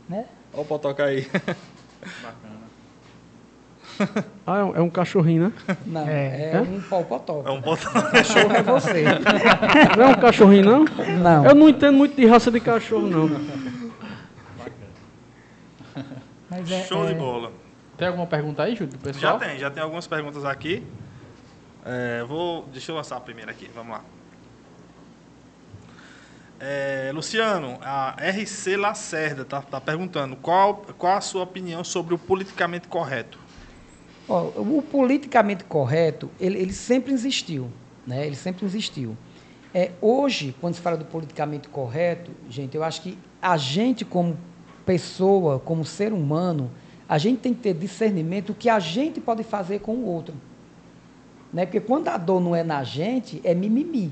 né? 0.09 0.25
Olha 0.51 0.63
o 0.63 0.65
Potoca 0.65 1.03
aí. 1.05 1.27
Bacana. 1.31 2.50
Ah, 4.45 4.57
é 4.57 4.63
um, 4.63 4.75
é 4.77 4.81
um 4.81 4.89
cachorrinho, 4.89 5.43
né? 5.43 5.75
Não, 5.85 6.07
É. 6.07 6.51
é, 6.53 6.61
um 6.61 6.81
palpotó. 6.81 7.43
É 7.45 7.51
um 7.51 7.61
botão. 7.61 7.91
Cachorro 8.11 8.51
é 8.53 8.61
você. 8.63 9.03
Não 9.97 10.03
é 10.03 10.07
um 10.07 10.15
cachorrinho, 10.15 10.65
não? 10.65 10.85
Não. 11.21 11.45
Eu 11.45 11.55
não 11.55 11.69
entendo 11.69 11.95
muito 11.97 12.15
de 12.15 12.25
raça 12.25 12.51
de 12.51 12.59
cachorro, 12.59 13.07
não. 13.07 13.29
Mas 16.49 16.69
é, 16.69 16.83
Show 16.83 17.05
de 17.05 17.13
é, 17.13 17.15
bola. 17.15 17.51
Tem 17.97 18.07
alguma 18.07 18.27
pergunta 18.27 18.63
aí, 18.63 18.75
Júlio, 18.75 18.97
do 18.97 19.07
Já 19.07 19.13
pessoal? 19.13 19.39
tem, 19.39 19.59
já 19.59 19.69
tem 19.71 19.81
algumas 19.81 20.07
perguntas 20.07 20.43
aqui. 20.43 20.85
É, 21.85 22.23
vou, 22.27 22.67
deixa 22.73 22.91
eu 22.91 22.95
lançar 22.95 23.17
a 23.17 23.21
primeira 23.21 23.51
aqui, 23.51 23.69
vamos 23.73 23.93
lá. 23.93 24.01
É, 26.59 27.09
Luciano, 27.13 27.79
a 27.81 28.15
RC 28.19 28.75
Lacerda 28.77 29.45
tá, 29.45 29.61
tá 29.61 29.81
perguntando 29.81 30.35
qual, 30.35 30.75
qual 30.97 31.17
a 31.17 31.21
sua 31.21 31.43
opinião 31.43 31.83
sobre 31.83 32.13
o 32.13 32.17
politicamente 32.19 32.87
correto? 32.87 33.39
O 34.55 34.81
politicamente 34.81 35.63
correto, 35.63 36.29
ele, 36.39 36.57
ele 36.57 36.73
sempre 36.73 37.11
existiu, 37.13 37.69
né? 38.05 38.25
Ele 38.25 38.35
sempre 38.35 38.65
existiu. 38.65 39.17
É, 39.73 39.91
hoje, 40.01 40.55
quando 40.59 40.75
se 40.75 40.81
fala 40.81 40.97
do 40.97 41.05
politicamente 41.05 41.67
correto, 41.69 42.31
gente, 42.49 42.75
eu 42.75 42.83
acho 42.83 43.01
que 43.01 43.17
a 43.41 43.57
gente 43.57 44.03
como 44.03 44.37
pessoa, 44.85 45.59
como 45.59 45.85
ser 45.85 46.11
humano, 46.11 46.69
a 47.07 47.17
gente 47.17 47.39
tem 47.39 47.53
que 47.53 47.61
ter 47.61 47.73
discernimento 47.73 48.47
do 48.47 48.53
que 48.53 48.69
a 48.69 48.79
gente 48.79 49.19
pode 49.19 49.43
fazer 49.43 49.79
com 49.79 49.93
o 49.93 50.05
outro. 50.05 50.33
Né? 51.53 51.65
Porque 51.65 51.79
quando 51.79 52.07
a 52.07 52.17
dor 52.17 52.41
não 52.41 52.55
é 52.55 52.63
na 52.63 52.83
gente, 52.83 53.41
é 53.43 53.53
mimimi. 53.53 54.11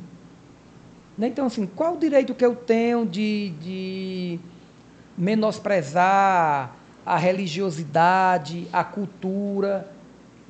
Né? 1.18 1.28
Então, 1.28 1.46
assim, 1.46 1.66
qual 1.66 1.96
o 1.96 1.98
direito 1.98 2.34
que 2.34 2.46
eu 2.46 2.56
tenho 2.56 3.06
de, 3.06 3.54
de 3.62 4.40
menosprezar 5.18 6.76
a 7.06 7.18
religiosidade, 7.18 8.68
a 8.72 8.84
cultura? 8.84 9.90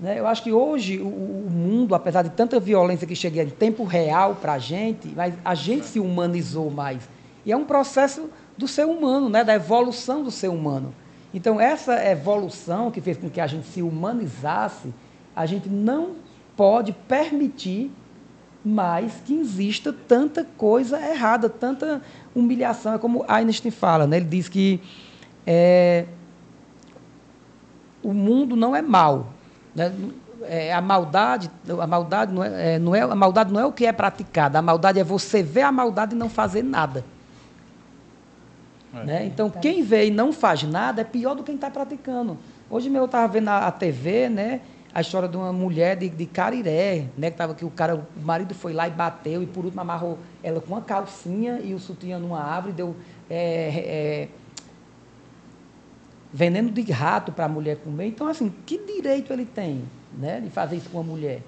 Né? 0.02 0.20
Eu 0.20 0.28
acho 0.28 0.44
que 0.44 0.52
hoje 0.52 1.00
o, 1.00 1.50
mundo, 1.50 1.94
apesar 1.94 2.22
de 2.22 2.30
tanta 2.30 2.60
violência 2.60 3.06
que 3.06 3.16
chega 3.16 3.44
em 3.44 3.50
tempo 3.50 3.84
real 3.84 4.36
para 4.36 4.54
a 4.54 4.60
gente, 4.60 5.10
mas 5.16 5.34
a 5.44 5.54
gente 5.56 5.86
se 5.86 6.00
humanizou 6.00 6.72
mais. 6.72 7.10
E 7.46 7.52
é 7.52 7.58
um 7.58 7.66
processo 7.66 8.30
do 8.58 8.68
ser 8.68 8.86
humano, 8.86 9.30
né? 9.30 9.44
da 9.44 9.56
evolução 9.56 10.24
do 10.24 10.32
ser 10.32 10.50
humano. 10.50 10.94
Então, 11.34 11.60
essa 11.60 12.04
evolução 12.06 12.90
que 12.90 13.02
fez 13.02 13.18
com 13.18 13.30
que 13.30 13.40
a 13.40 13.48
gente 13.48 13.68
se 13.68 13.82
humanizasse, 13.82 14.94
a 15.36 15.46
gente 15.46 15.70
não 15.70 16.16
pode 16.56 16.92
permitir 17.08 17.92
mais 18.64 19.14
que 19.26 19.34
exista 19.34 19.94
tanta 19.94 20.46
coisa 20.58 21.00
errada, 21.00 21.50
tanta 21.50 22.02
humilhação. 22.36 22.94
É 22.94 22.98
como 22.98 23.24
Einstein 23.28 23.72
fala, 23.72 24.06
né? 24.08 24.18
ele 24.18 24.26
diz 24.26 24.50
que 24.50 24.82
é, 25.46 26.06
o 28.04 28.14
mundo 28.14 28.56
não 28.56 28.76
é 28.76 28.82
mal. 28.82 29.34
Né? 29.76 29.94
É, 30.44 30.74
a 30.74 30.82
maldade, 30.82 31.52
a 31.68 31.88
maldade 31.88 32.34
não 32.34 32.44
é, 32.44 32.76
é, 32.76 32.80
não 32.80 32.96
é, 32.96 33.02
a 33.02 33.16
maldade 33.16 33.52
não 33.52 33.60
é 33.60 33.66
o 33.66 33.72
que 33.72 33.86
é 33.86 33.92
praticado. 33.92 34.58
A 34.58 34.62
maldade 34.62 35.00
é 35.00 35.04
você 35.04 35.44
ver 35.44 35.64
a 35.64 35.72
maldade 35.72 36.16
e 36.16 36.18
não 36.18 36.30
fazer 36.30 36.64
nada. 36.64 37.04
É. 38.94 39.04
Né? 39.04 39.26
Então, 39.26 39.50
quem 39.50 39.84
vê 39.84 40.08
e 40.08 40.12
não 40.12 40.32
faz 40.32 40.64
nada 40.64 41.02
é 41.02 41.04
pior 41.04 41.36
do 41.36 41.44
que 41.44 41.48
quem 41.48 41.56
está 41.56 41.70
praticando. 41.70 42.38
Hoje 42.70 42.90
mesmo 42.90 43.04
eu 43.04 43.06
estava 43.06 43.28
vendo 43.28 43.50
a, 43.50 43.68
a 43.68 43.72
TV, 43.72 44.30
né? 44.30 44.62
A 44.94 45.02
história 45.02 45.28
de 45.28 45.38
uma 45.38 45.54
mulher 45.54 45.96
de, 45.96 46.10
de 46.10 46.26
Cariré, 46.26 47.06
né? 47.18 47.30
Que, 47.30 47.38
tava, 47.38 47.54
que 47.54 47.66
o, 47.66 47.70
cara, 47.70 47.96
o 47.96 48.22
marido 48.22 48.56
foi 48.56 48.74
lá 48.74 48.88
e 48.88 48.92
bateu, 48.92 49.44
e 49.44 49.46
por 49.46 49.66
último 49.66 49.82
amarrou 49.82 50.18
ela 50.44 50.60
com 50.62 50.74
uma 50.74 50.82
calcinha 50.82 51.60
e 51.64 51.74
o 51.74 51.80
sutiã 51.80 52.18
numa 52.18 52.42
árvore, 52.42 52.74
deu 52.74 52.96
é, 53.30 53.38
é, 53.38 54.28
veneno 56.32 56.70
de 56.72 56.82
rato 56.92 57.32
para 57.32 57.46
a 57.46 57.50
mulher 57.50 57.78
comer. 57.78 58.08
Então, 58.08 58.28
assim, 58.28 58.54
que 58.66 58.78
direito 58.78 59.34
ele 59.34 59.46
tem 59.46 59.84
né, 60.18 60.40
de 60.40 60.50
fazer 60.50 60.76
isso 60.78 60.90
com 60.90 61.00
a 61.00 61.04
mulher? 61.04 61.42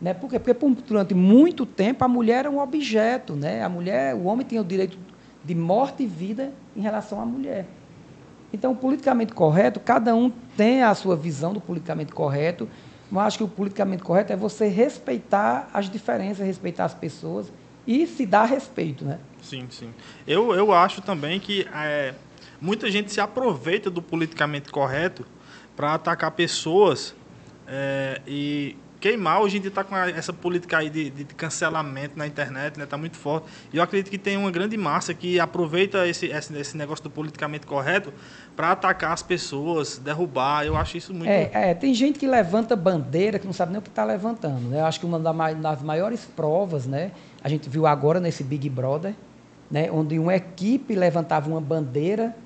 Né? 0.00 0.12
Por 0.14 0.28
quê? 0.30 0.38
Porque 0.38 0.54
por- 0.54 0.70
durante 0.70 1.14
muito 1.14 1.64
tempo 1.64 2.04
a 2.04 2.08
mulher 2.08 2.40
era 2.40 2.50
um 2.50 2.58
objeto, 2.60 3.34
né? 3.34 3.62
A 3.62 3.68
mulher, 3.68 4.14
o 4.14 4.24
homem 4.24 4.46
tinha 4.46 4.60
o 4.60 4.64
direito 4.64 4.98
de 5.44 5.54
morte 5.54 6.02
e 6.02 6.06
vida 6.06 6.52
em 6.76 6.80
relação 6.80 7.20
à 7.20 7.24
mulher. 7.26 7.66
Então, 8.52 8.74
politicamente 8.74 9.32
correto, 9.32 9.80
cada 9.80 10.14
um 10.14 10.30
tem 10.56 10.82
a 10.82 10.94
sua 10.94 11.16
visão 11.16 11.52
do 11.52 11.60
politicamente 11.60 12.12
correto, 12.12 12.68
mas 13.10 13.26
acho 13.28 13.38
que 13.38 13.44
o 13.44 13.48
politicamente 13.48 14.02
correto 14.02 14.32
é 14.32 14.36
você 14.36 14.68
respeitar 14.68 15.68
as 15.72 15.90
diferenças, 15.90 16.46
respeitar 16.46 16.84
as 16.84 16.94
pessoas 16.94 17.52
e 17.86 18.06
se 18.06 18.24
dar 18.24 18.44
respeito, 18.44 19.04
né? 19.04 19.18
Sim, 19.42 19.66
sim. 19.70 19.90
Eu, 20.26 20.54
eu 20.54 20.72
acho 20.72 21.02
também 21.02 21.38
que 21.40 21.66
é, 21.74 22.14
muita 22.60 22.90
gente 22.90 23.12
se 23.12 23.20
aproveita 23.20 23.90
do 23.90 24.02
politicamente 24.02 24.70
correto 24.70 25.26
para 25.76 25.94
atacar 25.94 26.30
pessoas 26.32 27.14
é, 27.66 28.20
e 28.26 28.76
queimar. 29.04 29.42
Hoje 29.42 29.58
em 29.58 29.60
dia 29.60 29.68
está 29.68 29.84
com 29.84 29.94
essa 29.94 30.32
política 30.32 30.78
aí 30.78 30.88
de, 30.88 31.10
de 31.10 31.24
cancelamento 31.26 32.18
na 32.18 32.26
internet, 32.26 32.78
né? 32.78 32.84
Está 32.84 32.96
muito 32.96 33.18
forte. 33.18 33.46
E 33.70 33.76
eu 33.76 33.82
acredito 33.82 34.10
que 34.10 34.16
tem 34.16 34.34
uma 34.38 34.50
grande 34.50 34.78
massa 34.78 35.12
que 35.12 35.38
aproveita 35.38 36.08
esse, 36.08 36.26
esse, 36.26 36.56
esse 36.56 36.74
negócio 36.74 37.04
do 37.04 37.10
politicamente 37.10 37.66
correto 37.66 38.14
para 38.56 38.72
atacar 38.72 39.12
as 39.12 39.22
pessoas, 39.22 39.98
derrubar. 39.98 40.64
Eu 40.64 40.74
acho 40.74 40.96
isso 40.96 41.12
muito. 41.12 41.28
É, 41.28 41.50
é, 41.52 41.74
tem 41.74 41.92
gente 41.92 42.18
que 42.18 42.26
levanta 42.26 42.74
bandeira 42.74 43.38
que 43.38 43.44
não 43.44 43.52
sabe 43.52 43.72
nem 43.72 43.78
o 43.78 43.82
que 43.82 43.90
está 43.90 44.04
levantando. 44.04 44.70
Né? 44.70 44.80
Eu 44.80 44.86
acho 44.86 44.98
que 44.98 45.04
uma 45.04 45.18
das 45.18 45.82
maiores 45.82 46.24
provas, 46.24 46.86
né? 46.86 47.12
a 47.42 47.48
gente 47.50 47.68
viu 47.68 47.86
agora 47.86 48.18
nesse 48.18 48.42
Big 48.42 48.70
Brother, 48.70 49.14
né? 49.70 49.90
onde 49.90 50.18
uma 50.18 50.34
equipe 50.34 50.94
levantava 50.94 51.48
uma 51.48 51.60
bandeira, 51.60 52.36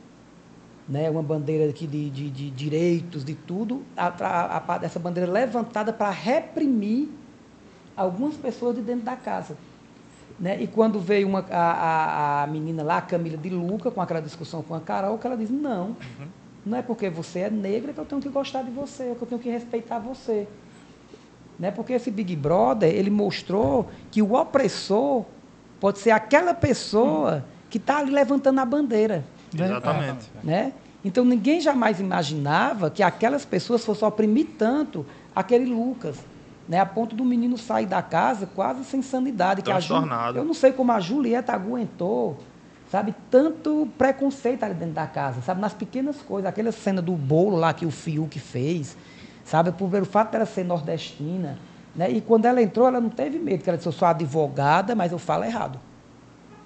né? 0.89 1.11
uma 1.11 1.23
bandeira 1.23 1.69
aqui 1.71 1.87
de, 1.87 2.09
de, 2.11 2.31
de 2.31 2.51
direitos, 2.51 3.25
de 3.25 3.35
tudo, 3.35 3.83
a, 3.97 4.07
a, 4.09 4.59
a- 4.77 4.81
essa 4.83 4.99
bandeira 4.99 5.31
levantada 5.31 5.93
para 5.93 6.11
reprimir 6.11 7.09
algumas 7.97 8.37
pessoas 8.37 8.77
de 8.77 8.83
dentro 8.83 9.05
da 9.05 9.17
casa. 9.17 9.57
Né? 10.39 10.63
E 10.63 10.67
quando 10.69 11.01
veio 11.01 11.27
uma, 11.27 11.45
a, 11.51 12.45
a, 12.45 12.47
menina 12.47 12.83
lá, 12.85 12.99
a 12.99 13.03
Camila 13.03 13.37
de 13.37 13.51
Luca, 13.51 13.91
com 13.91 14.01
aquela 14.01 14.21
discussão 14.23 14.63
com 14.63 14.75
a 14.75 14.81
Carol, 14.81 15.19
que 15.19 15.27
ela 15.27 15.37
diz, 15.37 15.51
não, 15.51 15.97
não 16.65 16.79
é 16.79 16.83
porque 16.83 17.11
você 17.11 17.41
é 17.41 17.51
negra 17.51 17.93
que 17.93 17.99
eu 17.99 18.05
tenho 18.05 18.21
que 18.21 18.29
gostar 18.29 18.63
de 18.63 18.71
você, 18.71 19.15
que 19.17 19.23
eu 19.23 19.27
tenho 19.27 19.41
que 19.41 19.51
respeitar 19.51 19.99
você. 19.99 20.47
Né? 21.59 21.73
Porque 21.73 21.93
esse 21.93 22.09
Big 22.09 22.37
Brother, 22.37 22.89
ele 22.89 23.11
mostrou 23.11 23.89
que 24.13 24.23
o 24.23 24.35
opressor 24.35 25.25
pode 25.81 25.99
ser 25.99 26.11
aquela 26.11 26.55
pessoa 26.55 27.45
que 27.71 27.79
está 27.79 27.99
ali 27.99 28.11
levantando 28.11 28.61
a 28.61 28.65
bandeira. 28.65 29.25
Exatamente. 29.55 30.27
Né? 30.43 30.73
Então 31.05 31.25
ninguém 31.25 31.61
jamais 31.61 32.01
imaginava 32.01 32.91
que 32.91 33.03
aquelas 33.03 33.45
pessoas 33.45 33.85
fossem 33.85 34.07
oprimir 34.07 34.47
tanto 34.59 35.07
aquele 35.35 35.67
Lucas. 35.67 36.17
Né? 36.69 36.79
A 36.81 36.87
ponto 36.87 37.17
do 37.17 37.25
menino 37.25 37.57
sair 37.57 37.87
da 37.87 38.03
casa 38.03 38.47
quase 38.55 38.85
sem 38.85 39.01
sanidade. 39.01 39.63
Que 39.63 39.71
a 39.71 39.81
Ju- 39.81 39.95
eu 40.39 40.45
não 40.45 40.53
sei 40.55 40.73
como 40.73 40.93
a 40.93 41.01
Julieta 41.01 41.53
aguentou, 41.53 42.39
sabe, 42.91 43.15
tanto 43.31 43.89
preconceito 43.97 44.65
ali 44.65 44.75
dentro 44.75 44.95
da 44.95 45.07
casa, 45.07 45.41
sabe, 45.41 45.61
nas 45.61 45.73
pequenas 45.73 46.17
coisas. 46.17 46.49
Aquela 46.49 46.73
cena 46.73 47.01
do 47.01 47.13
bolo 47.13 47.57
lá 47.57 47.73
que 47.73 47.87
o 47.87 47.91
Fiuk 47.91 48.39
fez, 48.39 48.97
sabe, 49.45 49.73
por 49.73 49.89
ver 49.89 50.03
o 50.03 50.07
fato 50.07 50.33
dela 50.33 50.45
ser 50.45 50.65
nordestina. 50.65 51.59
Né? 51.99 52.13
E 52.13 52.21
quando 52.21 52.45
ela 52.45 52.63
entrou, 52.63 52.87
ela 52.87 53.01
não 53.01 53.11
teve 53.11 53.41
medo, 53.41 53.57
porque 53.57 53.71
ela 53.71 53.77
disse, 53.77 53.89
eu 53.89 53.93
sou 53.93 54.07
advogada, 54.07 54.95
mas 54.95 55.11
eu 55.11 55.19
falo 55.19 55.43
errado. 55.43 55.81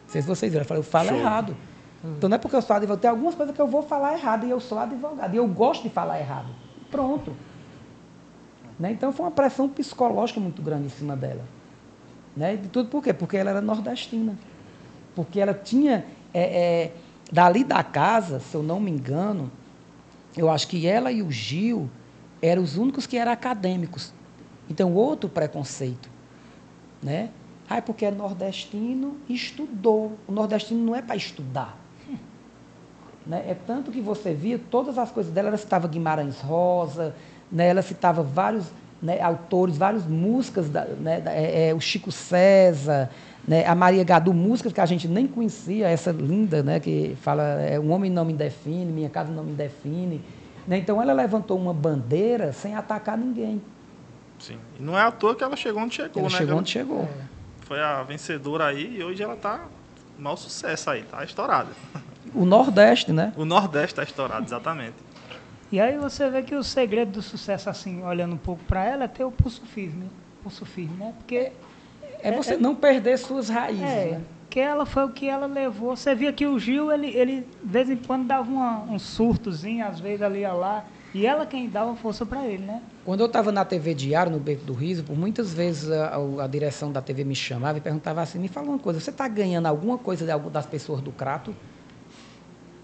Não 0.02 0.08
sei 0.08 0.20
se 0.20 0.28
vocês 0.28 0.52
viram, 0.52 0.60
ela 0.60 0.68
falou, 0.68 0.80
eu 0.82 0.86
falo 0.88 1.08
Show. 1.08 1.16
errado. 1.16 1.56
Então 2.04 2.28
não 2.28 2.34
é 2.34 2.38
porque 2.38 2.54
eu 2.54 2.60
sou 2.60 2.76
advogado, 2.76 3.00
tem 3.00 3.10
algumas 3.10 3.34
coisas 3.34 3.54
que 3.54 3.60
eu 3.62 3.66
vou 3.66 3.82
falar 3.82 4.12
errado 4.12 4.44
e 4.44 4.50
eu 4.50 4.60
sou 4.60 4.78
advogado. 4.78 5.32
E 5.32 5.38
eu 5.38 5.48
gosto 5.48 5.84
de 5.84 5.88
falar 5.88 6.20
errado. 6.20 6.48
Pronto. 6.90 7.32
Né? 8.78 8.92
Então 8.92 9.10
foi 9.10 9.24
uma 9.24 9.32
pressão 9.32 9.70
psicológica 9.70 10.38
muito 10.38 10.60
grande 10.60 10.84
em 10.84 10.90
cima 10.90 11.16
dela. 11.16 11.44
Né? 12.36 12.56
De 12.56 12.68
tudo 12.68 12.90
por 12.90 13.02
quê? 13.02 13.14
Porque 13.14 13.38
ela 13.38 13.48
era 13.48 13.62
nordestina. 13.62 14.36
Porque 15.14 15.40
ela 15.40 15.54
tinha, 15.54 16.04
é, 16.34 16.42
é, 16.42 16.92
dali 17.32 17.64
da 17.64 17.82
casa, 17.82 18.38
se 18.38 18.54
eu 18.54 18.62
não 18.62 18.78
me 18.78 18.90
engano, 18.90 19.50
eu 20.36 20.50
acho 20.50 20.68
que 20.68 20.86
ela 20.86 21.10
e 21.10 21.22
o 21.22 21.30
Gil 21.30 21.88
eram 22.42 22.62
os 22.62 22.76
únicos 22.76 23.06
que 23.06 23.16
eram 23.16 23.32
acadêmicos. 23.32 24.12
Então, 24.68 24.94
outro 24.94 25.28
preconceito. 25.28 26.08
Né? 27.02 27.30
Ah, 27.68 27.76
é 27.76 27.80
porque 27.80 28.04
é 28.04 28.10
nordestino 28.10 29.16
e 29.28 29.34
estudou. 29.34 30.12
O 30.26 30.32
nordestino 30.32 30.84
não 30.84 30.94
é 30.94 31.02
para 31.02 31.16
estudar. 31.16 31.78
Né? 33.24 33.44
É 33.46 33.54
tanto 33.54 33.92
que 33.92 34.00
você 34.00 34.34
via 34.34 34.58
todas 34.58 34.98
as 34.98 35.12
coisas 35.12 35.32
dela, 35.32 35.46
ela 35.46 35.56
citava 35.56 35.86
Guimarães 35.86 36.40
Rosa, 36.40 37.14
né? 37.52 37.68
ela 37.68 37.80
citava 37.80 38.20
vários 38.20 38.66
né, 39.02 39.20
autores, 39.20 39.76
várias 39.76 40.06
músicas, 40.06 40.68
da, 40.68 40.84
né, 40.84 41.22
é, 41.26 41.68
é, 41.68 41.74
o 41.74 41.80
Chico 41.80 42.12
César, 42.12 43.10
né, 43.46 43.66
a 43.66 43.74
Maria 43.74 44.04
Gadu, 44.04 44.32
músicas 44.32 44.72
que 44.72 44.80
a 44.80 44.86
gente 44.86 45.08
nem 45.08 45.26
conhecia, 45.26 45.88
essa 45.88 46.12
linda, 46.12 46.62
né, 46.62 46.78
que 46.78 47.16
fala 47.20 47.42
é, 47.60 47.80
um 47.80 47.90
homem 47.90 48.10
não 48.10 48.24
me 48.24 48.32
define, 48.32 48.92
minha 48.92 49.10
casa 49.10 49.32
não 49.32 49.42
me 49.42 49.54
define. 49.54 50.22
Né? 50.68 50.78
Então 50.78 51.02
ela 51.02 51.12
levantou 51.12 51.58
uma 51.58 51.74
bandeira 51.74 52.52
sem 52.52 52.76
atacar 52.76 53.18
ninguém. 53.18 53.60
Sim. 54.42 54.58
E 54.78 54.82
não 54.82 54.98
é 54.98 55.02
à 55.02 55.10
toa 55.12 55.36
que 55.36 55.44
ela 55.44 55.54
chegou 55.56 55.80
onde 55.82 55.94
chegou, 55.94 56.20
Ela 56.22 56.30
né? 56.30 56.36
chegou 56.36 56.50
Ela 56.52 56.60
onde 56.60 56.70
chegou. 56.70 57.08
Foi 57.60 57.80
a 57.80 58.02
vencedora 58.02 58.66
aí 58.66 58.96
e 58.98 59.04
hoje 59.04 59.22
ela 59.22 59.36
tá 59.36 59.60
mau 60.18 60.36
sucesso 60.36 60.90
aí, 60.90 61.02
tá 61.04 61.24
estourada. 61.24 61.70
O 62.34 62.46
Nordeste, 62.46 63.12
né? 63.12 63.30
O 63.36 63.44
Nordeste 63.44 63.94
tá 63.96 64.02
estourado, 64.02 64.46
exatamente. 64.46 64.94
E 65.70 65.78
aí 65.78 65.98
você 65.98 66.30
vê 66.30 66.42
que 66.42 66.54
o 66.54 66.62
segredo 66.64 67.10
do 67.12 67.20
sucesso, 67.22 67.68
assim, 67.68 68.02
olhando 68.02 68.34
um 68.34 68.38
pouco 68.38 68.62
para 68.64 68.82
ela, 68.84 69.04
é 69.04 69.08
ter 69.08 69.22
o 69.24 69.30
pulso 69.30 69.60
firme. 69.66 70.08
Pulso 70.42 70.64
firme, 70.64 70.96
né? 70.96 71.12
Porque 71.18 71.52
É 72.22 72.32
você 72.32 72.56
não 72.56 72.74
perder 72.74 73.18
suas 73.18 73.50
raízes, 73.50 73.82
É, 73.82 74.04
né? 74.12 74.22
que 74.48 74.60
ela 74.60 74.86
foi 74.86 75.04
o 75.04 75.10
que 75.10 75.28
ela 75.28 75.46
levou. 75.46 75.94
Você 75.94 76.14
via 76.14 76.32
que 76.32 76.46
o 76.46 76.58
Gil, 76.58 76.90
ele, 76.90 77.08
ele 77.08 77.40
de 77.62 77.70
vez 77.70 77.90
em 77.90 77.96
quando 77.96 78.26
dava 78.26 78.50
uma, 78.50 78.80
um 78.82 78.98
surtozinho, 78.98 79.86
às 79.86 80.00
vezes 80.00 80.22
ali 80.22 80.42
e 80.42 80.46
lá. 80.48 80.84
E 81.14 81.26
ela 81.26 81.44
quem 81.44 81.68
dava 81.68 81.94
força 81.94 82.24
para 82.24 82.46
ele, 82.46 82.64
né? 82.64 82.82
Quando 83.04 83.20
eu 83.20 83.26
estava 83.26 83.52
na 83.52 83.64
TV 83.64 83.92
Diário, 83.94 84.32
no 84.32 84.38
Beco 84.38 84.64
do 84.64 84.72
Riso, 84.72 85.04
por 85.04 85.16
muitas 85.16 85.52
vezes 85.52 85.90
a, 85.90 86.16
a- 86.40 86.46
direção 86.46 86.90
da 86.90 87.02
TV 87.02 87.22
me 87.24 87.34
chamava 87.34 87.76
e 87.78 87.80
perguntava 87.80 88.22
assim, 88.22 88.38
me 88.38 88.48
fala 88.48 88.68
uma 88.68 88.78
coisa, 88.78 88.98
você 88.98 89.10
está 89.10 89.28
ganhando 89.28 89.66
alguma 89.66 89.98
coisa 89.98 90.24
de 90.24 90.50
das 90.50 90.64
pessoas 90.64 91.00
do 91.02 91.12
Crato? 91.12 91.54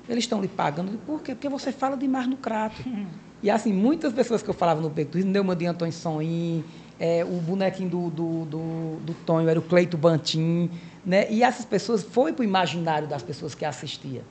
Eles 0.09 0.25
estão 0.25 0.41
lhe 0.41 0.49
pagando? 0.49 0.91
Digo, 0.91 1.03
Por 1.07 1.23
quê? 1.23 1.35
Porque 1.35 1.49
você 1.49 1.73
fala 1.73 1.97
demais 1.97 2.27
no 2.27 2.37
Crato. 2.37 2.83
e 3.43 3.51
assim, 3.51 3.73
muitas 3.73 4.13
pessoas 4.13 4.43
que 4.43 4.51
eu 4.51 4.55
falava 4.55 4.81
no 4.81 4.91
Beco 4.91 5.13
do 5.13 5.17
Riso, 5.19 5.29
Neumann 5.29 5.57
de 5.57 5.67
Antônio 5.67 5.93
Soim, 5.95 6.65
é, 7.01 7.25
o 7.25 7.41
bonequinho 7.41 7.89
do, 7.89 8.11
do, 8.11 8.45
do, 8.45 8.97
do 9.07 9.15
Tonho 9.25 9.49
era 9.49 9.59
o 9.59 9.63
Cleito 9.63 9.97
Bantim, 9.97 10.71
né? 11.05 11.31
E 11.31 11.43
essas 11.43 11.65
pessoas 11.65 12.03
foi 12.03 12.33
para 12.33 12.43
o 12.43 12.45
imaginário 12.45 13.09
das 13.09 13.23
pessoas 13.23 13.55
que 13.55 13.65
assistiam. 13.65 14.23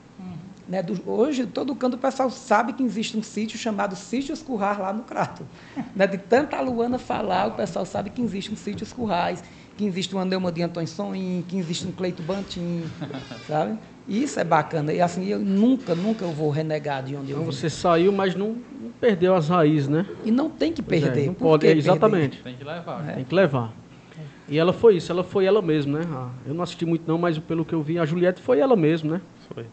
Né, 0.68 0.82
do- 0.82 1.00
hoje, 1.10 1.46
todo 1.46 1.74
canto 1.74 1.94
o 1.94 1.98
pessoal 1.98 2.28
sabe 2.30 2.74
que 2.74 2.82
existe 2.82 3.16
um 3.16 3.22
sítio 3.22 3.58
chamado 3.58 3.96
Sítio 3.96 4.34
Escurrar 4.34 4.78
lá 4.80 4.92
no 4.92 5.02
Crato. 5.02 5.46
Né, 5.96 6.06
de 6.06 6.18
tanta 6.18 6.60
Luana 6.60 6.98
falar, 6.98 7.46
o 7.48 7.52
pessoal 7.52 7.86
sabe 7.86 8.10
que 8.10 8.20
existe 8.20 8.52
um 8.52 8.56
Sítio 8.56 8.84
Escurrais, 8.84 9.42
que 9.76 9.84
existe 9.86 10.14
um 10.14 10.18
Andelma 10.18 10.52
de 10.52 10.62
Antônio 10.62 10.86
Soim, 10.88 11.42
que 11.48 11.56
existe 11.56 11.86
um 11.86 11.92
Cleito 11.92 12.22
Bantim, 12.22 12.90
sabe? 13.48 13.78
E 14.06 14.22
Isso 14.22 14.38
é 14.38 14.44
bacana. 14.44 14.92
E 14.92 15.00
assim, 15.00 15.24
eu 15.26 15.38
nunca, 15.38 15.94
nunca 15.94 16.24
eu 16.24 16.32
vou 16.32 16.50
renegar 16.50 17.02
de 17.02 17.16
onde 17.16 17.32
eu 17.32 17.38
Então 17.38 17.50
vim. 17.50 17.56
você 17.56 17.70
saiu, 17.70 18.12
mas 18.12 18.34
não, 18.34 18.56
não 18.80 18.90
perdeu 19.00 19.34
as 19.34 19.48
raízes, 19.48 19.88
né? 19.88 20.04
E 20.24 20.30
não 20.30 20.50
tem 20.50 20.72
que 20.72 20.82
Pois 20.82 21.02
é, 21.02 21.10
perder. 21.10 21.26
não 21.26 21.34
pode, 21.34 21.60
que 21.62 21.66
é, 21.66 21.70
perder? 21.74 21.88
exatamente. 21.90 22.42
Tem 22.42 22.56
que 22.56 22.64
levar. 22.64 23.14
Tem 23.14 23.24
que 23.24 23.34
levar. 23.34 23.72
E 24.46 24.58
ela 24.58 24.72
foi 24.72 24.96
isso, 24.96 25.10
ela 25.12 25.22
foi 25.24 25.44
ela 25.44 25.60
mesma, 25.62 25.98
né? 26.00 26.06
Ah, 26.10 26.30
eu 26.46 26.54
não 26.54 26.62
assisti 26.62 26.84
muito 26.86 27.06
não, 27.06 27.18
mas 27.18 27.38
pelo 27.38 27.64
que 27.64 27.74
eu 27.74 27.82
vi, 27.82 27.98
a 27.98 28.04
Juliette 28.04 28.40
foi 28.42 28.58
ela 28.60 28.74
mesma, 28.76 29.12
né? 29.16 29.20
Foi. 29.54 29.66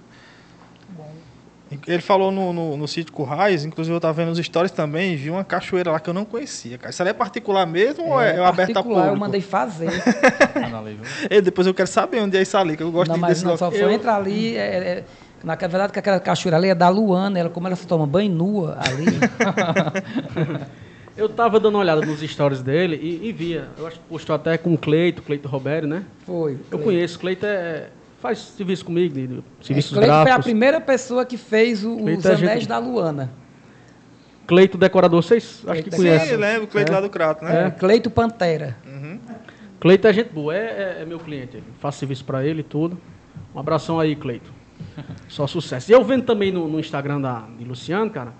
Ele 1.87 2.01
falou 2.01 2.31
no, 2.31 2.53
no, 2.53 2.77
no 2.77 2.87
sítio 2.87 3.11
Currais, 3.11 3.65
inclusive 3.65 3.93
eu 3.93 3.97
estava 3.97 4.13
vendo 4.13 4.31
os 4.31 4.37
stories 4.37 4.71
também 4.71 5.13
e 5.13 5.15
vi 5.15 5.31
uma 5.31 5.43
cachoeira 5.43 5.91
lá 5.91 5.99
que 5.99 6.07
eu 6.09 6.13
não 6.13 6.23
conhecia, 6.23 6.77
cara. 6.77 6.91
Isso 6.91 7.01
ali 7.01 7.09
é 7.09 7.13
particular 7.13 7.65
mesmo 7.65 8.05
ou 8.07 8.21
é, 8.21 8.35
é 8.35 8.39
aberta 8.45 8.71
a 8.71 8.75
particular, 8.75 8.83
público? 9.07 9.15
eu 9.15 9.19
mandei 9.19 9.41
fazer. 9.41 9.89
Ei, 11.29 11.41
depois 11.41 11.65
eu 11.65 11.73
quero 11.73 11.87
saber 11.87 12.19
onde 12.21 12.37
é 12.37 12.41
isso 12.43 12.55
ali, 12.55 12.77
que 12.77 12.83
eu 12.83 12.91
gosto 12.91 13.07
não, 13.09 13.15
de 13.15 13.21
mas 13.21 13.29
desse 13.31 13.45
não, 13.45 13.57
só 13.57 13.65
negócio. 13.65 13.83
foi 13.83 13.91
Eu- 13.91 13.95
entrar 13.95 14.15
ali. 14.15 14.55
É, 14.55 14.61
é, 14.61 15.03
na 15.43 15.55
verdade, 15.55 15.91
que 15.91 15.99
aquela 15.99 16.19
cachoeira 16.19 16.57
ali 16.57 16.69
é 16.69 16.75
da 16.75 16.87
Luana, 16.89 17.39
ela, 17.39 17.49
como 17.49 17.65
ela 17.67 17.75
se 17.75 17.85
toma 17.87 18.05
banho 18.05 18.31
nua 18.31 18.77
ali. 18.79 19.05
Eu 21.17 21.29
tava 21.29 21.59
dando 21.61 21.75
uma 21.75 21.79
olhada 21.79 22.05
nos 22.05 22.19
stories 22.19 22.61
dele 22.61 22.97
e, 23.01 23.29
e 23.29 23.31
via. 23.31 23.69
Eu 23.77 23.87
acho 23.87 23.97
que 23.99 24.05
postou 24.09 24.35
até 24.35 24.57
com 24.57 24.73
o 24.73 24.77
Cleito, 24.77 25.21
Cleito 25.21 25.47
Roberto, 25.47 25.87
né? 25.87 26.03
Foi. 26.25 26.57
Eu 26.69 26.77
conheço, 26.79 27.17
Cleito 27.17 27.45
é, 27.45 27.87
faz 28.25 28.39
serviço 28.39 28.83
comigo, 28.85 29.13
de, 29.13 29.27
de 29.27 29.43
serviços 29.61 29.91
Cleito 29.91 30.07
foi 30.11 30.21
a 30.21 30.23
gráficos. 30.23 30.45
primeira 30.45 30.81
pessoa 30.81 31.23
que 31.25 31.37
fez 31.37 31.85
o- 31.85 31.97
Cleito 31.97 32.19
os 32.19 32.25
é 32.25 32.33
anéis 32.33 32.59
gente- 32.61 32.67
da 32.67 32.77
Luana. 32.79 33.31
Cleito 34.47 34.77
Decorador, 34.77 35.21
vocês 35.21 35.63
acho 35.67 35.83
que 35.83 35.89
Cleito- 35.89 35.91
Sim, 35.91 35.97
conhecem. 36.03 36.31
eu 36.33 36.39
lembro, 36.39 36.63
o 36.63 36.67
Cleito 36.67 36.91
É. 36.91 36.95
lá 36.95 37.01
do 37.01 37.09
Crato, 37.09 37.43
né? 37.45 37.67
É. 37.67 37.71
Cleito 37.71 38.09
Pantera. 38.09 38.77
Cleito 39.79 40.07
é 40.07 40.13
gente 40.13 40.29
boa, 40.31 40.55
é, 40.55 40.97
é- 40.99 41.01
é 41.01 41.05
meu 41.05 41.19
cliente. 41.19 41.61
Faço 41.79 41.99
serviço 41.99 42.25
pra 42.25 42.43
ele 42.43 42.61
e 42.61 42.63
tudo. 42.63 42.97
Um 43.53 43.59
abração 43.59 43.99
aí, 43.99 44.15
Cleito. 44.15 44.51
Só 45.27 45.45
sucesso. 45.47 45.91
E 45.91 45.93
eu 45.93 46.03
vendo 46.03 46.23
também 46.23 46.51
no, 46.51 46.67
no 46.67 46.79
Instagram 46.79 47.21
da, 47.21 47.43
de 47.57 47.63
Luciano, 47.65 48.09
cara, 48.09 48.33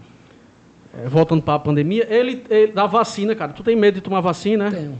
é, 0.93 1.07
voltando 1.07 1.41
pra 1.43 1.59
pandemia, 1.59 2.07
ele, 2.09 2.43
ele 2.49 2.71
da 2.71 2.85
vacina, 2.87 3.35
cara. 3.35 3.53
Tu 3.53 3.63
tem 3.63 3.75
medo 3.75 3.95
de 3.95 4.01
tomar 4.01 4.21
vacina, 4.21 4.69
né? 4.69 4.77
Tenho. 4.77 4.99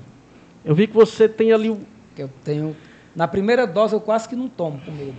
Eu 0.64 0.74
vi 0.76 0.88
que 0.88 0.94
você 0.94 1.28
tem 1.30 1.52
ali 1.54 1.70
um, 1.70 1.80
Que 2.16 2.24
eu 2.24 2.30
tenho. 2.44 2.76
Na 3.16 3.28
primeira 3.28 3.66
dose 3.66 3.94
eu 3.94 4.02
quase 4.02 4.28
que 4.28 4.36
não 4.36 4.48
tomo 4.50 4.80
com 4.86 4.92
medo. 4.92 5.16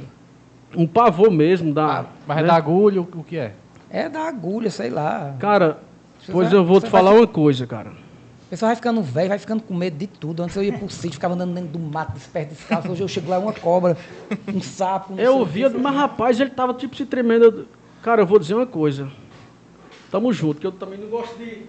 um 0.77 0.86
pavor 0.86 1.31
mesmo 1.31 1.73
da. 1.73 2.05
Mas 2.27 2.39
é 2.39 2.43
né? 2.43 2.48
da 2.48 2.55
agulha, 2.56 3.01
o 3.01 3.09
o 3.16 3.24
que 3.24 3.36
é? 3.36 3.55
É 3.89 4.09
da 4.09 4.28
agulha, 4.28 4.70
sei 4.70 4.90
lá. 4.90 5.35
Cara, 5.39 5.78
Você 6.20 6.32
pois 6.32 6.51
vai- 6.51 6.59
eu 6.59 6.64
vou 6.64 6.78
te 6.81 6.82
vai 6.82 6.90
falar 6.90 7.12
fi- 7.12 7.16
uma 7.18 7.27
coisa, 7.27 7.66
cara. 7.66 7.90
O 7.90 8.48
pessoal 8.51 8.68
vai 8.68 8.77
ficando 8.77 9.02
velho, 9.02 9.28
vai 9.28 9.39
ficando 9.39 9.62
com 9.62 9.74
medo 9.74 9.97
de 9.97 10.06
tudo. 10.06 10.43
Antes 10.43 10.55
eu 10.56 10.62
ia 10.62 10.73
pro 10.73 10.89
sítio, 10.90 11.12
ficava 11.14 11.35
andando 11.35 11.55
dentro 11.55 11.70
do 11.70 11.78
mato, 11.78 12.12
desperto, 12.12 12.55
descalço. 12.55 12.90
Hoje 12.93 13.02
eu 13.02 13.09
chego 13.09 13.28
lá, 13.31 13.36
é 13.36 13.39
uma 13.39 13.52
cobra, 13.52 13.97
um 14.55 14.60
sapo. 14.60 15.14
sei 15.16 15.27
Eu 15.27 15.39
ouvia, 15.39 15.70
mas 15.70 15.94
rapaz, 15.94 16.39
ele 16.39 16.51
tava 16.51 16.74
tipo 16.74 16.94
se 16.94 17.06
tremendo. 17.06 17.66
Cara, 18.02 18.23
eu 18.23 18.27
vou 18.27 18.39
dizer 18.39 18.55
uma 18.55 18.66
coisa. 18.66 19.09
Tamo 20.16 20.32
junto, 20.32 20.59
que 20.59 20.66
eu 20.66 20.72
também 20.72 20.98
não 20.98 21.09
gosto 21.09 21.36
de. 21.36 21.44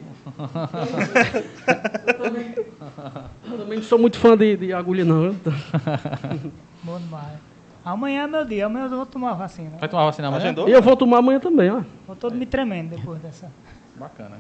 eu, 2.08 2.14
também, 2.14 2.56
eu 2.56 3.58
também 3.58 3.78
não 3.78 3.84
sou 3.84 4.00
muito 4.00 4.18
fã 4.18 4.38
de, 4.38 4.56
de 4.56 4.72
agulha, 4.72 5.04
não. 5.04 5.36
Bom 6.82 6.98
demais. 6.98 7.40
Amanhã 7.84 8.24
é 8.24 8.28
meu 8.28 8.46
dia, 8.46 8.68
amanhã 8.68 8.86
eu 8.86 8.90
vou 8.90 9.06
tomar 9.06 9.32
a 9.32 9.34
vacina. 9.34 9.72
Vai 9.78 9.90
tomar 9.90 10.06
vacina 10.06 10.30
amanhã? 10.30 10.46
Agendou? 10.46 10.70
E 10.70 10.72
eu 10.72 10.82
vou 10.82 10.96
tomar 10.96 11.18
amanhã 11.18 11.42
também, 11.42 11.70
ó. 11.70 11.82
Vou 12.08 12.16
todo 12.16 12.38
me 12.38 12.46
tremendo 12.46 12.96
depois 12.96 13.20
dessa. 13.20 13.52
Bacana. 13.98 14.38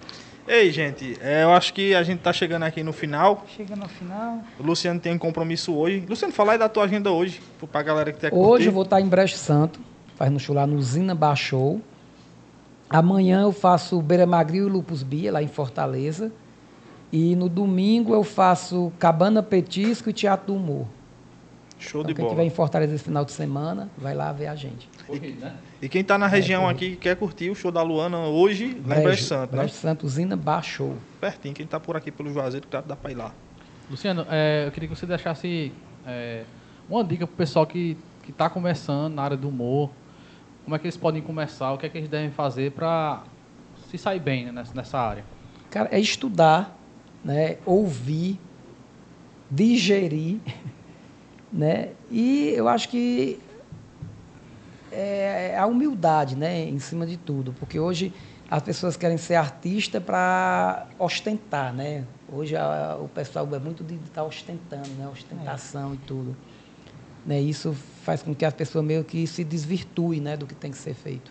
Ei, 0.47 0.71
gente, 0.71 1.17
é, 1.21 1.43
eu 1.43 1.51
acho 1.51 1.73
que 1.73 1.93
a 1.93 2.01
gente 2.01 2.19
tá 2.19 2.31
chegando 2.31 2.63
aqui 2.63 2.83
no 2.83 2.93
final. 2.93 3.43
Chega 3.57 3.75
no 3.75 3.89
final. 3.89 4.39
O 4.57 4.63
Luciano 4.63 5.01
tem 5.01 5.13
um 5.13 5.17
compromisso 5.17 5.75
hoje. 5.75 6.05
Luciano, 6.07 6.33
fala 6.33 6.53
aí 6.53 6.57
da 6.57 6.69
tua 6.69 6.85
agenda 6.85 7.11
hoje, 7.11 7.41
pra 7.69 7.83
galera 7.83 8.13
que 8.13 8.21
curtir. 8.21 8.33
Hoje 8.33 8.67
eu 8.67 8.71
vou 8.71 8.83
estar 8.83 9.01
em 9.01 9.07
Brejo 9.09 9.35
Santo, 9.35 9.81
fazendo 10.15 10.39
show 10.39 10.55
lá 10.55 10.65
no 10.65 10.81
Zina 10.81 11.13
Show. 11.35 11.81
Amanhã 12.89 13.41
eu 13.41 13.51
faço 13.51 14.01
Beira 14.01 14.25
Magril 14.25 14.67
e 14.67 14.71
Lupus 14.71 15.03
Bia, 15.03 15.31
lá 15.31 15.43
em 15.43 15.47
Fortaleza. 15.47 16.31
E 17.11 17.35
no 17.35 17.47
domingo 17.49 18.13
eu 18.13 18.23
faço 18.23 18.91
Cabana 18.99 19.41
Petisco 19.43 20.09
e 20.09 20.13
Teatro 20.13 20.47
do 20.47 20.55
Humor. 20.55 20.85
Show 21.79 22.01
Então, 22.01 22.07
de 22.09 22.15
quem 22.15 22.23
bola. 22.23 22.33
estiver 22.33 22.43
em 22.47 22.49
Fortaleza 22.55 22.95
esse 22.95 23.03
final 23.03 23.23
de 23.23 23.31
semana, 23.31 23.89
vai 23.97 24.15
lá 24.15 24.31
ver 24.31 24.47
a 24.47 24.55
gente. 24.55 24.89
Né? 25.07 25.53
E 25.81 25.87
quem 25.87 26.03
tá 26.03 26.17
na 26.17 26.25
região 26.27 26.67
aqui 26.67 26.91
que 26.91 26.95
quer 26.97 27.15
curtir 27.15 27.49
o 27.49 27.55
show 27.55 27.71
da 27.71 27.83
Luana 27.83 28.17
hoje, 28.19 28.81
lá 28.85 28.97
em 28.99 29.03
Brejo 29.03 29.23
Santo, 29.23 29.55
né? 29.55 29.61
Brejo 29.61 29.73
Santo, 29.75 30.07
Zina 30.07 30.35
Bar 30.35 30.63
Show. 30.63 30.95
Pertinho, 31.21 31.53
quem 31.53 31.67
tá 31.67 31.79
por 31.79 31.95
aqui 31.95 32.11
pelo 32.11 32.33
Juazeiro, 32.33 32.65
claro, 32.69 32.85
dá 32.87 32.95
pra 32.95 33.11
ir 33.11 33.15
lá. 33.15 33.31
Luciano, 33.89 34.25
é, 34.29 34.63
eu 34.65 34.71
queria 34.71 34.89
que 34.89 34.95
você 34.95 35.05
deixasse 35.05 35.71
é, 36.05 36.43
uma 36.89 37.03
dica 37.03 37.27
pro 37.27 37.35
pessoal 37.35 37.65
que 37.65 37.95
que 38.27 38.31
está 38.31 38.49
começando 38.49 39.13
na 39.13 39.23
área 39.23 39.37
do 39.37 39.47
humor. 39.47 39.89
Como 40.67 40.75
é 40.75 40.79
que 40.79 40.85
eles 40.85 40.97
podem 40.97 41.21
começar? 41.21 41.71
O 41.71 41.77
que 41.77 41.85
é 41.85 41.89
que 41.89 41.97
eles 41.97 42.09
devem 42.09 42.29
fazer 42.29 42.73
para 42.73 43.23
se 43.89 43.97
sair 43.97 44.19
bem 44.19 44.47
né, 44.47 44.51
nessa, 44.51 44.73
nessa 44.75 44.99
área? 44.99 45.23
Cara, 45.71 45.87
é 45.93 45.97
estudar, 45.97 46.77
né? 47.23 47.55
ouvir, 47.65 48.37
digerir, 49.49 50.41
né? 51.53 51.91
E 52.11 52.49
eu 52.49 52.67
acho 52.67 52.89
que 52.89 53.39
é 54.91 55.57
a 55.57 55.65
humildade, 55.65 56.35
né, 56.35 56.65
em 56.67 56.79
cima 56.79 57.07
de 57.07 57.15
tudo, 57.15 57.53
porque 57.53 57.79
hoje 57.79 58.11
as 58.51 58.61
pessoas 58.61 58.97
querem 58.97 59.17
ser 59.17 59.35
artista 59.35 60.01
para 60.01 60.85
ostentar, 60.99 61.73
né? 61.73 62.03
Hoje 62.29 62.57
a- 62.57 62.97
o 63.01 63.07
pessoal 63.07 63.47
é 63.55 63.59
muito 63.59 63.85
de 63.85 63.95
estar 63.95 64.25
ostentando, 64.25 64.89
né? 64.97 65.07
Ostentação 65.07 65.93
e 65.93 65.97
tudo. 65.99 66.35
Né? 67.25 67.39
Isso 67.39 67.73
faz 68.07 68.23
com 68.23 68.33
que 68.33 68.45
as 68.45 68.53
pessoas 68.53 68.85
meio 68.85 69.03
que 69.03 69.27
se 69.27 69.43
desvirtuem, 69.43 70.21
né, 70.21 70.37
do 70.37 70.45
que 70.45 70.55
tem 70.55 70.71
que 70.71 70.77
ser 70.77 70.93
feito. 70.93 71.29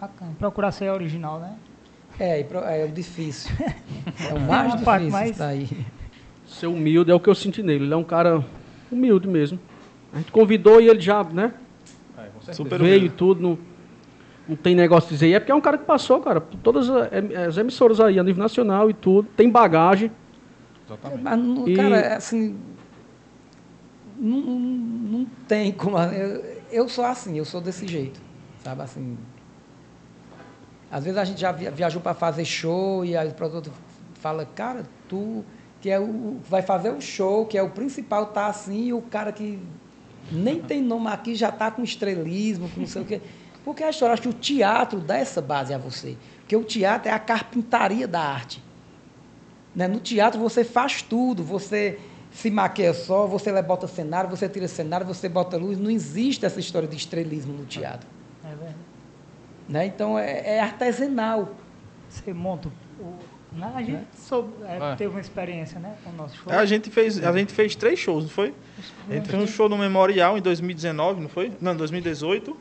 Bacana. 0.00 0.32
Procurar 0.38 0.70
ser 0.70 0.88
original, 0.90 1.40
né? 1.40 1.54
É, 2.20 2.40
é 2.40 2.84
o 2.88 2.92
difícil. 2.92 3.50
É 4.30 4.32
o 4.34 4.40
mais 4.40 4.80
parte 4.82 5.00
difícil 5.06 5.10
mais- 5.10 5.30
isso 5.30 5.38
daí. 5.40 5.68
Ser 6.46 6.66
humilde 6.68 7.10
é 7.10 7.14
o 7.14 7.18
que 7.18 7.28
eu 7.28 7.34
senti 7.34 7.60
nele. 7.62 7.84
Ele 7.86 7.94
é 7.94 7.96
um 7.96 8.04
cara 8.04 8.44
humilde 8.92 9.26
mesmo. 9.26 9.58
A 10.12 10.18
gente 10.18 10.30
convidou 10.30 10.80
e 10.80 10.88
ele 10.88 11.00
já, 11.00 11.24
né? 11.24 11.52
É. 12.46 12.52
Super 12.52 12.78
veio 12.80 13.06
e 13.06 13.08
tudo. 13.08 13.40
Não, 13.42 13.58
não 14.48 14.54
tem 14.54 14.74
negócio 14.76 15.08
de 15.08 15.14
dizer. 15.16 15.28
E 15.28 15.34
é 15.34 15.40
porque 15.40 15.50
é 15.50 15.54
um 15.54 15.60
cara 15.60 15.76
que 15.78 15.84
passou, 15.84 16.20
cara, 16.20 16.40
por 16.40 16.56
todas 16.58 16.88
a- 16.88 17.08
as 17.48 17.56
emissoras 17.56 17.98
aí, 17.98 18.16
a 18.18 18.22
nível 18.22 18.42
nacional 18.42 18.88
e 18.90 18.94
tudo. 18.94 19.26
Tem 19.36 19.50
bagagem. 19.50 20.12
Exatamente. 20.86 21.22
Mas, 21.22 21.68
E- 21.68 21.74
cara, 21.74 22.16
assim. 22.16 22.56
Não, 24.16 24.40
não, 24.40 25.26
tem 25.48 25.72
como. 25.72 25.98
Eu, 25.98 26.62
eu 26.70 26.88
sou 26.88 27.04
assim, 27.04 27.36
eu 27.36 27.44
sou 27.44 27.60
desse 27.60 27.86
jeito. 27.86 28.20
Sabe 28.62 28.82
assim. 28.82 29.18
Às 30.90 31.04
vezes 31.04 31.18
a 31.18 31.24
gente 31.24 31.40
já 31.40 31.50
via- 31.50 31.70
viajou 31.70 32.00
para 32.00 32.14
fazer 32.14 32.44
show 32.44 33.04
e 33.04 33.16
aí 33.16 33.28
o 33.28 33.34
produtor 33.34 33.72
fala, 34.14 34.46
cara, 34.46 34.84
tu 35.08 35.44
que 35.80 35.90
é 35.90 36.00
o 36.00 36.38
vai 36.48 36.62
fazer 36.62 36.90
o 36.90 37.00
show, 37.00 37.44
que 37.44 37.58
é 37.58 37.62
o 37.62 37.68
principal, 37.68 38.26
tá 38.26 38.46
assim, 38.46 38.86
e 38.86 38.92
o 38.94 39.02
cara 39.02 39.30
que 39.32 39.58
nem 40.32 40.58
tem 40.62 40.80
nome 40.80 41.08
aqui 41.08 41.34
já 41.34 41.52
tá 41.52 41.70
com 41.70 41.82
estrelismo, 41.82 42.70
com 42.70 42.80
não 42.80 42.86
sei 42.86 43.02
o 43.02 43.04
quê. 43.04 43.20
Porque 43.64 43.82
a 43.82 43.90
história, 43.90 44.14
acho 44.14 44.22
que 44.22 44.28
o 44.28 44.32
teatro 44.32 45.00
dá 45.00 45.18
essa 45.18 45.42
base 45.42 45.74
a 45.74 45.78
você. 45.78 46.16
Porque 46.40 46.56
o 46.56 46.64
teatro 46.64 47.10
é 47.10 47.12
a 47.12 47.18
carpintaria 47.18 48.08
da 48.08 48.20
arte. 48.20 48.62
Né? 49.74 49.88
No 49.88 50.00
teatro 50.00 50.40
você 50.40 50.64
faz 50.64 51.02
tudo, 51.02 51.42
você 51.42 51.98
se 52.34 52.50
maquia 52.50 52.92
só, 52.92 53.26
você 53.26 53.50
bota 53.62 53.86
cenário, 53.86 54.28
você 54.28 54.46
tira 54.48 54.66
cenário, 54.68 55.06
você 55.06 55.26
bota 55.28 55.56
luz. 55.56 55.78
Não 55.78 55.90
existe 55.90 56.44
essa 56.44 56.58
história 56.60 56.86
de 56.88 56.96
estrelismo 56.96 57.52
no 57.54 57.64
teatro. 57.64 58.06
É 58.44 58.48
verdade. 58.48 58.74
Né? 59.68 59.86
Então 59.86 60.18
é, 60.18 60.56
é 60.56 60.60
artesanal. 60.60 61.54
Você 62.08 62.32
monta 62.34 62.68
o. 63.00 63.14
né, 63.56 63.72
A 63.74 63.82
gente 63.82 64.04
soube, 64.16 64.52
é, 64.64 64.92
É. 64.92 64.96
teve 64.96 65.10
uma 65.14 65.20
experiência, 65.20 65.78
né? 65.80 65.94
Com 66.04 66.10
o 66.10 66.12
nosso 66.12 66.36
show. 66.36 66.52
É, 66.52 66.56
a 66.56 66.66
gente 66.66 66.90
fez, 66.90 67.22
a 67.24 67.32
gente 67.32 67.52
fez 67.52 67.74
três 67.76 67.98
shows, 68.00 68.24
não 68.24 68.30
foi? 68.30 68.52
A 69.08 69.14
gente 69.14 69.28
fez 69.28 69.40
um 69.42 69.46
show 69.46 69.68
no 69.68 69.78
Memorial 69.78 70.36
em 70.36 70.42
2019, 70.42 71.20
não 71.22 71.28
foi? 71.28 71.52
Não, 71.60 71.74
2018. 71.76 72.56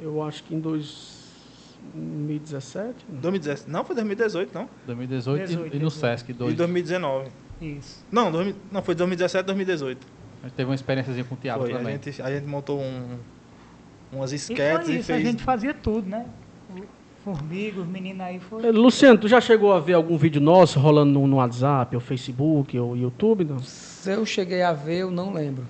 Eu 0.00 0.22
acho 0.22 0.42
que 0.44 0.54
em 0.54 0.60
2017. 0.60 3.04
2017. 3.08 3.70
Não, 3.70 3.84
foi 3.84 3.94
2018, 3.94 4.54
não. 4.54 4.68
2018 4.86 5.42
e- 5.42 5.46
18, 5.46 5.66
e 5.76 5.78
no 5.78 5.88
18. 5.88 6.00
Sesc 6.00 6.30
E 6.30 6.34
2. 6.34 6.54
2019. 6.54 7.28
Isso. 7.60 8.04
Não, 8.10 8.30
2000 8.30 8.54
não, 8.70 8.82
foi 8.82 8.94
2017, 8.94 9.44
2018. 9.46 10.06
A 10.42 10.46
gente 10.46 10.54
teve 10.56 10.68
uma 10.70 10.74
experiênciazinha 10.74 11.24
com 11.24 11.34
teatro 11.36 11.62
Foi. 11.64 11.72
A 11.74 11.78
também. 11.78 11.94
gente, 12.02 12.22
a 12.22 12.30
gente 12.30 12.46
montou 12.46 12.80
um, 12.80 13.16
umas 14.12 14.32
E 14.32 14.36
esquetes 14.36 14.86
foi 14.86 14.94
e, 14.94 14.98
isso, 15.00 15.12
a 15.12 15.14
fez. 15.16 15.26
gente 15.26 15.42
fazia 15.42 15.74
tudo, 15.74 16.08
né? 16.08 16.24
O 16.70 16.82
Formiga, 17.24 17.80
os 17.80 17.86
meninos 17.88 18.20
aí 18.20 18.36
Eh, 18.36 18.40
foram. 18.40 18.70
Luciano, 18.70 19.18
tu 19.18 19.26
já 19.28 19.40
chegou 19.40 19.72
a 19.72 19.80
ver 19.80 19.94
algum 19.94 20.16
vídeo 20.16 20.40
nosso 20.40 20.78
rolando 20.78 21.12
no, 21.12 21.26
no 21.26 21.36
WhatsApp, 21.36 21.94
ou 21.96 22.00
Facebook, 22.00 22.78
ou 22.78 22.96
YouTube? 22.96 23.44
Não, 23.44 23.58
Se 23.58 24.12
eu 24.12 24.24
cheguei 24.24 24.62
a 24.62 24.72
ver, 24.72 24.98
eu 24.98 25.10
não 25.10 25.32
lembro. 25.32 25.64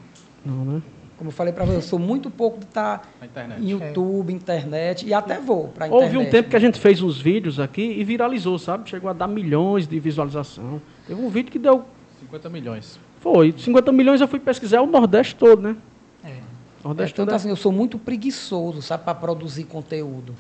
não 0.44 0.65
né? 0.65 0.82
Como 1.19 1.28
eu 1.31 1.32
falei 1.35 1.53
para 1.53 1.65
você, 1.65 1.77
eu 1.77 1.82
sou 1.82 1.99
muito 1.99 2.31
pouco 2.31 2.61
de 2.61 2.66
estar 2.66 3.11
Na 3.20 3.27
internet. 3.27 3.61
em 3.61 3.69
YouTube, 3.70 4.32
internet, 4.32 5.05
e 5.05 5.12
até 5.12 5.40
vou 5.40 5.66
para 5.66 5.89
internet. 5.89 6.15
Houve 6.15 6.16
um 6.16 6.31
tempo 6.31 6.49
que 6.49 6.55
a 6.55 6.61
gente 6.61 6.78
fez 6.78 7.03
uns 7.03 7.20
vídeos 7.20 7.59
aqui 7.59 7.82
e 7.82 8.05
viralizou, 8.05 8.57
sabe? 8.57 8.89
Chegou 8.89 9.11
a 9.11 9.12
dar 9.12 9.27
milhões 9.27 9.89
de 9.89 9.99
visualização. 9.99 10.81
Teve 11.09 11.20
um 11.20 11.28
vídeo 11.28 11.51
que 11.51 11.59
deu. 11.59 11.85
50 12.20 12.49
milhões. 12.49 13.01
Foi, 13.20 13.53
50 13.59 13.90
milhões 13.90 14.20
eu 14.20 14.28
fui 14.28 14.39
pesquisar 14.39 14.81
o 14.81 14.86
Nordeste 14.86 15.35
todo, 15.35 15.61
né? 15.61 15.77
É. 16.23 16.28
É, 16.28 16.40
Nordeste 16.85 17.15
tanto 17.16 17.27
todo. 17.27 17.32
é- 17.32 17.36
assim, 17.36 17.49
eu 17.49 17.57
sou 17.57 17.73
muito 17.73 17.99
preguiçoso, 17.99 18.81
sabe, 18.81 19.03
para 19.03 19.15
produzir 19.16 19.65
conteúdo. 19.65 20.36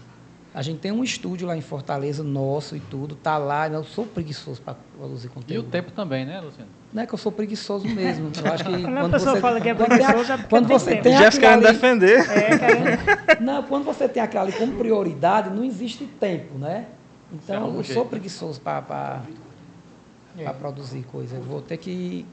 A 0.58 0.62
gente 0.62 0.80
tem 0.80 0.90
um 0.90 1.04
estúdio 1.04 1.46
lá 1.46 1.56
em 1.56 1.60
Fortaleza, 1.60 2.24
nosso 2.24 2.74
e 2.74 2.80
tudo, 2.80 3.14
tá 3.14 3.38
lá, 3.38 3.68
eu 3.68 3.84
sou 3.84 4.04
preguiçoso 4.04 4.60
para 4.60 4.74
produzir 4.98 5.28
E 5.28 5.30
conteúdo. 5.30 5.68
o 5.68 5.70
tempo 5.70 5.92
também, 5.92 6.26
né, 6.26 6.40
Luciano? 6.40 6.68
Não 6.92 7.00
é 7.00 7.06
que 7.06 7.14
eu 7.14 7.18
sou 7.18 7.30
preguiçoso 7.30 7.86
mesmo. 7.86 8.32
Eu 8.44 8.52
acho 8.52 8.64
que 8.64 8.70
Quando 8.82 8.96
a 8.96 9.00
quando 9.02 9.12
pessoa 9.12 9.34
você, 9.36 9.40
fala 9.40 9.60
que 9.60 9.68
é 9.68 9.74
quando 9.76 9.92
a- 9.92 9.96
preguiçoso, 9.96 10.32
é 10.32 10.36
porque 10.36 10.50
quando 10.50 10.66
tem 10.66 10.76
você 10.80 10.90
tempo. 10.90 11.02
tem 11.04 11.16
Jéssica 11.16 11.46
aquilo 11.54 11.62
querendo 11.62 11.66
ali- 11.68 11.76
defender. 11.76 12.30
É, 12.42 12.58
querendo- 12.58 13.40
Não, 13.40 13.62
quando 13.62 13.84
você 13.84 14.08
tem 14.08 14.20
aquilo 14.20 14.42
ali 14.42 14.50
como 14.52 14.72
prioridade, 14.72 15.48
não 15.50 15.62
existe 15.62 16.04
tempo, 16.06 16.58
né? 16.58 16.86
Então, 17.32 17.66
eu 17.68 17.74
jeito, 17.74 17.92
sou 17.94 18.02
né? 18.02 18.10
preguiçoso 18.10 18.60
para 18.60 19.22
É. 20.36 20.48
produzir 20.54 21.04
coisa. 21.04 21.36
Eu 21.36 21.42
vou 21.42 21.62
ter 21.62 21.76
que 21.76 22.26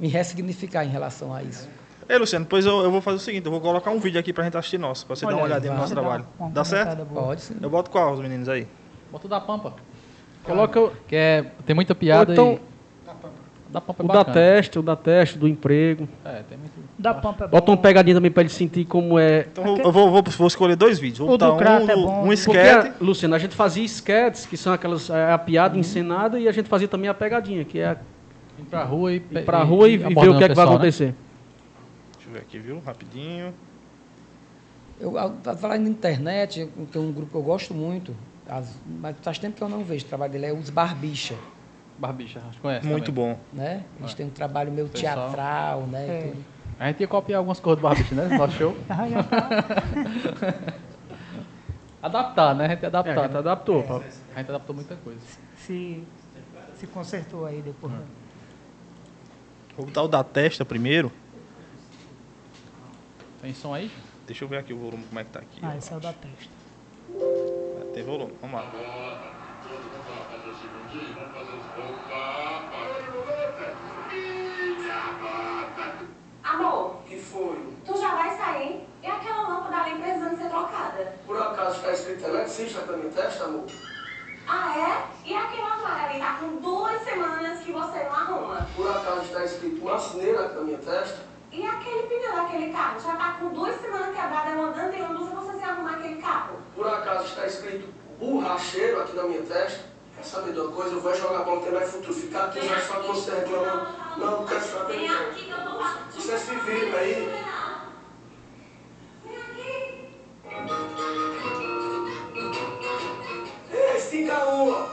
me 0.00 0.08
ressignificar 0.08 0.82
em 0.82 0.88
relação 0.88 1.34
a 1.34 1.42
isso. 1.42 1.68
Ei, 2.08 2.18
Luciano, 2.18 2.46
pois 2.48 2.64
eu, 2.64 2.82
eu 2.82 2.90
vou 2.90 3.00
fazer 3.00 3.16
o 3.16 3.20
seguinte, 3.20 3.46
eu 3.46 3.50
vou 3.52 3.60
colocar 3.60 3.90
um 3.90 3.98
vídeo 3.98 4.20
aqui 4.20 4.32
pra 4.32 4.44
gente 4.44 4.56
assistir 4.56 4.78
nosso, 4.78 5.04
pra 5.06 5.16
você 5.16 5.26
dar 5.26 5.32
uma 5.32 5.38
Olha 5.38 5.44
aí, 5.44 5.50
olhadinha 5.52 5.72
no 5.72 5.78
nosso 5.80 5.94
Dá 5.94 6.00
trabalho. 6.00 6.26
uma 6.38 6.50
Dá 6.50 6.64
certo? 6.64 7.04
boa. 7.04 7.26
Pode 7.26 7.40
sim. 7.42 7.56
Eu 7.60 7.68
boto 7.68 7.90
qual, 7.90 8.12
os 8.14 8.20
meninos 8.20 8.48
aí? 8.48 8.66
Bota 9.10 9.26
o 9.26 9.30
da 9.30 9.40
Pampa. 9.40 9.74
Coloca 10.44 10.90
Que 11.08 11.16
é, 11.16 11.44
tem 11.64 11.74
muita 11.74 11.94
piada 11.94 12.32
então, 12.32 12.52
e... 12.72 12.76
Da 13.68 13.80
Pampa 13.80 14.02
é 14.02 14.06
o 14.06 14.08
da 14.08 14.24
teste, 14.24 14.78
o 14.78 14.82
da 14.82 14.94
teste, 14.94 15.36
do 15.36 15.48
emprego. 15.48 16.08
É, 16.24 16.42
tem 16.48 16.56
muito... 16.56 16.72
Da 16.96 17.12
Pampa 17.12 17.44
é 17.44 17.48
Bota 17.48 17.66
bom. 17.66 17.72
uma 17.72 17.78
pegadinha 17.78 18.14
também 18.14 18.30
pra 18.30 18.42
ele 18.42 18.48
sentir 18.50 18.84
como 18.84 19.18
é. 19.18 19.48
Então 19.50 19.76
eu 19.78 19.90
vou, 19.92 20.10
vou, 20.10 20.22
vou 20.22 20.46
escolher 20.46 20.76
dois 20.76 21.00
vídeos. 21.00 21.18
Vou 21.18 21.34
O 21.34 21.36
do 21.36 21.52
um, 21.52 21.60
é 21.60 21.96
bom. 21.96 22.20
um 22.20 22.20
Porque, 22.20 22.34
esquete. 22.34 22.92
Luciano, 23.00 23.34
a 23.34 23.38
gente 23.38 23.56
fazia 23.56 23.84
esquetes, 23.84 24.46
que 24.46 24.56
são 24.56 24.72
aquelas. 24.72 25.10
é, 25.10 25.32
a 25.32 25.36
piada 25.36 25.76
encenada, 25.76 26.38
e 26.38 26.46
a 26.46 26.52
gente 26.52 26.68
fazia 26.68 26.86
também 26.86 27.10
a 27.10 27.14
pegadinha, 27.14 27.64
que 27.64 27.80
é 27.80 27.96
Ir 28.58 28.64
pra 28.70 28.84
rua 28.84 29.12
e... 29.12 29.16
ir 29.16 29.44
pra 29.44 29.62
rua 29.64 29.88
e, 29.88 29.94
e 29.94 29.98
ver 29.98 30.28
o 30.30 30.38
que 30.38 30.44
é 30.44 30.48
que 30.48 30.54
vai 30.54 30.64
acontecer. 30.64 31.12
Deixa 32.26 32.28
eu 32.28 32.32
ver 32.32 32.38
aqui, 32.40 32.58
viu? 32.58 32.80
Rapidinho. 32.80 33.54
Eu 34.98 35.10
estava 35.36 35.56
falando 35.56 35.82
na 35.82 35.88
internet, 35.90 36.66
tem 36.90 37.00
um 37.02 37.12
grupo 37.12 37.30
que 37.30 37.36
eu 37.36 37.42
gosto 37.42 37.72
muito, 37.74 38.16
as- 38.48 38.74
mas 39.00 39.14
faz 39.22 39.38
tempo 39.38 39.56
que 39.56 39.62
eu 39.62 39.68
não 39.68 39.84
vejo 39.84 40.04
o 40.06 40.08
trabalho 40.08 40.32
dele, 40.32 40.46
é 40.46 40.52
os 40.52 40.70
Barbicha. 40.70 41.36
Barbicha, 41.98 42.40
acho 42.40 42.52
que 42.56 42.60
conhece 42.60 42.86
Muito 42.86 43.12
também. 43.12 43.34
bom. 43.34 43.40
Né? 43.52 43.84
Eles 44.00 44.14
têm 44.14 44.26
um 44.26 44.30
trabalho 44.30 44.72
meio 44.72 44.88
Pessoal. 44.88 45.14
teatral, 45.30 45.86
né? 45.86 46.06
É. 46.08 46.20
tudo. 46.30 46.44
A 46.78 46.86
gente 46.88 47.00
ia 47.00 47.08
copiar 47.08 47.38
algumas 47.38 47.60
coisas 47.60 47.80
do 47.80 47.88
Barbicha, 47.88 48.14
né? 48.14 48.24
No 48.28 48.38
nosso 48.38 48.54
show. 48.56 48.74
Tá. 48.88 48.96
Adaptar, 52.02 52.54
né? 52.54 52.66
A 52.66 52.68
gente 52.68 52.80
ia 52.82 52.86
É, 52.86 52.88
adaptar. 52.88 53.18
a 53.18 53.22
gente 53.24 53.32
né? 53.32 53.38
adaptou. 53.38 53.82
pá. 53.82 53.96
A 53.96 54.38
gente 54.38 54.48
adaptou 54.50 54.74
muita 54.76 54.94
coisa. 54.96 55.20
se, 55.56 56.04
se 56.76 56.86
consertou 56.86 57.46
aí 57.46 57.60
depois. 57.62 57.92
né? 57.92 58.00
Vou 59.76 59.86
botar 59.86 60.02
o 60.02 60.08
da 60.08 60.22
testa 60.22 60.64
primeiro. 60.64 61.10
Tem 63.40 63.54
som 63.54 63.74
aí? 63.74 63.90
Deixa 64.26 64.44
eu 64.44 64.48
ver 64.48 64.58
aqui 64.58 64.72
o 64.72 64.78
volume, 64.78 65.04
como 65.04 65.20
é 65.20 65.24
que 65.24 65.30
tá 65.30 65.40
aqui. 65.40 65.60
Ah, 65.62 65.76
esse 65.76 65.92
é 65.92 65.96
o 65.96 66.00
da 66.00 66.12
testa. 66.12 66.50
Ah, 67.14 67.86
Tem 67.94 68.02
volume, 68.04 68.32
vamos 68.40 68.56
lá. 68.56 68.66
Amor, 76.44 77.02
que 77.06 77.18
foi? 77.18 77.58
tu 77.84 78.00
já 78.00 78.14
vai 78.14 78.36
sair? 78.36 78.86
E 79.02 79.06
aquela 79.06 79.48
lâmpada 79.48 79.76
ali 79.82 80.00
precisando 80.00 80.36
ser 80.38 80.48
trocada? 80.48 81.12
Por 81.26 81.36
acaso 81.40 81.76
está 81.76 81.92
escrito 81.92 82.24
eletricista 82.24 82.84
na 82.86 82.96
minha 82.96 83.10
testa, 83.10 83.44
amor? 83.44 83.64
Ah, 84.48 84.78
é? 84.78 85.28
E 85.28 85.34
aquele 85.34 85.62
armário 85.62 86.10
ali 86.10 86.20
tá 86.20 86.38
com 86.40 86.56
duas 86.56 87.02
semanas 87.02 87.60
que 87.64 87.72
você 87.72 88.04
não 88.04 88.12
arruma? 88.12 88.66
Por 88.76 88.88
acaso 88.90 89.22
está 89.22 89.44
escrito 89.44 89.84
marceneira 89.84 90.48
na 90.54 90.60
minha 90.62 90.78
testa? 90.78 91.18
E 91.52 91.66
aquele 91.66 92.02
pneu 92.02 92.32
daquele 92.34 92.72
carro 92.72 93.00
já 93.00 93.16
tá 93.16 93.36
com 93.40 93.48
duas 93.48 93.80
semanas 93.80 94.14
quebrado, 94.14 94.50
eu 94.50 94.62
andando 94.62 94.94
e 94.94 95.00
andando 95.00 95.34
você 95.34 95.52
sem 95.58 95.64
arrumar 95.64 95.92
aquele 95.92 96.20
carro? 96.20 96.58
Por 96.74 96.86
acaso 96.86 97.24
está 97.24 97.46
escrito 97.46 97.88
borracheiro 98.18 99.00
aqui 99.00 99.16
na 99.16 99.22
minha 99.24 99.42
testa? 99.42 99.84
Quer 100.16 100.24
saber 100.24 100.52
de 100.52 100.60
uma 100.60 100.72
coisa? 100.72 100.94
Eu 100.94 101.00
vou 101.00 101.14
jogar 101.14 101.44
bola, 101.44 101.62
tem 101.62 101.72
mais 101.72 101.90
futuro. 101.90 102.14
Ficar 102.14 102.44
aqui, 102.46 102.64
não 102.64 102.74
é 102.74 102.80
só 102.80 102.94
quando 102.94 103.06
você 103.14 103.30
reclamando. 103.32 103.88
Não, 104.16 104.30
não 104.38 104.46
quero 104.46 104.60
saber 104.62 104.96
Vem 104.98 105.08
não. 105.08 105.20
aqui 105.28 105.44
que 105.44 105.50
eu 105.50 105.58
tô. 105.58 106.20
Você 106.20 106.38
se 106.38 106.54
vira 106.56 106.98
aí. 106.98 107.14
Vem 109.24 109.38
aqui. 109.38 111.06
Ei, 113.72 114.00
5x1, 114.00 114.72
ó. 114.72 114.88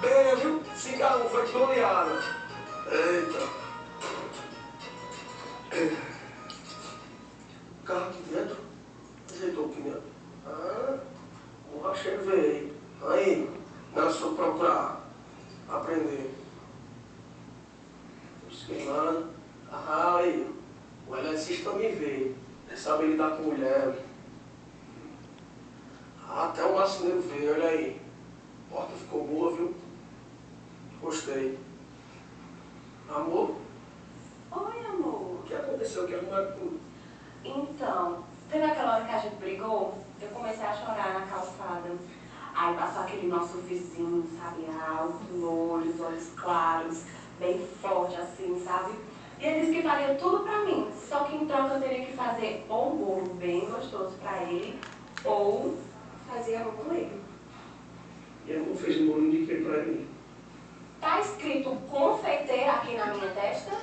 Bem, 0.00 0.36
viu? 0.36 0.62
5x1, 0.76 1.28
foi 1.30 1.46
goleada. 1.52 2.22
Eita. 2.92 3.65
O 7.80 7.84
carro 7.84 8.10
aqui 8.10 8.22
dentro. 8.32 8.56
Ajeitou 9.32 9.66
o 9.66 9.68
pneu. 9.68 10.02
Ah, 10.46 10.98
o 11.72 11.78
borracheiro 11.78 12.24
veio. 12.24 12.72
Aí, 13.02 13.50
fomos 13.92 14.36
procurar 14.36 15.06
aprender. 15.68 16.34
Esquemando. 18.50 19.30
Ah, 19.70 20.16
aí. 20.18 20.54
O 21.08 21.16
eletricista 21.16 21.70
também 21.70 21.94
veio. 21.94 22.36
Ele 22.68 22.76
sabe 22.76 23.06
lidar 23.06 23.36
com 23.36 23.42
mulher. 23.44 23.98
Ah, 26.28 26.46
até 26.46 26.64
o 26.64 26.74
marceneiro 26.74 27.20
veio, 27.22 27.54
olha 27.54 27.68
aí. 27.68 28.00
A 28.70 28.74
porta 28.74 28.96
ficou 28.96 29.26
boa, 29.26 29.54
viu? 29.54 29.74
Gostei. 31.00 31.58
Amor, 33.08 33.56
Oi, 34.50 34.86
amor. 34.86 35.15
O 35.46 35.48
que 35.48 35.54
aconteceu? 35.54 36.06
Que 36.06 36.14
tudo? 36.14 36.80
Então, 37.44 38.24
teve 38.50 38.64
aquela 38.64 38.96
hora 38.96 39.04
que 39.04 39.14
a 39.14 39.18
gente 39.20 39.36
brigou? 39.36 39.96
Eu 40.20 40.28
comecei 40.30 40.66
a 40.66 40.74
chorar 40.74 41.20
na 41.20 41.26
calçada. 41.26 41.90
Aí 42.54 42.74
passou 42.74 43.02
aquele 43.02 43.28
nosso 43.28 43.58
vizinho, 43.58 44.26
sabe, 44.40 44.66
alto, 44.88 45.20
loiro, 45.32 45.90
os 45.90 46.00
olhos 46.00 46.30
claros, 46.36 47.02
bem 47.38 47.64
forte 47.80 48.16
assim, 48.16 48.60
sabe? 48.64 48.94
E 49.38 49.44
ele 49.44 49.60
disse 49.60 49.72
que 49.74 49.82
faria 49.82 50.14
tudo 50.14 50.42
pra 50.42 50.64
mim, 50.64 50.90
só 51.06 51.24
que 51.24 51.36
em 51.36 51.46
troca 51.46 51.74
eu 51.74 51.80
teria 51.80 52.06
que 52.06 52.16
fazer 52.16 52.64
ou 52.68 52.94
um 52.94 52.96
bolo 52.96 53.34
bem 53.34 53.68
gostoso 53.70 54.16
pra 54.16 54.42
ele, 54.44 54.80
ou 55.22 55.76
fazia 56.26 56.62
amor 56.62 56.72
com 56.74 56.94
ele. 56.94 57.20
E 58.46 58.52
ela 58.52 58.64
não 58.66 58.74
fez 58.74 59.02
um 59.02 59.08
bolinho 59.08 59.32
de 59.32 59.46
quê 59.46 59.56
pra 59.56 59.82
mim? 59.82 60.08
Tá 60.98 61.20
escrito 61.20 61.76
confeiteira 61.90 62.72
aqui 62.72 62.96
na 62.96 63.06
minha 63.08 63.30
testa? 63.32 63.78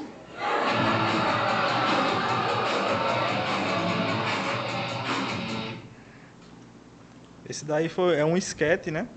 Esse 7.54 7.66
daí 7.66 7.88
foi, 7.88 8.16
é 8.18 8.26
um 8.26 8.36
esquete, 8.36 8.90
né? 8.90 9.08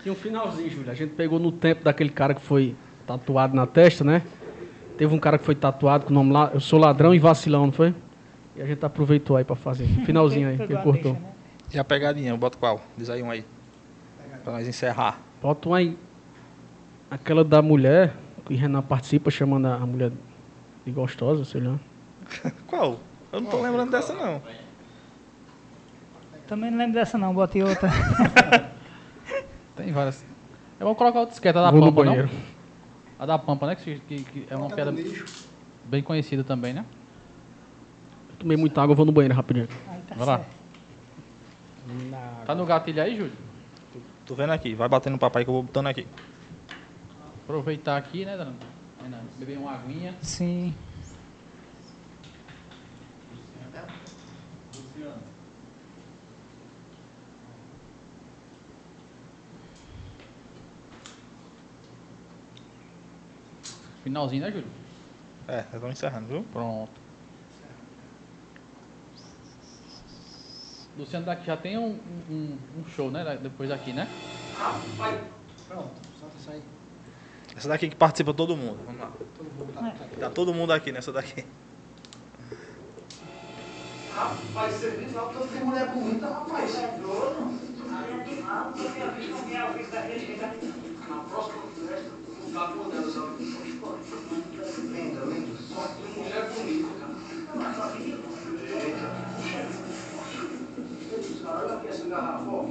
Tinha 0.00 0.12
um 0.12 0.16
finalzinho, 0.16 0.70
Júlio. 0.70 0.88
A 0.92 0.94
gente 0.94 1.14
pegou 1.14 1.40
no 1.40 1.50
tempo 1.50 1.82
daquele 1.82 2.10
cara 2.10 2.32
que 2.32 2.40
foi 2.40 2.76
tatuado 3.04 3.56
na 3.56 3.66
testa, 3.66 4.04
né? 4.04 4.22
Teve 4.96 5.12
um 5.12 5.18
cara 5.18 5.36
que 5.36 5.44
foi 5.44 5.56
tatuado 5.56 6.04
com 6.04 6.12
o 6.12 6.14
nome 6.14 6.32
lá, 6.32 6.52
Eu 6.54 6.60
Sou 6.60 6.78
Ladrão 6.78 7.12
e 7.12 7.18
Vacilão, 7.18 7.66
não 7.66 7.72
foi? 7.72 7.92
E 8.54 8.62
a 8.62 8.66
gente 8.66 8.86
aproveitou 8.86 9.36
aí 9.36 9.42
pra 9.42 9.56
fazer. 9.56 9.84
Finalzinho 10.06 10.48
aí, 10.48 10.58
que 10.58 10.62
ele 10.62 10.76
cortou. 10.76 11.14
deixa, 11.14 11.18
né? 11.18 11.32
E 11.74 11.78
a 11.80 11.82
pegadinha, 11.82 12.36
bota 12.36 12.56
qual? 12.56 12.80
Diz 12.96 13.10
aí 13.10 13.20
um 13.20 13.28
aí. 13.28 13.44
Pra 14.44 14.52
nós 14.52 14.68
encerrar. 14.68 15.18
Bota 15.42 15.70
uma 15.70 15.78
aí. 15.78 15.98
Aquela 17.10 17.42
da 17.42 17.60
mulher, 17.60 18.14
que 18.46 18.54
Renan 18.54 18.80
participa, 18.80 19.28
chamando 19.28 19.66
a 19.66 19.74
a 19.74 19.86
mulher 19.86 20.12
de 20.86 20.92
gostosa, 20.92 21.44
sei 21.44 21.62
lá. 21.62 21.80
Qual? 22.68 23.00
Eu 23.32 23.40
não 23.40 23.50
tô 23.50 23.60
lembrando 23.60 23.90
dessa, 23.90 24.14
não. 24.14 24.40
Também 26.50 26.68
não 26.68 26.78
lembro 26.78 26.94
dessa 26.94 27.16
não, 27.16 27.32
botei 27.32 27.62
outra. 27.62 27.88
Tem 29.76 29.92
várias. 29.92 30.24
Eu 30.80 30.86
vou 30.86 30.96
colocar 30.96 31.20
outra 31.20 31.32
esquerda 31.32 31.62
da 31.62 31.70
Vou 31.70 31.78
no 31.78 31.86
Pampa, 31.92 32.04
não? 32.04 32.12
banheiro. 32.16 32.28
A 33.16 33.24
da 33.24 33.38
Pampa, 33.38 33.68
né? 33.68 33.76
Que, 33.76 34.00
que- 34.00 34.24
que 34.24 34.46
é 34.50 34.56
uma 34.56 34.68
piada 34.68 34.92
bem 35.84 36.02
conhecida 36.02 36.42
também, 36.42 36.72
né? 36.72 36.84
Tomei 38.36 38.56
muita 38.56 38.82
água, 38.82 38.96
vou 38.96 39.06
no 39.06 39.12
banheiro 39.12 39.32
rapidinho. 39.32 39.68
Aí 39.88 40.00
tá 40.08 40.14
Vai 40.16 40.26
lá. 40.26 40.36
certo. 40.38 40.50
Tá 42.46 42.54
no 42.56 42.66
gatilho 42.66 43.00
aí, 43.00 43.16
Júlio? 43.16 43.32
Tô 44.26 44.34
vendo 44.34 44.50
aqui, 44.50 44.74
vai 44.74 44.88
batendo 44.88 45.12
no 45.12 45.18
papai 45.20 45.44
que 45.44 45.50
eu 45.50 45.54
vou 45.54 45.62
botando 45.62 45.86
aqui. 45.86 46.04
Aproveitar 47.44 47.96
aqui, 47.96 48.24
né, 48.24 48.36
Dana? 48.36 48.54
Renan? 49.00 49.20
Beber 49.38 49.56
uma 49.56 49.72
aguinha. 49.74 50.16
Sim. 50.20 50.74
Finalzinho, 64.02 64.42
né, 64.42 64.50
Júlio? 64.50 64.68
É, 65.48 65.64
já 65.70 65.76
estão 65.76 65.90
encerrando, 65.90 66.28
viu? 66.28 66.44
Pronto. 66.52 66.92
Luciano 70.98 71.24
daqui 71.24 71.46
já 71.46 71.56
tem 71.56 71.78
um, 71.78 71.98
um, 72.30 72.58
um 72.78 72.84
show, 72.88 73.10
né? 73.10 73.38
Depois 73.42 73.68
daqui, 73.68 73.92
né? 73.92 74.08
Pronto, 75.68 75.92
solta 76.18 76.36
isso 76.38 76.50
aí. 76.50 76.62
Essa 77.56 77.68
daqui 77.68 77.88
que 77.88 77.96
participa 77.96 78.34
todo 78.34 78.56
mundo. 78.56 78.78
Vamos 78.84 79.00
lá. 79.00 79.12
Todo 79.36 79.52
mundo 79.58 79.72
tá, 79.72 79.80
tá. 79.90 80.20
Tá 80.20 80.30
todo 80.30 80.54
mundo 80.54 80.72
aqui 80.72 80.92
nessa 80.92 81.12
daqui. 81.12 81.44
Rapaz, 84.14 84.74
você 84.74 84.90
viu 84.90 85.14
lá 85.14 85.32
tanto 85.32 85.48
de 85.48 85.64
mulher 85.64 85.88
bonita, 85.92 86.26
rapaz. 86.26 86.74
Na 91.08 91.24
próxima 91.28 91.62
festa, 91.88 92.19
ó. 92.56 93.96
Linda, 94.82 95.24
linda. 95.24 95.56
Só 95.68 95.88
tem 95.88 96.22
mulher 96.22 96.50
bonita, 96.50 96.90
cara. 97.00 97.14
Eita. 98.70 99.08
Cara, 101.42 101.58
olha 101.58 101.74
aqui 101.74 101.88
essa 101.88 102.08
garrafa, 102.08 102.50
ó. 102.50 102.68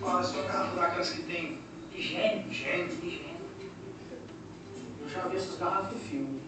Parece 0.00 0.34
uma 0.34 0.42
garrafa 0.42 0.76
daquelas 0.76 1.10
que 1.10 1.22
tem 1.22 1.58
Higiene. 1.94 2.52
Gente, 2.52 3.36
eu 5.00 5.08
já 5.08 5.28
vi 5.28 5.36
essas 5.36 5.58
garrafas 5.58 5.96
em 5.96 5.98
filme. 6.00 6.42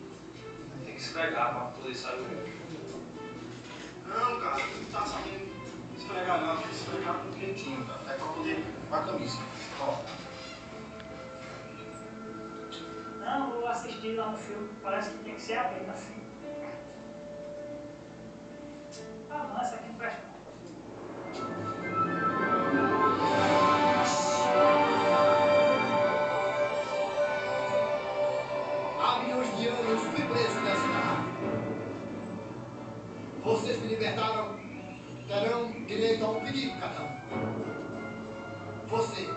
Tem 0.84 0.94
que 0.94 1.00
esfregar 1.00 1.54
pra 1.54 1.64
poder 1.66 1.94
sair 1.94 2.20
o 2.20 2.24
Não, 4.08 4.40
cara, 4.40 4.58
não 4.58 4.84
tá 4.92 5.06
sabendo 5.06 5.56
esfregar 5.96 6.40
não, 6.40 6.56
tem 6.56 6.68
que 6.68 6.74
esfregar 6.74 7.14
com 7.18 7.32
quentinho, 7.32 7.84
cara. 7.86 8.00
É 8.08 8.16
pra 8.16 8.26
poder 8.28 8.64
pra 8.88 9.02
camisa. 9.02 9.38
Ó. 9.80 10.25
Não, 13.26 13.50
vou 13.50 13.66
assistir 13.66 14.14
lá 14.14 14.30
no 14.30 14.38
filme. 14.38 14.68
Parece 14.80 15.10
que 15.10 15.24
tem 15.24 15.34
que 15.34 15.40
ser 15.40 15.58
abrindo 15.58 15.90
assim. 15.90 16.14
Ah, 19.28 19.48
não, 19.48 19.60
essa 19.60 19.74
aqui 19.74 19.88
não 19.88 19.94
presta. 19.96 20.22
Há 29.02 29.18
milhões 29.24 29.58
de 29.58 29.68
anos 29.68 30.02
fui 30.02 30.24
preso 30.24 30.60
nessa 30.60 30.86
garrafa. 30.86 31.24
Vocês 33.42 33.82
me 33.82 33.88
libertaram, 33.88 34.56
terão 35.26 35.72
direito 35.84 36.24
a 36.24 36.30
um 36.30 36.40
pedido, 36.44 36.78
cada 36.78 37.02
um. 37.02 37.16
Você, 38.86 39.28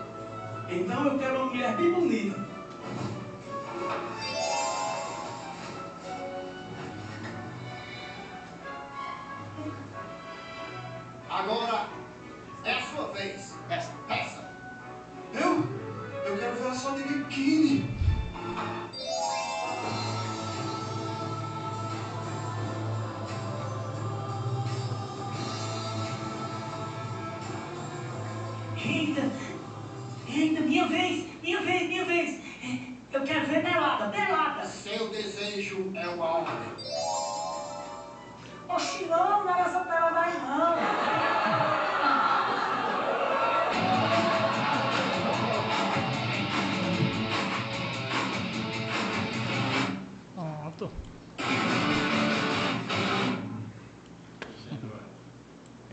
Então 0.68 1.06
eu 1.06 1.18
quero 1.18 1.34
uma 1.34 1.46
mulher 1.46 1.76
bem 1.76 1.92
bonita. 1.92 2.49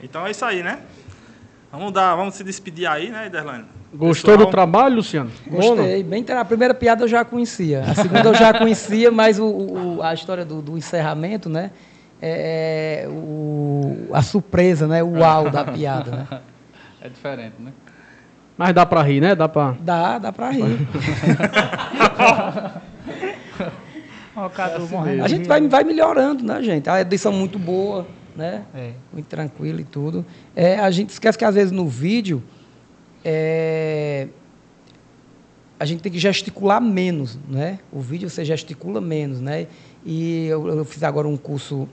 Então 0.01 0.25
é 0.25 0.31
isso 0.31 0.45
aí, 0.45 0.61
né? 0.63 0.79
Vamos 1.71 1.91
dar, 1.91 2.15
vamos 2.15 2.35
se 2.35 2.43
despedir 2.43 2.87
aí, 2.87 3.09
né, 3.09 3.27
Ederlane? 3.27 3.65
Gostou 3.93 4.31
Pessoal, 4.31 4.37
do 4.47 4.51
trabalho, 4.51 4.95
Luciano? 4.97 5.31
Bom? 5.45 5.57
Gostei. 5.75 6.03
Bem, 6.03 6.25
a 6.29 6.45
primeira 6.45 6.73
piada 6.73 7.03
eu 7.03 7.07
já 7.07 7.23
conhecia. 7.25 7.81
A 7.81 7.95
segunda 7.95 8.29
eu 8.29 8.33
já 8.35 8.53
conhecia, 8.53 9.11
mas 9.11 9.39
o, 9.39 9.45
o- 9.45 10.01
a 10.03 10.13
história 10.13 10.43
do, 10.45 10.61
do 10.61 10.77
encerramento, 10.77 11.49
né? 11.49 11.71
É, 12.21 13.03
é 13.05 13.07
o, 13.09 14.07
a 14.13 14.21
surpresa, 14.21 14.87
né? 14.87 15.03
O 15.03 15.19
uau 15.19 15.49
da 15.49 15.63
piada, 15.65 16.11
né? 16.11 16.27
É 16.99 17.07
diferente, 17.09 17.53
né? 17.59 17.71
Mas 18.57 18.73
dá 18.73 18.83
pra 18.83 19.03
rir, 19.03 19.21
né? 19.21 19.35
Dá 19.35 19.47
pra... 19.47 19.75
Dá, 19.79 20.17
dá 20.17 20.33
pra 20.33 20.49
rir. 20.49 20.63
Ó, 24.35 24.45
o 24.47 24.49
Cadu 24.49 24.87
morrendo. 24.89 25.23
A 25.23 25.27
gente 25.27 25.47
vai, 25.47 25.61
vai 25.67 25.83
melhorando, 25.83 26.43
né, 26.43 26.61
gente? 26.61 26.89
A 26.89 26.99
edição 26.99 27.31
muito 27.31 27.57
boa, 27.59 28.07
né? 28.37 28.63
É. 28.75 28.91
Muito 29.11 29.25
tranquila 29.25 29.81
e 29.81 29.83
tudo. 29.83 30.25
É, 30.55 30.77
a 30.79 30.89
gente 30.91 31.09
esquece 31.09 31.37
que 31.37 31.43
às 31.43 31.55
vezes 31.55 31.71
no 31.71 31.87
vídeo 31.87 32.41
é, 33.25 34.27
a 35.79 35.85
gente 35.85 36.01
tem 36.01 36.11
que 36.11 36.19
gesticular 36.19 36.81
menos, 36.81 37.37
né? 37.47 37.79
O 37.91 37.99
vídeo 37.99 38.29
você 38.29 38.43
gesticula 38.45 38.99
menos, 39.01 39.39
né? 39.41 39.67
E 40.05 40.45
eu, 40.47 40.67
eu 40.67 40.85
fiz 40.85 41.03
agora 41.03 41.27
um 41.27 41.37
curso. 41.37 41.87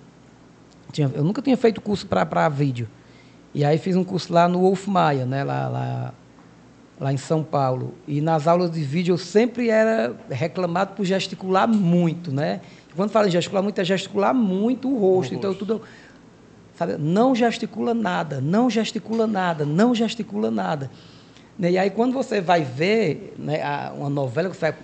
tinha- 0.93 1.11
eu 1.15 1.25
nunca 1.25 1.43
tinha 1.43 1.57
feito 1.57 1.81
curso 1.81 2.07
para 2.07 2.49
vídeo. 2.49 2.89
E 3.53 3.65
aí 3.65 3.79
fiz 3.79 3.97
um 3.97 4.05
curso 4.05 4.33
lá 4.33 4.49
no 4.49 4.61
Wolf 4.61 4.87
Maia, 4.87 5.25
né? 5.27 5.45
Lá, 5.45 5.69
lá, 5.69 6.15
lá 7.01 7.13
em 7.13 7.17
São 7.17 7.43
Paulo. 7.43 7.95
E 8.07 8.21
nas 8.21 8.47
aulas 8.47 8.71
de 8.71 8.81
vídeo 8.83 9.13
eu 9.15 9.19
sempre 9.19 9.69
era 9.69 10.15
reclamado 10.31 10.95
por 10.95 11.05
gesticular 11.05 11.69
muito, 11.69 12.33
né? 12.33 12.61
Quando 12.97 13.11
fala 13.11 13.27
em 13.27 13.31
gesticular 13.31 13.63
muito, 13.63 13.81
é 13.81 13.85
gesticular 13.85 14.33
muito 14.35 14.89
o 14.89 14.99
rosto. 14.99 15.35
então 15.35 15.53
tudo. 15.53 15.83
Sabe? 16.75 16.97
Não 16.99 17.35
gesticula 17.35 17.95
nada, 17.95 18.41
não 18.41 18.69
gesticula 18.69 19.27
nada, 19.27 19.65
não 19.65 19.95
gesticula 19.95 20.51
nada. 20.51 20.91
Né? 21.59 21.73
E 21.73 21.79
aí 21.79 21.91
quando 21.91 22.13
você 22.13 22.41
vai 22.41 22.63
ver 22.63 23.35
né, 23.39 23.61
uma 23.97 24.11
novela, 24.11 24.49
você, 24.49 24.75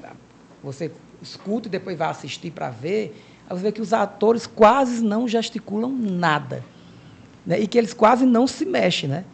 você 0.63 0.91
escuta 1.21 1.69
e 1.69 1.71
depois 1.71 1.99
vai 1.99 2.09
assistir 2.09 2.51
para 2.51 2.71
ver, 2.71 3.21
você 3.49 3.63
vê 3.63 3.73
que 3.73 3.81
os 3.81 3.93
atores 3.93 4.47
quase 4.47 5.03
não 5.03 5.27
gesticulam 5.27 5.91
nada. 5.91 6.65
Né? 7.45 7.59
E 7.61 7.67
que 7.67 7.77
eles 7.77 7.93
quase 7.93 8.25
não 8.25 8.47
se 8.47 8.65
mexem, 8.65 9.09
né? 9.09 9.25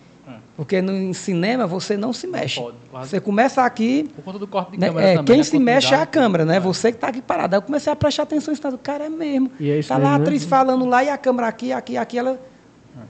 Porque 0.57 0.81
no, 0.81 0.93
em 0.93 1.13
cinema 1.13 1.67
você 1.67 1.97
não 1.99 2.13
se 2.15 2.27
mexe. 2.27 2.61
Pode. 2.61 2.77
Você 3.09 3.21
começa 3.21 3.63
aqui. 3.63 4.09
Por 4.17 4.25
conta 4.25 4.39
do 4.39 4.47
corte 4.47 4.73
de 4.73 4.79
né, 4.79 4.87
câmera 4.89 5.07
é, 5.07 5.11
também, 5.17 5.25
quem 5.27 5.37
né? 5.37 5.43
se 5.43 5.59
mexe 5.59 5.93
é 5.95 5.99
a 6.01 6.07
câmera, 6.07 6.45
né? 6.47 6.59
Você 6.59 6.91
que 6.91 6.97
está 6.97 7.09
aqui 7.09 7.21
parado. 7.21 7.55
Aí 7.55 7.59
eu 7.59 7.63
comecei 7.63 7.93
a 7.93 7.97
prestar 7.97 8.23
atenção 8.23 8.55
e 8.55 8.75
o 8.75 8.79
cara 8.79 9.05
é 9.05 9.09
mesmo. 9.11 9.51
E 9.61 9.71
é 9.71 9.79
isso 9.79 9.91
tá 9.91 9.99
lá 9.99 10.01
a 10.01 10.09
mesmo, 10.13 10.19
né? 10.19 10.25
atriz 10.25 10.45
falando 10.47 10.87
lá 10.87 11.05
e 11.05 11.11
a 11.11 11.19
câmera 11.19 11.47
aqui, 11.49 11.73
aqui, 11.73 11.99
aqui, 11.99 12.19
ela 12.19 12.41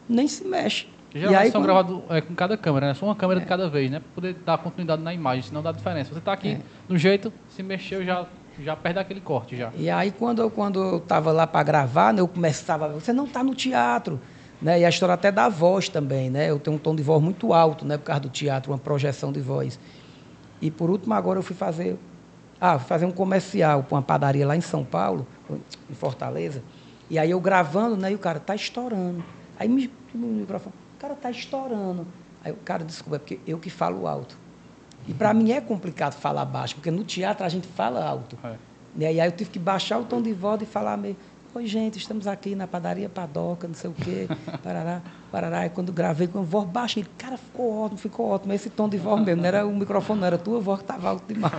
nem 0.09 0.27
se 0.27 0.45
mexe. 0.45 0.89
Que 1.09 1.19
E 1.19 1.21
geralmente 1.21 1.43
aí, 1.45 1.51
são 1.53 1.61
quando- 1.61 1.65
gravados 1.67 2.01
é, 2.11 2.21
com 2.21 2.35
cada 2.35 2.57
câmera, 2.57 2.89
né? 2.89 2.95
Só 2.95 3.07
uma 3.07 3.15
câmera 3.15 3.39
de 3.39 3.47
cada 3.47 3.69
vez, 3.69 3.93
né? 3.93 4.01
Pra 4.01 4.09
poder 4.17 4.35
dar 4.45 4.59
continuidade 4.59 5.03
na 5.03 5.15
imagem, 5.15 5.43
senão 5.45 5.63
dá 5.63 5.71
diferença. 5.71 6.13
Você 6.13 6.21
tá 6.21 6.33
aqui 6.33 6.49
É. 6.49 6.59
no 6.89 6.99
jeito, 6.99 7.33
se 7.49 7.63
mexeu, 7.63 8.05
já, 8.05 8.27
já 8.61 8.75
perde 8.75 8.99
aquele 8.99 9.21
corte 9.21 9.57
já. 9.57 9.71
E 9.79 9.89
aí, 9.89 10.11
quando 10.11 10.43
eu, 10.43 10.51
quando 10.51 10.81
eu 10.83 11.33
lá 11.33 11.47
para 11.47 11.63
gravar, 11.63 12.13
né, 12.13 12.21
eu 12.21 12.27
começava, 12.29 12.89
você 12.89 13.13
não 13.13 13.25
está 13.25 13.45
no 13.45 13.55
teatro. 13.55 14.21
Né? 14.61 14.81
E 14.81 14.85
a 14.85 14.89
história 14.89 15.15
até 15.15 15.31
da 15.31 15.49
voz 15.49 15.89
também, 15.89 16.31
né? 16.31 16.51
Eu 16.51 16.59
tenho 16.59 16.77
um 16.77 16.79
tom 16.79 16.95
de 16.95 17.03
voz 17.03 17.23
muito 17.23 17.53
alto, 17.53 17.85
né? 17.85 17.99
Por 17.99 18.05
causa 18.05 18.21
do 18.21 18.31
teatro, 18.31 18.73
uma 18.73 18.79
projeção 18.79 19.31
de 19.31 19.41
voz. 19.41 19.79
E 20.61 20.71
por 20.71 20.89
último, 20.89 21.13
agora 21.15 21.39
eu 21.39 21.43
fui 21.43 21.55
fazer. 21.55 21.99
Ah, 22.61 22.79
fui 22.79 22.89
fazer 22.89 23.05
um 23.05 23.11
comercial 23.11 23.83
para 23.83 23.97
uma 23.97 24.03
padaria 24.03 24.47
lá 24.47 24.57
em 24.57 24.63
São 24.63 24.83
Paulo, 24.83 25.27
em 25.91 25.95
Fortaleza. 25.95 26.63
E 27.11 27.19
aí 27.19 27.31
eu 27.31 27.41
gravando, 27.41 27.97
né? 27.97 28.13
E 28.13 28.15
o 28.15 28.19
cara, 28.19 28.41
tá 28.41 28.55
estourando. 28.55 29.23
Aí 29.59 29.69
me 29.69 29.91
no 30.17 30.27
microfone, 30.29 30.75
o 30.97 31.01
cara 31.01 31.15
tá 31.15 31.31
estourando. 31.31 32.07
Aí 32.43 32.53
o 32.53 32.57
cara, 32.57 32.85
desculpa, 32.85 33.17
é 33.17 33.19
porque 33.19 33.41
eu 33.47 33.59
que 33.59 33.71
falo 33.71 34.07
alto. 34.07 34.39
E 35.07 35.15
para 35.15 35.33
mim 35.33 35.53
é 35.53 35.61
complicado 35.61 36.15
falar 36.15 36.45
baixo, 36.45 36.77
porque 36.77 36.91
no 36.91 37.05
teatro 37.05 37.45
a 37.45 37.49
gente 37.49 37.69
fala 37.69 38.05
alto. 38.05 38.37
É. 38.43 38.55
E 38.99 39.05
aí 39.05 39.19
eu 39.19 39.33
tive 39.33 39.51
que 39.51 39.59
baixar 39.59 39.99
o 39.99 40.05
tom 40.05 40.23
de 40.23 40.33
voz 40.33 40.61
e 40.63 40.67
falar 40.67 40.97
meio, 40.97 41.17
oi 41.57 41.67
gente, 41.67 41.97
estamos 41.97 42.27
aqui 42.27 42.55
na 42.55 42.67
padaria 42.67 43.09
Padoca, 43.09 43.67
não 43.67 43.75
sei 43.75 43.89
o 43.89 43.95
quê, 43.95 44.29
parará, 44.63 45.01
parará. 45.33 45.65
E 45.65 45.71
quando 45.71 45.91
gravei 45.91 46.29
com 46.29 46.41
a 46.41 46.43
voz 46.43 46.69
baixa, 46.69 47.01
ele, 47.01 47.09
cara, 47.17 47.39
ficou 47.39 47.85
ótimo, 47.85 47.99
ficou 47.99 48.29
ótimo. 48.29 48.53
Esse 48.53 48.69
tom 48.69 48.87
de 48.89 48.99
voz 48.99 49.25
mesmo, 49.25 49.41
não 49.41 49.49
era 49.49 49.67
o 49.67 49.75
microfone, 49.75 50.21
não 50.21 50.27
era 50.27 50.37
a 50.37 50.39
tua 50.39 50.61
voz 50.61 50.81
que 50.81 50.85
estava 50.85 51.09
alto 51.09 51.33
demais. 51.33 51.55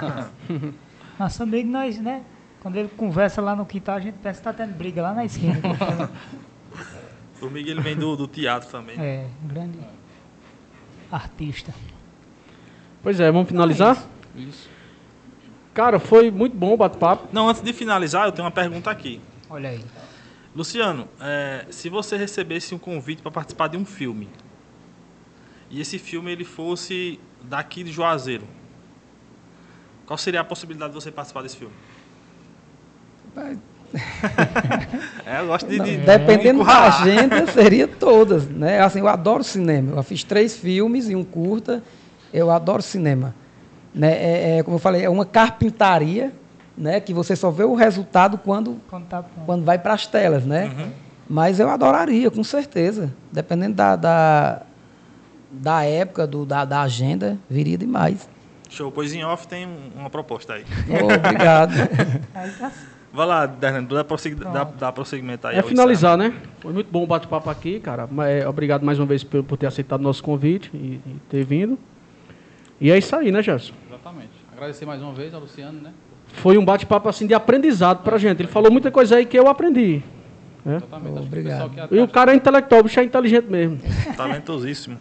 Nosso 1.19 1.41
amigo, 1.41 1.67
nós, 1.67 1.97
né? 1.97 2.21
Quando 2.61 2.75
ele 2.75 2.89
conversa 2.89 3.41
lá 3.41 3.55
no 3.55 3.65
quintal, 3.65 3.95
a 3.95 3.99
gente 3.99 4.15
pensa 4.21 4.37
que 4.37 4.43
tá 4.43 4.53
tendo 4.53 4.75
briga 4.77 5.01
lá 5.01 5.13
na 5.13 5.25
esquina. 5.25 5.59
O 7.39 7.51
Miguel 7.51 7.79
vem 7.83 7.95
do, 7.95 8.15
do 8.15 8.27
teatro 8.27 8.67
também. 8.67 8.99
é, 8.99 9.27
um 9.43 9.47
grande 9.47 9.77
artista. 11.11 11.71
Pois 13.03 13.19
é, 13.19 13.31
vamos 13.31 13.47
finalizar? 13.47 14.03
Isso. 14.35 14.67
Cara, 15.71 15.99
foi 15.99 16.31
muito 16.31 16.57
bom 16.57 16.73
o 16.73 16.77
bate-papo. 16.77 17.27
Não, 17.31 17.47
antes 17.47 17.61
de 17.61 17.71
finalizar, 17.73 18.25
eu 18.25 18.31
tenho 18.31 18.43
uma 18.43 18.51
pergunta 18.51 18.89
aqui. 18.89 19.21
Olha 19.49 19.69
aí. 19.69 19.83
Luciano, 20.55 21.07
é, 21.21 21.65
se 21.69 21.89
você 21.89 22.17
recebesse 22.17 22.73
um 22.73 22.79
convite 22.79 23.21
para 23.21 23.31
participar 23.31 23.67
de 23.67 23.77
um 23.77 23.85
filme, 23.85 24.27
e 25.69 25.79
esse 25.79 25.99
filme 25.99 26.31
ele 26.31 26.43
fosse 26.43 27.19
daqui 27.41 27.83
de 27.83 27.91
Juazeiro, 27.91 28.45
qual 30.05 30.17
seria 30.17 30.41
a 30.41 30.43
possibilidade 30.43 30.93
de 30.93 31.01
você 31.01 31.11
participar 31.11 31.43
desse 31.43 31.57
filme? 31.57 31.73
É, 35.25 35.39
eu 35.41 35.47
gosto 35.47 35.67
de. 35.67 35.77
Não, 35.77 35.85
de- 35.85 35.97
dependendo 35.97 36.59
de 36.59 36.65
da 36.65 36.87
agenda, 36.87 37.47
seria 37.51 37.87
todas. 37.87 38.47
Né? 38.47 38.79
Assim, 38.81 38.99
eu 38.99 39.07
adoro 39.07 39.43
cinema. 39.43 39.97
Eu 39.97 40.03
fiz 40.03 40.23
três 40.23 40.57
filmes 40.57 41.09
e 41.09 41.15
um 41.15 41.23
curta. 41.23 41.83
Eu 42.33 42.51
adoro 42.51 42.81
cinema. 42.81 43.33
Né? 43.93 44.11
É, 44.11 44.57
é, 44.57 44.63
como 44.63 44.75
eu 44.75 44.79
falei, 44.79 45.03
é 45.03 45.09
uma 45.09 45.25
carpintaria 45.25 46.33
né? 46.77 46.99
que 46.99 47.13
você 47.13 47.35
só 47.35 47.49
vê 47.49 47.63
o 47.63 47.73
resultado 47.73 48.37
quando, 48.37 48.77
Quando 48.89 49.05
tá 49.05 49.23
quando 49.45 49.63
vai 49.65 49.79
para 49.79 49.93
as 49.93 50.05
telas. 50.07 50.45
Né? 50.45 50.65
Uhum. 50.65 50.91
Mas 51.29 51.59
eu 51.59 51.69
adoraria, 51.69 52.29
com 52.31 52.43
certeza. 52.43 53.13
Dependendo 53.31 53.75
da, 53.75 53.95
da, 53.95 54.61
da 55.51 55.83
época, 55.83 56.25
do, 56.27 56.45
da, 56.45 56.63
da 56.63 56.81
agenda, 56.81 57.37
viria 57.49 57.77
demais. 57.77 58.29
Show, 58.69 58.91
pois 58.91 59.13
em 59.13 59.23
off 59.23 59.47
tem 59.47 59.65
um- 59.65 59.91
uma 59.99 60.09
proposta 60.09 60.53
aí. 60.53 60.63
Ô, 61.01 61.05
obrigado. 61.13 61.73
Tá 62.59 62.71
Vai 63.13 63.25
lá, 63.25 63.45
Dernando, 63.45 63.95
dá, 63.95 64.03
prossegui- 64.03 64.35
dá, 64.43 64.63
dá 64.65 64.91
prosseguimento 64.91 65.47
aí. 65.47 65.57
É 65.57 65.63
finalizar, 65.63 66.17
né? 66.17 66.33
Foi 66.59 66.71
muito 66.73 66.91
bom 66.91 67.03
o 67.03 67.07
bate-papo 67.07 67.49
aqui, 67.49 67.79
cara. 67.79 68.07
É, 68.27 68.47
Obrigado 68.47 68.85
mais 68.85 68.99
uma 68.99 69.05
vez 69.05 69.23
por, 69.23 69.41
por 69.43 69.57
ter 69.57 69.65
aceitado 69.65 70.01
o 70.01 70.03
nosso 70.03 70.21
convite 70.21 70.69
e, 70.73 70.99
e 71.05 71.15
ter 71.29 71.43
vindo. 71.43 71.79
E 72.79 72.91
é 72.91 72.97
isso 72.97 73.15
aí, 73.15 73.31
né, 73.31 73.41
Gerson? 73.41 73.73
Exatamente. 73.87 74.29
Agradecer 74.51 74.85
mais 74.85 75.01
uma 75.01 75.13
vez 75.13 75.33
ao 75.33 75.39
Luciano, 75.39 75.81
né? 75.81 75.91
Foi 76.33 76.57
um 76.57 76.63
bate-papo 76.65 77.09
assim 77.09 77.25
de 77.25 77.33
aprendizado 77.33 78.03
pra 78.03 78.17
gente. 78.17 78.41
Ele 78.41 78.47
falou 78.47 78.71
muita 78.71 78.91
coisa 78.91 79.15
aí 79.17 79.25
que 79.25 79.37
eu 79.37 79.47
aprendi. 79.47 80.03
né? 80.63 80.77
Exatamente. 80.77 81.07
Acho 81.07 81.15
que 81.15 81.19
o 81.19 81.25
Obrigado. 81.25 81.69
que 81.89 81.95
E 81.95 81.99
o 81.99 82.07
cara 82.07 82.31
é 82.31 82.35
intelectual, 82.35 82.81
o 82.81 82.83
bicho 82.83 82.99
é 82.99 83.03
inteligente 83.03 83.45
mesmo. 83.49 83.79
Talentosíssimo. 84.15 84.97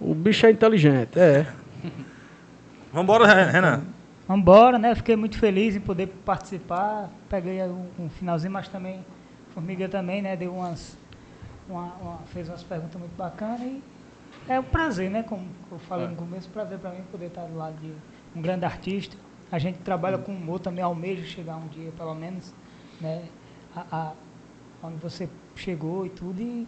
O 0.00 0.14
bicho 0.14 0.46
é 0.46 0.50
inteligente, 0.50 1.18
é. 1.18 1.46
Vambora, 2.92 3.26
Re- 3.26 3.50
Renan. 3.52 3.82
Vambora, 4.26 4.78
né? 4.78 4.94
Fiquei 4.94 5.16
muito 5.16 5.36
feliz 5.38 5.76
em 5.76 5.80
poder 5.80 6.06
participar. 6.24 7.10
Peguei 7.28 7.62
um, 7.64 7.86
um 7.98 8.08
finalzinho, 8.08 8.52
mas 8.52 8.68
também 8.68 9.04
Formiga 9.52 9.88
também, 9.88 10.22
né? 10.22 10.36
Deu 10.36 10.54
umas, 10.54 10.96
uma- 11.68 11.92
uma- 12.00 12.18
fez 12.32 12.48
umas 12.48 12.62
perguntas 12.62 12.94
muito 12.98 13.16
bacanas 13.16 13.60
e 13.60 13.82
é 14.48 14.58
um 14.58 14.62
prazer, 14.62 15.10
né? 15.10 15.22
Como 15.24 15.42
eu 15.70 15.78
falei 15.80 16.06
no 16.06 16.14
começo, 16.16 16.48
prazer 16.48 16.78
para 16.78 16.90
mim 16.90 17.02
poder 17.10 17.26
estar 17.26 17.42
do 17.42 17.56
lado 17.56 17.74
de 17.80 17.92
um 18.34 18.40
grande 18.40 18.64
artista. 18.64 19.16
A 19.50 19.58
gente 19.58 19.78
trabalha 19.80 20.16
com 20.18 20.32
humor 20.32 20.60
também, 20.60 20.82
almeja 20.84 21.24
chegar 21.24 21.56
um 21.56 21.66
dia, 21.68 21.90
pelo 21.96 22.14
menos, 22.14 22.52
né? 23.00 23.22
A, 23.74 23.84
a- 23.90 24.12
onde 24.82 24.96
você 24.96 25.28
chegou 25.56 26.06
e 26.06 26.10
tudo 26.10 26.40
e 26.40 26.66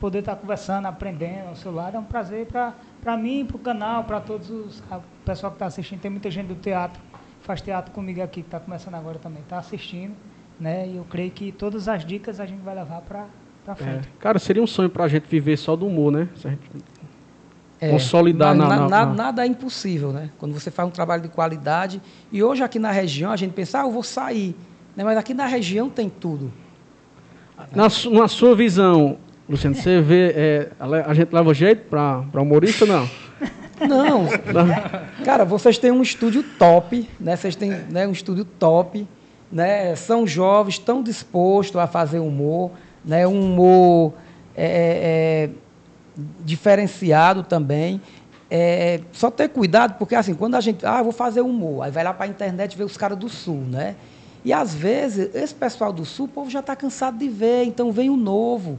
poder 0.00 0.20
estar 0.20 0.36
conversando, 0.36 0.86
aprendendo 0.86 1.48
ao 1.48 1.56
seu 1.56 1.72
lado 1.72 1.96
é 1.96 2.00
um 2.00 2.04
prazer 2.04 2.46
para 2.46 3.16
mim, 3.16 3.44
para 3.44 3.56
o 3.56 3.58
canal, 3.60 4.04
para 4.04 4.20
todos 4.20 4.50
os 4.50 4.82
a- 4.90 5.00
pessoal 5.24 5.50
que 5.52 5.56
está 5.56 5.66
assistindo. 5.66 6.00
Tem 6.00 6.10
muita 6.10 6.30
gente 6.30 6.46
do 6.48 6.54
teatro, 6.54 7.00
faz 7.40 7.60
teatro 7.60 7.92
comigo 7.92 8.22
aqui, 8.22 8.40
que 8.42 8.46
está 8.48 8.60
começando 8.60 8.94
agora 8.94 9.18
também, 9.18 9.42
está 9.42 9.58
assistindo, 9.58 10.14
né? 10.58 10.86
E 10.88 10.96
eu 10.96 11.04
creio 11.04 11.30
que 11.30 11.52
todas 11.52 11.88
as 11.88 12.04
dicas 12.04 12.38
a 12.40 12.46
gente 12.46 12.60
vai 12.62 12.74
levar 12.74 13.00
para 13.02 13.26
É. 13.80 14.00
Cara, 14.18 14.38
seria 14.38 14.62
um 14.62 14.66
sonho 14.66 14.90
pra 14.90 15.08
gente 15.08 15.26
viver 15.26 15.56
só 15.56 15.74
do 15.74 15.86
humor, 15.86 16.12
né? 16.12 16.28
Se 16.36 16.46
a 16.46 16.50
gente 16.50 16.68
É, 17.80 17.90
Consolidar 17.90 18.54
na- 18.54 18.68
na- 18.68 18.76
na- 18.76 18.88
na- 18.88 19.06
na- 19.06 19.14
Nada 19.14 19.44
é 19.44 19.46
impossível, 19.46 20.12
né? 20.12 20.30
Quando 20.38 20.52
você 20.54 20.70
faz 20.70 20.88
um 20.88 20.92
trabalho 20.92 21.22
de 21.22 21.28
qualidade. 21.28 22.00
E 22.32 22.42
hoje 22.42 22.62
aqui 22.62 22.78
na 22.78 22.90
região 22.90 23.30
a 23.32 23.36
gente 23.36 23.52
pensa, 23.52 23.80
ah, 23.80 23.82
eu 23.82 23.90
vou 23.90 24.02
sair. 24.02 24.54
Né? 24.96 25.02
Mas 25.04 25.18
aqui 25.18 25.34
na 25.34 25.46
região 25.46 25.90
tem 25.90 26.08
tudo. 26.08 26.52
Na, 27.74 27.88
na 28.12 28.28
sua 28.28 28.54
visão, 28.54 29.16
Luciano, 29.48 29.74
você 29.76 30.00
vê. 30.00 30.32
é, 30.36 30.68
a 31.06 31.12
gente 31.14 31.32
leva 31.32 31.52
jeito 31.52 31.88
pra 31.88 32.24
humorista 32.34 32.84
ou 32.84 32.90
não? 32.90 33.10
Não. 33.88 34.26
Cara, 35.24 35.44
vocês 35.44 35.76
têm 35.78 35.90
um 35.90 36.02
estúdio 36.02 36.42
top, 36.58 37.08
né? 37.20 37.36
Vocês 37.36 37.56
têm 37.56 37.70
né, 37.70 38.06
um 38.06 38.12
estúdio 38.12 38.44
top, 38.44 39.06
né? 39.50 39.94
São 39.96 40.26
jovens, 40.26 40.74
estão 40.74 41.02
dispostos 41.02 41.76
a 41.76 41.86
fazer 41.86 42.20
humor, 42.20 42.70
né? 43.04 43.26
Um 43.26 43.40
humor 43.52 44.14
é, 44.56 45.48
é, 45.48 45.50
diferenciado 46.40 47.42
também. 47.42 48.00
É, 48.50 49.00
só 49.12 49.30
ter 49.30 49.48
cuidado, 49.48 49.96
porque 49.98 50.14
assim, 50.14 50.34
quando 50.34 50.54
a 50.54 50.60
gente, 50.60 50.84
ah, 50.86 51.02
vou 51.02 51.12
fazer 51.12 51.40
humor, 51.40 51.82
aí 51.82 51.90
vai 51.90 52.04
lá 52.04 52.12
para 52.12 52.26
a 52.26 52.28
internet 52.28 52.76
ver 52.76 52.84
os 52.84 52.96
caras 52.96 53.18
do 53.18 53.28
sul, 53.28 53.56
né? 53.56 53.96
E 54.44 54.52
às 54.52 54.74
vezes, 54.74 55.34
esse 55.34 55.54
pessoal 55.54 55.92
do 55.92 56.04
sul, 56.04 56.26
o 56.26 56.28
povo 56.28 56.50
já 56.50 56.60
está 56.60 56.76
cansado 56.76 57.18
de 57.18 57.28
ver, 57.28 57.64
então 57.64 57.90
vem 57.90 58.10
o 58.10 58.16
novo. 58.16 58.78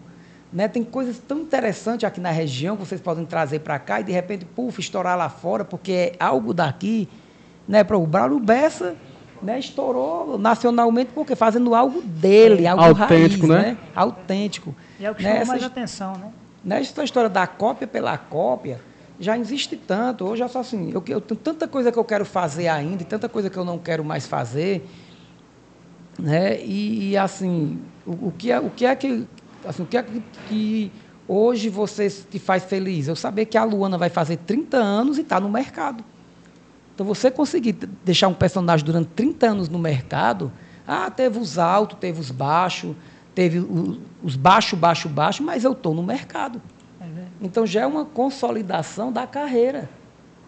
Né? 0.53 0.67
Tem 0.67 0.83
coisas 0.83 1.17
tão 1.17 1.39
interessantes 1.39 2.05
aqui 2.05 2.21
na 2.21 2.29
região 2.29 2.77
que 2.77 2.85
vocês 2.85 3.01
podem 3.01 3.25
trazer 3.25 3.59
para 3.59 3.79
cá 3.79 3.99
e 3.99 4.03
de 4.03 4.11
repente, 4.11 4.45
puf, 4.45 4.79
estourar 4.79 5.17
lá 5.17 5.27
fora, 5.27 5.65
porque 5.65 5.91
é 5.91 6.15
algo 6.19 6.53
daqui. 6.53 7.09
Né? 7.67 7.83
Para 7.83 7.97
o 7.97 8.05
Braulio 8.05 8.39
Bessa 8.39 8.95
né? 9.41 9.57
estourou 9.57 10.37
nacionalmente, 10.37 11.11
porque 11.13 11.35
fazendo 11.35 11.73
algo 11.73 12.01
dele, 12.01 12.67
algo 12.67 12.83
Autêntico, 12.83 13.47
raiz, 13.47 13.65
né? 13.65 13.71
né? 13.71 13.77
Autêntico. 13.95 14.75
E 14.99 15.05
é 15.05 15.11
o 15.11 15.15
que 15.15 15.23
Né? 15.23 15.43
mais 15.43 15.63
atenção, 15.63 16.13
né? 16.13 16.31
Nessa 16.65 17.03
história 17.03 17.29
da 17.29 17.45
cópia 17.45 17.85
pela 17.85 18.17
cópia, 18.17 18.81
já 19.19 19.37
existe 19.37 19.77
tanto. 19.77 20.25
Hoje 20.25 20.41
é 20.41 20.47
só 20.47 20.61
assim, 20.61 20.91
eu, 20.91 21.03
eu 21.07 21.21
tenho 21.21 21.39
tanta 21.39 21.67
coisa 21.67 21.91
que 21.91 21.99
eu 21.99 22.03
quero 22.03 22.25
fazer 22.25 22.67
ainda, 22.67 23.03
e 23.03 23.05
tanta 23.05 23.29
coisa 23.29 23.51
que 23.51 23.57
eu 23.57 23.63
não 23.63 23.77
quero 23.77 24.03
mais 24.03 24.25
fazer. 24.25 24.83
Né? 26.17 26.59
E, 26.63 27.11
e, 27.11 27.17
assim, 27.17 27.79
o, 28.05 28.29
o 28.29 28.33
que 28.35 28.51
é, 28.51 28.59
o 28.59 28.71
que 28.71 28.83
é 28.83 28.95
que. 28.95 29.27
Assim, 29.63 29.83
o 29.83 29.85
que 29.85 29.95
é 29.95 30.03
que, 30.03 30.23
que 30.47 30.91
hoje 31.27 31.69
você 31.69 32.09
te 32.09 32.39
faz 32.39 32.63
feliz? 32.63 33.07
Eu 33.07 33.15
saber 33.15 33.45
que 33.45 33.57
a 33.57 33.63
Luana 33.63 33.97
vai 33.97 34.09
fazer 34.09 34.37
30 34.37 34.77
anos 34.77 35.17
e 35.19 35.21
está 35.21 35.39
no 35.39 35.49
mercado. 35.49 36.03
Então, 36.95 37.05
você 37.05 37.29
conseguir 37.29 37.73
deixar 38.03 38.27
um 38.27 38.33
personagem 38.33 38.85
durante 38.85 39.09
30 39.09 39.47
anos 39.47 39.69
no 39.69 39.77
mercado, 39.77 40.51
ah, 40.87 41.11
teve 41.11 41.37
os 41.37 41.57
altos, 41.57 41.97
teve 41.99 42.19
os 42.19 42.31
baixos, 42.31 42.95
teve 43.35 43.59
os 44.23 44.35
baixo, 44.35 44.75
baixo, 44.75 45.07
baixo, 45.09 45.43
mas 45.43 45.63
eu 45.63 45.73
estou 45.73 45.93
no 45.93 46.01
mercado. 46.01 46.59
É. 47.01 47.05
Então, 47.41 47.65
já 47.67 47.81
é 47.81 47.85
uma 47.85 48.05
consolidação 48.05 49.11
da 49.11 49.27
carreira. 49.27 49.89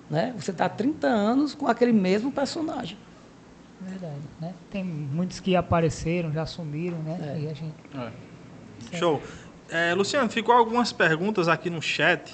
Né? 0.09 0.33
Você 0.37 0.51
está 0.51 0.69
30 0.69 1.05
anos 1.05 1.53
com 1.53 1.67
aquele 1.67 1.91
mesmo 1.91 2.31
personagem. 2.31 2.97
Verdade, 3.81 4.15
né? 4.41 4.53
Tem 4.71 4.83
muitos 4.83 5.39
que 5.41 5.55
apareceram, 5.55 6.31
já 6.31 6.45
sumiram, 6.45 6.97
né? 6.99 7.17
É. 7.35 7.39
E 7.41 7.45
a 7.49 7.53
gente 7.53 7.75
É. 8.91 8.97
Show. 8.97 9.21
É, 9.69 9.93
Luciano, 9.93 10.29
ficou 10.29 10.55
algumas 10.55 10.93
perguntas 10.93 11.47
aqui 11.49 11.69
no 11.69 11.81
chat. 11.81 12.33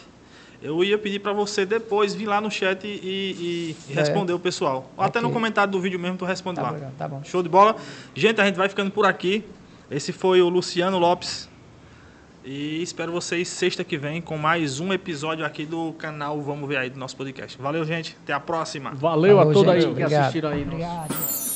Eu 0.62 0.82
ia 0.84 0.98
pedir 0.98 1.20
para 1.20 1.34
você 1.34 1.66
depois 1.66 2.14
vir 2.14 2.28
lá 2.28 2.40
no 2.40 2.50
chat 2.50 2.86
e, 2.86 2.88
e- 2.88 3.76
e 3.90 3.94
responder 3.94 4.32
o 4.34 4.40
pessoal. 4.40 4.90
Ou 4.96 5.04
até 5.04 5.20
no 5.20 5.32
comentário 5.32 5.72
do 5.72 5.82
vídeo 5.82 6.00
mesmo 6.00 6.16
tu 6.18 6.24
responde 6.26 6.58
Tá 6.58 6.62
lá. 6.62 6.72
bom, 6.74 6.92
tá 6.98 7.08
bom. 7.08 7.22
Show 7.24 7.44
de 7.44 7.50
bola. 7.50 7.76
Gente, 8.16 8.40
a 8.40 8.46
gente 8.46 8.56
vai 8.56 8.70
ficando 8.70 8.92
por 8.92 9.06
aqui. 9.06 9.44
Esse 9.90 10.12
foi 10.12 10.42
o 10.42 10.50
Luciano 10.50 10.98
Lopes. 10.98 11.50
E 12.46 12.82
espero 12.84 13.12
vocês 13.12 13.48
sexta 13.48 13.84
que 13.86 13.98
vem 13.98 14.22
com 14.22 14.38
mais 14.38 14.80
um 14.82 14.92
episódio 14.92 15.46
aqui 15.46 15.66
do 15.66 15.94
canal 15.94 16.42
Vamos 16.42 16.68
Ver 16.68 16.78
Aí 16.78 16.90
do 16.90 17.00
nosso 17.00 17.16
podcast. 17.16 17.58
Valeu, 17.62 17.86
gente. 17.86 18.18
Até 18.24 18.34
a 18.34 18.40
próxima. 18.40 18.92
Valeu 18.94 19.38
a 19.40 19.44
Falou, 19.46 19.54
todos 19.54 19.70
aí 19.72 19.80
que 19.82 19.88
Obrigado. 19.88 20.14
assistiram 20.22 20.50
aí. 20.50 20.66
nosso- 20.66 20.74
Obrigado. 20.76 21.53